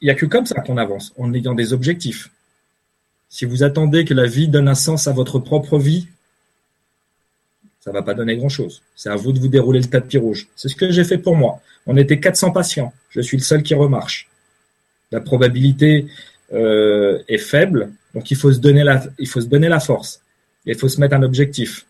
il 0.00 0.06
n'y 0.06 0.10
a 0.10 0.14
que 0.14 0.26
comme 0.26 0.46
ça 0.46 0.60
qu'on 0.60 0.76
avance, 0.76 1.12
en 1.16 1.32
ayant 1.32 1.54
des 1.54 1.72
objectifs. 1.72 2.30
Si 3.28 3.44
vous 3.44 3.62
attendez 3.62 4.04
que 4.04 4.14
la 4.14 4.26
vie 4.26 4.48
donne 4.48 4.68
un 4.68 4.74
sens 4.74 5.06
à 5.08 5.12
votre 5.12 5.38
propre 5.38 5.78
vie, 5.78 6.08
ça 7.80 7.90
va 7.90 8.02
pas 8.02 8.14
donner 8.14 8.36
grand-chose. 8.36 8.82
C'est 8.96 9.10
à 9.10 9.16
vous 9.16 9.32
de 9.32 9.38
vous 9.38 9.48
dérouler 9.48 9.80
le 9.80 9.86
tapis 9.86 10.18
rouge. 10.18 10.48
C'est 10.56 10.68
ce 10.68 10.76
que 10.76 10.90
j'ai 10.90 11.04
fait 11.04 11.18
pour 11.18 11.36
moi. 11.36 11.60
On 11.86 11.96
était 11.96 12.18
400 12.18 12.50
patients. 12.50 12.94
Je 13.10 13.20
suis 13.20 13.36
le 13.36 13.42
seul 13.42 13.62
qui 13.62 13.74
remarche. 13.74 14.28
La 15.10 15.20
probabilité 15.20 16.06
euh, 16.52 17.22
est 17.28 17.38
faible, 17.38 17.92
donc 18.14 18.30
il 18.30 18.36
faut 18.36 18.52
se 18.52 18.58
donner 18.58 18.84
la, 18.84 19.04
il 19.18 19.28
faut 19.28 19.40
se 19.40 19.46
donner 19.46 19.68
la 19.68 19.80
force. 19.80 20.20
Il 20.64 20.74
faut 20.76 20.88
se 20.88 21.00
mettre 21.00 21.14
un 21.14 21.22
objectif. 21.22 21.84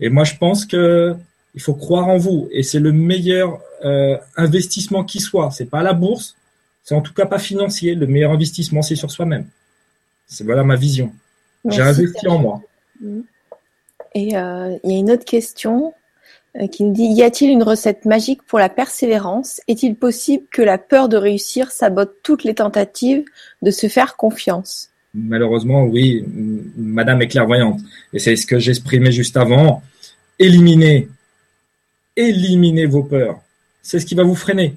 Et 0.00 0.08
moi, 0.08 0.24
je 0.24 0.36
pense 0.36 0.66
que 0.66 1.14
il 1.56 1.62
faut 1.62 1.74
croire 1.74 2.06
en 2.08 2.18
vous 2.18 2.48
et 2.52 2.62
c'est 2.62 2.78
le 2.78 2.92
meilleur 2.92 3.60
euh, 3.84 4.16
investissement 4.36 5.04
qui 5.04 5.20
soit. 5.20 5.50
C'est 5.50 5.70
pas 5.70 5.82
la 5.82 5.94
bourse, 5.94 6.36
c'est 6.84 6.94
en 6.94 7.00
tout 7.00 7.14
cas 7.14 7.26
pas 7.26 7.38
financier. 7.38 7.94
Le 7.94 8.06
meilleur 8.06 8.30
investissement, 8.30 8.82
c'est 8.82 8.94
sur 8.94 9.10
soi-même. 9.10 9.46
C'est 10.26 10.44
voilà 10.44 10.62
ma 10.62 10.76
vision. 10.76 11.12
J'ai 11.68 11.82
investi 11.82 12.28
en 12.28 12.38
moi. 12.38 12.62
Et 14.14 14.36
euh, 14.36 14.76
il 14.84 14.92
y 14.92 14.94
a 14.94 14.98
une 14.98 15.10
autre 15.10 15.24
question 15.24 15.94
euh, 16.60 16.68
qui 16.68 16.84
me 16.84 16.94
dit 16.94 17.04
y 17.04 17.22
a-t-il 17.22 17.50
une 17.50 17.62
recette 17.62 18.04
magique 18.04 18.42
pour 18.42 18.58
la 18.58 18.68
persévérance? 18.68 19.60
Est-il 19.66 19.96
possible 19.96 20.44
que 20.52 20.62
la 20.62 20.78
peur 20.78 21.08
de 21.08 21.16
réussir 21.16 21.70
sabote 21.70 22.16
toutes 22.22 22.44
les 22.44 22.54
tentatives 22.54 23.24
de 23.62 23.70
se 23.70 23.88
faire 23.88 24.16
confiance? 24.16 24.90
Malheureusement, 25.14 25.84
oui. 25.84 26.22
Madame 26.76 27.22
est 27.22 27.28
clairvoyante 27.28 27.80
et 28.12 28.18
c'est 28.18 28.36
ce 28.36 28.46
que 28.46 28.58
j'exprimais 28.58 29.12
juste 29.12 29.38
avant. 29.38 29.82
Éliminer 30.38 31.08
éliminez 32.16 32.86
vos 32.86 33.02
peurs. 33.02 33.40
C'est 33.82 34.00
ce 34.00 34.06
qui 34.06 34.14
va 34.14 34.24
vous 34.24 34.34
freiner. 34.34 34.74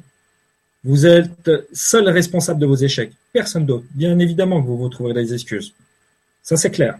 Vous 0.83 1.05
êtes 1.05 1.51
seul 1.73 2.07
responsable 2.07 2.59
de 2.59 2.65
vos 2.65 2.75
échecs, 2.75 3.11
personne 3.33 3.65
d'autre. 3.65 3.85
Bien 3.91 4.17
évidemment 4.19 4.61
que 4.61 4.67
vous 4.67 4.77
vous 4.77 4.89
trouverez 4.89 5.13
des 5.13 5.33
excuses. 5.33 5.73
Ça, 6.41 6.55
c'est 6.55 6.71
clair. 6.71 6.97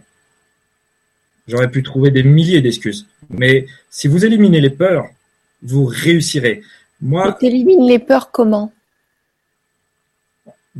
J'aurais 1.48 1.70
pu 1.70 1.82
trouver 1.82 2.10
des 2.10 2.22
milliers 2.22 2.60
d'excuses. 2.60 3.06
Mais 3.30 3.66
si 3.90 4.06
vous 4.06 4.24
éliminez 4.24 4.60
les 4.60 4.70
peurs, 4.70 5.08
vous 5.62 5.84
réussirez. 5.84 6.62
Moi, 7.00 7.36
tu 7.38 7.46
élimines 7.46 7.86
les 7.86 7.98
peurs 7.98 8.30
comment? 8.30 8.72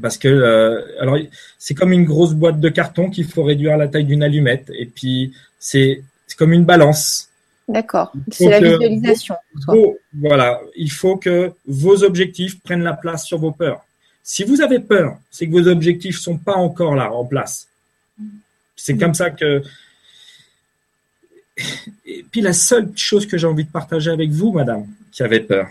Parce 0.01 0.19
que 0.19 0.29
euh, 0.29 1.01
alors 1.01 1.19
c'est 1.59 1.75
comme 1.75 1.93
une 1.93 2.05
grosse 2.05 2.35
boîte 2.35 2.61
de 2.61 2.69
carton 2.69 3.11
qu'il 3.11 3.25
faut 3.27 3.43
réduire 3.43 3.73
à 3.73 3.77
la 3.77 3.89
taille 3.89 4.05
d'une 4.05 4.23
allumette 4.23 4.71
et 4.73 4.87
puis 4.87 5.33
c'est 5.59 6.03
comme 6.39 6.53
une 6.53 6.65
balance. 6.65 7.30
D'accord. 7.71 8.13
C'est 8.33 8.49
la 8.49 8.61
visualisation. 8.61 9.37
voilà, 10.13 10.61
il 10.77 10.91
faut 10.91 11.17
que 11.17 11.53
vos 11.67 12.03
objectifs 12.03 12.61
prennent 12.61 12.83
la 12.83 12.95
place 12.95 13.25
sur 13.25 13.39
vos 13.39 13.53
peurs. 13.53 13.85
Si 14.25 14.43
vous 14.43 14.61
avez 14.61 14.81
peur, 14.81 15.19
c'est 15.31 15.47
que 15.47 15.53
vos 15.53 15.69
objectifs 15.69 16.19
sont 16.19 16.37
pas 16.37 16.55
encore 16.55 16.95
là 16.97 17.13
en 17.13 17.25
place. 17.25 17.69
C'est 18.75 18.97
comme 18.97 19.15
ça 19.15 19.31
que. 19.31 19.63
Et 22.07 22.25
puis 22.31 22.41
la 22.41 22.53
seule 22.53 22.91
chose 22.97 23.27
que 23.27 23.39
j'ai 23.39 23.47
envie 23.47 23.65
de 23.65 23.71
partager 23.71 24.11
avec 24.11 24.31
vous, 24.31 24.53
madame, 24.53 24.87
qui 25.13 25.23
avez 25.23 25.41
peur, 25.41 25.69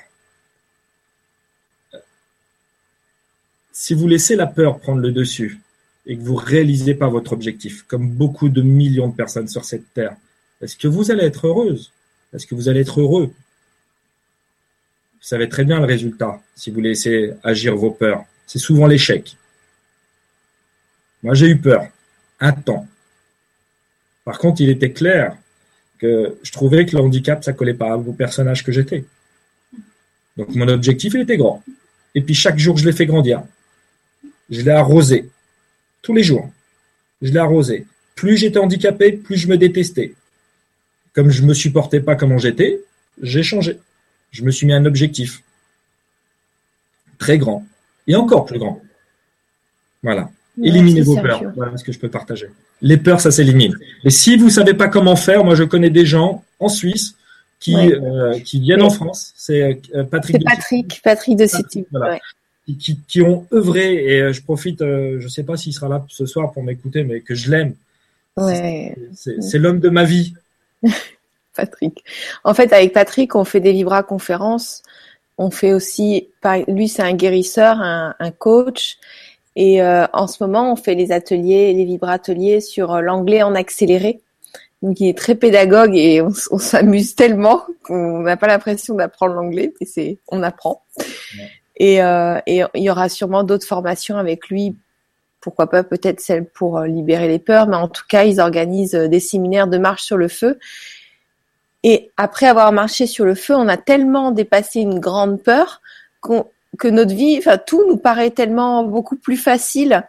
si 3.73 3.93
vous 3.93 4.07
laissez 4.07 4.35
la 4.35 4.47
peur 4.47 4.79
prendre 4.79 5.01
le 5.01 5.11
dessus 5.11 5.59
et 6.05 6.17
que 6.17 6.21
vous 6.21 6.35
réalisez 6.35 6.95
pas 6.95 7.07
votre 7.07 7.33
objectif, 7.33 7.83
comme 7.83 8.09
beaucoup 8.09 8.49
de 8.49 8.61
millions 8.61 9.09
de 9.09 9.15
personnes 9.15 9.47
sur 9.47 9.65
cette 9.65 9.93
terre, 9.93 10.15
est-ce 10.61 10.75
que 10.75 10.87
vous 10.87 11.11
allez 11.11 11.25
être 11.25 11.47
heureuse? 11.47 11.91
Est-ce 12.33 12.45
que 12.45 12.55
vous 12.55 12.69
allez 12.69 12.81
être 12.81 12.99
heureux? 12.99 13.33
Vous 15.19 15.27
savez 15.27 15.49
très 15.49 15.65
bien 15.65 15.79
le 15.79 15.85
résultat 15.85 16.41
si 16.55 16.71
vous 16.71 16.81
laissez 16.81 17.33
agir 17.43 17.75
vos 17.75 17.91
peurs. 17.91 18.25
C'est 18.47 18.59
souvent 18.59 18.87
l'échec. 18.87 19.37
Moi, 21.23 21.33
j'ai 21.33 21.47
eu 21.47 21.57
peur, 21.57 21.87
un 22.39 22.51
temps. 22.53 22.87
Par 24.23 24.37
contre, 24.37 24.61
il 24.61 24.69
était 24.69 24.91
clair 24.91 25.37
que 25.97 26.37
je 26.43 26.51
trouvais 26.51 26.85
que 26.85 26.95
le 26.95 27.03
handicap, 27.03 27.43
ça 27.43 27.53
collait 27.53 27.73
pas 27.73 27.97
au 27.97 28.13
personnage 28.13 28.63
que 28.63 28.71
j'étais. 28.71 29.03
Donc, 30.37 30.55
mon 30.55 30.67
objectif, 30.67 31.13
il 31.13 31.21
était 31.21 31.37
grand. 31.37 31.63
Et 32.15 32.21
puis, 32.21 32.33
chaque 32.33 32.57
jour, 32.57 32.77
je 32.77 32.85
l'ai 32.85 32.93
fait 32.93 33.05
grandir. 33.05 33.43
Je 34.49 34.61
l'ai 34.61 34.71
arrosé. 34.71 35.29
Tous 36.01 36.13
les 36.13 36.23
jours. 36.23 36.49
Je 37.21 37.31
l'ai 37.31 37.39
arrosé. 37.39 37.85
Plus 38.15 38.37
j'étais 38.37 38.59
handicapé, 38.59 39.11
plus 39.11 39.37
je 39.37 39.47
me 39.47 39.57
détestais. 39.57 40.13
Comme 41.13 41.29
je 41.29 41.43
me 41.43 41.53
supportais 41.53 41.99
pas 41.99 42.15
comment 42.15 42.37
j'étais, 42.37 42.81
j'ai 43.21 43.43
changé. 43.43 43.79
Je 44.31 44.43
me 44.43 44.51
suis 44.51 44.65
mis 44.65 44.73
un 44.73 44.85
objectif. 44.85 45.41
Très 47.17 47.37
grand. 47.37 47.65
Et 48.07 48.15
encore 48.15 48.45
plus 48.45 48.59
grand. 48.59 48.81
Voilà. 50.03 50.29
Éliminez 50.61 51.01
vos 51.01 51.15
peurs. 51.15 51.41
Voilà 51.55 51.77
ce 51.77 51.83
que 51.83 51.91
je 51.91 51.99
peux 51.99 52.09
partager. 52.09 52.47
Les 52.81 52.97
peurs, 52.97 53.21
ça 53.21 53.31
s'élimine. 53.31 53.77
Et 54.03 54.09
si 54.09 54.37
vous 54.37 54.49
savez 54.49 54.73
pas 54.73 54.87
comment 54.87 55.15
faire, 55.15 55.43
moi 55.43 55.55
je 55.55 55.63
connais 55.63 55.89
des 55.89 56.05
gens 56.05 56.43
en 56.59 56.69
Suisse 56.69 57.15
qui, 57.59 57.75
euh, 57.75 58.39
qui 58.39 58.59
viennent 58.59 58.81
en 58.81 58.89
France. 58.89 59.33
C'est 59.35 59.81
euh, 59.95 60.03
Patrick. 60.03 60.37
C'est 60.37 60.43
Patrick, 60.43 61.01
Patrick 61.03 61.37
de 61.37 61.45
City. 61.45 61.85
Voilà 61.91 62.19
qui, 62.77 63.21
ont 63.21 63.45
œuvré 63.53 63.95
et 64.05 64.21
euh, 64.21 64.33
je 64.33 64.41
profite, 64.41 64.81
euh, 64.81 65.19
je 65.19 65.25
ne 65.25 65.29
sais 65.29 65.43
pas 65.43 65.57
s'il 65.57 65.73
sera 65.73 65.87
là 65.87 66.05
ce 66.09 66.25
soir 66.25 66.51
pour 66.51 66.63
m'écouter, 66.63 67.03
mais 67.03 67.21
que 67.21 67.35
je 67.35 67.51
l'aime. 67.51 67.73
C'est 68.37 69.57
l'homme 69.57 69.79
de 69.79 69.89
ma 69.89 70.03
vie. 70.03 70.33
Patrick. 71.55 72.03
En 72.43 72.53
fait, 72.53 72.71
avec 72.73 72.93
Patrick, 72.93 73.35
on 73.35 73.43
fait 73.43 73.59
des 73.59 73.71
Vibra 73.71 74.03
conférences. 74.03 74.83
On 75.37 75.51
fait 75.51 75.73
aussi, 75.73 76.29
lui, 76.67 76.87
c'est 76.87 77.01
un 77.01 77.13
guérisseur, 77.13 77.79
un, 77.81 78.31
coach. 78.37 78.97
Et 79.55 79.81
euh, 79.81 80.05
en 80.13 80.27
ce 80.27 80.43
moment, 80.43 80.71
on 80.71 80.75
fait 80.75 80.95
les 80.95 81.11
ateliers, 81.11 81.73
les 81.73 81.85
Vibra 81.85 82.13
ateliers 82.13 82.61
sur 82.61 83.01
l'anglais 83.01 83.41
en 83.43 83.55
accéléré. 83.55 84.21
Donc, 84.81 84.99
il 85.01 85.09
est 85.09 85.17
très 85.17 85.35
pédagogue 85.35 85.95
et 85.95 86.21
on, 86.21 86.31
s'amuse 86.31 87.15
tellement 87.15 87.63
qu'on 87.83 88.19
n'a 88.21 88.37
pas 88.37 88.47
l'impression 88.47 88.95
d'apprendre 88.95 89.33
l'anglais, 89.33 89.73
mais 89.79 89.85
c'est, 89.85 90.19
on 90.29 90.41
apprend. 90.43 90.83
Et, 91.75 92.01
euh, 92.01 92.39
et 92.45 92.61
il 92.75 92.83
y 92.83 92.89
aura 92.89 93.09
sûrement 93.09 93.43
d'autres 93.43 93.67
formations 93.67 94.17
avec 94.17 94.47
lui. 94.49 94.75
Pourquoi 95.41 95.69
pas 95.69 95.83
peut-être 95.83 96.19
celle 96.19 96.45
pour 96.45 96.77
euh, 96.77 96.87
libérer 96.87 97.27
les 97.27 97.39
peurs, 97.39 97.67
mais 97.67 97.75
en 97.75 97.87
tout 97.87 98.03
cas, 98.07 98.23
ils 98.23 98.39
organisent 98.39 98.95
euh, 98.95 99.07
des 99.07 99.19
séminaires 99.19 99.67
de 99.67 99.77
marche 99.77 100.03
sur 100.03 100.17
le 100.17 100.27
feu. 100.27 100.59
Et 101.83 102.11
après 102.17 102.47
avoir 102.47 102.71
marché 102.71 103.07
sur 103.07 103.25
le 103.25 103.35
feu, 103.35 103.55
on 103.55 103.67
a 103.67 103.77
tellement 103.77 104.31
dépassé 104.31 104.81
une 104.81 104.99
grande 104.99 105.41
peur 105.41 105.81
que 106.77 106.87
notre 106.87 107.13
vie, 107.13 107.37
enfin 107.37 107.57
tout 107.57 107.85
nous 107.87 107.97
paraît 107.97 108.31
tellement 108.31 108.83
beaucoup 108.83 109.15
plus 109.15 109.37
facile. 109.37 110.03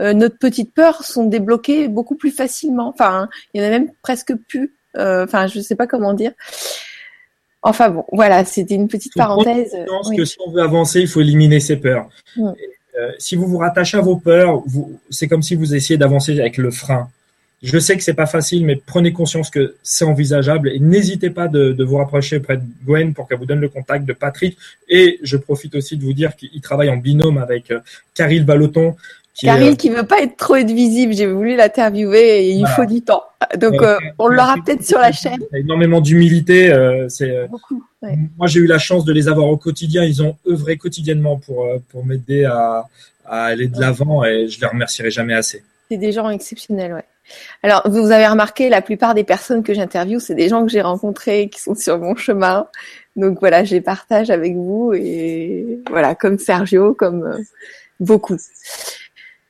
Euh, 0.00 0.12
notre 0.12 0.38
petite 0.38 0.74
peur 0.74 1.04
sont 1.04 1.24
débloquées 1.24 1.88
beaucoup 1.88 2.16
plus 2.16 2.30
facilement. 2.30 2.88
Enfin, 2.88 3.28
il 3.52 3.62
y 3.62 3.64
en 3.64 3.68
a 3.68 3.70
même 3.70 3.90
presque 4.02 4.34
plus. 4.34 4.74
Euh, 4.96 5.24
enfin, 5.24 5.46
je 5.46 5.60
sais 5.60 5.76
pas 5.76 5.86
comment 5.86 6.14
dire. 6.14 6.32
Enfin 7.62 7.88
bon, 7.88 8.04
voilà, 8.12 8.44
c'était 8.44 8.74
une 8.74 8.88
petite 8.88 9.14
parenthèse. 9.14 9.72
Je 9.72 9.86
pense 9.86 10.14
que 10.14 10.24
si 10.24 10.36
on 10.44 10.50
veut 10.50 10.62
avancer, 10.62 11.00
il 11.00 11.08
faut 11.08 11.20
éliminer 11.20 11.60
ses 11.60 11.76
peurs. 11.76 12.08
Mm. 12.36 12.52
Euh, 12.98 13.10
si 13.18 13.36
vous 13.36 13.46
vous 13.46 13.58
rattachez 13.58 13.96
à 13.96 14.00
vos 14.00 14.16
peurs, 14.16 14.62
c'est 15.10 15.28
comme 15.28 15.42
si 15.42 15.54
vous 15.54 15.74
essayez 15.74 15.98
d'avancer 15.98 16.38
avec 16.38 16.56
le 16.56 16.70
frein. 16.70 17.08
Je 17.62 17.78
sais 17.78 17.96
que 17.96 18.02
c'est 18.02 18.14
pas 18.14 18.26
facile, 18.26 18.66
mais 18.66 18.76
prenez 18.76 19.12
conscience 19.12 19.48
que 19.48 19.76
c'est 19.82 20.04
envisageable 20.04 20.68
et 20.68 20.78
n'hésitez 20.78 21.30
pas 21.30 21.48
de, 21.48 21.82
vous 21.82 21.96
rapprocher 21.96 22.36
auprès 22.36 22.58
de 22.58 22.62
Gwen 22.84 23.14
pour 23.14 23.26
qu'elle 23.26 23.38
vous 23.38 23.46
donne 23.46 23.60
le 23.60 23.70
contact 23.70 24.04
de 24.04 24.12
Patrick. 24.12 24.58
Et 24.88 25.18
je 25.22 25.38
profite 25.38 25.74
aussi 25.74 25.96
de 25.96 26.04
vous 26.04 26.12
dire 26.12 26.36
qu'il 26.36 26.60
travaille 26.60 26.90
en 26.90 26.98
binôme 26.98 27.38
avec 27.38 27.70
euh, 27.70 27.80
Caril 28.14 28.44
Baloton, 29.42 29.58
Caril 29.58 29.72
euh, 29.72 29.76
qui 29.76 29.90
veut 29.90 30.06
pas 30.06 30.22
être 30.22 30.36
trop 30.36 30.54
visible, 30.54 31.12
j'ai 31.12 31.26
voulu 31.26 31.56
l'interviewer 31.56 32.46
et 32.46 32.50
il 32.52 32.66
faut 32.68 32.84
du 32.84 33.02
temps. 33.02 33.24
Donc 33.56 33.82
euh, 33.82 33.98
on 34.18 34.28
l'aura 34.28 34.54
peut-être 34.64 34.84
sur 34.84 34.98
la 34.98 35.12
chaîne. 35.12 35.40
Énormément 35.52 36.00
d'humilité. 36.00 36.72
Euh, 36.72 37.08
c'est 37.08 37.48
moi 38.36 38.46
j'ai 38.46 38.60
eu 38.60 38.66
la 38.66 38.78
chance 38.78 39.04
de 39.04 39.12
les 39.12 39.28
avoir 39.28 39.48
au 39.48 39.56
quotidien. 39.56 40.04
Ils 40.04 40.22
ont 40.22 40.36
œuvré 40.46 40.76
quotidiennement 40.76 41.38
pour 41.38 41.66
pour 41.88 42.04
m'aider 42.04 42.44
à, 42.44 42.86
à, 43.26 43.44
aller 43.46 43.66
de 43.66 43.80
l'avant 43.80 44.24
et 44.24 44.48
je 44.48 44.60
les 44.60 44.66
remercierai 44.66 45.10
jamais 45.10 45.34
assez. 45.34 45.64
C'est 45.90 45.98
des 45.98 46.12
gens 46.12 46.30
exceptionnels, 46.30 46.94
ouais. 46.94 47.04
Alors 47.62 47.82
vous 47.86 48.10
avez 48.10 48.26
remarqué, 48.26 48.68
la 48.68 48.82
plupart 48.82 49.14
des 49.14 49.24
personnes 49.24 49.62
que 49.62 49.74
j'interviewe, 49.74 50.20
c'est 50.20 50.34
des 50.34 50.48
gens 50.48 50.64
que 50.64 50.70
j'ai 50.70 50.82
rencontrés 50.82 51.48
qui 51.48 51.60
sont 51.60 51.74
sur 51.74 51.98
mon 51.98 52.14
chemin. 52.14 52.68
Donc 53.16 53.38
voilà, 53.40 53.64
je 53.64 53.74
les 53.74 53.80
partage 53.80 54.30
avec 54.30 54.54
vous 54.54 54.92
et 54.94 55.80
voilà, 55.90 56.14
comme 56.14 56.38
Sergio, 56.38 56.94
comme 56.94 57.44
beaucoup. 58.00 58.36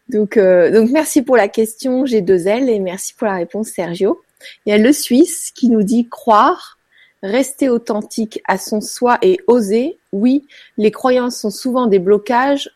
Donc, 0.09 0.37
euh, 0.37 0.71
donc 0.71 0.91
merci 0.91 1.23
pour 1.23 1.37
la 1.37 1.49
question 1.49 2.05
J'ai 2.05 2.21
deux 2.21 2.47
ailes 2.47 2.69
et 2.69 2.79
merci 2.79 3.15
pour 3.15 3.27
la 3.27 3.37
réponse 3.37 3.69
Sergio. 3.69 4.23
Il 4.65 4.71
y 4.71 4.73
a 4.73 4.79
le 4.79 4.93
Suisse 4.93 5.51
qui 5.51 5.71
nous 5.71 5.83
dit 5.83 6.09
croire, 6.09 6.79
rester 7.23 7.69
authentique 7.69 8.43
à 8.47 8.59
son 8.59 8.81
soi 8.81 9.19
et 9.23 9.39
oser. 9.47 9.99
Oui, 10.13 10.47
les 10.77 10.91
croyances 10.91 11.39
sont 11.39 11.51
souvent 11.51 11.87
des 11.87 11.99
blocages 11.99 12.71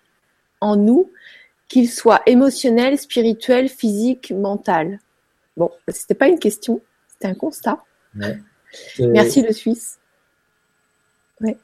en 0.61 0.77
nous, 0.77 1.11
qu'ils 1.69 1.91
soient 1.91 2.23
émotionnels, 2.27 2.99
spirituels, 2.99 3.69
physiques, 3.69 4.33
mentaux. 4.33 4.97
Bon, 5.57 5.71
c'était 5.89 6.15
pas 6.15 6.29
une 6.29 6.39
question, 6.39 6.81
c'était 7.09 7.29
un 7.29 7.35
constat. 7.35 7.85
Merci 8.99 9.43
le 9.43 9.53
Suisse. 9.53 9.99
Ouais. 11.41 11.57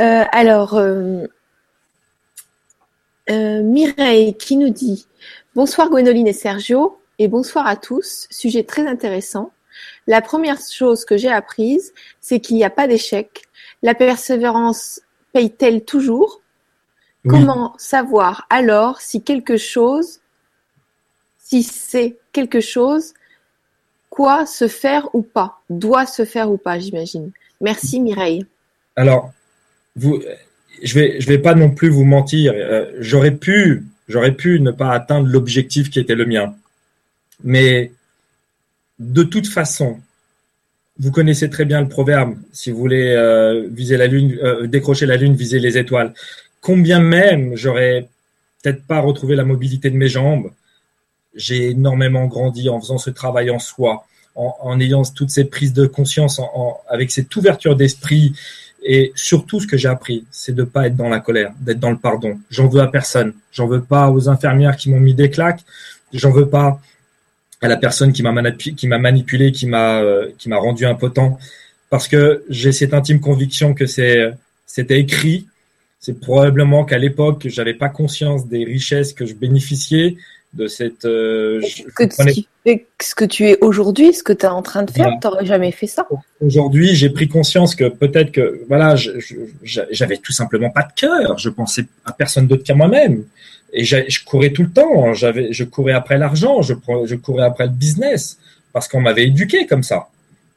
Euh, 0.00 0.24
alors, 0.32 0.74
euh, 0.74 1.26
euh, 3.30 3.62
Mireille 3.62 4.36
qui 4.36 4.56
nous 4.56 4.70
dit 4.70 5.06
Bonsoir 5.54 5.88
Gwénoline 5.88 6.28
et 6.28 6.32
Sergio 6.32 6.98
et 7.18 7.28
bonsoir 7.28 7.66
à 7.66 7.76
tous. 7.76 8.26
Sujet 8.30 8.64
très 8.64 8.86
intéressant. 8.86 9.52
La 10.06 10.20
première 10.20 10.58
chose 10.60 11.04
que 11.04 11.16
j'ai 11.16 11.30
apprise, 11.30 11.92
c'est 12.20 12.40
qu'il 12.40 12.56
n'y 12.56 12.64
a 12.64 12.70
pas 12.70 12.86
d'échec. 12.86 13.42
La 13.82 13.94
persévérance 13.94 15.00
paye-t-elle 15.32 15.84
toujours? 15.84 16.40
Comment 17.26 17.74
savoir 17.78 18.46
alors 18.50 19.00
si 19.00 19.22
quelque 19.22 19.56
chose, 19.56 20.20
si 21.38 21.62
c'est 21.62 22.18
quelque 22.32 22.60
chose, 22.60 23.14
quoi 24.10 24.44
se 24.44 24.68
faire 24.68 25.08
ou 25.14 25.22
pas, 25.22 25.60
doit 25.70 26.04
se 26.04 26.26
faire 26.26 26.50
ou 26.50 26.58
pas, 26.58 26.78
j'imagine? 26.78 27.32
Merci 27.62 28.00
Mireille. 28.00 28.44
Alors, 28.94 29.32
vous, 29.96 30.20
je 30.84 30.94
vais, 30.94 31.18
vais 31.18 31.38
pas 31.38 31.54
non 31.54 31.70
plus 31.70 31.88
vous 31.88 32.04
mentir. 32.04 32.52
Euh, 32.54 32.92
j'aurais 33.00 33.32
pu, 33.32 33.84
j'aurais 34.08 34.32
pu 34.32 34.60
ne 34.60 34.70
pas 34.70 34.92
atteindre 34.92 35.26
l'objectif 35.26 35.90
qui 35.90 35.98
était 35.98 36.14
le 36.14 36.26
mien. 36.26 36.54
Mais 37.42 37.90
de 38.98 39.22
toute 39.22 39.48
façon, 39.48 39.98
vous 40.98 41.10
connaissez 41.10 41.50
très 41.50 41.64
bien 41.64 41.80
le 41.80 41.88
proverbe. 41.88 42.36
Si 42.52 42.70
vous 42.70 42.78
voulez 42.78 43.10
euh, 43.10 43.66
viser 43.72 43.96
la 43.96 44.06
lune, 44.06 44.38
euh, 44.42 44.66
décrocher 44.66 45.06
la 45.06 45.16
lune, 45.16 45.34
viser 45.34 45.58
les 45.58 45.78
étoiles. 45.78 46.12
Combien 46.60 47.00
même 47.00 47.56
j'aurais 47.56 48.08
peut-être 48.62 48.84
pas 48.84 49.00
retrouvé 49.00 49.36
la 49.36 49.44
mobilité 49.44 49.90
de 49.90 49.96
mes 49.96 50.08
jambes. 50.08 50.52
J'ai 51.34 51.70
énormément 51.70 52.26
grandi 52.26 52.68
en 52.68 52.80
faisant 52.80 52.98
ce 52.98 53.10
travail 53.10 53.50
en 53.50 53.58
soi, 53.58 54.06
en, 54.36 54.80
ayant 54.80 55.02
toutes 55.04 55.30
ces 55.30 55.44
prises 55.44 55.72
de 55.72 55.86
conscience, 55.86 56.38
en, 56.38 56.80
avec 56.88 57.10
cette 57.10 57.34
ouverture 57.34 57.76
d'esprit 57.76 58.34
et 58.84 59.12
surtout, 59.14 59.60
ce 59.60 59.66
que 59.66 59.78
j'ai 59.78 59.88
appris, 59.88 60.24
c'est 60.30 60.54
de 60.54 60.62
pas 60.62 60.86
être 60.86 60.96
dans 60.96 61.08
la 61.08 61.18
colère, 61.18 61.52
d'être 61.58 61.80
dans 61.80 61.90
le 61.90 61.96
pardon. 61.96 62.38
J'en 62.50 62.68
veux 62.68 62.82
à 62.82 62.86
personne. 62.86 63.32
J'en 63.50 63.66
veux 63.66 63.82
pas 63.82 64.10
aux 64.10 64.28
infirmières 64.28 64.76
qui 64.76 64.90
m'ont 64.90 65.00
mis 65.00 65.14
des 65.14 65.30
claques. 65.30 65.64
J'en 66.12 66.30
veux 66.30 66.48
pas 66.48 66.80
à 67.62 67.68
la 67.68 67.78
personne 67.78 68.12
qui 68.12 68.22
m'a 68.22 68.32
manipulé, 68.32 69.52
qui 69.52 69.66
m'a 69.66 70.02
euh, 70.02 70.30
rendu 70.50 70.84
impotent. 70.84 71.38
parce 71.88 72.08
que 72.08 72.44
j'ai 72.50 72.72
cette 72.72 72.92
intime 72.92 73.20
conviction 73.20 73.72
que 73.72 73.86
c'est 73.86 74.30
c'était 74.66 75.00
écrit. 75.00 75.46
C'est 75.98 76.20
probablement 76.20 76.84
qu'à 76.84 76.98
l'époque, 76.98 77.46
j'avais 77.48 77.72
pas 77.72 77.88
conscience 77.88 78.46
des 78.46 78.64
richesses 78.64 79.14
que 79.14 79.24
je 79.24 79.34
bénéficiais 79.34 80.18
de 80.54 80.66
cette. 80.66 81.04
Euh, 81.04 81.60
que 81.96 82.04
tu 82.04 82.46
fais, 82.64 82.86
ce 83.00 83.14
que 83.14 83.24
tu 83.24 83.48
es 83.48 83.58
aujourd'hui, 83.60 84.12
ce 84.12 84.22
que 84.22 84.32
tu 84.32 84.46
es 84.46 84.48
en 84.48 84.62
train 84.62 84.82
de 84.82 84.90
faire, 84.90 85.10
tu 85.20 85.26
n'aurais 85.26 85.46
jamais 85.46 85.72
fait 85.72 85.86
ça? 85.86 86.06
Aujourd'hui, 86.40 86.94
j'ai 86.94 87.10
pris 87.10 87.28
conscience 87.28 87.74
que 87.74 87.88
peut-être 87.88 88.32
que 88.32 88.62
voilà, 88.68 88.94
j'avais 89.64 90.16
tout 90.16 90.32
simplement 90.32 90.70
pas 90.70 90.82
de 90.82 90.92
cœur. 90.94 91.38
Je 91.38 91.50
pensais 91.50 91.86
à 92.04 92.12
personne 92.12 92.46
d'autre 92.46 92.64
qu'à 92.64 92.74
moi-même. 92.74 93.24
Et 93.72 93.84
je 93.84 94.24
courais 94.24 94.50
tout 94.50 94.62
le 94.62 94.70
temps. 94.70 95.14
J'avais, 95.14 95.52
je 95.52 95.64
courais 95.64 95.92
après 95.92 96.18
l'argent, 96.18 96.62
je, 96.62 96.74
je 97.04 97.14
courais 97.16 97.44
après 97.44 97.64
le 97.64 97.72
business 97.72 98.38
parce 98.72 98.88
qu'on 98.88 99.00
m'avait 99.00 99.26
éduqué 99.26 99.66
comme 99.66 99.82
ça. 99.82 100.08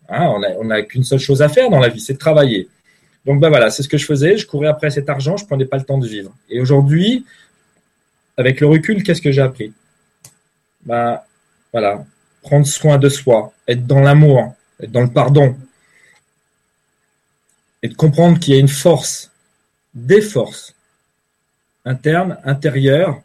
Hein, 0.10 0.34
on 0.60 0.65
n'a 0.65 0.82
qu'une 0.84 1.03
seule 1.03 1.19
chose 1.19 1.41
à 1.41 1.49
faire 1.49 1.69
dans 1.69 1.80
la 1.80 1.90
vie, 1.90 1.99
c'est 1.99 2.14
de 2.14 2.18
travailler. 2.18 2.69
Donc 3.26 3.41
ben 3.41 3.49
voilà, 3.49 3.69
c'est 3.72 3.84
ce 3.84 3.90
que 3.90 3.98
je 3.98 4.06
faisais. 4.06 4.38
Je 4.38 4.48
courais 4.48 4.68
après 4.68 4.90
cet 4.90 5.10
argent, 5.10 5.36
je 5.36 5.45
prenais 5.45 5.65
pas 5.65 5.78
le 5.78 5.84
temps 5.84 5.98
de 5.98 6.07
vivre. 6.07 6.32
Et 6.49 6.61
aujourd'hui, 6.61 7.26
avec 8.38 8.61
le 8.61 8.68
recul, 8.68 9.03
qu'est-ce 9.03 9.22
que 9.22 9.32
j'ai 9.32 9.41
appris? 9.41 9.74
Ben 10.88 11.22
voilà, 11.74 12.06
prendre 12.42 12.66
soin 12.66 12.98
de 12.98 13.10
soi, 13.10 13.54
être 13.68 13.86
dans 13.86 14.00
l'amour, 14.00 14.56
être 14.82 14.92
dans 14.92 15.02
le 15.02 15.12
pardon, 15.12 15.56
et 17.84 17.90
de 17.90 17.94
comprendre 17.94 18.40
qu'il 18.40 18.54
y 18.54 18.58
a 18.58 18.60
une 18.60 18.70
force, 18.70 19.32
des 19.94 20.22
forces 20.22 20.74
internes, 21.84 22.38
intérieures, 22.44 23.22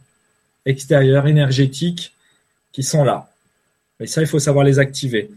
extérieures, 0.67 1.27
énergétiques, 1.27 2.15
qui 2.73 2.83
sont 2.83 3.05
là. 3.05 3.31
Et 4.01 4.07
ça, 4.07 4.21
il 4.21 4.27
faut 4.27 4.39
savoir 4.39 4.65
les 4.65 4.79
activer. 4.79 5.31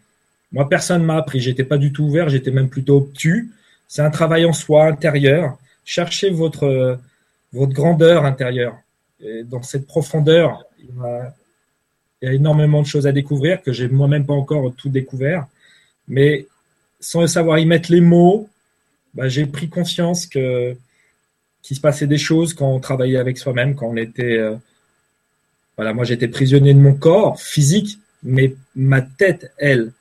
Moi, 0.52 0.68
personne 0.68 1.02
ne 1.02 1.06
m'a 1.06 1.18
appris. 1.18 1.40
J'étais 1.40 1.64
pas 1.64 1.78
du 1.78 1.92
tout 1.92 2.06
ouvert. 2.06 2.30
J'étais 2.30 2.52
même 2.52 2.70
plutôt 2.70 2.98
obtus. 2.98 3.52
C'est 3.88 4.02
un 4.02 4.10
travail 4.10 4.46
en 4.46 4.54
soi 4.54 4.86
intérieur. 4.86 5.58
Cherchez 5.84 6.30
votre, 6.30 7.00
grandeur 7.54 8.26
intérieure. 8.26 8.78
Et 9.20 9.44
dans 9.44 9.62
cette 9.64 9.86
profondeur, 9.86 10.64
il 10.80 10.90
énormément 12.22 12.82
de 12.82 12.88
choses 12.88 13.08
à 13.08 13.12
découvrir 13.12 13.62
que 13.62 13.72
j'ai 13.72 13.88
moi-même 13.88 14.26
pas 14.26 14.34
encore 14.34 14.74
tout 14.76 14.90
découvert. 14.90 15.48
Mais 16.08 16.48
sans 17.00 17.26
savoir 17.28 17.60
y 17.60 17.66
mettre 17.66 17.92
les 17.92 18.02
mots, 18.02 18.50
bah, 19.14 19.28
j'ai 19.28 19.46
pris 19.46 19.70
conscience 19.70 20.26
que 20.26 20.76
qu'il 21.62 21.76
se 21.76 21.82
passait 21.82 22.06
des 22.06 22.20
choses 22.20 22.54
quand 22.54 22.72
on 22.72 22.80
travaillait 22.80 23.18
avec 23.18 23.40
soi-même, 23.40 23.74
quand 23.74 23.88
on 23.88 23.98
était 23.98 24.38
euh, 24.38 24.56
voilà, 25.78 25.94
moi 25.94 26.06
j'étais 26.06 26.28
prisonnier 26.28 26.74
de 26.74 26.80
mon 26.80 26.94
corps 26.94 27.42
physique, 27.42 28.00
mais 28.24 28.56
ma 28.76 29.02
tête, 29.02 29.52
elle, 29.58 29.92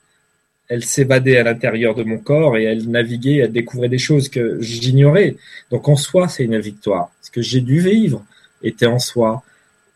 elle 0.67 0.83
s'évadait 0.83 1.37
à 1.37 1.43
l'intérieur 1.43 1.95
de 1.95 2.03
mon 2.03 2.17
corps 2.17 2.57
et 2.57 2.63
elle 2.63 2.89
naviguait, 2.89 3.37
elle 3.37 3.51
découvrait 3.51 3.89
des 3.89 3.97
choses 3.97 4.29
que 4.29 4.61
j'ignorais. 4.61 5.35
Donc 5.71 5.89
en 5.89 5.95
soi, 5.95 6.27
c'est 6.27 6.43
une 6.43 6.59
victoire. 6.59 7.11
Ce 7.21 7.29
que 7.31 7.41
j'ai 7.41 7.61
dû 7.61 7.79
vivre 7.79 8.23
était 8.63 8.85
en 8.85 8.99
soi 8.99 9.43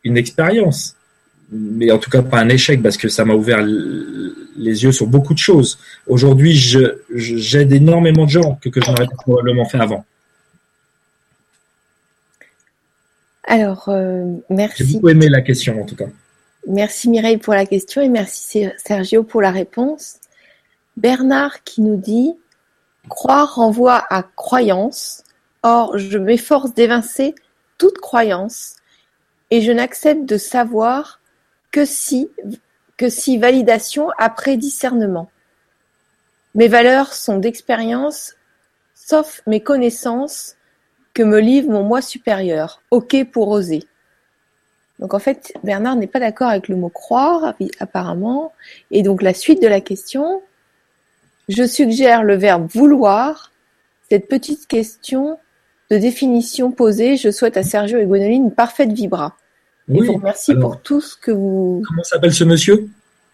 une 0.04 0.18
expérience, 0.18 0.96
mais 1.52 1.92
en 1.92 1.98
tout 1.98 2.10
cas 2.10 2.22
pas 2.22 2.40
un 2.40 2.50
échec 2.50 2.82
parce 2.82 2.98
que 2.98 3.10
ça 3.10 3.26
m'a 3.26 3.34
ouvert 3.34 3.62
les 3.62 4.84
yeux 4.84 4.92
sur 4.92 5.08
beaucoup 5.08 5.34
de 5.34 5.40
choses. 5.40 5.80
Aujourd'hui, 6.08 6.56
je, 6.56 7.00
j'aide 7.14 7.72
énormément 7.72 8.26
de 8.26 8.32
gens 8.32 8.60
que, 8.62 8.70
que 8.70 8.82
je 8.82 8.90
n'aurais 8.90 9.08
probablement 9.24 9.66
fait 9.66 9.80
avant. 9.80 10.06
Alors, 13.44 13.90
euh, 13.90 14.36
merci. 14.50 14.84
J'ai 14.86 14.94
beaucoup 14.94 15.10
aimé 15.10 15.28
la 15.28 15.42
question 15.42 15.82
en 15.82 15.86
tout 15.86 15.96
cas. 15.96 16.06
Merci 16.68 17.10
Mireille 17.10 17.38
pour 17.38 17.54
la 17.54 17.66
question 17.66 18.02
et 18.02 18.10
merci 18.10 18.68
Sergio 18.78 19.24
pour 19.24 19.42
la 19.42 19.50
réponse. 19.50 20.18
Bernard 20.98 21.64
qui 21.64 21.82
nous 21.82 21.96
dit 21.96 22.34
Croire 23.08 23.56
renvoie 23.56 24.04
à 24.10 24.24
croyance. 24.24 25.24
Or, 25.64 25.98
je 25.98 26.18
m'efforce 26.18 26.74
d'évincer 26.74 27.34
toute 27.78 27.98
croyance 27.98 28.76
et 29.52 29.62
je 29.62 29.72
n'accepte 29.72 30.26
de 30.26 30.38
savoir 30.38 31.19
que 31.72 31.86
si, 31.86 32.30
que 32.98 33.10
si 33.10 33.38
validation 33.38 34.10
après 34.18 34.58
discernement. 34.58 35.30
Mes 36.56 36.68
valeurs 36.68 37.14
sont 37.14 37.38
d'expérience, 37.38 38.36
sauf 38.96 39.42
mes 39.46 39.62
connaissances 39.62 40.56
que 41.14 41.24
me 41.24 41.40
livre 41.40 41.70
mon 41.70 41.84
moi 41.84 42.02
supérieur. 42.02 42.82
Ok 42.92 43.24
pour 43.32 43.50
oser. 43.50 43.84
Donc 45.00 45.14
en 45.14 45.20
fait, 45.20 45.54
Bernard 45.64 45.96
n'est 45.96 46.08
pas 46.08 46.20
d'accord 46.20 46.50
avec 46.50 46.68
le 46.68 46.76
mot 46.76 46.90
croire, 46.90 47.56
apparemment. 47.80 48.52
Et 48.92 49.02
donc 49.02 49.22
la 49.22 49.34
suite 49.34 49.62
de 49.62 49.68
la 49.68 49.82
question, 49.82 50.42
je 51.48 51.64
suggère 51.66 52.24
le 52.24 52.36
verbe 52.36 52.68
vouloir. 52.68 53.52
Cette 54.10 54.28
petite 54.28 54.68
question 54.68 55.38
de 55.90 55.98
définition 55.98 56.72
posée, 56.72 57.16
je 57.16 57.32
souhaite 57.32 57.58
à 57.58 57.64
Sergio 57.64 57.98
et 57.98 58.06
Gwénoline 58.06 58.46
une 58.46 58.54
parfaite 58.54 58.92
vibra. 58.92 59.36
Et 59.90 60.02
vous 60.02 60.14
remercie 60.14 60.56
pour 60.56 60.82
tout 60.82 61.02
ce 61.02 61.16
que 61.16 61.32
vous. 61.32 61.84
Comment 61.88 62.04
s'appelle 62.04 62.34
ce 62.34 62.44
monsieur? 62.44 62.88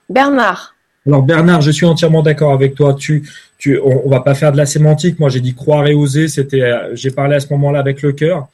Bernard. 0.10 0.76
Alors 1.08 1.22
Bernard, 1.22 1.62
je 1.62 1.72
suis 1.72 1.86
entièrement 1.86 2.24
d'accord 2.24 2.54
avec 2.54 2.76
toi. 2.76 2.96
Tu, 2.96 3.30
tu, 3.58 3.80
on, 3.80 4.10
va 4.10 4.22
pas 4.22 4.34
faire 4.34 4.52
de 4.52 4.58
la 4.58 4.66
sémantique. 4.66 5.20
Moi, 5.20 5.30
j'ai 5.30 5.42
dit 5.42 5.54
croire 5.54 5.86
et 5.88 5.94
oser. 5.94 6.28
C'était, 6.28 6.62
euh, 6.62 6.96
j'ai 6.96 7.12
parlé 7.12 7.36
à 7.36 7.40
ce 7.40 7.48
moment-là 7.54 7.80
avec 7.80 8.02
le 8.02 8.12
cœur. 8.12 8.48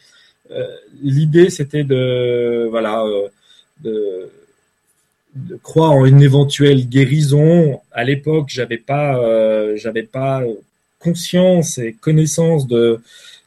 Euh, 0.52 0.66
l'idée, 1.02 1.50
c'était 1.50 1.84
de, 1.84 2.68
voilà, 2.70 3.04
euh, 3.04 3.28
de, 3.82 4.30
de, 5.36 5.56
croire 5.56 5.92
en 5.92 6.06
une 6.06 6.22
éventuelle 6.22 6.88
guérison. 6.90 7.80
À 7.92 8.04
l'époque, 8.04 8.48
j'avais 8.50 8.78
pas, 8.78 9.18
j'avais 9.78 10.04
pas 10.04 10.42
conscience 11.00 11.78
et 11.78 11.94
connaissance 11.94 12.68
de, 12.68 13.00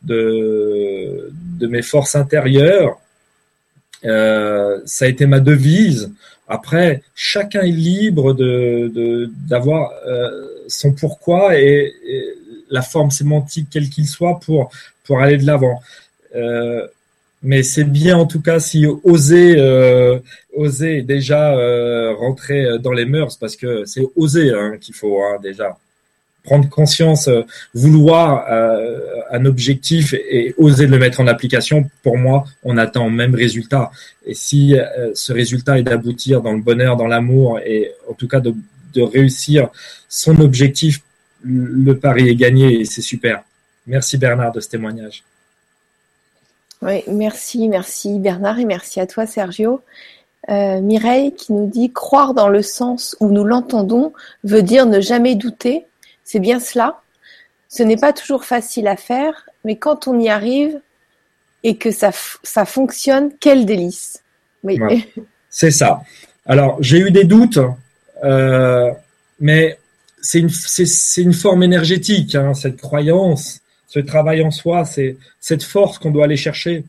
de, 0.03 1.31
de 1.61 1.67
mes 1.67 1.83
forces 1.83 2.17
intérieures. 2.17 2.99
Euh, 4.05 4.81
ça 4.85 5.07
a 5.07 5.09
été 5.09 5.27
ma 5.27 5.41
devise. 5.41 6.13
Après, 6.49 7.03
chacun 7.15 7.63
est 7.63 7.71
libre 7.71 8.35
d'avoir 9.49 9.93
euh, 10.07 10.49
son 10.69 10.93
pourquoi 10.93 11.59
et, 11.59 11.93
la 12.71 12.83
forme 12.83 13.11
sémantique 13.11 13.69
quel 13.71 13.89
qu'il 13.89 14.07
soit 14.07 14.41
pour 14.41 14.71
pour 15.05 15.21
aller 15.21 15.37
de 15.37 15.47
l'avant. 15.47 15.81
Euh, 16.35 16.87
mais 17.43 17.63
c'est 17.63 17.85
bien 17.85 18.17
en 18.17 18.27
tout 18.27 18.41
cas 18.41 18.59
si 18.59 18.87
oser 19.05 19.57
oser 20.55 21.03
déjà 21.03 21.55
rentrer 22.15 22.79
dans 22.79 22.93
les 22.93 23.05
mœurs 23.05 23.37
parce 23.39 23.55
que 23.55 23.85
c'est 23.85 24.03
oser 24.17 24.51
hein, 24.51 24.79
qu'il 24.81 24.95
faut 24.95 25.23
hein, 25.23 25.39
déjà 25.43 25.77
prendre 26.45 26.69
conscience, 26.69 27.27
euh, 27.29 27.43
vouloir 27.73 28.47
euh, 28.51 29.01
un 29.31 29.45
objectif 29.47 30.13
et 30.15 30.55
oser 30.59 30.87
le 30.87 30.99
mettre 30.99 31.21
en 31.21 31.27
application. 31.27 31.91
Pour 32.03 32.19
moi, 32.19 32.45
on 32.63 32.77
attend 32.77 33.07
le 33.07 33.13
même 33.13 33.35
résultat. 33.35 33.91
Et 34.27 34.35
si 34.35 34.79
euh, 34.79 35.11
ce 35.15 35.33
résultat 35.33 35.79
est 35.79 35.83
d'aboutir 35.83 36.43
dans 36.43 36.53
le 36.53 36.61
bonheur, 36.61 36.97
dans 36.97 37.07
l'amour 37.07 37.59
et 37.61 37.93
en 38.09 38.13
tout 38.13 38.29
cas 38.29 38.41
de, 38.41 38.55
réussir 38.97 39.71
son 40.09 40.39
objectif, 40.39 41.01
le 41.43 41.99
pari 41.99 42.29
est 42.29 42.37
gagné 42.37 42.81
et 42.81 42.85
c'est 42.85 43.03
super. 43.03 43.43
Merci 43.89 44.19
Bernard 44.19 44.53
de 44.53 44.61
ce 44.61 44.69
témoignage. 44.69 45.25
Oui, 46.81 47.03
merci, 47.09 47.69
merci 47.69 48.21
Bernard 48.21 48.61
et 48.61 48.65
merci 48.65 49.01
à 49.01 49.09
toi 49.09 49.27
Sergio. 49.27 49.81
Mireille 50.49 51.35
qui 51.35 51.53
nous 51.53 51.67
dit 51.67 51.91
croire 51.91 52.35
dans 52.35 52.49
le 52.49 52.63
sens 52.63 53.17
où 53.19 53.27
nous 53.31 53.43
l'entendons 53.43 54.13
veut 54.45 54.63
dire 54.63 54.87
ne 54.87 55.01
jamais 55.01 55.35
douter. 55.35 55.87
C'est 56.25 56.41
bien 56.41 56.61
cela. 56.61 57.03
Ce 57.69 57.83
n'est 57.83 57.97
pas 57.97 58.13
toujours 58.13 58.45
facile 58.45 58.87
à 58.87 58.97
faire, 58.97 59.49
mais 59.65 59.77
quand 59.77 60.09
on 60.09 60.19
y 60.19 60.29
arrive 60.29 60.81
et 61.63 61.77
que 61.77 61.91
ça, 61.91 62.11
ça 62.43 62.65
fonctionne, 62.65 63.31
quel 63.41 63.67
délice. 63.67 64.23
Oui. 64.63 64.79
c'est 65.51 65.71
ça. 65.71 66.03
Alors, 66.47 66.77
j'ai 66.81 66.99
eu 66.99 67.11
des 67.11 67.25
doutes, 67.25 67.61
euh, 68.23 68.91
mais 69.41 69.79
c'est 70.21 70.41
une, 70.41 70.51
une, 71.19 71.33
forme 71.33 71.63
énergétique, 71.63 72.35
hein, 72.35 72.55
cette 72.55 72.81
croyance 72.81 73.61
ce 73.95 74.01
travail 74.01 74.43
en 74.43 74.51
soi, 74.51 74.85
c'est 74.85 75.17
cette 75.39 75.63
force 75.63 76.01
qu'on 76.01 76.11
doit 76.11 76.25
aller 76.25 76.37
chercher. 76.37 76.83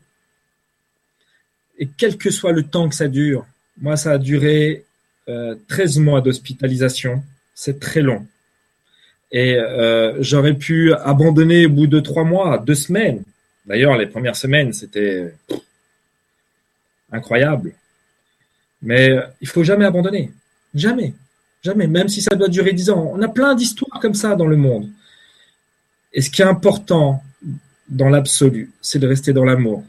Et 1.78 1.86
quel 1.86 2.16
que 2.16 2.30
soit 2.30 2.50
le 2.50 2.64
temps 2.64 2.88
que 2.88 2.96
ça 2.96 3.06
dure, 3.06 3.46
moi, 3.80 3.96
ça 3.96 4.10
a 4.10 4.18
duré 4.18 4.84
euh, 5.28 5.54
13 5.68 5.98
mois 5.98 6.20
d'hospitalisation. 6.20 7.22
C'est 7.54 7.78
très 7.78 8.02
long. 8.02 8.26
Et 9.32 9.54
euh, 9.56 10.22
j'aurais 10.22 10.54
pu 10.54 10.92
abandonner 10.92 11.66
au 11.66 11.70
bout 11.70 11.86
de 11.86 12.00
trois 12.00 12.24
mois, 12.24 12.58
deux 12.58 12.74
semaines. 12.74 13.22
D'ailleurs, 13.66 13.96
les 13.96 14.06
premières 14.06 14.36
semaines, 14.36 14.72
c'était 14.72 15.34
incroyable. 17.10 17.72
Mais 18.82 19.10
euh, 19.10 19.22
il 19.40 19.48
faut 19.48 19.64
jamais 19.64 19.84
abandonner. 19.84 20.30
Jamais. 20.74 21.12
Jamais. 21.62 21.86
Même 21.86 22.08
si 22.08 22.22
ça 22.22 22.36
doit 22.36 22.48
durer 22.48 22.72
dix 22.72 22.90
ans. 22.90 23.10
On 23.12 23.20
a 23.22 23.28
plein 23.28 23.54
d'histoires 23.54 24.00
comme 24.00 24.14
ça 24.14 24.36
dans 24.36 24.46
le 24.46 24.56
monde. 24.56 24.88
Et 26.12 26.20
ce 26.22 26.30
qui 26.30 26.42
est 26.42 26.46
important 26.46 27.22
dans 27.88 28.08
l'absolu, 28.08 28.70
c'est 28.80 28.98
de 28.98 29.06
rester 29.06 29.32
dans 29.32 29.44
l'amour, 29.44 29.84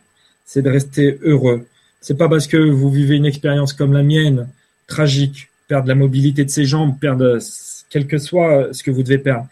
c'est 0.46 0.62
de 0.62 0.70
rester 0.70 1.20
heureux. 1.22 1.68
C'est 2.02 2.18
pas 2.18 2.30
parce 2.30 2.48
que 2.48 2.58
vous 2.58 2.92
vivez 2.92 3.16
une 3.16 3.26
expérience 3.26 3.74
comme 3.74 3.94
la 3.94 4.04
mienne, 4.04 4.50
tragique, 4.88 5.50
perdre 5.68 5.88
la 5.88 5.96
mobilité 5.96 6.46
de 6.46 6.50
ses 6.50 6.66
jambes, 6.66 7.00
perdre 7.00 7.40
quel 7.90 8.08
que 8.08 8.18
soit 8.18 8.74
ce 8.74 8.84
que 8.84 8.92
vous 8.92 9.04
devez 9.04 9.18
perdre. 9.18 9.48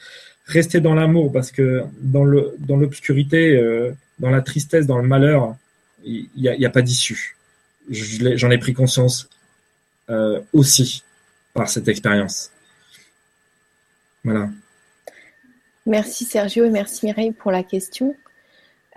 restez 0.46 0.82
dans 0.82 0.94
l'amour 0.94 1.32
parce 1.32 1.52
que 1.52 1.84
dans 2.00 2.24
le 2.24 2.56
dans 2.60 2.78
l'obscurité, 2.78 3.56
euh, 3.56 3.92
dans 4.20 4.30
la 4.30 4.42
tristesse, 4.42 4.86
dans 4.86 4.98
le 4.98 5.08
malheur, 5.08 5.56
il 6.04 6.30
n'y 6.36 6.50
a, 6.50 6.56
y 6.56 6.66
a, 6.66 6.70
pas 6.70 6.82
d'issue. 6.82 7.36
J'en 7.90 8.52
ai, 8.52 8.58
pris 8.58 8.74
conscience 8.74 9.30
euh, 10.10 10.40
aussi 10.54 11.04
par 11.54 11.70
cette 11.70 11.88
expérience. 11.88 12.52
Voilà. 14.24 14.50
Merci 15.86 16.26
Sergio 16.26 16.66
et 16.66 16.70
merci 16.70 17.06
Mireille 17.06 17.32
pour 17.32 17.52
la 17.52 17.64
question. 17.64 18.16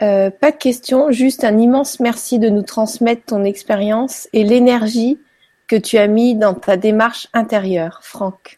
Euh, 0.01 0.31
pas 0.31 0.53
de 0.53 0.57
question, 0.57 1.11
juste 1.11 1.45
un 1.45 1.59
immense 1.59 1.99
merci 1.99 2.39
de 2.39 2.49
nous 2.49 2.63
transmettre 2.63 3.25
ton 3.27 3.45
expérience 3.45 4.29
et 4.33 4.45
l'énergie 4.45 5.19
que 5.67 5.77
tu 5.77 5.99
as 5.99 6.07
mis 6.07 6.35
dans 6.35 6.55
ta 6.55 6.77
démarche 6.77 7.29
intérieure, 7.33 8.01
Franck. 8.03 8.58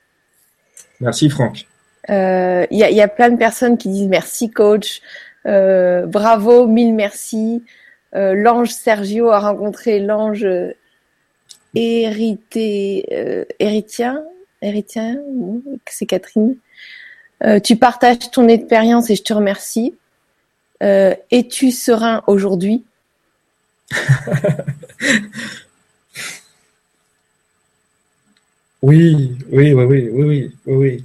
Merci 1.00 1.30
Franck. 1.30 1.66
Il 2.08 2.14
euh, 2.14 2.66
y, 2.70 2.82
a, 2.82 2.90
y, 2.90 3.00
a, 3.00 3.08
plein 3.08 3.30
de 3.30 3.36
personnes 3.36 3.78
qui 3.78 3.88
disent 3.88 4.08
merci 4.08 4.50
coach, 4.50 5.00
euh, 5.46 6.06
bravo, 6.06 6.66
mille 6.66 6.94
merci. 6.94 7.62
Euh, 8.14 8.34
l'ange 8.34 8.70
Sergio 8.70 9.30
a 9.30 9.38
rencontré 9.38 10.00
l'ange 10.00 10.46
hérité, 11.74 13.46
héritien, 13.58 14.24
héritien, 14.60 15.18
c'est 15.86 16.06
Catherine. 16.06 16.56
Tu 17.62 17.76
partages 17.76 18.30
ton 18.32 18.48
expérience 18.48 19.08
et 19.10 19.16
je 19.16 19.22
te 19.22 19.32
remercie. 19.32 19.94
Es-tu 20.80 21.70
serein 21.70 22.22
aujourd'hui? 22.26 22.84
Oui, 28.82 29.32
oui, 29.50 29.72
oui, 29.72 29.84
oui, 29.84 30.08
oui, 30.10 30.50
oui, 30.66 30.74
oui 30.74 31.04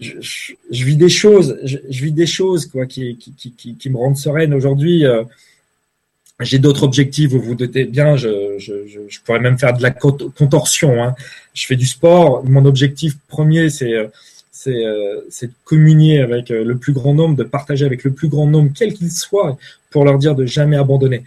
je, 0.00 0.12
je, 0.70 0.84
vis 0.84 0.96
des 0.96 1.08
choses, 1.08 1.58
je, 1.64 1.78
je, 1.90 2.04
vis 2.04 2.12
des 2.12 2.26
choses 2.26 2.66
quoi 2.66 2.86
qui, 2.86 3.16
qui, 3.16 3.52
qui, 3.52 3.74
qui 3.76 3.90
me 3.90 3.96
rendent 3.96 4.16
sereine 4.16 4.54
aujourd'hui. 4.54 5.04
Euh, 5.04 5.24
j'ai 6.40 6.60
d'autres 6.60 6.84
objectifs, 6.84 7.30
vous 7.30 7.40
vous 7.40 7.56
doutez 7.56 7.84
bien. 7.84 8.16
Je, 8.16 8.54
je, 8.58 8.86
je, 8.86 9.20
pourrais 9.24 9.40
même 9.40 9.58
faire 9.58 9.76
de 9.76 9.82
la 9.82 9.90
contorsion. 9.90 11.02
Hein. 11.02 11.16
Je 11.52 11.66
fais 11.66 11.74
du 11.74 11.86
sport. 11.86 12.44
Mon 12.44 12.64
objectif 12.64 13.16
premier, 13.28 13.70
c'est 13.70 14.08
c'est 14.58 14.84
euh, 14.84 15.20
de 15.42 15.50
communier 15.64 16.20
avec 16.20 16.50
euh, 16.50 16.64
le 16.64 16.76
plus 16.76 16.92
grand 16.92 17.14
nombre, 17.14 17.36
de 17.36 17.44
partager 17.44 17.84
avec 17.84 18.02
le 18.02 18.10
plus 18.10 18.26
grand 18.26 18.48
nombre, 18.48 18.72
quel 18.76 18.92
qu'il 18.92 19.12
soit, 19.12 19.56
pour 19.90 20.04
leur 20.04 20.18
dire 20.18 20.34
de 20.34 20.46
jamais 20.46 20.76
abandonner. 20.76 21.22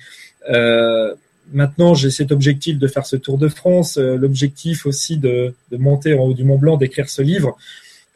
Euh, 0.50 1.16
maintenant, 1.54 1.94
j'ai 1.94 2.10
cet 2.10 2.32
objectif 2.32 2.78
de 2.78 2.88
faire 2.88 3.06
ce 3.06 3.16
Tour 3.16 3.38
de 3.38 3.48
France, 3.48 3.98
l'objectif 3.98 4.86
aussi 4.86 5.18
de, 5.18 5.54
monter 5.72 6.14
en 6.14 6.24
haut 6.26 6.34
du 6.34 6.44
Mont 6.44 6.58
Blanc, 6.58 6.78
d'écrire 6.78 7.10
ce 7.10 7.22
livre 7.22 7.58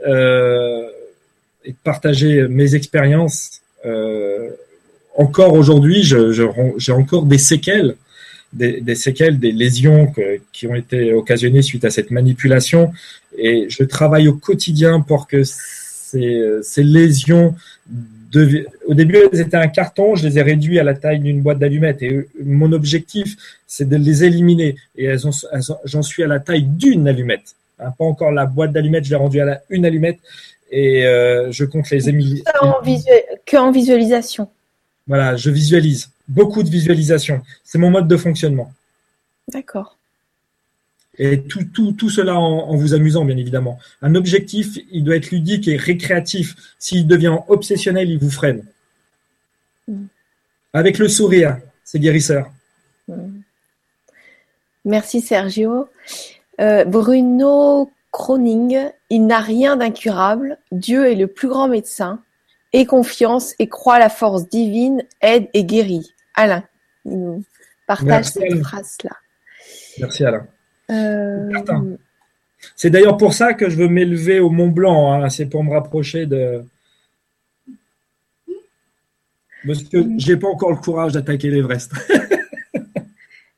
euh, 0.06 0.88
et 1.64 1.72
de 1.72 1.78
partager 1.84 2.48
mes 2.48 2.76
expériences. 2.76 3.62
Euh, 3.86 4.49
encore 5.16 5.53
aujourd'hui, 5.53 6.03
j'ai 6.03 6.91
encore 6.91 7.26
des 7.26 7.38
séquelles, 7.38 7.95
des, 8.53 8.95
séquelles, 8.95 9.40
des 9.40 9.52
lésions 9.52 10.14
qui 10.52 10.68
ont 10.68 10.76
été 10.76 11.14
occasionnées 11.14 11.62
suite 11.62 11.86
à 11.86 11.90
cette 11.90 12.12
manipulation. 12.12 12.91
Et 13.38 13.68
je 13.70 13.84
travaille 13.84 14.28
au 14.28 14.34
quotidien 14.34 15.02
pour 15.02 15.28
que 15.28 15.44
ces 15.44 16.84
lésions 16.84 17.56
de, 18.36 18.68
au 18.86 18.94
début, 18.94 19.18
elles 19.32 19.40
étaient 19.40 19.57
un 19.57 19.68
carton, 19.68 20.16
je 20.16 20.28
les 20.28 20.38
ai 20.38 20.41
réduits 20.41 20.80
à 20.80 20.84
la 20.84 20.94
taille 20.94 21.20
d'une 21.20 21.41
boîte 21.41 21.60
d'allumettes. 21.60 22.02
Et 22.02 22.28
mon 22.44 22.72
objectif, 22.74 23.36
c'est 23.66 23.88
de 23.88 23.95
les 23.95 24.24
éliminer. 24.24 24.76
Et 24.95 25.06
elles 25.06 25.20
j'en 25.86 26.02
suis 26.02 26.24
à 26.24 26.28
la 26.28 26.40
taille 26.40 26.64
d'une 26.64 27.07
allumette. 27.07 27.56
Hein, 27.80 27.91
pas 27.98 28.06
encore 28.06 28.32
la 28.32 28.45
boîte 28.45 28.72
d'allumettes, 28.72 29.06
je 29.06 29.12
l'ai 29.12 29.16
rendue 29.16 29.41
à 29.41 29.45
la, 29.45 29.62
une 29.70 29.86
allumette 29.86 30.20
et 30.72 31.06
euh, 31.06 31.52
je 31.52 31.66
compte 31.66 31.90
les 31.90 32.10
émilier. 32.10 32.44
Que 33.45 33.57
en 33.57 33.72
visualisation. 33.72 34.49
Voilà, 35.07 35.36
je 35.36 35.49
visualise. 35.49 36.10
Beaucoup 36.28 36.64
de 36.64 36.70
visualisation. 36.70 37.41
C'est 37.64 37.78
mon 37.78 37.91
mode 37.91 38.07
de 38.07 38.18
fonctionnement. 38.18 38.72
D'accord. 39.52 39.98
Et 41.17 41.41
tout, 41.41 41.63
tout, 41.73 41.93
tout 41.93 42.09
cela 42.09 42.35
en, 42.35 42.75
vous 42.75 42.93
amusant, 42.93 43.25
bien 43.25 43.37
évidemment. 43.37 43.79
Un 44.01 44.15
objectif, 44.15 44.77
il 44.91 45.03
doit 45.03 45.15
être 45.15 45.31
ludique 45.31 45.67
et 45.67 45.77
récréatif. 45.77 46.55
S'il 46.77 47.07
devient 47.07 47.37
obsessionnel, 47.47 48.09
il 48.09 48.19
vous 48.19 48.31
freine. 48.31 48.63
Mm. 49.87 50.05
Avec 50.73 50.97
le 50.97 51.07
sourire, 51.07 51.57
c'est 51.83 51.99
guérisseur. 51.99 52.51
Mm. 53.07 53.39
Merci 54.85 55.21
Sergio. 55.21 55.87
Euh, 56.61 56.85
Bruno 56.85 57.91
Croning, 58.11 58.77
il 59.09 59.25
n'a 59.25 59.39
rien 59.39 59.75
d'incurable, 59.75 60.57
Dieu 60.71 61.11
est 61.11 61.15
le 61.15 61.27
plus 61.27 61.49
grand 61.49 61.67
médecin, 61.67 62.21
aie 62.71 62.85
confiance 62.85 63.53
et 63.59 63.67
croit 63.67 63.99
la 63.99 64.07
force 64.07 64.47
divine, 64.47 65.03
aide 65.21 65.49
et 65.53 65.65
guérit. 65.65 66.13
Alain, 66.33 66.63
il 67.03 67.19
nous 67.19 67.43
partage 67.87 68.25
cette 68.25 68.57
phrase-là. 68.63 69.11
Merci 69.99 70.23
Alain. 70.23 70.47
Euh... 70.91 71.98
C'est 72.76 72.90
d'ailleurs 72.90 73.18
pour 73.18 73.34
ça 73.34 73.53
que 73.53 73.70
je 73.70 73.76
veux 73.78 73.88
m'élever 73.88 74.40
au 74.40 74.49
Mont 74.49 74.70
Blanc, 74.70 75.14
hein. 75.14 75.30
c'est 75.30 75.45
pour 75.45 75.64
me 75.64 75.72
rapprocher 75.72 76.26
de... 76.26 76.64
Parce 79.66 79.84
que 79.84 79.98
j'ai 80.18 80.38
pas 80.38 80.48
encore 80.48 80.72
le 80.72 80.78
courage 80.78 81.14
d'attaquer 81.14 81.49
l'Everest. 81.49 81.91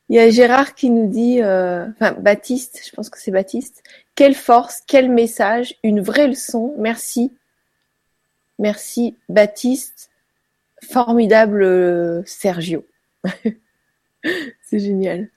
Il 0.10 0.16
y 0.16 0.20
a 0.20 0.30
Gérard 0.30 0.74
qui 0.74 0.90
nous 0.90 1.08
dit, 1.08 1.42
euh, 1.42 1.86
enfin 1.90 2.14
Baptiste, 2.14 2.82
je 2.86 2.92
pense 2.92 3.10
que 3.10 3.20
c'est 3.20 3.32
Baptiste, 3.32 3.84
quelle 4.16 4.36
force, 4.36 4.82
quel 4.88 5.12
message, 5.12 5.76
une 5.84 6.00
vraie 6.00 6.28
leçon, 6.28 6.74
merci. 6.78 7.34
Merci 8.58 9.18
Baptiste, 9.28 10.10
formidable 10.82 11.62
euh, 11.62 12.22
Sergio. 12.26 12.86
c'est 14.64 14.80
génial. 14.80 15.30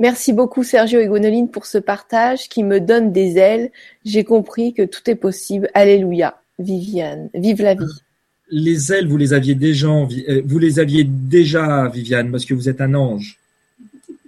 Merci 0.00 0.32
beaucoup 0.32 0.64
Sergio 0.64 0.98
et 0.98 1.06
Gwenoline 1.06 1.48
pour 1.48 1.66
ce 1.66 1.78
partage 1.78 2.48
qui 2.48 2.64
me 2.64 2.80
donne 2.80 3.12
des 3.12 3.38
ailes. 3.38 3.70
J'ai 4.04 4.24
compris 4.24 4.74
que 4.74 4.82
tout 4.82 5.08
est 5.08 5.14
possible. 5.14 5.70
Alléluia. 5.74 6.36
Viviane, 6.58 7.30
vive 7.32 7.62
la 7.62 7.74
vie 7.74 7.86
les 8.50 8.92
ailes, 8.92 9.06
vous 9.06 9.16
les 9.16 9.32
aviez 9.32 9.54
déjà, 9.54 9.88
euh, 9.88 10.42
vous 10.44 10.58
les 10.58 10.78
aviez 10.78 11.04
déjà, 11.04 11.88
Viviane, 11.88 12.30
parce 12.30 12.44
que 12.44 12.54
vous 12.54 12.68
êtes 12.68 12.80
un 12.80 12.94
ange. 12.94 13.38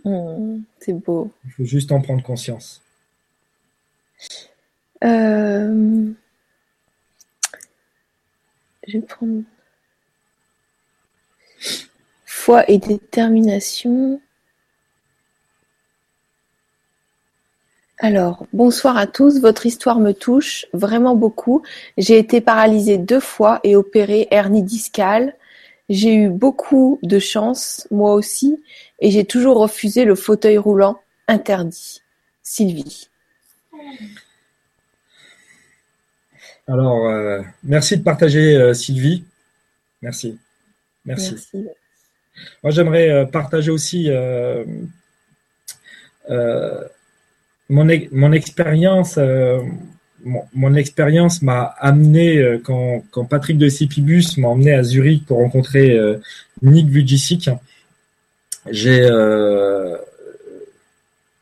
Hmm, 0.04 0.60
c'est 0.80 0.92
beau. 0.92 1.30
Il 1.44 1.50
faut 1.52 1.64
juste 1.64 1.92
en 1.92 2.00
prendre 2.00 2.22
conscience. 2.22 2.82
Euh, 5.04 6.06
je 8.86 8.92
vais 8.92 9.00
prendre 9.00 9.42
foi 12.24 12.68
et 12.70 12.78
détermination. 12.78 14.20
Alors, 18.04 18.46
bonsoir 18.52 18.96
à 18.96 19.06
tous. 19.06 19.40
Votre 19.40 19.64
histoire 19.64 20.00
me 20.00 20.10
touche 20.10 20.66
vraiment 20.72 21.14
beaucoup. 21.14 21.62
J'ai 21.96 22.18
été 22.18 22.40
paralysée 22.40 22.98
deux 22.98 23.20
fois 23.20 23.60
et 23.62 23.76
opérée 23.76 24.26
hernie 24.32 24.64
discale. 24.64 25.36
J'ai 25.88 26.12
eu 26.12 26.28
beaucoup 26.28 26.98
de 27.04 27.20
chance, 27.20 27.86
moi 27.92 28.14
aussi, 28.14 28.60
et 28.98 29.12
j'ai 29.12 29.24
toujours 29.24 29.56
refusé 29.56 30.04
le 30.04 30.16
fauteuil 30.16 30.58
roulant 30.58 30.98
interdit. 31.28 32.02
Sylvie. 32.42 33.08
Alors, 36.66 37.06
euh, 37.06 37.40
merci 37.62 37.96
de 37.96 38.02
partager, 38.02 38.56
euh, 38.56 38.74
Sylvie. 38.74 39.22
Merci. 40.00 40.40
Merci. 41.04 41.36
Moi, 42.64 42.72
j'aimerais 42.72 43.10
euh, 43.10 43.26
partager 43.26 43.70
aussi 43.70 44.10
mon, 47.72 47.88
mon 48.12 48.32
expérience, 48.32 49.14
euh, 49.16 49.60
mon, 50.54 50.74
expérience 50.74 51.40
m'a 51.40 51.74
amené 51.78 52.36
euh, 52.38 52.58
quand, 52.62 53.02
quand, 53.10 53.24
Patrick 53.24 53.56
de 53.56 53.68
Cipibus 53.68 54.36
m'a 54.36 54.48
emmené 54.48 54.74
à 54.74 54.82
Zurich 54.82 55.24
pour 55.24 55.38
rencontrer 55.38 55.92
euh, 55.92 56.18
Nick 56.60 56.88
Vujicic. 56.88 57.48
J'ai, 58.70 59.10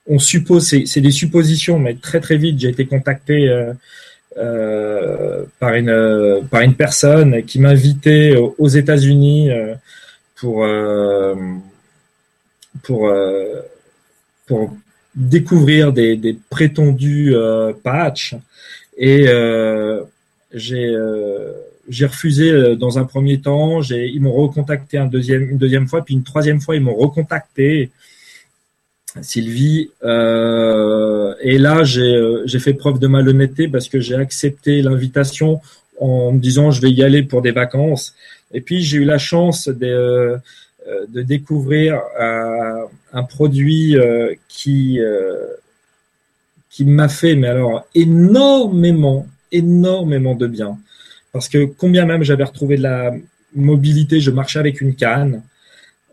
on 0.06 0.18
suppose, 0.18 0.74
c'est 0.86 1.00
des 1.02 1.10
suppositions, 1.10 1.78
mais 1.78 1.94
très 1.94 2.20
très 2.20 2.38
vite, 2.38 2.58
j'ai 2.58 2.70
été 2.70 2.86
contacté 2.86 3.46
par 4.34 5.74
une 5.74 6.48
par 6.50 6.62
une 6.62 6.74
personne 6.76 7.42
qui 7.42 7.58
m'invitait 7.58 8.34
aux 8.36 8.68
États-Unis 8.68 9.50
pour 10.36 10.66
pour 12.82 13.12
pour 14.46 14.74
découvrir 15.14 15.92
des, 15.92 16.16
des 16.16 16.36
prétendus 16.50 17.34
euh, 17.34 17.72
patchs 17.72 18.34
et 18.96 19.26
euh, 19.28 20.02
j'ai 20.52 20.86
euh, 20.86 21.52
j'ai 21.88 22.06
refusé 22.06 22.76
dans 22.76 23.00
un 23.00 23.04
premier 23.04 23.40
temps. 23.40 23.80
J'ai, 23.80 24.06
ils 24.06 24.20
m'ont 24.20 24.32
recontacté 24.32 24.96
un 24.96 25.06
deuxième, 25.06 25.50
une 25.50 25.58
deuxième 25.58 25.88
fois, 25.88 26.04
puis 26.04 26.14
une 26.14 26.22
troisième 26.22 26.60
fois, 26.60 26.76
ils 26.76 26.82
m'ont 26.82 26.94
recontacté. 26.94 27.90
Sylvie. 29.22 29.90
Euh, 30.04 31.34
et 31.40 31.58
là, 31.58 31.82
j'ai 31.84 32.58
fait 32.58 32.74
preuve 32.74 32.98
de 32.98 33.06
malhonnêteté 33.06 33.68
parce 33.68 33.88
que 33.88 34.00
j'ai 34.00 34.14
accepté 34.14 34.82
l'invitation 34.82 35.60
en 35.98 36.32
me 36.32 36.38
disant 36.38 36.70
je 36.70 36.80
vais 36.80 36.90
y 36.90 37.02
aller 37.02 37.22
pour 37.22 37.42
des 37.42 37.52
vacances. 37.52 38.14
Et 38.52 38.60
puis 38.60 38.82
j'ai 38.82 38.98
eu 38.98 39.04
la 39.04 39.18
chance 39.18 39.68
de, 39.68 40.36
de 41.08 41.22
découvrir 41.22 42.00
un, 43.12 43.22
produit 43.24 43.96
qui 44.48 44.98
qui 46.70 46.84
m'a 46.84 47.08
fait 47.08 47.34
mais 47.34 47.48
alors 47.48 47.86
énormément 47.94 49.26
énormément 49.52 50.34
de 50.34 50.46
bien 50.46 50.78
parce 51.32 51.48
que 51.48 51.64
combien 51.64 52.06
même 52.06 52.22
j'avais 52.22 52.44
retrouvé 52.44 52.76
de 52.76 52.82
la 52.82 53.12
mobilité, 53.54 54.20
je 54.20 54.30
marchais 54.30 54.58
avec 54.58 54.80
une 54.80 54.94
canne. 54.94 55.42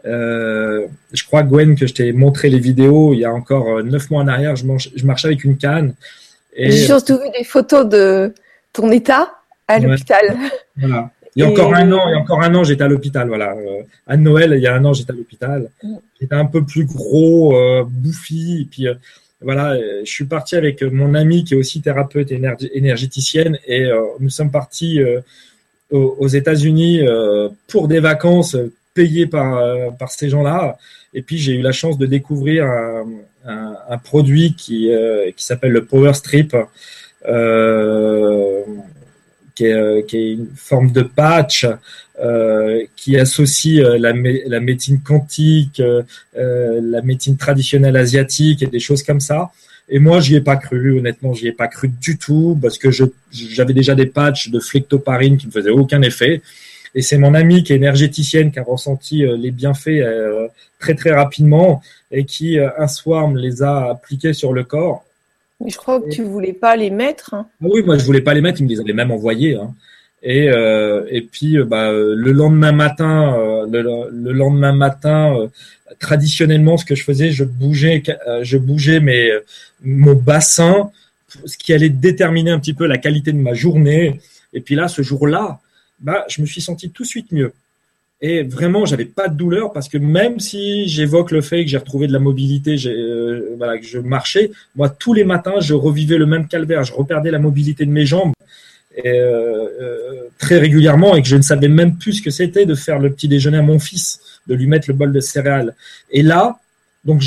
Euh, 0.06 0.88
je 1.12 1.24
crois, 1.26 1.44
Gwen, 1.44 1.76
que 1.76 1.88
je 1.88 1.94
t'ai 1.94 2.12
montré 2.14 2.50
les 2.50 2.60
vidéos 2.60 3.14
il 3.14 3.20
y 3.20 3.26
a 3.26 3.34
encore 3.34 3.78
euh, 3.78 3.84
neuf 3.84 4.10
mois 4.10 4.22
en 4.22 4.28
arrière, 4.28 4.56
je, 4.56 4.66
je 4.96 5.06
marchais 5.06 5.28
avec 5.28 5.44
une 5.44 5.58
canne. 5.58 5.94
J'ai 6.56 6.72
surtout 6.72 7.18
vu 7.20 7.30
des 7.38 7.44
photos 7.44 7.88
de 7.88 8.34
ton 8.74 8.92
état 8.92 9.34
à 9.68 9.80
l'hôpital. 9.80 10.38
Voilà. 10.78 11.12
Il 11.38 11.44
y 11.44 11.46
a 11.46 11.50
encore 11.50 11.74
un 11.74 11.92
an, 11.92 12.08
il 12.08 12.12
y 12.12 12.16
a 12.16 12.20
encore 12.20 12.42
un 12.42 12.54
an, 12.56 12.64
j'étais 12.64 12.84
à 12.84 12.88
l'hôpital. 12.88 13.28
Voilà, 13.28 13.54
euh, 13.54 13.84
à 14.08 14.18
Noël, 14.18 14.54
il 14.56 14.62
y 14.62 14.68
a 14.68 14.76
un 14.76 14.84
an, 14.84 14.94
j'étais 14.94 15.12
à 15.12 15.16
l'hôpital. 15.16 15.70
Mm. 15.84 15.96
J'étais 16.20 16.36
un 16.36 16.46
peu 16.46 16.66
plus 16.66 16.86
gros, 16.86 17.56
bouffi, 17.86 18.62
et 18.62 18.66
puis 18.66 18.88
voilà, 19.42 19.74
euh, 19.74 20.02
je 20.04 20.12
suis 20.12 20.26
parti 20.26 20.56
avec 20.56 20.82
mon 20.82 21.14
ami 21.14 21.44
qui 21.44 21.54
est 21.54 21.58
aussi 21.58 21.82
thérapeute 21.82 22.32
énergéticienne 22.74 23.60
et 23.68 23.86
euh, 23.86 24.02
nous 24.20 24.30
sommes 24.30 24.50
partis 24.50 25.00
euh, 25.00 25.22
aux, 25.92 26.28
États-Unis 26.28 27.02
pour 27.68 27.88
des 27.88 28.02
vacances 28.02 28.58
payées 28.94 29.26
par, 29.26 29.96
par 29.98 30.12
ces 30.12 30.28
gens-là. 30.28 30.78
Et 31.14 31.22
puis 31.22 31.38
j'ai 31.38 31.54
eu 31.54 31.62
la 31.62 31.72
chance 31.72 31.98
de 31.98 32.06
découvrir 32.06 32.66
un, 32.66 33.06
un, 33.88 33.98
produit 33.98 34.54
qui, 34.56 34.92
qui 35.38 35.46
s'appelle 35.46 35.72
le 35.72 35.86
Power 35.86 36.14
Strip. 36.14 36.58
Euh, 37.26 38.64
qui 39.58 39.66
est, 39.66 40.08
qui 40.08 40.18
est, 40.18 40.32
une 40.34 40.50
forme 40.56 40.92
de 40.92 41.02
patch 41.02 41.66
euh, 42.20 42.84
qui 42.96 43.18
associe 43.18 43.80
euh, 43.84 43.98
la, 43.98 44.14
la, 44.46 44.60
médecine 44.60 45.02
quantique, 45.02 45.80
euh, 45.80 46.02
la 46.36 47.02
médecine 47.02 47.38
traditionnelle 47.38 47.96
asiatique 47.96 48.62
et 48.62 48.68
des 48.68 48.80
choses 48.80 49.02
comme 49.02 49.20
ça. 49.20 49.52
Et 49.90 49.98
moi, 49.98 50.20
j'y 50.20 50.36
ai 50.36 50.42
pas 50.42 50.58
cru, 50.58 51.00
honnêtement, 51.00 51.34
j'y 51.34 51.48
ai 51.48 51.52
pas 51.52 51.68
cru 51.68 51.90
du 51.90 52.20
tout 52.20 52.58
parce 52.62 52.78
que 52.78 52.90
j'avais 53.32 53.74
déjà 53.74 53.96
des 53.96 54.06
patchs 54.06 54.50
de 54.50 54.60
flectoparine 54.60 55.38
qui 55.38 55.48
ne 55.48 55.52
faisaient 55.52 55.72
aucun 55.72 56.02
effet. 56.04 56.42
Et 56.94 57.02
c'est 57.02 57.18
mon 57.18 57.34
amie 57.34 57.64
qui 57.64 57.74
est 57.74 57.78
énergéticienne 57.78 58.52
qui 58.52 58.60
a 58.60 58.64
ressenti 58.64 59.24
les 59.38 59.52
bienfaits 59.52 60.04
très 60.80 60.96
très 60.96 61.12
rapidement 61.12 61.82
et 62.12 62.26
qui 62.26 62.58
un 62.60 62.88
soir 62.88 63.28
me 63.28 63.40
les 63.40 63.62
a 63.62 63.92
appliqués 63.92 64.34
sur 64.34 64.54
le 64.54 64.64
corps. 64.64 65.07
Je 65.66 65.76
crois 65.76 66.00
que 66.00 66.10
tu 66.10 66.24
voulais 66.24 66.54
pas 66.54 66.76
les 66.76 66.90
mettre. 66.90 67.34
Hein. 67.34 67.48
Ah 67.64 67.68
oui, 67.70 67.82
moi 67.84 67.98
je 67.98 68.06
voulais 68.06 68.22
pas 68.22 68.34
les 68.34 68.42
mettre, 68.42 68.62
il 68.62 68.66
me 68.66 68.70
les 68.70 68.80
avait 68.80 68.94
même 68.94 69.12
envoyés. 69.12 69.56
Hein. 69.56 69.74
Et, 70.24 70.50
euh, 70.50 71.06
et 71.10 71.22
puis 71.22 71.58
euh, 71.58 71.66
bah, 71.66 71.92
le 71.92 72.32
lendemain 72.32 72.72
matin, 72.72 73.36
euh, 73.38 73.66
le, 74.12 74.32
lendemain 74.34 74.74
matin, 74.74 75.50
traditionnellement, 76.00 76.78
ce 76.78 76.86
que 76.86 76.96
je 76.96 77.04
faisais, 77.04 77.32
je 77.32 77.44
bougeais, 77.44 78.04
je 78.42 78.58
bougeais 78.58 79.00
mes, 79.00 79.32
mon 79.84 80.14
bassin, 80.14 80.92
ce 81.46 81.58
qui 81.58 81.74
allait 81.74 81.90
déterminer 81.90 82.52
un 82.52 82.60
petit 82.60 82.74
peu 82.74 82.88
la 82.88 82.98
qualité 82.98 83.32
de 83.32 83.38
ma 83.38 83.54
journée. 83.54 84.20
Et 84.54 84.62
puis 84.62 84.76
là, 84.76 84.88
ce 84.88 85.02
jour-là, 85.02 85.60
bah, 86.00 86.26
je 86.30 86.42
me 86.42 86.46
suis 86.46 86.62
senti 86.62 86.90
tout 86.90 87.04
de 87.04 87.08
suite 87.08 87.32
mieux. 87.32 87.54
Et 88.20 88.42
vraiment, 88.44 88.86
j'avais 88.86 89.06
pas 89.06 89.28
de 89.28 89.38
douleur 89.38 89.72
parce 89.72 89.90
que 89.90 89.98
même 89.98 90.40
si 90.40 90.88
j'évoque 90.88 91.30
le 91.32 91.42
fait 91.42 91.64
que 91.64 91.70
j'ai 91.70 91.78
retrouvé 91.78 92.08
de 92.08 92.14
la 92.14 92.20
mobilité, 92.20 92.76
voilà, 93.58 93.78
que 93.78 93.86
je 93.86 94.00
marchais, 94.00 94.52
moi 94.76 94.90
tous 94.90 95.14
les 95.14 95.24
matins, 95.24 95.60
je 95.60 95.76
revivais 95.76 96.18
le 96.18 96.26
même 96.26 96.48
calvaire. 96.48 96.84
Je 96.84 96.94
reperdais 96.94 97.30
la 97.30 97.40
mobilité 97.40 97.86
de 97.86 97.92
mes 97.92 98.08
jambes 98.08 98.34
euh, 99.06 99.68
euh, 99.80 100.24
très 100.40 100.58
régulièrement 100.58 101.16
et 101.16 101.22
que 101.22 101.28
je 101.28 101.36
ne 101.36 101.44
savais 101.44 101.68
même 101.68 101.98
plus 101.98 102.14
ce 102.14 102.22
que 102.24 102.32
c'était 102.32 102.66
de 102.66 102.74
faire 102.74 102.98
le 102.98 103.12
petit 103.12 103.28
déjeuner 103.28 103.58
à 103.58 103.62
mon 103.62 103.78
fils, 103.78 104.20
de 104.48 104.56
lui 104.56 104.66
mettre 104.66 104.88
le 104.88 104.96
bol 104.96 105.12
de 105.12 105.20
céréales. 105.20 105.76
Et 106.10 106.24
là, 106.24 106.58
donc 107.06 107.22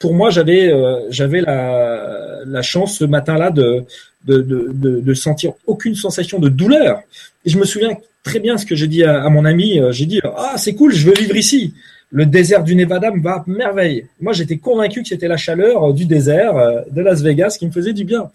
pour 0.00 0.14
moi, 0.14 0.30
j'avais 0.30 0.72
euh, 0.72 0.98
j'avais 1.10 1.40
la, 1.40 2.40
la 2.44 2.62
chance 2.62 2.98
ce 2.98 3.04
matin-là 3.04 3.50
de 3.50 3.84
de, 4.24 4.40
de, 4.40 5.00
de, 5.00 5.14
sentir 5.14 5.52
aucune 5.66 5.94
sensation 5.94 6.38
de 6.38 6.48
douleur. 6.48 7.02
Et 7.44 7.50
je 7.50 7.58
me 7.58 7.64
souviens 7.64 7.96
très 8.24 8.40
bien 8.40 8.58
ce 8.58 8.66
que 8.66 8.74
j'ai 8.74 8.88
dit 8.88 9.04
à, 9.04 9.28
mon 9.28 9.44
ami. 9.44 9.80
J'ai 9.90 10.06
dit 10.06 10.20
ah 10.24 10.54
c'est 10.56 10.74
cool, 10.74 10.92
je 10.92 11.06
veux 11.06 11.14
vivre 11.14 11.36
ici. 11.36 11.74
Le 12.10 12.26
désert 12.26 12.64
du 12.64 12.74
Nevada 12.74 13.10
me 13.12 13.22
va 13.22 13.44
merveille. 13.46 14.06
Moi, 14.20 14.32
j'étais 14.32 14.56
convaincu 14.56 15.02
que 15.02 15.08
c'était 15.08 15.28
la 15.28 15.36
chaleur 15.36 15.92
du 15.92 16.06
désert 16.06 16.54
de 16.90 17.00
Las 17.00 17.22
Vegas 17.22 17.56
qui 17.58 17.66
me 17.66 17.72
faisait 17.72 17.92
du 17.92 18.04
bien. 18.04 18.30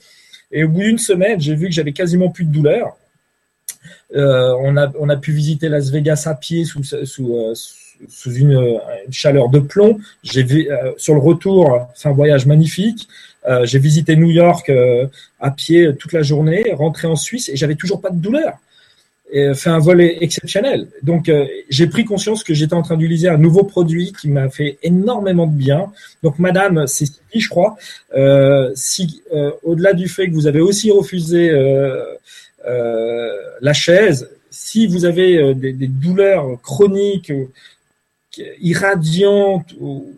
Et 0.52 0.64
au 0.64 0.70
bout 0.70 0.82
d'une 0.82 0.98
semaine, 0.98 1.40
j'ai 1.40 1.56
vu 1.56 1.68
que 1.68 1.74
j'avais 1.74 1.92
quasiment 1.92 2.30
plus 2.30 2.46
de 2.46 2.52
douleur. 2.52 2.98
Euh, 4.16 4.56
on, 4.62 4.76
a, 4.76 5.18
pu 5.18 5.32
visiter 5.32 5.70
Las 5.70 5.92
Vegas 5.92 6.24
à 6.26 6.34
pied 6.34 6.66
sous, 6.66 6.84
sous, 6.84 7.36
euh, 7.36 7.54
une, 8.26 8.80
chaleur 9.12 9.50
de 9.50 9.60
plomb. 9.60 10.00
J'ai 10.24 10.44
vu 10.44 10.70
euh, 10.70 10.94
sur 10.98 11.14
le 11.14 11.20
retour, 11.20 11.88
c'est 11.96 12.10
un 12.10 12.14
voyage 12.14 12.46
magnifique. 12.46 13.08
Euh, 13.48 13.66
j'ai 13.66 13.80
visité 13.80 14.16
New 14.16 14.32
York 14.32 14.70
euh, 14.70 15.08
à 15.40 15.52
pied 15.52 15.96
toute 15.96 16.14
la 16.14 16.24
journée, 16.24 16.74
rentré 16.74 17.08
en 17.08 17.16
Suisse 17.16 17.50
et 17.50 17.56
j'avais 17.56 17.76
toujours 17.76 18.02
pas 18.02 18.10
de 18.10 18.18
douleur 18.18 18.60
fait 19.54 19.70
un 19.70 19.80
vol 19.80 20.02
exceptionnel. 20.02 20.88
Donc, 21.04 21.30
euh, 21.30 21.46
j'ai 21.70 21.88
pris 21.88 22.06
conscience 22.06 22.44
que 22.44 22.54
j'étais 22.54 22.74
en 22.74 22.82
train 22.82 22.98
d'utiliser 22.98 23.30
un 23.30 23.38
nouveau 23.38 23.64
produit 23.64 24.12
qui 24.12 24.28
m'a 24.30 24.50
fait 24.50 24.78
énormément 24.82 25.46
de 25.46 25.56
bien. 25.56 25.92
Donc, 26.24 26.40
Madame 26.40 26.88
Cécile, 26.88 27.16
je 27.36 27.48
crois, 27.48 27.78
euh, 28.16 28.72
si 28.76 29.22
euh, 29.34 29.52
au-delà 29.64 29.94
du 29.94 30.08
fait 30.08 30.28
que 30.28 30.34
vous 30.34 30.48
avez 30.48 30.62
aussi 30.62 30.92
refusé 30.92 31.52
la 33.62 33.74
chaise, 33.74 34.30
si 34.50 34.88
vous 34.88 35.06
avez 35.06 35.54
des, 35.54 35.88
douleurs 35.88 36.60
chroniques, 36.62 37.32
irradiantes 38.62 39.74
ou, 39.80 40.14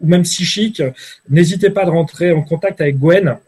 ou 0.00 0.06
même 0.06 0.22
psychiques, 0.22 0.82
n'hésitez 1.28 1.70
pas 1.70 1.82
à 1.82 1.90
rentrer 1.90 2.32
en 2.32 2.42
contact 2.42 2.80
avec 2.80 2.98
Gwen 2.98 3.38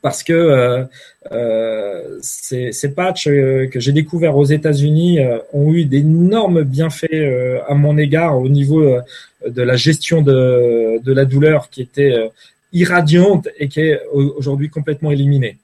parce 0.00 0.22
que 0.22 0.32
euh, 0.32 0.84
euh, 1.30 2.18
ces, 2.22 2.72
ces, 2.72 2.94
patchs 2.94 3.28
euh, 3.28 3.68
que 3.68 3.80
j'ai 3.80 3.92
découverts 3.92 4.36
aux 4.36 4.44
États-Unis 4.44 5.20
euh, 5.20 5.38
ont 5.52 5.72
eu 5.72 5.84
d'énormes 5.84 6.62
bienfaits 6.62 7.12
euh, 7.12 7.60
à 7.68 7.74
mon 7.74 7.98
égard 7.98 8.38
au 8.38 8.48
niveau 8.48 8.98
de 9.46 9.62
la 9.62 9.76
gestion 9.76 10.22
de, 10.22 11.00
de 11.02 11.12
la 11.12 11.24
douleur 11.24 11.70
qui 11.70 11.82
était 11.82 12.30
irradiante 12.72 13.48
et 13.58 13.68
qui 13.68 13.80
est 13.80 14.00
aujourd'hui 14.12 14.70
complètement 14.70 15.10
éliminée. 15.10 15.58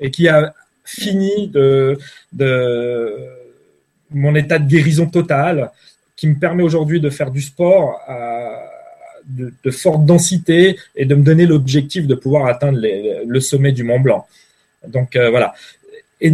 Et 0.00 0.10
qui 0.10 0.28
a 0.28 0.54
fini 0.84 1.48
de, 1.48 1.98
de 2.32 3.14
mon 4.10 4.34
état 4.34 4.58
de 4.58 4.68
guérison 4.68 5.06
totale 5.06 5.70
qui 6.16 6.28
me 6.28 6.34
permet 6.34 6.62
aujourd'hui 6.62 7.00
de 7.00 7.10
faire 7.10 7.30
du 7.30 7.40
sport 7.40 8.00
à, 8.06 8.71
de, 9.26 9.70
forte 9.70 10.04
densité 10.04 10.78
et 10.96 11.04
de 11.04 11.14
me 11.14 11.22
donner 11.22 11.46
l'objectif 11.46 12.06
de 12.06 12.14
pouvoir 12.14 12.46
atteindre 12.46 12.78
le 13.26 13.40
sommet 13.40 13.72
du 13.72 13.84
Mont 13.84 14.00
Blanc. 14.00 14.26
Donc 14.86 15.16
euh, 15.16 15.30
voilà. 15.30 15.54
Et 16.20 16.32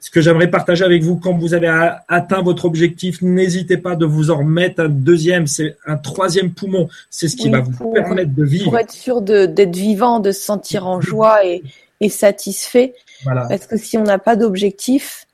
ce 0.00 0.10
que 0.10 0.20
j'aimerais 0.20 0.48
partager 0.48 0.84
avec 0.84 1.02
vous, 1.02 1.16
quand 1.16 1.36
vous 1.36 1.54
avez 1.54 1.68
atteint 2.08 2.42
votre 2.42 2.64
objectif, 2.64 3.20
n'hésitez 3.20 3.76
pas 3.76 3.96
de 3.96 4.06
vous 4.06 4.30
en 4.30 4.38
remettre 4.38 4.82
un 4.82 4.88
deuxième, 4.88 5.46
c'est 5.46 5.76
un 5.86 5.96
troisième 5.96 6.52
poumon. 6.52 6.88
C'est 7.10 7.28
ce 7.28 7.36
qui 7.36 7.50
va 7.50 7.60
vous 7.60 7.92
permettre 7.92 8.34
de 8.34 8.44
vivre. 8.44 8.64
Pour 8.64 8.78
être 8.78 8.92
sûr 8.92 9.22
d'être 9.22 9.76
vivant, 9.76 10.20
de 10.20 10.32
se 10.32 10.40
sentir 10.40 10.86
en 10.86 11.00
joie 11.00 11.44
et, 11.44 11.62
et 12.00 12.08
satisfait. 12.08 12.94
Voilà. 13.24 13.46
Parce 13.48 13.66
que 13.66 13.76
si 13.76 13.98
on 13.98 14.04
n'a 14.04 14.18
pas 14.18 14.36
d'objectif, 14.36 15.26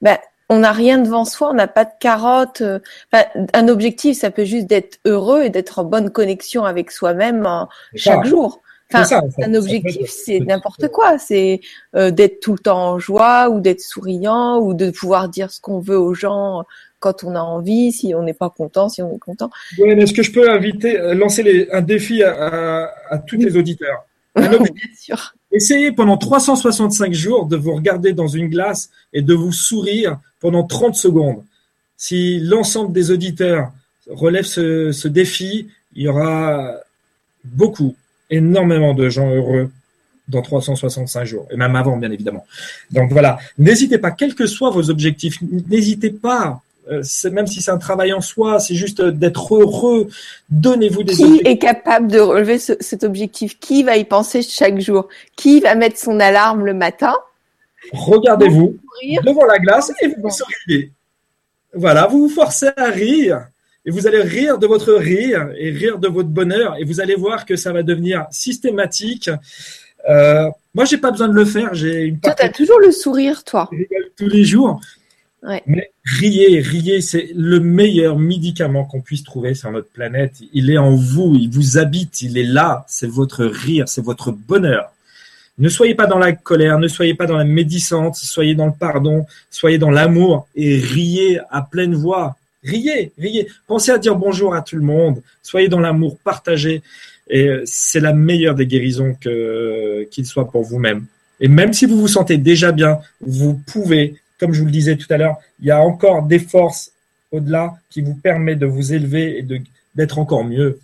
ben, 0.00 0.18
on 0.48 0.60
n'a 0.60 0.72
rien 0.72 0.98
devant 0.98 1.24
soi, 1.24 1.50
on 1.50 1.54
n'a 1.54 1.66
pas 1.66 1.84
de 1.84 1.90
carotte. 1.98 2.60
Euh, 2.60 2.78
un 3.52 3.68
objectif, 3.68 4.18
ça 4.18 4.30
peut 4.30 4.44
juste 4.44 4.66
d'être 4.66 4.98
heureux 5.04 5.42
et 5.42 5.50
d'être 5.50 5.80
en 5.80 5.84
bonne 5.84 6.10
connexion 6.10 6.64
avec 6.64 6.90
soi-même 6.90 7.46
euh, 7.46 7.64
chaque 7.94 8.24
jour. 8.24 8.62
Enfin, 8.92 9.20
un 9.42 9.54
objectif, 9.54 10.08
c'est 10.08 10.38
n'importe 10.38 10.88
quoi. 10.88 11.18
C'est 11.18 11.60
euh, 11.96 12.12
d'être 12.12 12.38
tout 12.38 12.52
le 12.52 12.60
temps 12.60 12.92
en 12.92 12.98
joie 13.00 13.48
ou 13.50 13.60
d'être 13.60 13.80
souriant 13.80 14.60
ou 14.60 14.74
de 14.74 14.90
pouvoir 14.90 15.28
dire 15.28 15.50
ce 15.50 15.60
qu'on 15.60 15.80
veut 15.80 15.98
aux 15.98 16.14
gens 16.14 16.64
quand 17.00 17.24
on 17.24 17.34
a 17.34 17.40
envie, 17.40 17.90
si 17.90 18.14
on 18.14 18.22
n'est 18.22 18.32
pas 18.32 18.48
content, 18.48 18.88
si 18.88 19.02
on 19.02 19.12
est 19.12 19.18
content. 19.18 19.50
Oui, 19.78 19.90
est-ce 19.90 20.12
que 20.14 20.22
je 20.22 20.30
peux 20.30 20.48
inviter, 20.48 20.96
lancer 21.14 21.68
un 21.72 21.82
défi 21.82 22.22
à, 22.22 22.88
tous 23.26 23.36
les 23.36 23.56
auditeurs? 23.56 24.06
Bien 24.36 24.58
sûr. 24.96 25.34
Essayez 25.50 25.92
pendant 25.92 26.16
365 26.16 27.12
jours 27.12 27.46
de 27.46 27.56
vous 27.56 27.74
regarder 27.74 28.12
dans 28.12 28.26
une 28.26 28.48
glace 28.48 28.90
et 29.12 29.22
de 29.22 29.34
vous 29.34 29.52
sourire 29.52 30.18
pendant 30.46 30.62
30 30.62 30.94
secondes. 30.94 31.42
Si 31.96 32.38
l'ensemble 32.38 32.92
des 32.92 33.10
auditeurs 33.10 33.72
relèvent 34.08 34.44
ce, 34.46 35.08
défi, 35.08 35.66
il 35.96 36.02
y 36.04 36.08
aura 36.08 36.72
beaucoup, 37.44 37.96
énormément 38.30 38.94
de 38.94 39.08
gens 39.08 39.28
heureux 39.34 39.72
dans 40.28 40.42
365 40.42 41.24
jours, 41.24 41.46
et 41.50 41.56
même 41.56 41.74
avant, 41.74 41.96
bien 41.96 42.12
évidemment. 42.12 42.44
Donc 42.92 43.10
voilà, 43.10 43.38
n'hésitez 43.58 43.98
pas, 43.98 44.12
quels 44.12 44.36
que 44.36 44.46
soient 44.46 44.70
vos 44.70 44.88
objectifs, 44.88 45.38
n'hésitez 45.72 46.10
pas 46.10 46.60
Euh, 46.88 47.02
même 47.32 47.48
si 47.48 47.60
c'est 47.62 47.72
un 47.72 47.78
travail 47.88 48.12
en 48.12 48.20
soi, 48.20 48.60
c'est 48.60 48.76
juste 48.76 49.02
d'être 49.02 49.56
heureux. 49.56 50.06
Donnez-vous 50.50 51.02
des 51.02 51.14
Qui 51.14 51.24
objectifs. 51.24 51.46
est 51.52 51.58
capable 51.58 52.06
de 52.16 52.20
relever 52.20 52.58
ce- 52.60 52.78
cet 52.78 53.02
objectif? 53.02 53.58
Qui 53.58 53.82
va 53.82 53.96
y 53.96 54.04
penser 54.04 54.40
chaque 54.42 54.78
jour? 54.78 55.08
Qui 55.34 55.58
va 55.58 55.74
mettre 55.74 55.98
son 55.98 56.20
alarme 56.20 56.64
le 56.64 56.74
matin? 56.74 57.14
Regardez-vous 57.92 58.76
Rire. 59.00 59.22
devant 59.24 59.44
la 59.44 59.58
glace 59.58 59.92
et 60.00 60.08
vous 60.08 60.30
souriez. 60.30 60.92
Voilà, 61.74 62.06
vous 62.06 62.28
vous 62.28 62.34
forcez 62.34 62.68
à 62.76 62.90
rire 62.90 63.46
et 63.84 63.90
vous 63.90 64.06
allez 64.06 64.22
rire 64.22 64.58
de 64.58 64.66
votre 64.66 64.92
rire 64.94 65.50
et 65.56 65.70
rire 65.70 65.98
de 65.98 66.08
votre 66.08 66.28
bonheur 66.28 66.76
et 66.78 66.84
vous 66.84 67.00
allez 67.00 67.14
voir 67.14 67.44
que 67.46 67.54
ça 67.56 67.72
va 67.72 67.82
devenir 67.82 68.26
systématique. 68.30 69.30
Euh, 70.08 70.48
moi, 70.74 70.84
j'ai 70.84 70.98
pas 70.98 71.10
besoin 71.10 71.28
de 71.28 71.34
le 71.34 71.44
faire. 71.44 71.74
J'ai 71.74 72.02
une 72.02 72.20
Toi, 72.20 72.34
t'as 72.34 72.48
toujours 72.48 72.80
le 72.80 72.92
sourire, 72.92 73.44
toi. 73.44 73.68
tous 74.16 74.28
les 74.28 74.44
jours. 74.44 74.80
Ouais. 75.42 75.62
Mais 75.66 75.92
riez, 76.04 76.60
riez, 76.60 77.00
c'est 77.00 77.30
le 77.34 77.60
meilleur 77.60 78.18
médicament 78.18 78.84
qu'on 78.84 79.00
puisse 79.00 79.22
trouver 79.22 79.54
sur 79.54 79.70
notre 79.70 79.88
planète. 79.88 80.34
Il 80.52 80.70
est 80.70 80.78
en 80.78 80.94
vous, 80.94 81.36
il 81.38 81.50
vous 81.50 81.78
habite, 81.78 82.22
il 82.22 82.36
est 82.38 82.44
là. 82.44 82.84
C'est 82.88 83.06
votre 83.08 83.44
rire, 83.44 83.88
c'est 83.88 84.02
votre 84.04 84.32
bonheur. 84.32 84.90
Ne 85.58 85.68
soyez 85.68 85.94
pas 85.94 86.06
dans 86.06 86.18
la 86.18 86.32
colère, 86.32 86.78
ne 86.78 86.88
soyez 86.88 87.14
pas 87.14 87.26
dans 87.26 87.36
la 87.36 87.44
médisance, 87.44 88.22
soyez 88.22 88.54
dans 88.54 88.66
le 88.66 88.72
pardon, 88.78 89.24
soyez 89.50 89.78
dans 89.78 89.90
l'amour 89.90 90.48
et 90.54 90.76
riez 90.78 91.40
à 91.50 91.62
pleine 91.62 91.94
voix. 91.94 92.36
Riez, 92.62 93.12
riez. 93.18 93.48
Pensez 93.66 93.90
à 93.90 93.98
dire 93.98 94.16
bonjour 94.16 94.54
à 94.54 94.60
tout 94.60 94.76
le 94.76 94.82
monde. 94.82 95.22
Soyez 95.42 95.68
dans 95.68 95.80
l'amour, 95.80 96.18
partagez. 96.22 96.82
Et 97.28 97.48
c'est 97.64 98.00
la 98.00 98.12
meilleure 98.12 98.54
des 98.54 98.66
guérisons 98.66 99.14
qu'il 99.14 100.26
soit 100.26 100.50
pour 100.50 100.62
vous-même. 100.62 101.06
Et 101.40 101.48
même 101.48 101.72
si 101.72 101.86
vous 101.86 101.98
vous 101.98 102.08
sentez 102.08 102.38
déjà 102.38 102.72
bien, 102.72 102.98
vous 103.20 103.54
pouvez, 103.54 104.16
comme 104.38 104.52
je 104.52 104.60
vous 104.60 104.66
le 104.66 104.72
disais 104.72 104.96
tout 104.96 105.06
à 105.10 105.16
l'heure, 105.16 105.36
il 105.60 105.66
y 105.66 105.70
a 105.70 105.80
encore 105.80 106.22
des 106.22 106.38
forces 106.38 106.92
au-delà 107.32 107.74
qui 107.90 108.02
vous 108.02 108.14
permettent 108.14 108.58
de 108.58 108.66
vous 108.66 108.92
élever 108.92 109.38
et 109.38 109.46
d'être 109.94 110.18
encore 110.18 110.44
mieux. 110.44 110.78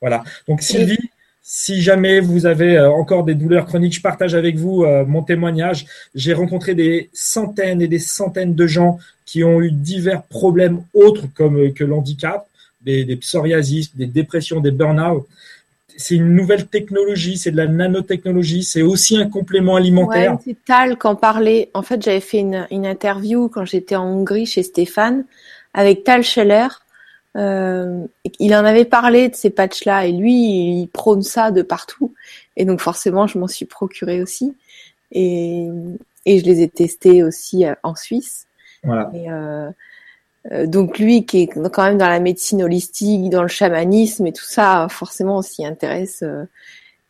Voilà. 0.00 0.24
Donc 0.48 0.62
Sylvie, 0.62 1.10
si 1.48 1.80
jamais 1.80 2.18
vous 2.18 2.44
avez 2.44 2.76
euh, 2.76 2.90
encore 2.90 3.22
des 3.22 3.36
douleurs 3.36 3.66
chroniques, 3.66 3.94
je 3.94 4.00
partage 4.00 4.34
avec 4.34 4.56
vous 4.56 4.82
euh, 4.82 5.04
mon 5.06 5.22
témoignage. 5.22 5.86
J'ai 6.12 6.34
rencontré 6.34 6.74
des 6.74 7.08
centaines 7.12 7.80
et 7.80 7.86
des 7.86 8.00
centaines 8.00 8.56
de 8.56 8.66
gens 8.66 8.98
qui 9.24 9.44
ont 9.44 9.60
eu 9.60 9.70
divers 9.70 10.24
problèmes 10.24 10.82
autres 10.92 11.26
comme 11.36 11.56
euh, 11.56 11.70
que 11.70 11.84
l'handicap, 11.84 12.48
des, 12.80 13.04
des 13.04 13.14
psoriasis, 13.14 13.94
des 13.94 14.06
dépressions, 14.06 14.58
des 14.58 14.72
burn-out. 14.72 15.24
C'est 15.96 16.16
une 16.16 16.34
nouvelle 16.34 16.66
technologie, 16.66 17.38
c'est 17.38 17.52
de 17.52 17.56
la 17.56 17.68
nanotechnologie, 17.68 18.64
c'est 18.64 18.82
aussi 18.82 19.16
un 19.16 19.30
complément 19.30 19.76
alimentaire. 19.76 20.38
C'est 20.44 20.56
Tal 20.64 20.98
qu'en 20.98 21.14
parlait. 21.14 21.70
En 21.74 21.82
fait, 21.82 22.02
j'avais 22.02 22.20
fait 22.20 22.40
une, 22.40 22.66
une 22.72 22.86
interview 22.86 23.48
quand 23.48 23.64
j'étais 23.64 23.94
en 23.94 24.04
Hongrie 24.06 24.46
chez 24.46 24.64
Stéphane 24.64 25.24
avec 25.74 26.02
Tal 26.02 26.24
Scheller. 26.24 26.66
Euh, 27.36 28.06
il 28.38 28.54
en 28.54 28.64
avait 28.64 28.84
parlé 28.86 29.28
de 29.28 29.34
ces 29.34 29.50
patchs-là 29.50 30.06
et 30.06 30.12
lui, 30.12 30.32
il 30.32 30.88
prône 30.88 31.22
ça 31.22 31.50
de 31.50 31.62
partout. 31.62 32.14
Et 32.56 32.64
donc 32.64 32.80
forcément, 32.80 33.26
je 33.26 33.38
m'en 33.38 33.48
suis 33.48 33.66
procuré 33.66 34.22
aussi. 34.22 34.54
Et, 35.12 35.68
et 36.24 36.38
je 36.38 36.44
les 36.44 36.62
ai 36.62 36.68
testés 36.68 37.22
aussi 37.22 37.66
euh, 37.66 37.74
en 37.82 37.94
Suisse. 37.94 38.46
Voilà. 38.82 39.10
Et 39.14 39.30
euh, 39.30 39.70
euh, 40.52 40.66
donc 40.66 40.98
lui, 40.98 41.26
qui 41.26 41.42
est 41.42 41.46
quand 41.46 41.84
même 41.84 41.98
dans 41.98 42.08
la 42.08 42.20
médecine 42.20 42.62
holistique, 42.62 43.30
dans 43.30 43.42
le 43.42 43.48
chamanisme 43.48 44.26
et 44.26 44.32
tout 44.32 44.44
ça, 44.44 44.86
forcément, 44.88 45.38
on 45.38 45.42
s'y 45.42 45.64
intéresse. 45.64 46.22
euh. 46.22 46.44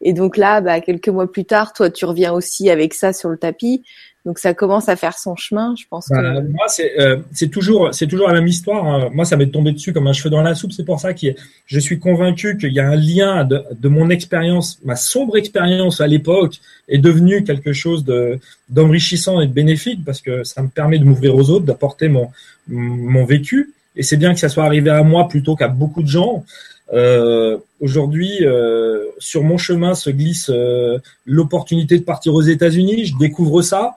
Et 0.03 0.13
donc 0.13 0.37
là, 0.37 0.61
bah, 0.61 0.81
quelques 0.81 1.09
mois 1.09 1.31
plus 1.31 1.45
tard, 1.45 1.73
toi, 1.73 1.89
tu 1.89 2.05
reviens 2.05 2.33
aussi 2.33 2.69
avec 2.69 2.93
ça 2.95 3.13
sur 3.13 3.31
le 3.31 3.39
tapis. 3.39 3.83
Donc 4.27 4.41
ça 4.41 4.55
commence 4.55 4.89
à 4.89 4.97
faire 4.97 5.17
son 5.17 5.37
chemin, 5.37 5.75
je 5.79 5.85
pense. 5.89 6.09
Bah, 6.11 6.21
que... 6.21 6.49
moi, 6.51 6.67
c'est 6.67 7.01
euh, 7.01 7.17
toujours, 7.51 7.95
c'est 7.95 8.09
toujours 8.09 8.27
la 8.27 8.35
même 8.35 8.49
histoire. 8.49 8.85
hein. 8.85 9.09
Moi, 9.13 9.25
ça 9.25 9.37
m'est 9.37 9.47
tombé 9.47 9.71
dessus 9.71 9.93
comme 9.93 10.09
un 10.09 10.13
cheveu 10.13 10.31
dans 10.31 10.43
la 10.43 10.57
soupe. 10.57 10.73
C'est 10.73 10.85
pour 10.85 10.99
ça 10.99 11.15
que 11.15 11.29
je 11.67 11.79
suis 11.79 12.01
convaincu 12.01 12.59
qu'il 12.59 12.73
y 12.73 12.81
a 12.81 12.89
un 12.89 12.97
lien 12.97 13.45
de, 13.45 13.63
de 13.71 13.89
mon 13.89 14.11
expérience, 14.11 14.81
ma 14.85 14.97
sombre 14.97 15.37
expérience 15.37 16.01
à 16.01 16.09
l'époque, 16.09 16.57
est 16.89 16.99
devenue 16.99 17.45
quelque 17.45 17.73
chose 17.73 18.05
de 18.05 18.41
d'enrichissant 18.69 19.41
et 19.41 19.47
de 19.47 19.53
bénéfique 19.53 20.05
parce 20.05 20.21
que 20.21 20.43
ça 20.43 20.61
me 20.61 20.69
permet 20.69 20.99
de 20.99 21.05
m'ouvrir 21.05 21.37
aux 21.37 21.49
autres, 21.51 21.65
d'apporter 21.65 22.09
mon 22.09 22.29
mon 22.67 23.25
vécu. 23.25 23.73
Et 23.95 24.03
c'est 24.03 24.17
bien 24.17 24.35
que 24.35 24.41
ça 24.41 24.49
soit 24.49 24.65
arrivé 24.65 24.91
à 24.91 25.05
moi 25.05 25.29
plutôt 25.29 25.55
qu'à 25.55 25.69
beaucoup 25.69 26.03
de 26.03 26.09
gens. 26.09 26.45
Euh, 26.93 27.59
Aujourd'hui, 27.79 28.39
euh, 28.41 29.05
sur 29.19 29.43
mon 29.45 29.59
chemin 29.59 29.95
se 29.95 30.09
glisse 30.09 30.49
euh, 30.49 30.99
l'opportunité 31.27 31.99
de 31.99 32.05
partir 32.05 32.33
aux 32.35 32.41
États-Unis. 32.41 33.05
Je 33.05 33.19
découvre 33.19 33.61
ça. 33.61 33.97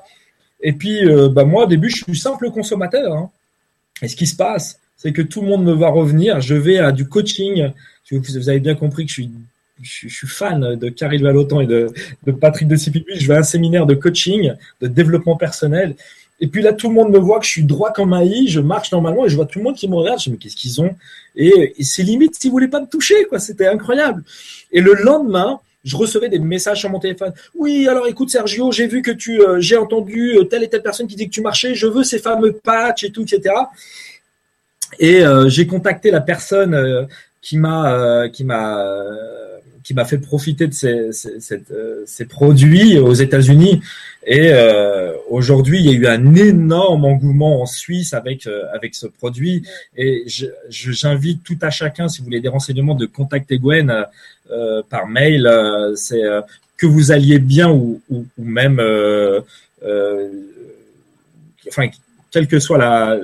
Et 0.62 0.74
puis, 0.74 1.06
euh, 1.06 1.30
bah 1.30 1.46
moi, 1.46 1.64
au 1.64 1.68
début, 1.68 1.90
je 1.90 2.04
suis 2.04 2.18
simple 2.18 2.52
consommateur. 2.52 3.14
hein. 3.14 3.30
Et 4.02 4.08
ce 4.08 4.16
qui 4.16 4.28
se 4.28 4.36
passe, 4.36 4.80
c'est 4.98 5.14
que 5.14 5.22
tout 5.22 5.42
le 5.42 5.48
monde 5.48 5.64
me 5.64 5.74
va 5.74 5.90
revenir. 5.90 6.42
Je 6.42 6.56
vais 6.56 6.78
à 6.78 6.92
du 6.92 7.08
coaching. 7.08 7.72
Vous 8.12 8.50
avez 8.50 8.60
bien 8.60 8.76
compris 8.76 9.06
que 9.06 9.12
je 9.12 9.22
suis, 9.82 10.28
fan 10.28 10.76
de 10.76 10.90
Caril 10.90 11.24
Valotan 11.24 11.62
et 11.62 11.68
de, 11.68 11.92
Patrick 12.32 12.68
de 12.68 12.76
Cipipi. 12.76 13.20
Je 13.20 13.28
vais 13.28 13.36
à 13.36 13.40
un 13.40 13.44
séminaire 13.44 13.86
de 13.86 13.94
coaching, 13.96 14.54
de 14.82 14.88
développement 14.88 15.38
personnel. 15.38 15.96
Et 16.42 16.48
puis 16.48 16.62
là, 16.62 16.74
tout 16.74 16.88
le 16.88 16.96
monde 16.96 17.12
me 17.12 17.20
voit 17.20 17.40
que 17.40 17.46
je 17.46 17.52
suis 17.52 17.64
droit 17.64 17.92
comme 17.92 18.14
un 18.14 18.24
i, 18.24 18.48
je 18.48 18.62
marche 18.62 18.92
normalement 18.92 19.26
et 19.26 19.30
je 19.30 19.36
vois 19.36 19.46
tout 19.46 19.60
le 19.60 19.66
monde 19.66 19.76
qui 19.76 19.90
me 19.90 19.96
regarde. 19.96 20.20
Je 20.20 20.30
me 20.30 20.36
dis, 20.36 20.40
mais 20.40 20.50
qu'est-ce 20.50 20.56
qu'ils 20.56 20.82
ont? 20.82 20.96
Et, 21.36 21.76
et 21.78 21.84
c'est 21.84 22.04
limite 22.04 22.36
s'ils 22.36 22.52
voulaient 22.52 22.70
pas 22.70 22.82
me 22.82 22.88
toucher, 22.88 23.26
quoi. 23.26 23.40
C'était 23.40 23.68
incroyable. 23.68 24.24
Et 24.72 24.82
le 24.82 24.94
lendemain, 24.94 25.60
je 25.84 25.96
recevais 25.96 26.30
des 26.30 26.40
messages 26.40 26.80
sur 26.80 26.90
mon 26.90 27.00
téléphone. 27.00 27.34
Oui, 27.56 27.88
alors 27.88 28.08
écoute 28.08 28.30
Sergio, 28.30 28.72
j'ai 28.72 28.88
vu 28.88 29.02
que 29.02 29.12
tu, 29.12 29.42
euh, 29.42 29.60
j'ai 29.60 29.78
entendu 29.78 30.38
euh, 30.38 30.44
telle 30.44 30.64
et 30.64 30.68
telle 30.68 30.82
personne 30.82 31.08
qui 31.08 31.16
dit 31.16 31.28
que 31.28 31.34
tu 31.34 31.42
marchais. 31.42 31.74
Je 31.74 31.88
veux 31.88 32.04
ces 32.04 32.20
fameux 32.20 32.54
patchs 32.54 33.06
et 33.06 33.12
tout, 33.12 33.24
etc. 33.24 33.56
Et 35.00 35.24
euh, 35.24 35.48
j'ai 35.48 35.68
contacté 35.68 36.12
la 36.12 36.22
personne 36.22 37.08
qui 37.42 37.58
m'a, 37.58 38.28
qui 38.34 38.44
m'a, 38.44 38.84
qui 39.84 39.94
m'a 39.94 40.04
fait 40.04 40.18
profiter 40.18 40.68
de 40.68 40.74
ces, 40.74 41.12
ces, 41.14 42.26
produits 42.26 42.98
aux 42.98 43.14
États-Unis. 43.14 43.82
Et 44.26 44.52
aujourd'hui, 45.30 45.80
il 45.80 45.86
y 45.86 45.90
a 45.90 45.94
eu 45.94 46.08
un 46.08 46.36
énorme 46.36 47.06
engouement 47.06 47.62
en 47.62 47.66
Suisse 47.66 48.14
avec 48.14 48.50
avec 48.74 48.96
ce 48.96 49.08
produit. 49.08 49.64
Et 49.96 50.26
j'invite 50.70 51.44
tout 51.44 51.58
à 51.62 51.70
chacun, 51.70 52.10
si 52.10 52.20
vous 52.20 52.26
voulez 52.26 52.42
des 52.42 52.50
renseignements, 52.50 52.96
de 52.96 53.06
contacter 53.06 53.58
Gwen 53.58 54.06
par 54.90 55.08
mail. 55.08 55.48
euh, 55.48 55.96
c'est 55.96 56.24
euh, 56.24 56.42
que 56.80 56.88
vous 56.88 57.12
alliez 57.12 57.40
bien 57.40 57.70
ou, 57.70 58.02
même, 58.38 58.80
euh, 58.80 59.42
euh, 59.84 60.30
enfin, 61.68 61.90
quel 62.32 62.48
que 62.48 62.60
soit 62.60 63.18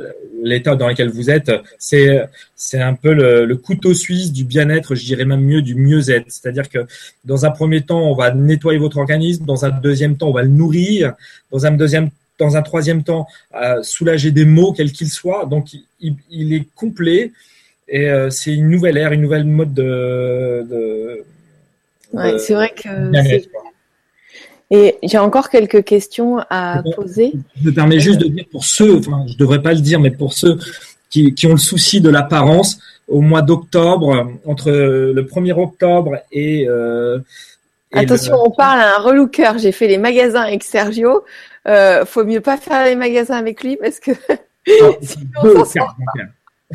l'état 0.43 0.75
dans 0.75 0.89
lequel 0.89 1.09
vous 1.09 1.29
êtes, 1.29 1.51
c'est 1.79 2.27
un 2.73 2.93
peu 2.93 3.13
le, 3.13 3.55
couteau 3.55 3.93
suisse 3.93 4.33
du 4.33 4.43
bien-être, 4.43 4.93
je 4.93 5.05
dirais 5.05 5.25
même 5.25 5.41
mieux 5.41 5.61
du 5.61 5.73
mieux-être. 5.73 6.25
C'est-à-dire 6.27 6.69
que 6.69 6.85
dans 7.23 7.45
un 7.45 7.51
premier 7.51 7.81
temps, 7.81 8.01
on 8.11 8.13
va 8.13 8.31
nettoyer 8.31 8.77
votre 8.77 8.97
organisme, 8.97 9.45
dans 9.45 9.63
un 9.63 9.69
deuxième 9.69 10.17
temps, 10.17 10.29
on 10.29 10.33
va 10.33 10.43
le 10.43 10.49
nourrir, 10.49 11.13
dans 11.51 11.65
un 11.65 12.61
troisième 12.61 13.03
temps, 13.03 13.25
euh, 13.55 13.81
soulager 13.83 14.31
des 14.31 14.45
maux 14.45 14.73
quels 14.73 14.91
qu'ils 14.91 15.09
soient. 15.09 15.45
Donc, 15.45 15.69
il 16.01 16.53
est 16.53 16.67
complet 16.75 17.31
et 17.87 18.09
euh, 18.09 18.29
c'est 18.29 18.53
une 18.53 18.69
nouvelle 18.69 18.97
ère, 18.97 19.11
une 19.11 19.21
nouvelle 19.21 19.45
mode 19.45 19.73
de. 19.73 20.65
de 20.69 21.23
Ouais, 22.13 22.37
c'est 22.39 22.53
vrai 22.53 22.69
que. 22.75 22.89
Et 24.71 24.97
j'ai 25.03 25.17
encore 25.19 25.49
quelques 25.49 25.83
questions 25.83 26.39
à 26.49 26.81
poser. 26.95 27.33
Je 27.61 27.67
me 27.69 27.73
permets 27.73 27.99
juste 27.99 28.19
de 28.19 28.27
dire 28.27 28.45
pour 28.51 28.65
ceux, 28.65 28.97
enfin, 28.97 29.25
je 29.27 29.37
devrais 29.37 29.61
pas 29.61 29.73
le 29.73 29.79
dire, 29.79 29.99
mais 29.99 30.09
pour 30.09 30.33
ceux 30.33 30.57
qui, 31.09 31.35
qui 31.35 31.45
ont 31.45 31.51
le 31.51 31.57
souci 31.57 32.01
de 32.01 32.09
l'apparence, 32.09 32.79
au 33.07 33.21
mois 33.21 33.43
d'octobre, 33.43 34.31
entre 34.45 34.71
le 34.71 35.21
1er 35.23 35.53
octobre 35.53 36.17
et. 36.31 36.67
euh, 36.67 37.19
et 37.93 37.99
Attention, 37.99 38.33
le- 38.33 38.39
on 38.47 38.51
parle 38.51 38.79
à 38.81 38.95
un 38.95 38.99
relooker. 38.99 39.53
J'ai 39.59 39.71
fait 39.71 39.87
les 39.87 39.99
magasins 39.99 40.41
avec 40.41 40.63
Sergio. 40.63 41.23
Euh, 41.67 42.03
faut 42.05 42.23
mieux 42.25 42.41
pas 42.41 42.57
faire 42.57 42.85
les 42.85 42.95
magasins 42.95 43.37
avec 43.37 43.63
lui 43.63 43.77
parce 43.77 43.99
que 43.99 44.11
sinon, 44.67 44.95
deux 45.43 45.57
on 45.57 45.65
s'en. 45.65 45.85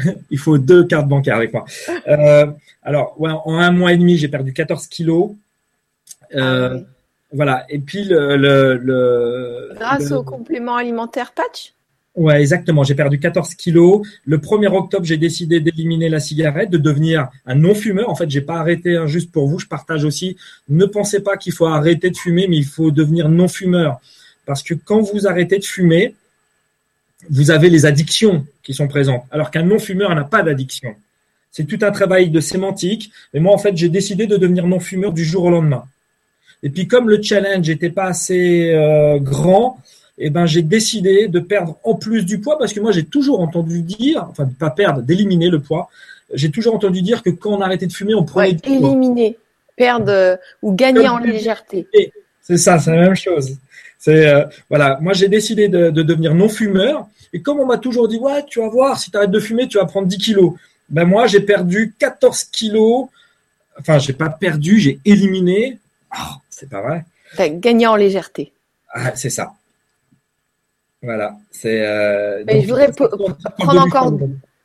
Il 0.30 0.38
faut 0.38 0.58
deux 0.58 0.84
cartes 0.84 1.08
bancaires 1.08 1.36
avec 1.36 1.52
moi. 1.52 1.64
Euh, 2.08 2.46
alors, 2.82 3.14
ouais, 3.20 3.30
en 3.44 3.54
un 3.58 3.70
mois 3.70 3.92
et 3.92 3.96
demi, 3.96 4.16
j'ai 4.16 4.28
perdu 4.28 4.52
14 4.52 4.86
kilos. 4.86 5.32
Euh, 6.34 6.68
Ah 6.70 6.74
oui. 6.74 6.84
Voilà. 7.32 7.64
Et 7.68 7.78
puis, 7.78 8.04
le. 8.04 8.36
le, 8.36 8.74
le- 8.76 9.70
Grâce 9.76 10.10
le- 10.10 10.16
au 10.16 10.22
complément 10.24 10.74
alimentaire 10.76 11.32
patch? 11.32 11.72
Ouais, 12.16 12.40
exactement. 12.40 12.82
J'ai 12.82 12.96
perdu 12.96 13.20
14 13.20 13.54
kilos. 13.54 14.02
Le 14.24 14.38
1er 14.38 14.66
octobre, 14.76 15.04
j'ai 15.04 15.16
décidé 15.16 15.60
d'éliminer 15.60 16.08
la 16.08 16.18
cigarette, 16.18 16.68
de 16.70 16.76
devenir 16.76 17.28
un 17.46 17.54
non-fumeur. 17.54 18.10
En 18.10 18.16
fait, 18.16 18.28
j'ai 18.28 18.40
pas 18.40 18.56
arrêté 18.56 18.96
hein, 18.96 19.06
juste 19.06 19.30
pour 19.30 19.46
vous. 19.46 19.60
Je 19.60 19.66
partage 19.68 20.04
aussi. 20.04 20.36
Ne 20.68 20.86
pensez 20.86 21.20
pas 21.20 21.36
qu'il 21.36 21.52
faut 21.52 21.66
arrêter 21.66 22.10
de 22.10 22.16
fumer, 22.16 22.48
mais 22.48 22.56
il 22.56 22.64
faut 22.64 22.90
devenir 22.90 23.28
non-fumeur. 23.28 24.00
Parce 24.44 24.64
que 24.64 24.74
quand 24.74 25.00
vous 25.02 25.28
arrêtez 25.28 25.58
de 25.58 25.64
fumer, 25.64 26.16
vous 27.30 27.50
avez 27.50 27.70
les 27.70 27.86
addictions 27.86 28.44
qui 28.62 28.74
sont 28.74 28.88
présentes. 28.88 29.24
Alors 29.30 29.50
qu'un 29.50 29.62
non-fumeur 29.62 30.14
n'a 30.14 30.24
pas 30.24 30.42
d'addiction. 30.42 30.94
C'est 31.50 31.64
tout 31.64 31.78
un 31.82 31.90
travail 31.90 32.30
de 32.30 32.40
sémantique. 32.40 33.10
Mais 33.32 33.40
moi, 33.40 33.54
en 33.54 33.58
fait, 33.58 33.76
j'ai 33.76 33.88
décidé 33.88 34.26
de 34.26 34.36
devenir 34.36 34.66
non-fumeur 34.66 35.12
du 35.12 35.24
jour 35.24 35.44
au 35.44 35.50
lendemain. 35.50 35.84
Et 36.62 36.70
puis, 36.70 36.86
comme 36.86 37.08
le 37.08 37.22
challenge 37.22 37.68
n'était 37.68 37.90
pas 37.90 38.04
assez 38.04 38.72
euh, 38.74 39.18
grand, 39.18 39.78
eh 40.18 40.30
ben, 40.30 40.44
j'ai 40.44 40.62
décidé 40.62 41.28
de 41.28 41.40
perdre 41.40 41.78
en 41.82 41.94
plus 41.94 42.24
du 42.24 42.40
poids 42.40 42.58
parce 42.58 42.72
que 42.72 42.80
moi, 42.80 42.92
j'ai 42.92 43.04
toujours 43.04 43.40
entendu 43.40 43.80
dire, 43.80 44.26
enfin, 44.28 44.44
de 44.44 44.52
pas 44.52 44.70
perdre, 44.70 45.00
d'éliminer 45.00 45.48
le 45.48 45.60
poids. 45.60 45.88
J'ai 46.34 46.50
toujours 46.50 46.74
entendu 46.74 47.00
dire 47.02 47.22
que 47.22 47.30
quand 47.30 47.50
on 47.50 47.60
arrêtait 47.60 47.86
de 47.86 47.92
fumer, 47.92 48.14
on 48.14 48.24
prenait 48.24 48.50
ouais, 48.50 48.56
éliminer, 48.64 49.38
perdre 49.76 50.12
euh, 50.12 50.36
ou 50.62 50.74
gagner 50.74 51.08
en 51.08 51.18
légèreté. 51.18 51.88
C'est 52.42 52.58
ça, 52.58 52.78
c'est 52.78 52.90
la 52.90 53.02
même 53.02 53.16
chose. 53.16 53.56
C'est 54.00 54.26
euh, 54.26 54.46
voilà, 54.70 54.98
moi 55.00 55.12
j'ai 55.12 55.28
décidé 55.28 55.68
de, 55.68 55.90
de, 55.90 56.02
devenir 56.02 56.34
non 56.34 56.48
fumeur 56.48 57.06
et 57.34 57.42
comme 57.42 57.60
on 57.60 57.66
m'a 57.66 57.76
toujours 57.76 58.08
dit 58.08 58.16
ouais, 58.16 58.44
tu 58.46 58.58
vas 58.58 58.68
voir, 58.68 58.98
si 58.98 59.10
tu 59.10 59.16
arrêtes 59.16 59.30
de 59.30 59.38
fumer, 59.38 59.68
tu 59.68 59.76
vas 59.76 59.84
prendre 59.84 60.08
10 60.08 60.16
kilos. 60.18 60.54
Ben 60.88 61.04
moi 61.04 61.26
j'ai 61.26 61.40
perdu 61.40 61.94
14 61.98 62.44
kilos. 62.44 63.08
Enfin, 63.78 63.98
j'ai 63.98 64.14
pas 64.14 64.30
perdu, 64.30 64.80
j'ai 64.80 65.00
éliminé. 65.04 65.78
Oh, 66.14 66.34
c'est 66.48 66.68
pas 66.68 66.80
vrai. 66.80 67.04
T'as 67.36 67.48
gagné 67.48 67.86
en 67.86 67.96
légèreté. 67.96 68.52
Ah, 68.92 69.14
c'est 69.14 69.30
ça. 69.30 69.52
Voilà. 71.02 71.36
C'est. 71.50 71.84
Euh, 71.84 72.42
je 72.48 72.66
voudrais 72.66 72.90
prendre 72.92 73.80
encore 73.82 74.12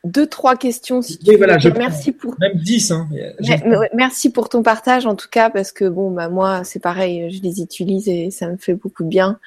deux, 0.06 0.27
trois 0.27 0.56
questions. 0.56 1.02
Si 1.02 1.19
oui, 1.27 1.36
voilà, 1.36 1.57
je 1.57 1.69
merci 1.69 2.11
pour. 2.11 2.36
Même 2.40 2.57
dix. 2.57 2.91
Hein. 2.91 3.10
merci 3.94 4.32
pour 4.32 4.48
ton 4.49 4.64
partage, 4.64 5.06
en 5.06 5.15
tout 5.15 5.27
cas, 5.30 5.49
parce 5.49 5.72
que 5.72 5.86
bon, 5.86 6.11
bah, 6.11 6.30
moi, 6.30 6.64
c'est 6.64 6.80
pareil, 6.80 7.30
je 7.32 7.41
les 7.41 7.61
utilise 7.61 8.07
et 8.07 8.32
ça 8.32 8.48
me 8.49 8.57
fait 8.57 8.76
beaucoup 8.76 9.03
de 9.03 9.10
bien. 9.10 9.40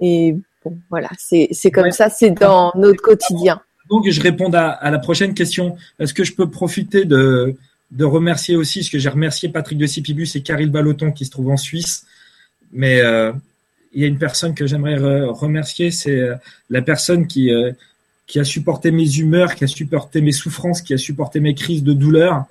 Et 0.00 0.36
bon, 0.64 0.76
voilà, 0.90 1.08
c'est 1.18 1.70
comme 1.72 1.90
ça, 1.90 2.10
c'est 2.10 2.30
dans 2.30 2.72
notre 2.76 3.02
quotidien. 3.02 3.60
Donc, 3.90 4.08
je 4.08 4.20
réponds 4.20 4.52
à, 4.52 4.68
à 4.68 4.90
la 4.90 4.98
prochaine 4.98 5.34
question. 5.34 5.76
Est-ce 5.98 6.12
que 6.12 6.22
je 6.22 6.34
peux 6.34 6.50
profiter 6.50 7.06
de, 7.06 7.56
de 7.90 8.04
remercier 8.04 8.56
aussi, 8.56 8.84
ce 8.84 8.90
que 8.90 8.98
j'ai 8.98 9.08
remercié 9.08 9.48
Patrick 9.48 9.78
de 9.78 9.86
Sipibus 9.86 10.36
et 10.36 10.42
Caril 10.42 10.70
Baloton 10.70 11.12
qui 11.12 11.24
se 11.24 11.30
trouvent 11.30 11.50
en 11.50 11.56
Suisse. 11.56 12.06
Mais 12.72 13.00
euh, 13.00 13.32
il 13.94 14.02
y 14.02 14.04
a 14.04 14.08
une 14.08 14.18
personne 14.18 14.54
que 14.54 14.66
j'aimerais 14.66 14.96
remercier, 15.24 15.90
c'est 15.90 16.18
euh, 16.18 16.34
la 16.68 16.82
personne 16.82 17.26
qui, 17.26 17.50
euh, 17.50 17.72
qui 18.28 18.38
a 18.38 18.44
supporté 18.44 18.92
mes 18.92 19.18
humeurs, 19.18 19.56
qui 19.56 19.64
a 19.64 19.66
supporté 19.66 20.20
mes 20.20 20.30
souffrances, 20.30 20.80
qui 20.80 20.94
a 20.94 20.98
supporté 20.98 21.40
mes 21.40 21.54
crises 21.54 21.82
de 21.82 21.92
douleur, 21.92 22.44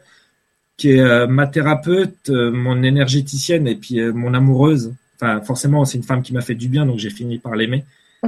qui 0.76 0.90
est 0.91 0.99
euh, 0.99 1.28
ma 1.28 1.48
thérapeute, 1.48 2.30
mon 2.30 2.84
énergéticienne 2.84 3.68
et 3.68 3.76
puis 3.76 4.02
mon 4.12 4.34
amoureuse. 4.34 4.94
Enfin, 5.16 5.40
forcément, 5.41 5.86
c'est 5.86 5.98
une 5.98 6.04
femme 6.04 6.22
qui 6.24 6.34
m'a 6.34 6.41
fait 6.41 6.56
du 6.56 6.68
bien, 6.68 6.86
donc 6.86 6.99
j'ai 6.99 7.10
fini 7.10 7.38
par 7.38 7.56
l'aimer. 7.56 7.86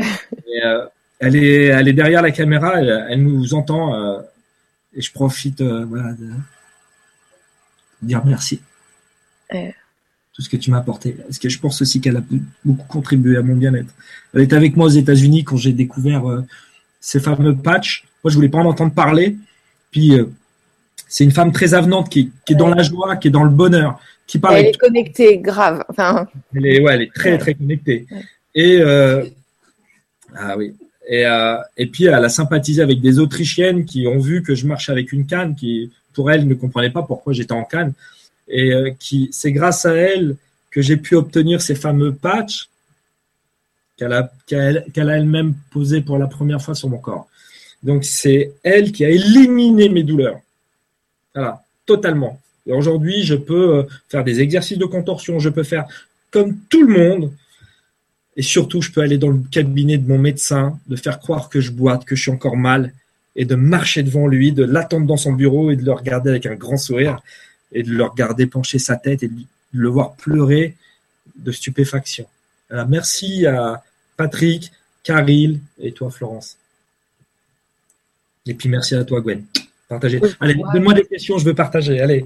elle, 1.19 1.35
est, 1.35 1.65
elle 1.65 1.88
est 1.89 1.93
derrière 1.93 2.21
la 2.21 2.31
caméra, 2.31 2.80
elle, 2.81 3.21
nous 3.21 3.53
entend 3.53 4.21
et 4.93 5.01
je 5.01 5.11
profite 5.11 5.61
voilà, 5.61 6.13
de 6.13 6.30
dire 8.01 8.23
merci 8.26 8.61
tout 10.39 10.43
ce 10.43 10.49
que 10.49 10.55
tu 10.55 10.71
m'as 10.71 10.77
apporté. 10.77 11.11
Parce 11.11 11.38
que 11.38 11.49
je 11.49 11.59
pense 11.59 11.81
aussi 11.81 11.99
qu'elle 11.99 12.15
a 12.15 12.23
beaucoup 12.63 12.88
contribué 12.88 13.35
à 13.35 13.41
mon 13.41 13.57
bien-être. 13.57 13.93
Elle 14.34 14.41
est 14.41 14.53
avec 14.53 14.77
moi 14.77 14.85
aux 14.85 14.89
États-Unis 15.03 15.43
quand 15.43 15.57
j'ai 15.57 15.73
découvert 15.73 16.30
euh, 16.30 16.45
ces 16.99 17.19
fameux 17.19 17.55
patchs. 17.55 18.05
Moi, 18.23 18.31
je 18.31 18.35
voulais 18.35 18.49
pas 18.49 18.59
en 18.59 18.65
entendre 18.65 18.93
parler. 18.93 19.38
Puis, 19.91 20.13
euh, 20.13 20.26
c'est 21.07 21.23
une 21.23 21.31
femme 21.31 21.51
très 21.51 21.73
avenante 21.73 22.09
qui, 22.09 22.31
est 22.49 22.55
dans 22.55 22.67
la 22.67 22.84
joie, 22.84 23.15
qui 23.15 23.30
est 23.30 23.31
dans 23.31 23.43
le 23.43 23.49
bonheur, 23.49 23.99
qui 24.27 24.39
parle. 24.39 24.57
Elle 24.57 24.67
est 24.67 24.77
connectée, 24.77 25.38
grave. 25.39 25.84
Enfin... 25.89 26.27
Elle 26.55 26.65
est, 26.65 26.81
ouais, 26.81 26.93
elle 26.93 27.01
est 27.03 27.13
très, 27.13 27.38
très 27.38 27.53
connectée. 27.55 28.05
Et 28.53 28.80
euh, 28.81 29.26
ah 30.35 30.55
oui. 30.57 30.76
Et, 31.07 31.26
et 31.77 31.88
puis, 31.88 32.05
elle 32.05 32.13
a 32.13 32.30
sympathisé 32.30 32.84
avec 32.84 33.01
des 33.01 33.17
Autrichiennes 33.17 33.85
qui 33.85 34.05
ont 34.05 34.19
vu 34.19 34.43
que 34.43 34.53
je 34.53 34.67
marchais 34.67 34.91
avec 34.91 35.11
une 35.11 35.26
canne, 35.26 35.55
qui 35.55 35.91
pour 36.13 36.30
elles 36.30 36.47
ne 36.47 36.53
comprenaient 36.53 36.91
pas 36.91 37.01
pourquoi 37.01 37.34
j'étais 37.34 37.53
en 37.53 37.63
canne 37.63 37.93
et 38.49 38.73
euh, 38.73 38.91
qui 38.97 39.30
c'est 39.31 39.51
grâce 39.51 39.85
à 39.85 39.93
elle 39.93 40.35
que 40.71 40.81
j'ai 40.81 40.97
pu 40.97 41.15
obtenir 41.15 41.61
ces 41.61 41.76
fameux 41.76 42.13
patchs 42.13 42.69
qu'elle 43.99 45.09
a 45.09 45.17
elle-même 45.17 45.53
posé 45.71 46.01
pour 46.01 46.17
la 46.17 46.27
première 46.27 46.61
fois 46.61 46.76
sur 46.76 46.89
mon 46.89 46.97
corps. 46.97 47.27
Donc 47.84 48.03
c'est 48.03 48.53
elle 48.63 48.91
qui 48.91 49.05
a 49.05 49.09
éliminé 49.09 49.89
mes 49.89 50.03
douleurs. 50.03 50.39
Voilà, 51.34 51.63
totalement. 51.85 52.39
Et 52.65 52.73
aujourd'hui, 52.73 53.23
je 53.23 53.35
peux 53.35 53.77
euh, 53.77 53.84
faire 54.09 54.23
des 54.23 54.41
exercices 54.41 54.77
de 54.77 54.85
contorsion, 54.85 55.39
je 55.39 55.49
peux 55.49 55.63
faire 55.63 55.85
comme 56.31 56.57
tout 56.69 56.84
le 56.84 56.93
monde. 56.93 57.34
Et 58.35 58.41
surtout, 58.41 58.81
je 58.81 58.91
peux 58.91 59.01
aller 59.01 59.17
dans 59.17 59.30
le 59.30 59.41
cabinet 59.51 59.97
de 59.97 60.07
mon 60.07 60.17
médecin, 60.17 60.80
de 60.88 60.95
faire 60.95 61.19
croire 61.19 61.49
que 61.49 61.61
je 61.61 61.71
boite, 61.71 62.05
que 62.05 62.15
je 62.15 62.21
suis 62.23 62.31
encore 62.31 62.57
mal, 62.57 62.93
et 63.35 63.45
de 63.45 63.55
marcher 63.55 64.03
devant 64.03 64.27
lui, 64.27 64.51
de 64.51 64.63
l'attendre 64.63 65.07
dans 65.07 65.17
son 65.17 65.34
bureau 65.34 65.71
et 65.71 65.76
de 65.76 65.84
le 65.84 65.91
regarder 65.91 66.30
avec 66.30 66.45
un 66.45 66.55
grand 66.55 66.77
sourire 66.77 67.21
et 67.71 67.84
de 67.84 67.91
le 67.91 68.03
regarder 68.03 68.45
pencher 68.47 68.80
sa 68.80 68.95
tête 68.95 69.23
et 69.23 69.27
de 69.27 69.35
le 69.71 69.88
voir 69.88 70.13
pleurer 70.15 70.76
de 71.35 71.51
stupéfaction. 71.51 72.26
Alors, 72.69 72.88
merci 72.88 73.45
à 73.45 73.84
Patrick, 74.19 74.73
Caril 75.01 75.61
et 75.79 75.93
toi 75.93 76.11
Florence. 76.11 76.57
Et 78.45 78.53
puis 78.53 78.67
merci 78.67 78.93
à 78.93 79.05
toi 79.05 79.21
Gwen. 79.21 79.45
Partagez. 79.87 80.19
Allez, 80.41 80.55
donne-moi 80.73 80.93
des 80.93 81.05
questions, 81.05 81.37
je 81.37 81.45
veux 81.45 81.55
partager. 81.55 82.01
Allez. 82.01 82.25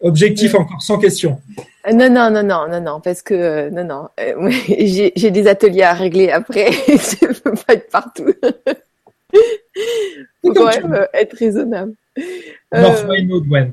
Objectif 0.00 0.54
encore 0.54 0.82
sans 0.82 0.98
questions. 0.98 1.40
Euh, 1.88 1.92
non, 1.92 2.10
non, 2.10 2.30
non, 2.30 2.42
non, 2.42 2.68
non, 2.68 2.82
non, 2.82 3.00
parce 3.00 3.22
que 3.22 3.32
euh, 3.32 3.70
non, 3.70 3.84
non, 3.84 4.08
euh, 4.20 4.50
j'ai 5.16 5.30
des 5.30 5.48
ateliers 5.48 5.84
à 5.84 5.94
régler 5.94 6.28
après. 6.28 6.70
je 6.86 7.28
ne 7.28 7.32
peux 7.32 7.54
pas 7.54 7.72
être 7.72 7.88
partout. 7.88 8.26
faut 10.42 10.52
quand 10.52 10.66
même 10.66 11.06
être 11.14 11.34
raisonnable. 11.34 11.94
Euh, 12.74 13.40
Gwen. 13.40 13.72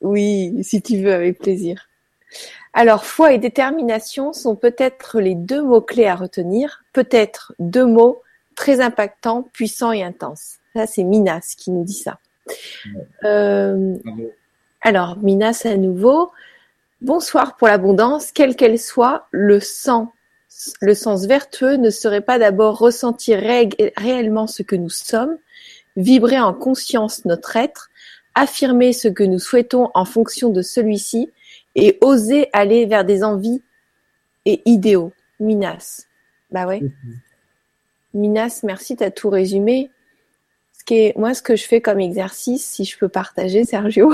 Oui, 0.00 0.52
si 0.64 0.82
tu 0.82 0.96
veux, 0.96 1.14
avec 1.14 1.38
plaisir. 1.38 1.88
Alors, 2.76 3.04
foi 3.04 3.32
et 3.32 3.38
détermination 3.38 4.32
sont 4.32 4.56
peut-être 4.56 5.20
les 5.20 5.36
deux 5.36 5.62
mots-clés 5.62 6.06
à 6.08 6.16
retenir, 6.16 6.82
peut-être 6.92 7.54
deux 7.60 7.86
mots 7.86 8.20
très 8.56 8.80
impactants, 8.80 9.48
puissants 9.52 9.92
et 9.92 10.02
intenses. 10.02 10.56
Ça, 10.74 10.88
c'est 10.88 11.04
Minas 11.04 11.54
qui 11.56 11.70
nous 11.70 11.84
dit 11.84 11.94
ça. 11.94 12.18
Euh, 13.22 13.96
alors, 14.82 15.18
Minas 15.18 15.62
à 15.64 15.76
nouveau. 15.76 16.32
Bonsoir 17.00 17.56
pour 17.56 17.68
l'abondance, 17.68 18.32
quelle 18.32 18.56
qu'elle 18.56 18.78
soit, 18.78 19.28
le 19.30 19.60
sens, 19.60 20.08
le 20.80 20.94
sens 20.94 21.26
vertueux 21.26 21.76
ne 21.76 21.90
serait 21.90 22.22
pas 22.22 22.40
d'abord 22.40 22.78
ressentir 22.78 23.38
réellement 23.96 24.48
ce 24.48 24.64
que 24.64 24.74
nous 24.74 24.90
sommes, 24.90 25.36
vibrer 25.96 26.40
en 26.40 26.52
conscience 26.52 27.24
notre 27.24 27.56
être, 27.56 27.90
affirmer 28.34 28.92
ce 28.92 29.06
que 29.06 29.22
nous 29.22 29.38
souhaitons 29.38 29.90
en 29.94 30.04
fonction 30.04 30.50
de 30.50 30.62
celui-ci 30.62 31.30
et 31.74 31.98
oser 32.00 32.48
aller 32.52 32.86
vers 32.86 33.04
des 33.04 33.24
envies 33.24 33.62
et 34.44 34.62
idéaux. 34.64 35.12
Minas. 35.40 36.06
Bah 36.50 36.66
ouais. 36.66 36.82
Minas, 38.12 38.60
merci, 38.62 38.96
tu 38.96 39.02
as 39.02 39.10
tout 39.10 39.30
résumé. 39.30 39.90
Ce 40.72 40.84
qui 40.84 40.94
est, 40.94 41.16
moi, 41.16 41.34
ce 41.34 41.42
que 41.42 41.56
je 41.56 41.64
fais 41.64 41.80
comme 41.80 42.00
exercice, 42.00 42.64
si 42.64 42.84
je 42.84 42.96
peux 42.98 43.08
partager, 43.08 43.64
Sergio, 43.64 44.12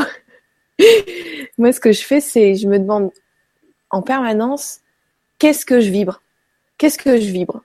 moi, 1.58 1.72
ce 1.72 1.80
que 1.80 1.92
je 1.92 2.02
fais, 2.02 2.20
c'est, 2.20 2.54
je 2.54 2.66
me 2.66 2.78
demande 2.78 3.10
en 3.90 4.02
permanence, 4.02 4.80
qu'est-ce 5.38 5.66
que 5.66 5.80
je 5.80 5.90
vibre? 5.90 6.22
Qu'est-ce 6.78 6.98
que 6.98 7.20
je 7.20 7.30
vibre? 7.30 7.62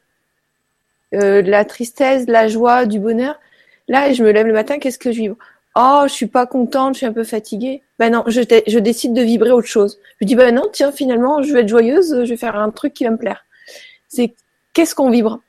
Euh, 1.14 1.42
La 1.42 1.64
tristesse, 1.64 2.26
la 2.28 2.48
joie, 2.48 2.86
du 2.86 3.00
bonheur. 3.00 3.40
Là, 3.88 4.12
je 4.12 4.24
me 4.24 4.32
lève 4.32 4.48
le 4.48 4.54
matin, 4.54 4.80
qu'est-ce 4.80 5.00
que 5.00 5.12
je 5.12 5.20
vibre? 5.20 5.38
Oh, 5.78 6.04
je 6.08 6.14
suis 6.14 6.28
pas 6.28 6.46
contente, 6.46 6.94
je 6.94 7.00
suis 7.00 7.06
un 7.06 7.14
peu 7.14 7.26
fatiguée. 7.26 7.84
Ben 8.00 8.10
non, 8.10 8.24
je, 8.28 8.42
je 8.68 8.80
décide 8.80 9.14
de 9.14 9.22
vibrer 9.22 9.52
autre 9.52 9.68
chose. 9.68 10.00
Je 10.22 10.26
dis 10.26 10.36
ben 10.36 10.56
non, 10.56 10.70
tiens, 10.72 10.92
finalement, 10.92 11.42
je 11.44 11.52
vais 11.52 11.62
être 11.62 11.68
joyeuse, 11.68 12.24
je 12.24 12.30
vais 12.30 12.38
faire 12.38 12.56
un 12.56 12.72
truc 12.72 12.94
qui 12.94 13.04
va 13.04 13.12
me 13.12 13.18
plaire. 13.18 13.44
C'est 14.08 14.34
qu'est-ce 14.74 14.96
qu'on 14.96 15.10
vibre? 15.10 15.42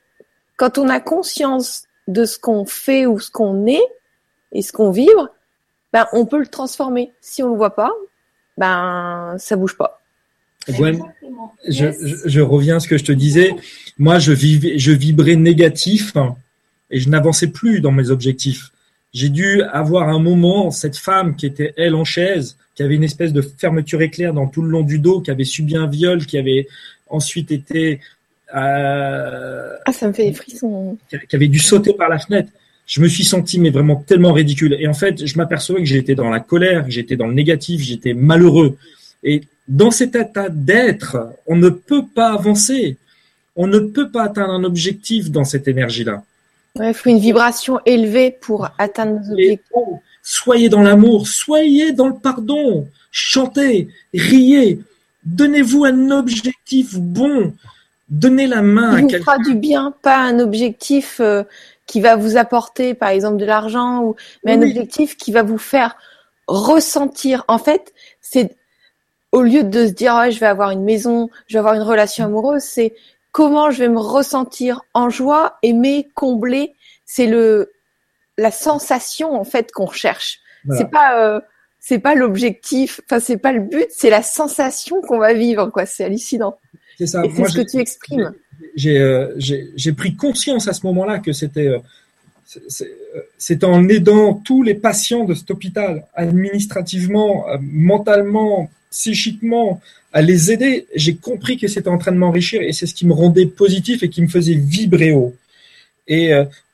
Quand 0.57 0.77
on 0.77 0.89
a 0.89 0.99
conscience 0.99 1.83
de 2.07 2.25
ce 2.25 2.37
qu'on 2.37 2.65
fait 2.65 3.05
ou 3.05 3.19
ce 3.19 3.31
qu'on 3.31 3.67
est 3.67 3.87
et 4.51 4.61
ce 4.61 4.73
qu'on 4.73 4.91
vibre, 4.91 5.29
ben 5.93 6.07
on 6.11 6.25
peut 6.25 6.39
le 6.39 6.47
transformer. 6.47 7.13
Si 7.21 7.41
on 7.41 7.49
le 7.49 7.55
voit 7.55 7.75
pas, 7.75 7.91
ben 8.57 9.35
ça 9.37 9.55
bouge 9.55 9.77
pas. 9.77 10.01
Gwen, 10.69 11.01
je, 11.69 11.85
je, 12.25 12.41
reviens 12.41 12.77
à 12.77 12.79
ce 12.81 12.89
que 12.89 12.97
je 12.97 13.05
te 13.05 13.13
disais. 13.13 13.55
Moi, 13.97 14.19
je, 14.19 14.33
vivais, 14.33 14.77
je 14.77 14.91
vibrais 14.91 15.37
négatif 15.37 16.13
et 16.89 16.99
je 16.99 17.07
n'avançais 17.07 17.47
plus 17.47 17.79
dans 17.79 17.93
mes 17.93 18.09
objectifs 18.09 18.71
j'ai 19.13 19.29
dû 19.29 19.61
avoir 19.63 20.09
un 20.09 20.19
moment, 20.19 20.71
cette 20.71 20.97
femme 20.97 21.35
qui 21.35 21.45
était 21.45 21.73
elle 21.77 21.95
en 21.95 22.05
chaise, 22.05 22.57
qui 22.75 22.83
avait 22.83 22.95
une 22.95 23.03
espèce 23.03 23.33
de 23.33 23.41
fermeture 23.41 24.01
éclair 24.01 24.33
dans 24.33 24.47
tout 24.47 24.61
le 24.61 24.69
long 24.69 24.83
du 24.83 24.99
dos, 24.99 25.21
qui 25.21 25.31
avait 25.31 25.45
subi 25.45 25.75
un 25.75 25.87
viol, 25.87 26.25
qui 26.25 26.37
avait 26.37 26.67
ensuite 27.09 27.51
été... 27.51 27.99
Euh, 28.55 29.75
ah, 29.85 29.91
ça 29.91 30.07
me 30.07 30.13
fait 30.13 30.25
des 30.25 30.33
frissons. 30.33 30.97
Qui 31.09 31.35
avait 31.35 31.47
dû 31.47 31.59
sauter 31.59 31.93
par 31.93 32.09
la 32.09 32.19
fenêtre. 32.19 32.49
Je 32.85 33.01
me 33.01 33.07
suis 33.07 33.25
senti 33.25 33.59
mais 33.59 33.69
vraiment 33.69 33.95
tellement 33.95 34.31
ridicule. 34.31 34.77
Et 34.79 34.87
en 34.87 34.93
fait, 34.93 35.25
je 35.25 35.37
m'apercevais 35.37 35.79
que 35.79 35.85
j'étais 35.85 36.15
dans 36.15 36.29
la 36.29 36.39
colère, 36.39 36.85
que 36.85 36.91
j'étais 36.91 37.17
dans 37.17 37.27
le 37.27 37.33
négatif, 37.33 37.81
j'étais 37.81 38.13
malheureux. 38.13 38.77
Et 39.23 39.41
dans 39.67 39.91
cet 39.91 40.15
état 40.15 40.47
d'être, 40.49 41.17
on 41.47 41.57
ne 41.57 41.69
peut 41.69 42.05
pas 42.15 42.33
avancer. 42.33 42.97
On 43.55 43.67
ne 43.67 43.79
peut 43.79 44.09
pas 44.11 44.23
atteindre 44.23 44.53
un 44.53 44.63
objectif 44.63 45.31
dans 45.31 45.43
cette 45.43 45.67
énergie-là. 45.67 46.23
Il 46.81 46.93
faut 46.93 47.09
une 47.09 47.19
vibration 47.19 47.79
élevée 47.85 48.31
pour 48.31 48.69
atteindre 48.77 49.19
nos 49.19 49.33
objectifs. 49.33 49.67
Soyez 50.21 50.69
dans 50.69 50.81
l'amour, 50.81 51.27
soyez 51.27 51.93
dans 51.93 52.07
le 52.07 52.15
pardon, 52.15 52.87
chantez, 53.11 53.87
riez, 54.13 54.79
donnez-vous 55.23 55.85
un 55.85 56.11
objectif 56.11 56.95
bon. 56.95 57.53
Donner 58.09 58.47
la 58.47 58.61
main 58.61 58.93
à 58.93 59.01
quelqu'un. 59.01 59.07
Qui 59.07 59.17
vous 59.17 59.23
fera 59.23 59.37
du 59.39 59.55
bien, 59.55 59.93
pas 60.01 60.17
un 60.17 60.39
objectif 60.39 61.19
euh, 61.19 61.43
qui 61.85 61.99
va 61.99 62.15
vous 62.15 62.37
apporter, 62.37 62.93
par 62.93 63.09
exemple, 63.09 63.35
de 63.35 63.45
l'argent, 63.45 64.01
ou 64.01 64.15
mais 64.45 64.53
un 64.53 64.61
objectif 64.61 65.17
qui 65.17 65.33
va 65.33 65.43
vous 65.43 65.57
faire 65.57 65.97
ressentir. 66.47 67.43
En 67.49 67.57
fait, 67.57 67.93
c'est 68.21 68.55
au 69.33 69.41
lieu 69.41 69.63
de 69.63 69.87
se 69.87 69.91
dire 69.91 70.17
oh, 70.17 70.31
je 70.31 70.39
vais 70.39 70.45
avoir 70.45 70.71
une 70.71 70.83
maison, 70.83 71.29
je 71.47 71.53
vais 71.53 71.59
avoir 71.59 71.73
une 71.73 71.81
relation 71.81 72.25
amoureuse, 72.25 72.63
c'est 72.63 72.95
comment 73.37 73.69
je 73.69 73.83
vais 73.83 73.89
me 73.89 73.99
ressentir 73.99 74.81
en 74.95 75.11
joie, 75.11 75.59
aimer, 75.61 76.07
combler. 76.15 76.73
C'est 77.05 77.27
le 77.27 77.71
la 78.35 78.49
sensation 78.49 79.39
en 79.39 79.43
fait 79.43 79.71
qu'on 79.71 79.91
cherche. 79.91 80.39
C'est 80.75 80.89
pas 80.89 81.21
euh, 81.21 81.39
c'est 81.79 81.99
pas 81.99 82.15
l'objectif, 82.15 82.99
enfin 83.05 83.19
c'est 83.19 83.37
pas 83.37 83.53
le 83.53 83.59
but, 83.59 83.85
c'est 83.91 84.09
la 84.09 84.23
sensation 84.23 85.01
qu'on 85.01 85.19
va 85.19 85.33
vivre 85.33 85.67
quoi. 85.67 85.85
C'est 85.85 86.03
hallucinant. 86.03 86.57
C'est 86.97 87.05
ça. 87.05 87.21
c'est 87.35 87.45
ce 87.45 87.57
que 87.57 87.69
tu 87.69 87.77
exprimes. 87.77 88.33
Euh, 88.87 89.33
j'ai 89.37 89.93
pris 89.93 90.15
conscience 90.15 90.67
à 90.67 90.73
ce 90.73 90.83
moment-là 90.87 91.19
que 91.19 91.31
c'était 91.31 91.67
euh, 91.67 91.79
c'est 93.37 93.63
en 93.63 93.87
aidant 93.87 94.33
tous 94.33 94.63
les 94.63 94.73
patients 94.73 95.25
de 95.25 95.35
cet 95.35 95.51
hôpital, 95.51 96.07
administrativement, 96.15 97.45
mentalement, 97.61 98.71
psychiquement, 98.97 99.81
à 100.11 100.21
les 100.21 100.51
aider, 100.51 100.87
j'ai 100.95 101.15
compris 101.15 101.57
que 101.57 101.67
c'était 101.67 101.89
en 101.89 101.97
train 101.97 102.11
de 102.11 102.17
m'enrichir 102.17 102.61
et 102.61 102.73
c'est 102.73 102.87
ce 102.87 102.95
qui 102.95 103.05
me 103.05 103.13
rendait 103.13 103.45
positif 103.45 104.01
et 104.01 104.09
qui 104.09 104.21
me 104.21 104.27
faisait 104.27 104.55
vibrer 104.55 105.11
haut. 105.11 105.35
Et 106.07 106.31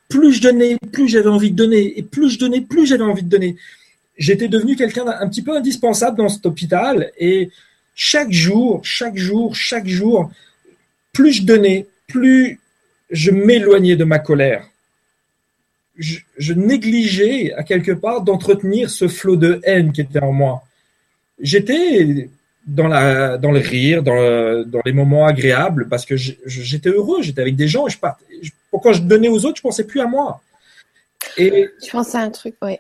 plus 0.10 0.34
je 0.34 0.42
donnais, 0.42 0.78
plus 0.92 1.08
j'avais 1.08 1.30
envie 1.30 1.52
de 1.52 1.56
donner, 1.56 1.98
et 1.98 2.04
plus 2.04 2.30
je 2.30 2.40
donnais, 2.40 2.62
plus 2.62 2.86
j'avais 2.86 3.04
envie 3.04 3.24
de 3.24 3.30
donner. 3.30 3.56
J'étais 4.18 4.48
devenu 4.48 4.76
quelqu'un 4.76 5.06
d'un 5.06 5.28
petit 5.28 5.42
peu 5.42 5.56
indispensable 5.56 6.18
dans 6.18 6.30
cet 6.30 6.46
hôpital, 6.46 7.12
et 7.18 7.50
chaque 7.96 8.32
jour, 8.32 8.82
chaque 8.84 9.18
jour, 9.18 9.56
chaque 9.56 9.88
jour, 9.88 10.32
plus 11.14 11.34
je 11.34 11.44
donnais, 11.44 11.88
plus 12.08 12.60
je 13.10 13.32
m'éloignais 13.32 13.96
de 13.96 14.04
ma 14.04 14.20
colère. 14.20 14.68
Je, 15.98 16.54
négligeais 16.54 17.54
à 17.54 17.64
quelque 17.64 17.92
part 17.92 18.22
d'entretenir 18.22 18.90
ce 18.90 19.08
flot 19.08 19.36
de 19.36 19.62
haine 19.64 19.92
qui 19.92 20.02
était 20.02 20.20
en 20.20 20.32
moi. 20.32 20.64
J'étais 21.40 22.30
dans, 22.66 22.88
la, 22.88 23.38
dans 23.38 23.52
le 23.52 23.60
rire, 23.60 24.04
dans, 24.04 24.64
dans 24.66 24.82
les 24.86 24.94
moments 24.94 25.26
agréables, 25.26 25.88
parce 25.90 26.06
que 26.06 26.16
j'étais 26.16 26.90
heureux, 26.90 27.22
j'étais 27.22 27.42
avec 27.42 27.56
des 27.56 27.68
gens, 27.68 27.88
et 27.88 27.90
je, 27.90 28.00
partais, 28.00 28.26
quand 28.72 28.94
je 28.94 29.02
donnais 29.02 29.30
aux 29.30 29.46
autres, 29.46 29.58
je 29.58 29.62
pensais 29.62 29.84
plus 29.84 30.00
à 30.00 30.08
moi. 30.08 30.42
Et, 31.38 31.70
je 31.86 31.92
pensais 31.92 32.18
à 32.18 32.22
un 32.22 32.30
truc, 32.30 32.56
oui. 32.62 32.78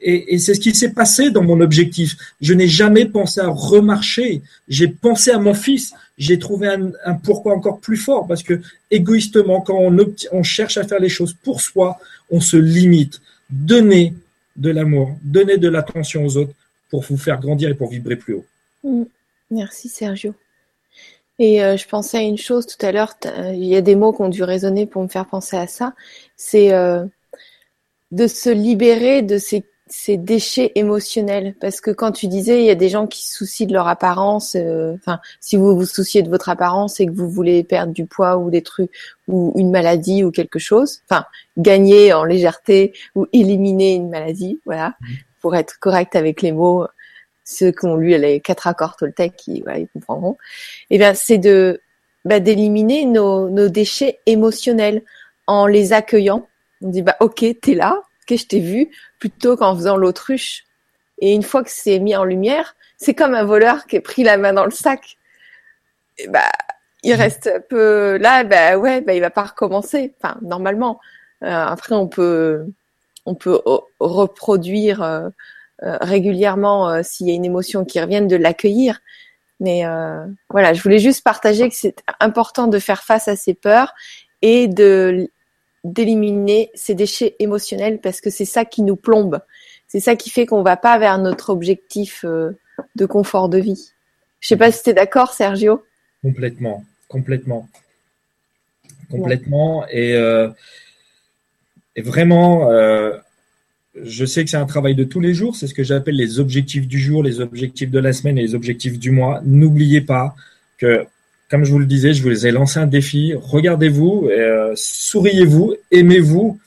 Et, 0.00 0.38
c'est 0.38 0.54
ce 0.54 0.60
qui 0.60 0.74
s'est 0.74 0.92
passé 0.92 1.30
dans 1.30 1.42
mon 1.42 1.60
objectif. 1.60 2.16
Je 2.40 2.54
n'ai 2.54 2.68
jamais 2.68 3.06
pensé 3.06 3.40
à 3.40 3.48
remarcher. 3.48 4.42
J'ai 4.68 4.86
pensé 4.86 5.32
à 5.32 5.38
mon 5.38 5.54
fils. 5.54 5.92
J'ai 6.16 6.38
trouvé 6.38 6.68
un, 6.68 7.14
pourquoi 7.14 7.54
encore 7.54 7.80
plus 7.80 7.96
fort 7.96 8.26
parce 8.28 8.44
que 8.44 8.60
égoïstement, 8.92 9.60
quand 9.60 9.76
on, 9.76 9.96
on 10.32 10.42
cherche 10.44 10.76
à 10.76 10.84
faire 10.84 11.00
les 11.00 11.08
choses 11.08 11.34
pour 11.42 11.60
soi, 11.60 11.98
on 12.30 12.40
se 12.40 12.56
limite. 12.56 13.20
Donnez 13.50 14.14
de 14.56 14.70
l'amour, 14.70 15.16
donnez 15.22 15.56
de 15.56 15.68
l'attention 15.68 16.24
aux 16.24 16.36
autres 16.36 16.54
pour 16.88 17.02
vous 17.02 17.16
faire 17.16 17.38
grandir 17.40 17.70
et 17.70 17.74
pour 17.74 17.90
vibrer 17.90 18.16
plus 18.16 18.34
haut. 18.34 18.44
Mm. 18.84 19.04
Merci 19.50 19.88
Sergio. 19.88 20.34
Et 21.38 21.62
euh, 21.62 21.76
je 21.76 21.86
pensais 21.86 22.18
à 22.18 22.22
une 22.22 22.38
chose 22.38 22.66
tout 22.66 22.84
à 22.84 22.90
l'heure, 22.90 23.14
euh, 23.26 23.52
il 23.54 23.64
y 23.64 23.76
a 23.76 23.80
des 23.80 23.94
mots 23.94 24.12
qui 24.12 24.22
ont 24.22 24.28
dû 24.28 24.42
résonner 24.42 24.86
pour 24.86 25.02
me 25.02 25.08
faire 25.08 25.26
penser 25.26 25.56
à 25.56 25.68
ça, 25.68 25.94
c'est 26.36 26.72
euh, 26.72 27.04
de 28.10 28.26
se 28.26 28.50
libérer 28.50 29.22
de 29.22 29.38
ces, 29.38 29.64
ces, 29.86 30.16
déchets 30.16 30.72
émotionnels. 30.74 31.54
Parce 31.60 31.80
que 31.80 31.92
quand 31.92 32.10
tu 32.10 32.26
disais, 32.26 32.60
il 32.60 32.66
y 32.66 32.70
a 32.70 32.74
des 32.74 32.88
gens 32.88 33.06
qui 33.06 33.24
se 33.24 33.36
soucient 33.36 33.68
de 33.68 33.72
leur 33.72 33.86
apparence, 33.86 34.56
enfin, 34.56 35.20
si 35.40 35.56
vous 35.56 35.76
vous 35.76 35.86
souciez 35.86 36.22
de 36.22 36.28
votre 36.28 36.48
apparence 36.48 36.98
et 36.98 37.06
que 37.06 37.12
vous 37.12 37.30
voulez 37.30 37.62
perdre 37.62 37.92
du 37.92 38.04
poids 38.04 38.36
ou 38.38 38.50
des 38.50 38.62
trucs, 38.62 38.90
ou 39.28 39.52
une 39.54 39.70
maladie 39.70 40.24
ou 40.24 40.32
quelque 40.32 40.58
chose, 40.58 41.02
enfin, 41.08 41.24
gagner 41.56 42.12
en 42.12 42.24
légèreté 42.24 42.94
ou 43.14 43.26
éliminer 43.32 43.94
une 43.94 44.08
maladie, 44.08 44.58
voilà, 44.64 44.94
mmh. 45.00 45.06
Pour 45.40 45.56
être 45.56 45.78
correct 45.78 46.16
avec 46.16 46.42
les 46.42 46.52
mots, 46.52 46.86
ceux 47.44 47.72
qui 47.72 47.86
ont 47.86 47.96
lu 47.96 48.16
les 48.18 48.40
quatre 48.40 48.66
accords 48.66 48.96
Toltec, 48.96 49.34
qui, 49.36 49.62
voilà, 49.62 49.78
ils 49.78 49.88
comprendront. 49.88 50.36
Eh 50.90 50.98
bien, 50.98 51.14
c'est 51.14 51.38
de 51.38 51.80
bah, 52.24 52.40
d'éliminer 52.40 53.04
nos, 53.06 53.48
nos 53.48 53.68
déchets 53.68 54.20
émotionnels 54.26 55.02
en 55.46 55.66
les 55.66 55.92
accueillant. 55.92 56.46
On 56.82 56.88
dit 56.90 57.02
bah 57.02 57.16
ok, 57.20 57.44
t'es 57.60 57.74
là, 57.74 58.02
ok, 58.22 58.38
je 58.38 58.46
t'ai 58.46 58.60
vu, 58.60 58.90
plutôt 59.18 59.56
qu'en 59.56 59.74
faisant 59.74 59.96
l'autruche. 59.96 60.64
Et 61.20 61.32
une 61.32 61.42
fois 61.42 61.64
que 61.64 61.70
c'est 61.70 61.98
mis 61.98 62.14
en 62.14 62.24
lumière, 62.24 62.76
c'est 62.98 63.14
comme 63.14 63.34
un 63.34 63.44
voleur 63.44 63.86
qui 63.86 63.96
a 63.96 64.00
pris 64.00 64.22
la 64.24 64.36
main 64.36 64.52
dans 64.52 64.64
le 64.64 64.70
sac. 64.70 65.16
Et 66.18 66.28
bah, 66.28 66.50
il 67.02 67.14
mmh. 67.14 67.18
reste 67.18 67.46
un 67.46 67.60
peu 67.60 68.18
là, 68.18 68.44
bah 68.44 68.76
ouais, 68.76 69.00
bah 69.00 69.14
il 69.14 69.20
va 69.20 69.30
pas 69.30 69.44
recommencer. 69.44 70.14
Enfin, 70.20 70.38
normalement. 70.42 71.00
Euh, 71.44 71.48
après, 71.48 71.94
on 71.94 72.08
peut 72.08 72.66
on 73.26 73.34
peut 73.34 73.60
reproduire 74.00 75.02
euh, 75.02 75.28
euh, 75.84 75.96
régulièrement 76.00 76.90
euh, 76.90 77.02
s'il 77.04 77.28
y 77.28 77.30
a 77.30 77.34
une 77.34 77.44
émotion 77.44 77.84
qui 77.84 78.00
revienne, 78.00 78.26
de 78.26 78.36
l'accueillir. 78.36 79.00
Mais 79.60 79.86
euh, 79.86 80.26
voilà, 80.50 80.72
je 80.72 80.82
voulais 80.82 80.98
juste 80.98 81.22
partager 81.22 81.68
que 81.68 81.74
c'est 81.74 82.02
important 82.20 82.66
de 82.66 82.78
faire 82.78 83.02
face 83.02 83.28
à 83.28 83.36
ces 83.36 83.54
peurs 83.54 83.94
et 84.42 84.68
de 84.68 85.30
d'éliminer 85.84 86.70
ces 86.74 86.94
déchets 86.94 87.36
émotionnels 87.38 88.00
parce 88.00 88.20
que 88.20 88.30
c'est 88.30 88.44
ça 88.44 88.64
qui 88.64 88.82
nous 88.82 88.96
plombe. 88.96 89.40
C'est 89.86 90.00
ça 90.00 90.16
qui 90.16 90.30
fait 90.30 90.44
qu'on 90.44 90.62
va 90.62 90.76
pas 90.76 90.98
vers 90.98 91.18
notre 91.18 91.50
objectif 91.50 92.24
de 92.24 93.06
confort 93.06 93.48
de 93.48 93.58
vie. 93.58 93.92
Je 94.40 94.48
sais 94.48 94.56
pas 94.56 94.72
si 94.72 94.82
tu 94.82 94.90
es 94.90 94.94
d'accord, 94.94 95.32
Sergio. 95.32 95.84
Complètement, 96.22 96.84
complètement, 97.08 97.68
complètement. 99.10 99.86
Et, 99.88 100.14
euh, 100.14 100.48
et 101.98 102.00
vraiment, 102.00 102.70
euh, 102.70 103.10
je 104.00 104.24
sais 104.24 104.44
que 104.44 104.50
c'est 104.50 104.56
un 104.56 104.66
travail 104.66 104.94
de 104.94 105.02
tous 105.02 105.18
les 105.18 105.34
jours, 105.34 105.56
c'est 105.56 105.66
ce 105.66 105.74
que 105.74 105.82
j'appelle 105.82 106.14
les 106.14 106.38
objectifs 106.38 106.86
du 106.86 107.00
jour, 107.00 107.24
les 107.24 107.40
objectifs 107.40 107.90
de 107.90 107.98
la 107.98 108.12
semaine 108.12 108.38
et 108.38 108.42
les 108.42 108.54
objectifs 108.54 109.00
du 109.00 109.10
mois. 109.10 109.40
N'oubliez 109.44 110.00
pas 110.00 110.36
que, 110.78 111.04
comme 111.50 111.64
je 111.64 111.72
vous 111.72 111.80
le 111.80 111.86
disais, 111.86 112.14
je 112.14 112.22
vous 112.22 112.46
ai 112.46 112.52
lancé 112.52 112.78
un 112.78 112.86
défi. 112.86 113.34
Regardez-vous, 113.34 114.28
euh, 114.30 114.74
souriez-vous, 114.76 115.74
aimez-vous, 115.90 116.60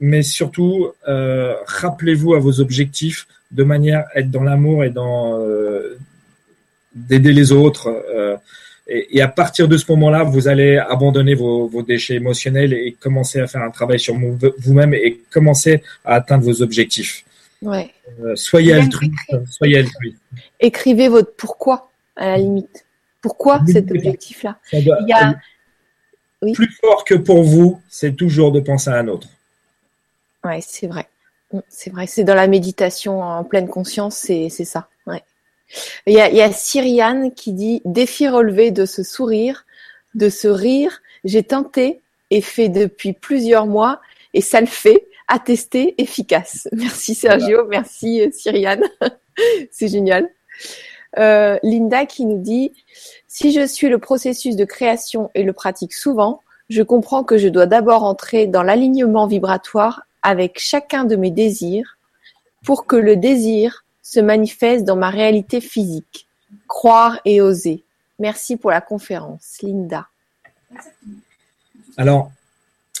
mais 0.00 0.24
surtout, 0.24 0.88
euh, 1.06 1.54
rappelez-vous 1.66 2.34
à 2.34 2.40
vos 2.40 2.58
objectifs 2.58 3.28
de 3.52 3.62
manière 3.62 4.06
à 4.12 4.18
être 4.18 4.32
dans 4.32 4.42
l'amour 4.42 4.82
et 4.82 4.92
d'aider 6.96 7.32
les 7.32 7.52
autres. 7.52 7.94
Et, 8.86 9.22
à 9.22 9.28
partir 9.28 9.66
de 9.66 9.76
ce 9.78 9.90
moment-là, 9.92 10.24
vous 10.24 10.46
allez 10.46 10.76
abandonner 10.76 11.34
vos, 11.34 11.82
déchets 11.82 12.14
émotionnels 12.14 12.72
et 12.74 12.92
commencer 12.92 13.40
à 13.40 13.46
faire 13.46 13.62
un 13.62 13.70
travail 13.70 13.98
sur 13.98 14.14
vous-même 14.14 14.92
et 14.92 15.22
commencer 15.30 15.82
à 16.04 16.16
atteindre 16.16 16.44
vos 16.44 16.62
objectifs. 16.62 17.24
Ouais. 17.62 17.90
Euh, 18.22 18.36
soyez 18.36 18.74
altruiste. 18.74 19.14
Soyez 19.50 19.78
altruiste. 19.78 20.18
Écrivez 20.60 21.08
votre 21.08 21.34
pourquoi 21.34 21.90
à 22.16 22.28
la 22.28 22.38
limite. 22.38 22.84
Pourquoi 23.22 23.62
cet 23.66 23.90
objectif-là? 23.90 24.58
Il 24.72 24.84
y 24.84 25.12
a... 25.12 25.34
Plus 26.52 26.70
fort 26.78 27.04
que 27.06 27.14
pour 27.14 27.42
vous, 27.42 27.80
c'est 27.88 28.14
toujours 28.14 28.52
de 28.52 28.60
penser 28.60 28.90
à 28.90 28.98
un 28.98 29.08
autre. 29.08 29.28
Ouais, 30.44 30.60
c'est 30.60 30.86
vrai. 30.86 31.08
C'est 31.68 31.88
vrai. 31.88 32.06
C'est 32.06 32.24
dans 32.24 32.34
la 32.34 32.48
méditation 32.48 33.22
en 33.22 33.44
pleine 33.44 33.66
conscience, 33.66 34.16
c'est 34.16 34.50
ça. 34.50 34.88
Il 36.06 36.14
y 36.14 36.20
a, 36.20 36.28
il 36.28 36.36
y 36.36 36.42
a 36.42 36.52
Cyriane 36.52 37.32
qui 37.32 37.52
dit 37.52 37.82
défi 37.84 38.28
relevé 38.28 38.70
de 38.70 38.86
ce 38.86 39.02
sourire, 39.02 39.64
de 40.14 40.28
ce 40.28 40.48
rire. 40.48 41.02
J'ai 41.24 41.42
tenté 41.42 42.00
et 42.30 42.40
fait 42.40 42.68
depuis 42.68 43.12
plusieurs 43.12 43.66
mois 43.66 44.00
et 44.32 44.40
ça 44.40 44.60
le 44.60 44.66
fait. 44.66 45.06
Attesté, 45.26 45.94
efficace. 45.96 46.68
Merci 46.72 47.14
Sergio, 47.14 47.66
merci 47.66 48.20
euh, 48.20 48.30
Cyriane. 48.30 48.84
C'est 49.70 49.88
génial. 49.88 50.28
Euh, 51.18 51.58
Linda 51.62 52.04
qui 52.04 52.26
nous 52.26 52.42
dit 52.42 52.72
si 53.26 53.52
je 53.52 53.66
suis 53.66 53.88
le 53.88 53.98
processus 53.98 54.54
de 54.56 54.64
création 54.64 55.30
et 55.34 55.42
le 55.42 55.52
pratique 55.52 55.94
souvent, 55.94 56.42
je 56.68 56.82
comprends 56.82 57.24
que 57.24 57.38
je 57.38 57.48
dois 57.48 57.66
d'abord 57.66 58.04
entrer 58.04 58.46
dans 58.46 58.62
l'alignement 58.62 59.26
vibratoire 59.26 60.02
avec 60.22 60.58
chacun 60.58 61.04
de 61.04 61.16
mes 61.16 61.30
désirs 61.30 61.98
pour 62.64 62.86
que 62.86 62.96
le 62.96 63.16
désir 63.16 63.83
se 64.04 64.20
manifeste 64.20 64.84
dans 64.84 64.96
ma 64.96 65.10
réalité 65.10 65.60
physique. 65.60 66.28
Croire 66.68 67.18
et 67.24 67.40
oser. 67.40 67.82
Merci 68.20 68.56
pour 68.56 68.70
la 68.70 68.80
conférence, 68.80 69.56
Linda. 69.62 70.06
Alors, 71.96 72.30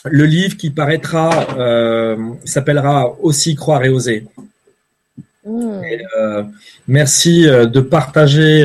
le 0.04 0.24
livre 0.24 0.56
qui 0.56 0.70
paraîtra 0.70 1.56
euh, 1.58 2.16
s'appellera 2.44 3.14
aussi 3.20 3.54
Croire 3.54 3.84
et 3.84 3.90
oser. 3.90 4.26
Hmm. 5.44 5.82
Euh, 6.16 6.42
merci 6.88 7.46
euh, 7.46 7.66
de 7.66 7.80
partager 7.80 8.64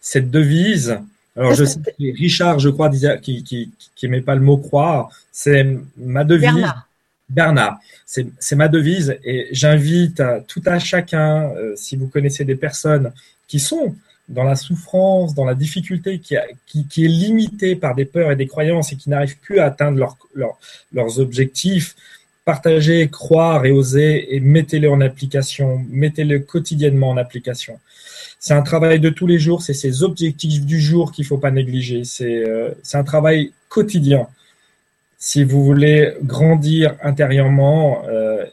cette 0.00 0.30
devise. 0.30 0.98
Alors, 1.36 1.54
je 1.54 1.64
sais 1.64 1.80
que 1.80 2.16
Richard, 2.16 2.60
je 2.60 2.68
crois, 2.68 2.88
disait, 2.88 3.18
qui, 3.20 3.42
qui, 3.42 3.72
qui 3.96 4.08
pas 4.20 4.36
le 4.36 4.40
mot 4.40 4.58
croire, 4.58 5.10
c'est 5.32 5.76
ma 5.96 6.22
devise. 6.22 6.52
Bernard, 6.52 6.86
c'est 8.06 8.56
ma 8.56 8.68
devise 8.68 9.16
et 9.24 9.48
j'invite 9.52 10.22
tout 10.46 10.62
à 10.66 10.78
chacun, 10.78 11.50
euh, 11.56 11.74
si 11.76 11.96
vous 11.96 12.06
connaissez 12.06 12.44
des 12.44 12.54
personnes 12.54 13.12
qui 13.48 13.60
sont 13.60 13.94
dans 14.28 14.44
la 14.44 14.56
souffrance, 14.56 15.34
dans 15.34 15.44
la 15.44 15.54
difficulté, 15.54 16.18
qui, 16.18 16.36
qui, 16.88 17.04
est 17.04 17.08
limitée 17.08 17.76
par 17.76 17.94
des 17.94 18.04
peurs 18.04 18.30
et 18.30 18.36
des 18.36 18.46
croyances 18.46 18.92
et 18.92 18.96
qui 18.96 19.10
n'arrivent 19.10 19.38
plus 19.38 19.58
à 19.58 19.66
atteindre 19.66 20.16
leurs 20.92 21.20
objectifs, 21.20 21.94
partagez, 22.44 23.08
croire 23.08 23.64
et 23.66 23.72
oser 23.72 24.34
et 24.34 24.40
mettez-le 24.40 24.90
en 24.90 25.00
application, 25.00 25.84
mettez-le 25.90 26.40
quotidiennement 26.40 27.10
en 27.10 27.16
application. 27.16 27.78
C'est 28.38 28.54
un 28.54 28.62
travail 28.62 29.00
de 29.00 29.08
tous 29.08 29.26
les 29.26 29.38
jours, 29.38 29.62
c'est 29.62 29.74
ces 29.74 30.02
objectifs 30.02 30.64
du 30.64 30.80
jour 30.80 31.12
qu'il 31.12 31.24
faut 31.24 31.38
pas 31.38 31.50
négliger. 31.50 32.04
C'est 32.04 32.46
euh, 32.46 32.70
un 32.92 33.04
travail 33.04 33.52
quotidien. 33.68 34.28
Si 35.26 35.42
vous 35.42 35.64
voulez 35.64 36.12
grandir 36.22 36.96
intérieurement, 37.02 38.02
euh, 38.08 38.44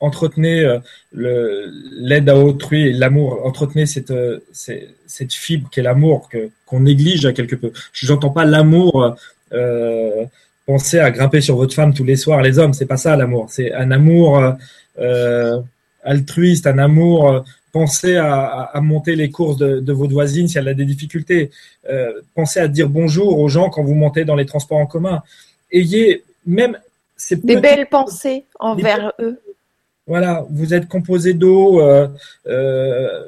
entretenez 0.00 0.60
euh, 0.64 0.78
l'aide 1.12 2.30
à 2.30 2.38
autrui 2.38 2.88
et 2.88 2.92
l'amour, 2.94 3.44
entretenez 3.44 3.84
cette, 3.84 4.10
euh, 4.10 4.38
cette, 4.54 5.34
fibre 5.34 5.68
qu'est 5.70 5.82
l'amour 5.82 6.30
qu'on 6.64 6.80
néglige 6.80 7.26
à 7.26 7.34
quelque 7.34 7.54
peu. 7.54 7.70
Je 7.92 8.10
n'entends 8.10 8.30
pas 8.30 8.46
l'amour. 8.46 9.14
Euh, 9.52 10.24
pensez 10.64 10.98
à 10.98 11.10
grimper 11.10 11.42
sur 11.42 11.56
votre 11.56 11.74
femme 11.74 11.92
tous 11.92 12.04
les 12.04 12.16
soirs, 12.16 12.40
les 12.40 12.58
hommes. 12.58 12.72
C'est 12.72 12.86
pas 12.86 12.96
ça 12.96 13.14
l'amour. 13.14 13.48
C'est 13.50 13.74
un 13.74 13.90
amour 13.90 14.54
euh, 14.98 15.60
altruiste, 16.02 16.66
un 16.66 16.78
amour. 16.78 17.44
pensez 17.72 18.16
à, 18.16 18.46
à, 18.72 18.80
monter 18.80 19.16
les 19.16 19.30
courses 19.30 19.58
de, 19.58 19.80
de, 19.80 19.92
votre 19.92 20.14
voisine 20.14 20.48
si 20.48 20.56
elle 20.56 20.68
a 20.68 20.72
des 20.72 20.86
difficultés. 20.86 21.50
Euh, 21.90 22.10
pensez 22.34 22.58
à 22.58 22.68
dire 22.68 22.88
bonjour 22.88 23.38
aux 23.38 23.50
gens 23.50 23.68
quand 23.68 23.82
vous 23.82 23.94
montez 23.94 24.24
dans 24.24 24.34
les 24.34 24.46
transports 24.46 24.78
en 24.78 24.86
commun. 24.86 25.22
Ayez 25.72 26.22
même 26.46 26.78
ces 27.16 27.36
des 27.36 27.56
belles 27.56 27.86
pensées 27.86 28.44
envers 28.58 29.12
eux. 29.20 29.38
Voilà, 30.06 30.46
vous 30.50 30.74
êtes 30.74 30.88
composé 30.88 31.34
d'eau. 31.34 31.80
Euh, 31.80 32.08
euh, 32.46 33.24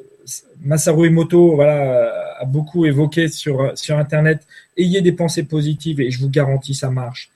Masaru 0.64 1.08
Emoto 1.08 1.54
voilà, 1.56 2.36
a 2.38 2.44
beaucoup 2.44 2.86
évoqué 2.86 3.28
sur, 3.28 3.72
sur 3.76 3.98
Internet. 3.98 4.46
Ayez 4.76 5.00
des 5.00 5.12
pensées 5.12 5.42
positives 5.44 6.00
et 6.00 6.10
je 6.10 6.20
vous 6.20 6.30
garantis, 6.30 6.74
ça 6.74 6.90
marche. 6.90 7.30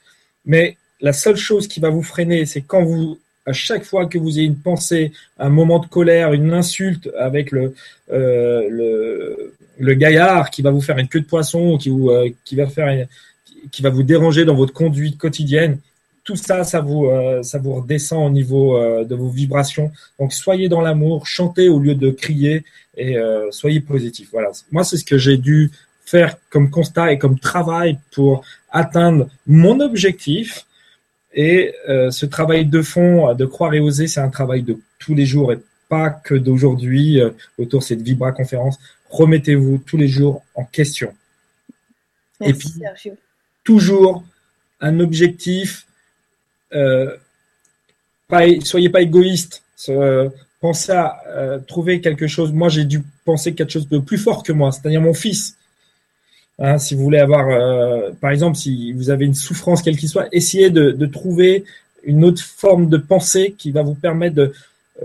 Mais 0.44 0.76
la 1.00 1.12
seule 1.12 1.36
chose 1.36 1.68
qui 1.68 1.80
va 1.80 1.90
vous 1.90 2.02
freiner, 2.02 2.46
c'est 2.46 2.62
quand 2.62 2.84
vous, 2.84 3.18
à 3.44 3.52
chaque 3.52 3.84
fois 3.84 4.06
que 4.06 4.18
vous 4.18 4.38
ayez 4.38 4.46
une 4.46 4.58
pensée, 4.58 5.12
un 5.38 5.48
moment 5.48 5.78
de 5.78 5.86
colère, 5.86 6.32
une 6.32 6.52
insulte 6.52 7.10
avec 7.18 7.50
le, 7.50 7.74
euh, 8.12 8.66
le, 8.70 9.54
le, 9.78 9.94
gaillard 9.94 10.50
qui 10.50 10.62
va 10.62 10.70
vous 10.70 10.80
faire 10.80 10.98
une 10.98 11.08
queue 11.08 11.20
de 11.20 11.26
poisson, 11.26 11.76
qui, 11.76 11.90
vous, 11.90 12.10
euh, 12.10 12.30
qui, 12.44 12.56
va 12.56 12.66
faire 12.66 13.06
qui 13.70 13.82
va 13.82 13.90
vous 13.90 14.02
déranger 14.02 14.44
dans 14.44 14.55
votre 14.55 14.72
conduite 14.72 15.18
quotidienne, 15.18 15.78
tout 16.26 16.36
ça, 16.36 16.64
ça 16.64 16.80
vous, 16.80 17.06
euh, 17.06 17.43
ça 17.44 17.59
vous 17.59 17.74
redescend 17.74 18.26
au 18.26 18.30
niveau 18.30 18.76
euh, 18.76 19.05
de 19.05 19.14
vos 19.14 19.28
vibrations. 19.28 19.93
Donc, 20.18 20.32
soyez 20.32 20.68
dans 20.68 20.80
l'amour, 20.80 21.26
chantez 21.26 21.68
au 21.68 21.78
lieu 21.78 21.94
de 21.94 22.10
crier 22.10 22.64
et 22.97 23.16
euh, 23.16 23.51
soyez 23.52 23.80
positif. 23.80 24.28
Voilà. 24.32 24.51
Moi, 24.72 24.82
c'est 24.82 24.97
ce 24.97 25.05
que 25.05 25.18
j'ai 25.18 25.36
dû 25.36 25.70
faire 26.05 26.36
comme 26.51 26.68
constat 26.68 27.12
et 27.12 27.18
comme 27.18 27.38
travail 27.38 27.98
pour 28.10 28.44
atteindre 28.70 29.28
mon 29.47 29.78
objectif. 29.80 30.66
Et 31.38 31.74
ce 31.86 32.24
travail 32.24 32.64
de 32.64 32.80
fond, 32.80 33.34
de 33.34 33.44
croire 33.44 33.74
et 33.74 33.80
oser, 33.80 34.06
c'est 34.06 34.20
un 34.20 34.30
travail 34.30 34.62
de 34.62 34.78
tous 34.98 35.14
les 35.14 35.26
jours 35.26 35.52
et 35.52 35.59
pas 35.90 36.09
que 36.09 36.34
d'aujourd'hui 36.34 37.20
autour 37.59 37.80
de 37.80 37.84
cette 37.84 38.01
Vibra 38.01 38.32
conférence. 38.32 38.78
Remettez-vous 39.10 39.82
tous 39.84 39.98
les 39.98 40.09
jours 40.09 40.43
en 40.55 40.64
question. 40.64 41.12
Merci, 42.40 42.51
et 42.51 42.55
puis, 42.55 42.68
Sergio. 42.70 43.16
Toujours 43.66 44.24
un 44.80 45.01
objectif 45.01 45.86
euh, 46.74 47.16
soyez 48.62 48.90
pas 48.90 49.02
égoïste. 49.02 49.62
pensez 50.60 50.93
à 50.93 51.20
euh, 51.28 51.59
trouver 51.59 52.01
quelque 52.01 52.26
chose. 52.26 52.52
Moi, 52.52 52.68
j'ai 52.68 52.84
dû 52.84 53.02
penser 53.24 53.55
quelque 53.55 53.72
chose 53.72 53.88
de 53.88 53.98
plus 53.98 54.18
fort 54.18 54.43
que 54.43 54.52
moi, 54.52 54.72
c'est-à-dire 54.72 55.01
mon 55.01 55.14
fils. 55.14 55.56
Hein, 56.59 56.78
si 56.78 56.94
vous 56.94 57.02
voulez 57.02 57.18
avoir, 57.18 57.48
euh, 57.51 58.10
par 58.20 58.30
exemple, 58.30 58.56
si 58.56 58.93
vous 58.93 59.10
avez 59.10 59.26
une 59.26 59.34
souffrance 59.34 59.82
quelle 59.82 59.97
qu'il 59.97 60.09
soit, 60.09 60.26
essayez 60.32 60.70
de, 60.70 61.06
trouver 61.06 61.64
une 62.02 62.24
autre 62.24 62.43
forme 62.43 62.88
de 62.88 62.97
pensée 62.97 63.55
qui 63.59 63.70
va 63.72 63.82
vous 63.82 63.94
permettre 63.94 64.36
de, 64.36 64.52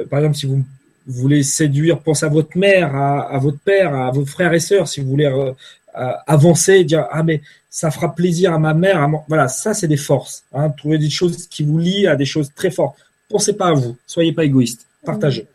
par 0.09 0.19
exemple, 0.19 0.37
si 0.37 0.45
vous, 0.45 0.63
voulez 1.07 1.43
séduire, 1.43 1.99
pensez 1.99 2.25
à 2.25 2.29
votre 2.29 2.57
mère, 2.57 2.95
à, 2.95 3.37
votre 3.39 3.57
père, 3.57 3.93
à 3.93 4.11
vos 4.11 4.25
frères 4.25 4.53
et 4.53 4.59
sœurs. 4.59 4.87
Si 4.87 5.01
vous 5.01 5.09
voulez 5.09 5.29
avancer, 5.93 6.83
dire 6.83 7.07
ah 7.11 7.23
mais 7.23 7.41
ça 7.69 7.91
fera 7.91 8.13
plaisir 8.13 8.53
à 8.53 8.59
ma 8.59 8.73
mère. 8.73 9.07
Voilà, 9.27 9.47
ça 9.47 9.73
c'est 9.73 9.87
des 9.87 9.97
forces. 9.97 10.43
Hein. 10.53 10.69
Trouver 10.69 10.97
des 10.97 11.09
choses 11.09 11.47
qui 11.47 11.63
vous 11.63 11.77
lient 11.77 12.07
à 12.07 12.15
des 12.15 12.25
choses 12.25 12.53
très 12.53 12.71
fortes. 12.71 12.97
Pensez 13.29 13.53
pas 13.53 13.67
à 13.67 13.73
vous, 13.73 13.97
soyez 14.07 14.33
pas 14.33 14.43
égoïste, 14.43 14.87
partagez. 15.05 15.47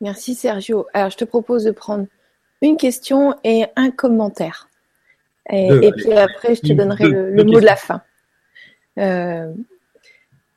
Merci 0.00 0.34
Sergio. 0.34 0.86
Alors 0.92 1.10
je 1.10 1.16
te 1.16 1.24
propose 1.24 1.64
de 1.64 1.70
prendre 1.70 2.06
une 2.62 2.76
question 2.76 3.34
et 3.44 3.66
un 3.76 3.90
commentaire. 3.90 4.68
Et, 5.50 5.90
puis 5.96 6.12
après 6.12 6.54
je 6.54 6.60
te 6.60 6.72
donnerai 6.74 7.08
le, 7.08 7.44
mot 7.44 7.58
de 7.58 7.64
la 7.64 7.76
fin. 7.76 8.02
Euh, 8.98 9.50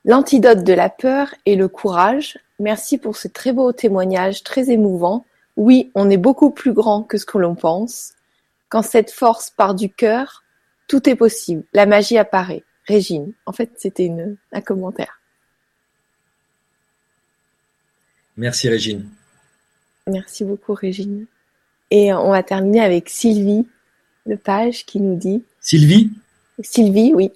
l'antidote 0.03 0.63
de 0.63 0.73
la 0.73 0.89
peur 0.89 1.33
et 1.45 1.55
le 1.55 1.67
courage. 1.67 2.37
Merci 2.59 2.97
pour 2.97 3.15
ce 3.15 3.27
très 3.27 3.53
beau 3.53 3.71
témoignage, 3.71 4.43
très 4.43 4.69
émouvant. 4.69 5.25
Oui, 5.57 5.91
on 5.95 6.09
est 6.09 6.17
beaucoup 6.17 6.51
plus 6.51 6.73
grand 6.73 7.03
que 7.03 7.17
ce 7.17 7.25
que 7.25 7.37
l'on 7.37 7.55
pense. 7.55 8.13
Quand 8.71 8.83
cette 8.83 9.11
force 9.11 9.49
part 9.49 9.75
du 9.75 9.89
cœur, 9.89 10.45
tout 10.87 11.09
est 11.09 11.15
possible. 11.15 11.63
La 11.73 11.85
magie 11.85 12.17
apparaît. 12.17 12.63
Régine. 12.87 13.33
En 13.45 13.51
fait, 13.51 13.69
c'était 13.75 14.09
un 14.53 14.61
commentaire. 14.61 15.19
Merci 18.37 18.69
Régine. 18.69 19.09
Merci 20.07 20.45
beaucoup 20.45 20.73
Régine. 20.73 21.27
Et 21.91 22.13
on 22.13 22.31
va 22.31 22.43
terminer 22.43 22.79
avec 22.79 23.09
Sylvie 23.09 23.67
Lepage 24.25 24.85
qui 24.85 25.01
nous 25.01 25.17
dit. 25.17 25.43
Sylvie? 25.59 26.09
Sylvie, 26.61 27.13
oui. 27.13 27.31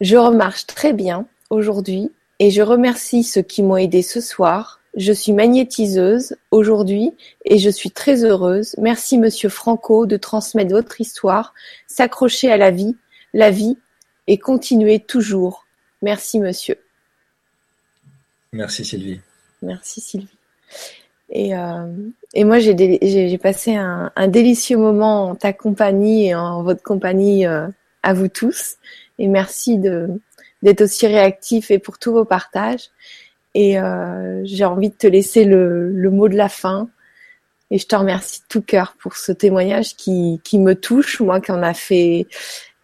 Je 0.00 0.16
remarche 0.16 0.66
très 0.66 0.94
bien 0.94 1.26
aujourd'hui 1.50 2.10
et 2.38 2.50
je 2.50 2.62
remercie 2.62 3.22
ceux 3.22 3.42
qui 3.42 3.62
m'ont 3.62 3.76
aidé 3.76 4.00
ce 4.00 4.22
soir 4.22 4.79
je 4.96 5.12
suis 5.12 5.32
magnétiseuse 5.32 6.36
aujourd'hui 6.50 7.12
et 7.44 7.58
je 7.58 7.70
suis 7.70 7.90
très 7.90 8.24
heureuse. 8.24 8.74
Merci 8.78 9.18
Monsieur 9.18 9.48
Franco 9.48 10.06
de 10.06 10.16
transmettre 10.16 10.72
votre 10.72 11.00
histoire, 11.00 11.54
s'accrocher 11.86 12.50
à 12.50 12.56
la 12.56 12.70
vie, 12.70 12.96
la 13.32 13.50
vie 13.50 13.78
et 14.26 14.38
continuer 14.38 15.00
toujours. 15.00 15.66
Merci 16.02 16.40
Monsieur. 16.40 16.76
Merci 18.52 18.84
Sylvie. 18.84 19.20
Merci 19.62 20.00
Sylvie. 20.00 20.28
Et, 21.30 21.56
euh, 21.56 21.86
et 22.34 22.42
moi 22.42 22.58
j'ai 22.58 23.38
passé 23.38 23.76
un, 23.76 24.28
délicieux 24.28 24.76
moment 24.76 25.26
en 25.28 25.34
ta 25.36 25.52
compagnie 25.52 26.28
et 26.28 26.34
en 26.34 26.64
votre 26.64 26.82
compagnie 26.82 27.46
euh, 27.46 27.68
à 28.02 28.14
vous 28.14 28.28
tous. 28.28 28.76
Et 29.18 29.28
merci 29.28 29.78
d'être 29.78 30.80
aussi 30.80 31.06
réactif 31.06 31.70
et 31.70 31.78
pour 31.78 31.98
tous 31.98 32.12
vos 32.12 32.24
partages. 32.24 32.90
Et 33.54 33.80
euh, 33.80 34.42
j'ai 34.44 34.64
envie 34.64 34.90
de 34.90 34.94
te 34.94 35.06
laisser 35.06 35.44
le, 35.44 35.90
le, 35.90 36.10
mot 36.10 36.28
de 36.28 36.36
la 36.36 36.48
fin. 36.48 36.88
Et 37.70 37.78
je 37.78 37.86
te 37.86 37.96
remercie 37.96 38.40
de 38.40 38.46
tout 38.48 38.62
cœur 38.62 38.94
pour 39.00 39.16
ce 39.16 39.32
témoignage 39.32 39.96
qui, 39.96 40.40
qui 40.44 40.58
me 40.58 40.74
touche, 40.74 41.20
moi, 41.20 41.40
qui 41.40 41.52
en 41.52 41.62
a 41.62 41.74
fait, 41.74 42.26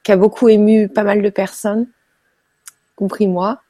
qui 0.02 0.12
a 0.12 0.16
beaucoup 0.16 0.48
ému 0.48 0.88
pas 0.88 1.02
mal 1.02 1.22
de 1.22 1.30
personnes, 1.30 1.86
compris 2.94 3.26
moi. 3.26 3.62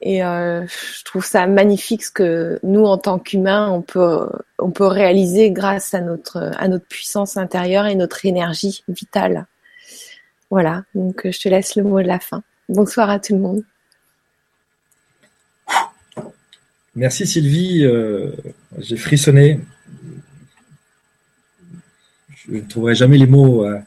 Et 0.00 0.22
euh, 0.22 0.66
je 0.66 1.04
trouve 1.04 1.24
ça 1.24 1.46
magnifique 1.46 2.04
ce 2.04 2.10
que 2.10 2.58
nous, 2.62 2.84
en 2.84 2.98
tant 2.98 3.18
qu'humains, 3.18 3.70
on 3.70 3.80
peut, 3.80 4.28
on 4.58 4.70
peut 4.70 4.86
réaliser 4.86 5.50
grâce 5.50 5.94
à 5.94 6.00
notre, 6.00 6.50
à 6.58 6.68
notre 6.68 6.86
puissance 6.86 7.38
intérieure 7.38 7.86
et 7.86 7.94
notre 7.94 8.26
énergie 8.26 8.84
vitale. 8.88 9.46
Voilà, 10.50 10.84
donc 10.94 11.22
je 11.30 11.40
te 11.40 11.48
laisse 11.48 11.74
le 11.74 11.84
mot 11.84 12.02
de 12.02 12.06
la 12.06 12.20
fin. 12.20 12.42
Bonsoir 12.68 13.08
à 13.08 13.18
tout 13.18 13.34
le 13.34 13.40
monde. 13.40 13.64
Merci 16.96 17.26
Sylvie, 17.26 17.84
euh, 17.84 18.30
j'ai 18.78 18.96
frissonné. 18.96 19.58
Je 22.36 22.52
ne 22.52 22.60
trouverai 22.60 22.94
jamais 22.94 23.18
les 23.18 23.26
mots, 23.26 23.64
euh, 23.64 23.80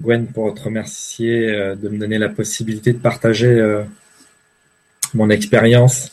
Gwen, 0.00 0.26
pour 0.26 0.52
te 0.54 0.62
remercier 0.62 1.50
euh, 1.50 1.76
de 1.76 1.88
me 1.88 1.98
donner 1.98 2.18
la 2.18 2.28
possibilité 2.28 2.92
de 2.92 2.98
partager 2.98 3.84
mon 5.14 5.30
expérience. 5.30 6.10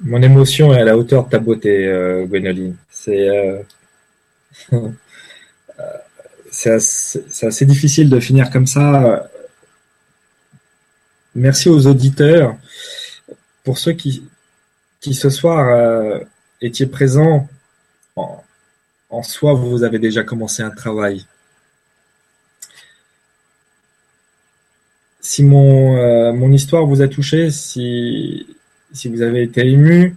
mon 0.00 0.22
émotion 0.22 0.72
est 0.72 0.80
à 0.80 0.84
la 0.84 0.96
hauteur 0.96 1.26
de 1.26 1.30
ta 1.30 1.38
beauté, 1.38 2.24
Gwenoline. 2.26 2.76
C'est 6.50 6.70
assez, 6.70 7.66
difficile 7.66 8.08
de 8.08 8.18
finir 8.18 8.50
comme 8.50 8.66
ça. 8.66 9.28
Merci 11.34 11.68
aux 11.68 11.86
auditeurs 11.86 12.56
pour 13.64 13.78
ceux 13.78 13.92
qui, 13.92 14.28
qui 15.00 15.14
ce 15.14 15.30
soir 15.30 15.68
euh, 15.68 16.18
étiez 16.60 16.86
présents, 16.86 17.48
en, 18.16 19.22
soi, 19.22 19.54
vous 19.54 19.82
avez 19.82 19.98
déjà 19.98 20.22
commencé 20.22 20.62
un 20.62 20.70
travail. 20.70 21.26
Si 25.20 25.42
mon, 25.42 25.96
euh, 25.96 26.32
mon 26.32 26.52
histoire 26.52 26.86
vous 26.86 27.02
a 27.02 27.08
touché, 27.08 27.50
si, 27.50 28.46
si 28.92 29.08
vous 29.08 29.22
avez 29.22 29.42
été 29.42 29.66
ému, 29.66 30.16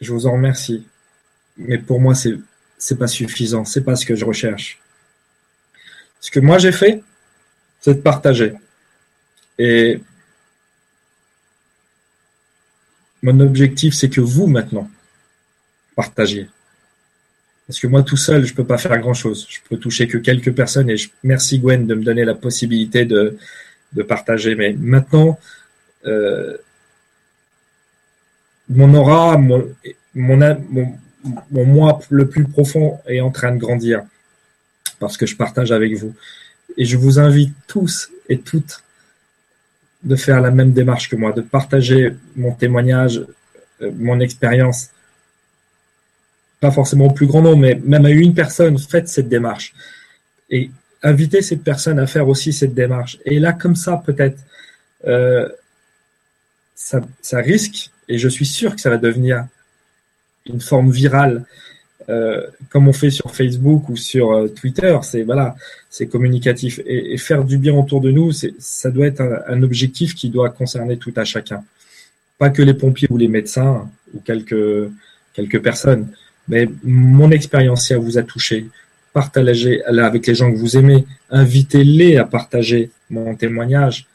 je 0.00 0.12
vous 0.12 0.26
en 0.26 0.32
remercie. 0.32 0.84
mais 1.56 1.78
pour 1.78 2.00
moi, 2.00 2.14
c'est 2.14 2.38
c'est 2.80 2.98
pas 2.98 3.06
suffisant, 3.06 3.64
c'est 3.64 3.84
pas 3.84 3.94
ce 3.94 4.06
que 4.06 4.16
je 4.16 4.24
recherche. 4.24 4.80
Ce 6.20 6.30
que 6.30 6.40
moi 6.40 6.58
j'ai 6.58 6.72
fait, 6.72 7.02
c'est 7.80 7.94
de 7.94 8.00
partager. 8.00 8.54
Et 9.58 10.00
mon 13.22 13.40
objectif, 13.40 13.94
c'est 13.94 14.08
que 14.08 14.20
vous 14.20 14.46
maintenant 14.46 14.88
partagiez. 15.94 16.48
Parce 17.66 17.78
que 17.78 17.86
moi 17.86 18.02
tout 18.02 18.16
seul, 18.16 18.44
je 18.44 18.54
peux 18.54 18.64
pas 18.64 18.78
faire 18.78 18.98
grand 18.98 19.14
chose. 19.14 19.46
Je 19.48 19.58
peux 19.68 19.76
toucher 19.76 20.08
que 20.08 20.18
quelques 20.18 20.52
personnes 20.52 20.90
et 20.90 20.96
je, 20.96 21.08
merci 21.22 21.58
Gwen 21.58 21.86
de 21.86 21.94
me 21.94 22.02
donner 22.02 22.24
la 22.24 22.34
possibilité 22.34 23.04
de, 23.04 23.36
de 23.92 24.02
partager. 24.02 24.54
Mais 24.54 24.72
maintenant, 24.72 25.38
euh, 26.06 26.56
mon 28.68 28.92
aura, 28.94 29.36
mon, 29.36 29.68
mon, 30.14 30.98
mon 31.50 31.64
moi 31.64 32.00
le 32.10 32.28
plus 32.28 32.44
profond 32.44 32.98
est 33.06 33.20
en 33.20 33.30
train 33.30 33.52
de 33.54 33.58
grandir 33.58 34.02
parce 34.98 35.16
que 35.16 35.26
je 35.26 35.36
partage 35.36 35.70
avec 35.72 35.94
vous. 35.94 36.14
Et 36.76 36.84
je 36.84 36.96
vous 36.96 37.18
invite 37.18 37.54
tous 37.66 38.10
et 38.28 38.38
toutes 38.38 38.82
de 40.02 40.16
faire 40.16 40.40
la 40.40 40.50
même 40.50 40.72
démarche 40.72 41.08
que 41.08 41.16
moi, 41.16 41.32
de 41.32 41.42
partager 41.42 42.16
mon 42.36 42.52
témoignage, 42.52 43.22
euh, 43.82 43.90
mon 43.96 44.20
expérience. 44.20 44.90
Pas 46.60 46.70
forcément 46.70 47.06
au 47.06 47.10
plus 47.12 47.26
grand 47.26 47.42
nombre, 47.42 47.58
mais 47.58 47.80
même 47.82 48.06
à 48.06 48.10
une 48.10 48.34
personne, 48.34 48.78
faites 48.78 49.08
cette 49.08 49.28
démarche. 49.28 49.74
Et 50.50 50.70
invitez 51.02 51.42
cette 51.42 51.62
personne 51.62 51.98
à 51.98 52.06
faire 52.06 52.28
aussi 52.28 52.52
cette 52.52 52.74
démarche. 52.74 53.18
Et 53.24 53.38
là, 53.38 53.52
comme 53.52 53.76
ça, 53.76 54.02
peut-être, 54.04 54.38
euh, 55.06 55.48
ça, 56.74 57.00
ça 57.22 57.38
risque, 57.38 57.90
et 58.08 58.18
je 58.18 58.28
suis 58.28 58.46
sûr 58.46 58.74
que 58.74 58.80
ça 58.80 58.90
va 58.90 58.96
devenir 58.96 59.46
une 60.46 60.60
forme 60.60 60.90
virale, 60.90 61.44
euh, 62.10 62.46
comme 62.68 62.88
on 62.88 62.92
fait 62.92 63.10
sur 63.10 63.34
Facebook 63.34 63.88
ou 63.88 63.96
sur 63.96 64.32
euh, 64.32 64.48
Twitter. 64.48 64.98
C'est 65.02 65.22
voilà, 65.22 65.54
c'est 65.88 66.06
communicatif 66.06 66.80
et, 66.84 67.16
faire 67.16 67.44
du 67.44 67.56
bien 67.58 67.74
autour 67.74 68.00
de 68.00 68.10
nous, 68.10 68.32
ça 68.58 68.90
doit 68.90 69.06
être 69.06 69.22
un, 69.46 69.62
objectif 69.62 70.14
qui 70.14 70.28
doit 70.28 70.50
concerner 70.50 70.96
tout 70.96 71.12
à 71.16 71.24
chacun, 71.24 71.64
pas 72.38 72.50
que 72.50 72.62
les 72.62 72.74
pompiers 72.74 73.08
ou 73.10 73.16
les 73.16 73.28
médecins 73.28 73.88
ou 74.14 74.20
quelques 74.20 75.62
personnes. 75.62 76.08
Mais 76.48 76.68
mon 76.82 77.30
expérience, 77.30 77.86
si 77.86 77.92
elle 77.92 78.00
vous 78.00 78.18
a 78.18 78.22
touché, 78.22 78.66
partagez 79.12 79.82
avec 79.84 80.26
les 80.26 80.34
gens 80.34 80.52
que 80.52 80.58
vous 80.58 80.76
aimez, 80.76 81.06
invitez-les 81.30 82.16
à 82.16 82.24
partager 82.24 82.90
mon 83.08 83.34
témoignage. 83.34 84.06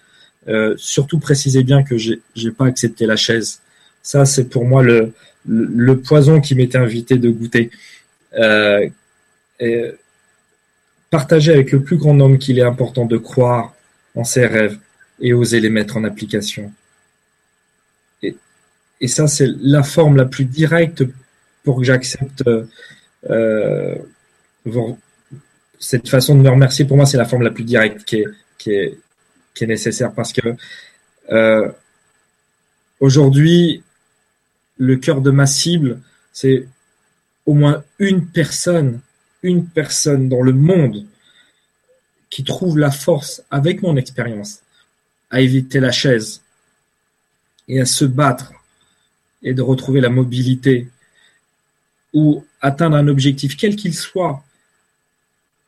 Euh, 0.47 0.75
surtout 0.77 1.19
précisez 1.19 1.63
bien 1.63 1.83
que 1.83 1.97
j'ai 1.97 2.51
pas 2.51 2.65
accepté 2.65 3.05
la 3.05 3.15
chaise. 3.15 3.61
Ça, 4.05 4.23
c'est 4.23 4.45
pour 4.49 4.65
moi 4.65 4.83
le, 4.83 5.95
poison 5.95 6.39
qui 6.39 6.53
m'était 6.53 6.77
invité 6.77 7.17
de 7.17 7.31
goûter. 7.31 7.71
Euh, 8.35 8.87
partager 11.09 11.51
avec 11.51 11.71
le 11.71 11.81
plus 11.81 11.97
grand 11.97 12.13
nombre 12.13 12.37
qu'il 12.37 12.59
est 12.59 12.63
important 12.63 13.05
de 13.05 13.17
croire 13.17 13.73
en 14.13 14.23
ses 14.23 14.45
rêves 14.45 14.77
et 15.19 15.33
oser 15.33 15.59
les 15.59 15.71
mettre 15.71 15.97
en 15.97 16.03
application. 16.03 16.71
Et, 18.21 19.07
ça, 19.07 19.27
c'est 19.27 19.49
la 19.59 19.81
forme 19.81 20.17
la 20.17 20.25
plus 20.25 20.45
directe 20.45 21.03
pour 21.63 21.79
que 21.79 21.83
j'accepte 21.83 22.43
euh, 23.29 23.95
cette 25.79 26.09
façon 26.09 26.35
de 26.35 26.41
me 26.41 26.49
remercier. 26.49 26.85
Pour 26.85 26.97
moi, 26.97 27.07
c'est 27.07 27.17
la 27.17 27.25
forme 27.25 27.41
la 27.41 27.49
plus 27.49 27.63
directe 27.63 28.03
qui 28.05 28.71
est, 28.71 28.97
nécessaire 29.61 30.13
parce 30.13 30.31
que 30.31 30.55
euh, 31.31 31.67
aujourd'hui, 32.99 33.81
le 34.77 34.97
cœur 34.97 35.21
de 35.21 35.31
ma 35.31 35.45
cible, 35.45 36.01
c'est 36.33 36.67
au 37.45 37.53
moins 37.53 37.83
une 37.99 38.27
personne, 38.27 38.99
une 39.43 39.65
personne 39.65 40.27
dans 40.29 40.41
le 40.41 40.53
monde 40.53 41.05
qui 42.29 42.43
trouve 42.43 42.77
la 42.77 42.91
force, 42.91 43.43
avec 43.51 43.81
mon 43.81 43.95
expérience, 43.95 44.61
à 45.29 45.41
éviter 45.41 45.79
la 45.79 45.91
chaise 45.91 46.41
et 47.67 47.79
à 47.79 47.85
se 47.85 48.05
battre 48.05 48.51
et 49.41 49.53
de 49.53 49.61
retrouver 49.61 50.01
la 50.01 50.09
mobilité 50.09 50.89
ou 52.13 52.45
atteindre 52.61 52.97
un 52.97 53.07
objectif, 53.07 53.55
quel 53.55 53.75
qu'il 53.75 53.93
soit, 53.93 54.43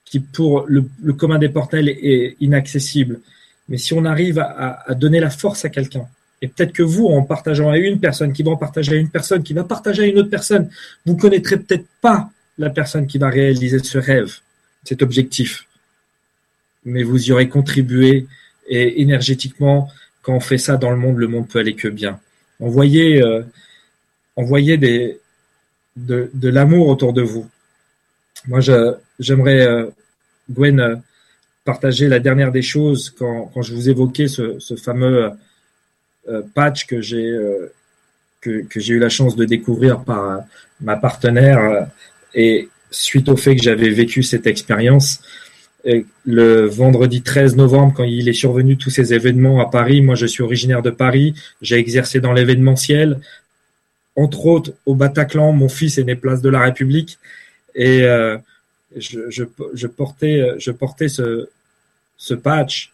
qui 0.03 0.19
pour 0.19 0.65
le, 0.67 0.89
commun 1.13 1.37
des 1.37 1.49
portels 1.49 1.89
est 1.89 2.37
inaccessible. 2.39 3.21
Mais 3.69 3.77
si 3.77 3.93
on 3.93 4.05
arrive 4.05 4.39
à 4.39 4.93
donner 4.95 5.19
la 5.19 5.29
force 5.29 5.65
à 5.65 5.69
quelqu'un, 5.69 6.07
et 6.41 6.47
peut-être 6.47 6.73
que 6.73 6.83
vous, 6.83 7.07
en 7.07 7.23
partageant 7.23 7.69
à 7.69 7.77
une 7.77 7.99
personne, 7.99 8.31
qui 8.31 8.43
va 8.43 8.51
en 8.51 8.57
partager 8.57 8.93
à 8.93 8.95
une 8.95 9.09
personne, 9.09 9.41
qui 9.43 9.53
va 9.53 9.63
partager 9.63 10.03
à 10.03 10.05
une 10.05 10.19
autre 10.19 10.29
personne, 10.29 10.69
vous 11.05 11.17
connaîtrez 11.17 11.57
peut-être 11.57 11.87
pas 12.01 12.29
la 12.57 12.69
personne 12.69 13.07
qui 13.07 13.17
va 13.17 13.29
réaliser 13.29 13.79
ce 13.79 13.97
rêve, 13.97 14.35
cet 14.83 15.01
objectif. 15.01 15.67
Mais 16.85 17.03
vous 17.03 17.27
y 17.27 17.31
aurez 17.31 17.49
contribué 17.49 18.27
et 18.67 19.01
énergétiquement, 19.01 19.89
quand 20.21 20.35
on 20.35 20.39
fait 20.39 20.57
ça 20.57 20.77
dans 20.77 20.91
le 20.91 20.97
monde, 20.97 21.17
le 21.17 21.27
monde 21.27 21.47
peut 21.47 21.59
aller 21.59 21.75
que 21.75 21.87
bien. 21.87 22.19
Envoyez, 22.59 23.21
euh, 23.21 23.43
envoyez 24.35 24.77
de, 24.77 25.19
l'amour 26.49 26.87
autour 26.87 27.13
de 27.13 27.21
vous. 27.21 27.49
Moi, 28.47 28.59
j'aimerais, 29.19 29.65
euh, 29.65 29.87
Gwen, 30.51 30.79
euh, 30.79 30.95
partager 31.65 32.07
la 32.07 32.19
dernière 32.19 32.51
des 32.51 32.61
choses 32.61 33.09
quand, 33.09 33.61
je 33.61 33.73
vous 33.73 33.89
évoquais 33.89 34.27
ce, 34.27 34.59
ce 34.59 34.75
fameux 34.75 35.25
euh, 35.25 35.29
patch 36.53 36.85
que 36.85 37.01
j'ai 37.01 37.29
euh, 37.29 37.73
que, 38.41 38.61
que 38.63 38.79
j'ai 38.79 38.93
eu 38.95 38.99
la 38.99 39.09
chance 39.09 39.35
de 39.35 39.45
découvrir 39.45 40.03
par 40.03 40.29
euh, 40.29 40.37
ma 40.81 40.95
partenaire 40.95 41.87
et 42.33 42.69
suite 42.91 43.29
au 43.29 43.35
fait 43.35 43.55
que 43.55 43.63
j'avais 43.63 43.89
vécu 43.89 44.23
cette 44.23 44.47
expérience, 44.47 45.21
le 46.25 46.65
vendredi 46.65 47.21
13 47.21 47.55
novembre, 47.55 47.93
quand 47.95 48.03
il 48.03 48.27
est 48.29 48.33
survenu 48.33 48.77
tous 48.77 48.89
ces 48.89 49.13
événements 49.13 49.59
à 49.59 49.65
Paris, 49.65 50.01
moi 50.01 50.15
je 50.15 50.25
suis 50.25 50.43
originaire 50.43 50.81
de 50.81 50.89
Paris, 50.89 51.33
j'ai 51.61 51.77
exercé 51.77 52.19
dans 52.19 52.33
l'événementiel, 52.33 53.19
entre 54.15 54.45
autres 54.45 54.73
au 54.85 54.95
Bataclan, 54.95 55.51
mon 55.53 55.69
fils 55.69 55.97
est 55.97 56.03
né 56.03 56.15
place 56.15 56.41
de 56.41 56.49
la 56.49 56.61
République 56.61 57.17
et 57.75 58.01
je, 58.95 59.29
je, 59.29 59.43
je, 59.73 59.87
portais, 59.87 60.55
je 60.57 60.71
portais 60.71 61.07
ce, 61.07 61.49
ce 62.17 62.33
patch. 62.33 62.91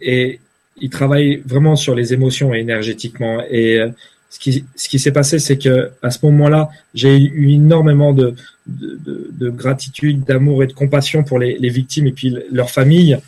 Et 0.00 0.40
il 0.80 0.90
travaille 0.90 1.42
vraiment 1.46 1.76
sur 1.76 1.94
les 1.94 2.12
émotions 2.12 2.52
énergétiquement. 2.54 3.42
Et 3.50 3.78
euh, 3.78 3.88
ce 4.30 4.38
qui, 4.38 4.64
ce 4.74 4.88
qui 4.88 4.98
s'est 4.98 5.12
passé, 5.12 5.38
c'est 5.38 5.58
que 5.58 5.90
à 6.02 6.10
ce 6.10 6.24
moment-là, 6.26 6.68
j'ai 6.94 7.16
eu 7.16 7.50
énormément 7.52 8.12
de, 8.12 8.34
de, 8.66 9.30
de, 9.32 9.50
gratitude, 9.50 10.24
d'amour 10.24 10.62
et 10.62 10.66
de 10.66 10.72
compassion 10.72 11.24
pour 11.24 11.38
les, 11.38 11.56
victimes 11.68 12.06
et 12.06 12.12
puis 12.12 12.36
leurs 12.50 12.70
familles. 12.70 13.18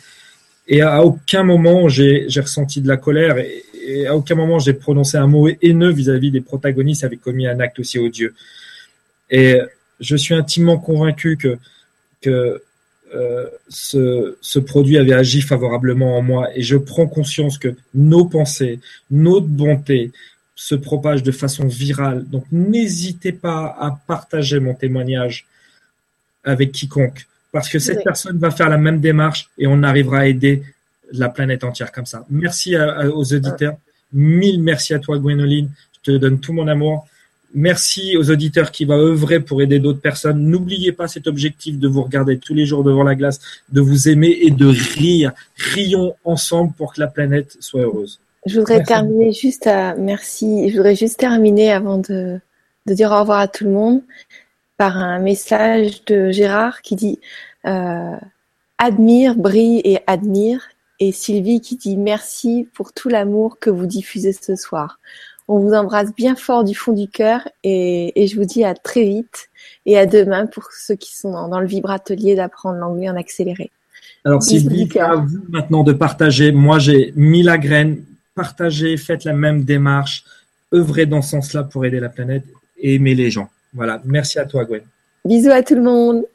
Et 0.67 0.81
à 0.81 1.03
aucun 1.03 1.43
moment 1.43 1.89
j'ai 1.89 2.27
ressenti 2.35 2.81
de 2.81 2.87
la 2.87 2.97
colère 2.97 3.37
et, 3.37 4.05
à 4.05 4.15
aucun 4.15 4.35
moment 4.35 4.59
j'ai 4.59 4.73
prononcé 4.73 5.17
un 5.17 5.25
mot 5.25 5.49
haineux 5.63 5.91
vis-à-vis 5.91 6.29
des 6.29 6.41
protagonistes 6.41 7.01
qui 7.01 7.05
avaient 7.05 7.17
commis 7.17 7.47
un 7.47 7.59
acte 7.59 7.79
aussi 7.79 7.97
odieux. 7.97 8.35
Et 9.31 9.57
je 9.99 10.15
suis 10.15 10.35
intimement 10.35 10.77
convaincu 10.77 11.37
que 11.37 11.57
que 12.21 12.61
euh, 13.13 13.47
ce, 13.69 14.37
ce, 14.41 14.59
produit 14.59 14.97
avait 14.97 15.13
agi 15.13 15.41
favorablement 15.41 16.17
en 16.17 16.21
moi 16.21 16.49
et 16.55 16.61
je 16.61 16.77
prends 16.77 17.07
conscience 17.07 17.57
que 17.57 17.75
nos 17.93 18.25
pensées, 18.25 18.79
notre 19.09 19.47
bonté 19.47 20.11
se 20.55 20.75
propagent 20.75 21.23
de 21.23 21.31
façon 21.31 21.65
virale. 21.67 22.25
Donc 22.27 22.45
n'hésitez 22.51 23.31
pas 23.31 23.75
à 23.79 23.99
partager 24.05 24.59
mon 24.59 24.75
témoignage 24.75 25.47
avec 26.43 26.71
quiconque 26.71 27.27
parce 27.51 27.67
que 27.69 27.79
cette 27.79 28.03
personne 28.03 28.37
va 28.37 28.51
faire 28.51 28.69
la 28.69 28.77
même 28.77 28.99
démarche 28.99 29.49
et 29.57 29.65
on 29.65 29.81
arrivera 29.81 30.19
à 30.19 30.25
aider 30.27 30.61
la 31.11 31.29
planète 31.29 31.63
entière 31.63 31.91
comme 31.91 32.05
ça. 32.05 32.25
Merci 32.29 32.75
aux 32.77 33.33
auditeurs. 33.33 33.77
Mille 34.13 34.61
merci 34.61 34.93
à 34.93 34.99
toi, 34.99 35.17
Gwénoline. 35.17 35.71
Je 35.93 36.11
te 36.11 36.17
donne 36.17 36.39
tout 36.39 36.53
mon 36.53 36.67
amour. 36.67 37.07
Merci 37.53 38.15
aux 38.17 38.29
auditeurs 38.29 38.71
qui 38.71 38.85
vont 38.85 38.93
œuvrer 38.93 39.39
pour 39.39 39.61
aider 39.61 39.79
d'autres 39.79 40.01
personnes. 40.01 40.39
N'oubliez 40.39 40.91
pas 40.91 41.07
cet 41.07 41.27
objectif 41.27 41.79
de 41.79 41.87
vous 41.87 42.03
regarder 42.03 42.37
tous 42.37 42.53
les 42.53 42.65
jours 42.65 42.83
devant 42.83 43.03
la 43.03 43.15
glace, 43.15 43.39
de 43.71 43.81
vous 43.81 44.07
aimer 44.07 44.37
et 44.41 44.51
de 44.51 44.67
rire. 44.67 45.31
Rions 45.57 46.15
ensemble 46.23 46.73
pour 46.73 46.93
que 46.93 46.99
la 46.99 47.07
planète 47.07 47.57
soit 47.59 47.81
heureuse. 47.81 48.19
Je 48.45 48.59
voudrais 48.59 48.83
terminer 48.83 49.31
juste 49.31 49.67
à 49.67 49.95
merci. 49.95 50.69
Je 50.69 50.77
voudrais 50.77 50.95
juste 50.95 51.19
terminer 51.19 51.71
avant 51.71 51.97
de, 51.97 52.39
de 52.85 52.93
dire 52.93 53.11
au 53.11 53.19
revoir 53.19 53.39
à 53.39 53.47
tout 53.47 53.63
le 53.63 53.71
monde 53.71 54.01
par 54.77 54.97
un 54.97 55.19
message 55.19 56.05
de 56.05 56.31
Gérard 56.31 56.81
qui 56.81 56.95
dit 56.95 57.19
euh, 57.65 58.15
admire, 58.77 59.35
brille 59.35 59.81
et 59.83 59.99
admire 60.07 60.69
et 60.99 61.11
Sylvie 61.11 61.61
qui 61.61 61.75
dit 61.75 61.97
merci 61.97 62.67
pour 62.73 62.93
tout 62.93 63.09
l'amour 63.09 63.59
que 63.59 63.69
vous 63.69 63.85
diffusez 63.85 64.33
ce 64.33 64.55
soir. 64.55 64.99
On 65.51 65.57
vous 65.57 65.73
embrasse 65.73 66.13
bien 66.13 66.35
fort 66.35 66.63
du 66.63 66.75
fond 66.75 66.93
du 66.93 67.07
cœur 67.07 67.49
et, 67.63 68.27
je 68.27 68.35
vous 68.35 68.45
dis 68.45 68.63
à 68.63 68.75
très 68.75 69.03
vite 69.03 69.49
et 69.87 69.97
à 69.97 70.05
demain 70.05 70.45
pour 70.45 70.65
ceux 70.71 70.93
qui 70.93 71.17
sont 71.17 71.31
dans, 71.31 71.59
le 71.59 71.65
vibratelier 71.65 72.35
d'apprendre 72.35 72.77
l'anglais 72.77 73.09
en 73.09 73.15
accéléré. 73.15 73.71
Alors 74.23 74.43
Sylvie, 74.43 74.87
à 74.99 75.15
vous 75.15 75.43
maintenant 75.49 75.83
de 75.83 75.91
partager. 75.91 76.51
Moi, 76.51 76.77
j'ai 76.77 77.13
mis 77.15 77.41
la 77.41 77.57
graine. 77.57 78.03
Partagez, 78.35 78.95
faites 78.95 79.23
la 79.23 79.33
même 79.33 79.63
démarche, 79.63 80.23
œuvrez 80.71 81.07
dans 81.07 81.23
ce 81.23 81.31
sens-là 81.31 81.63
pour 81.63 81.83
aider 81.83 81.99
la 81.99 82.09
planète 82.09 82.45
et 82.77 82.93
aimer 82.93 83.15
les 83.15 83.31
gens. 83.31 83.49
Voilà, 83.73 84.01
merci 84.05 84.37
à 84.37 84.45
toi 84.45 84.65
Gwen. 84.65 84.83
Bisous 85.25 85.49
à 85.49 85.63
tout 85.63 85.75
le 85.75 85.81
monde. 85.81 86.25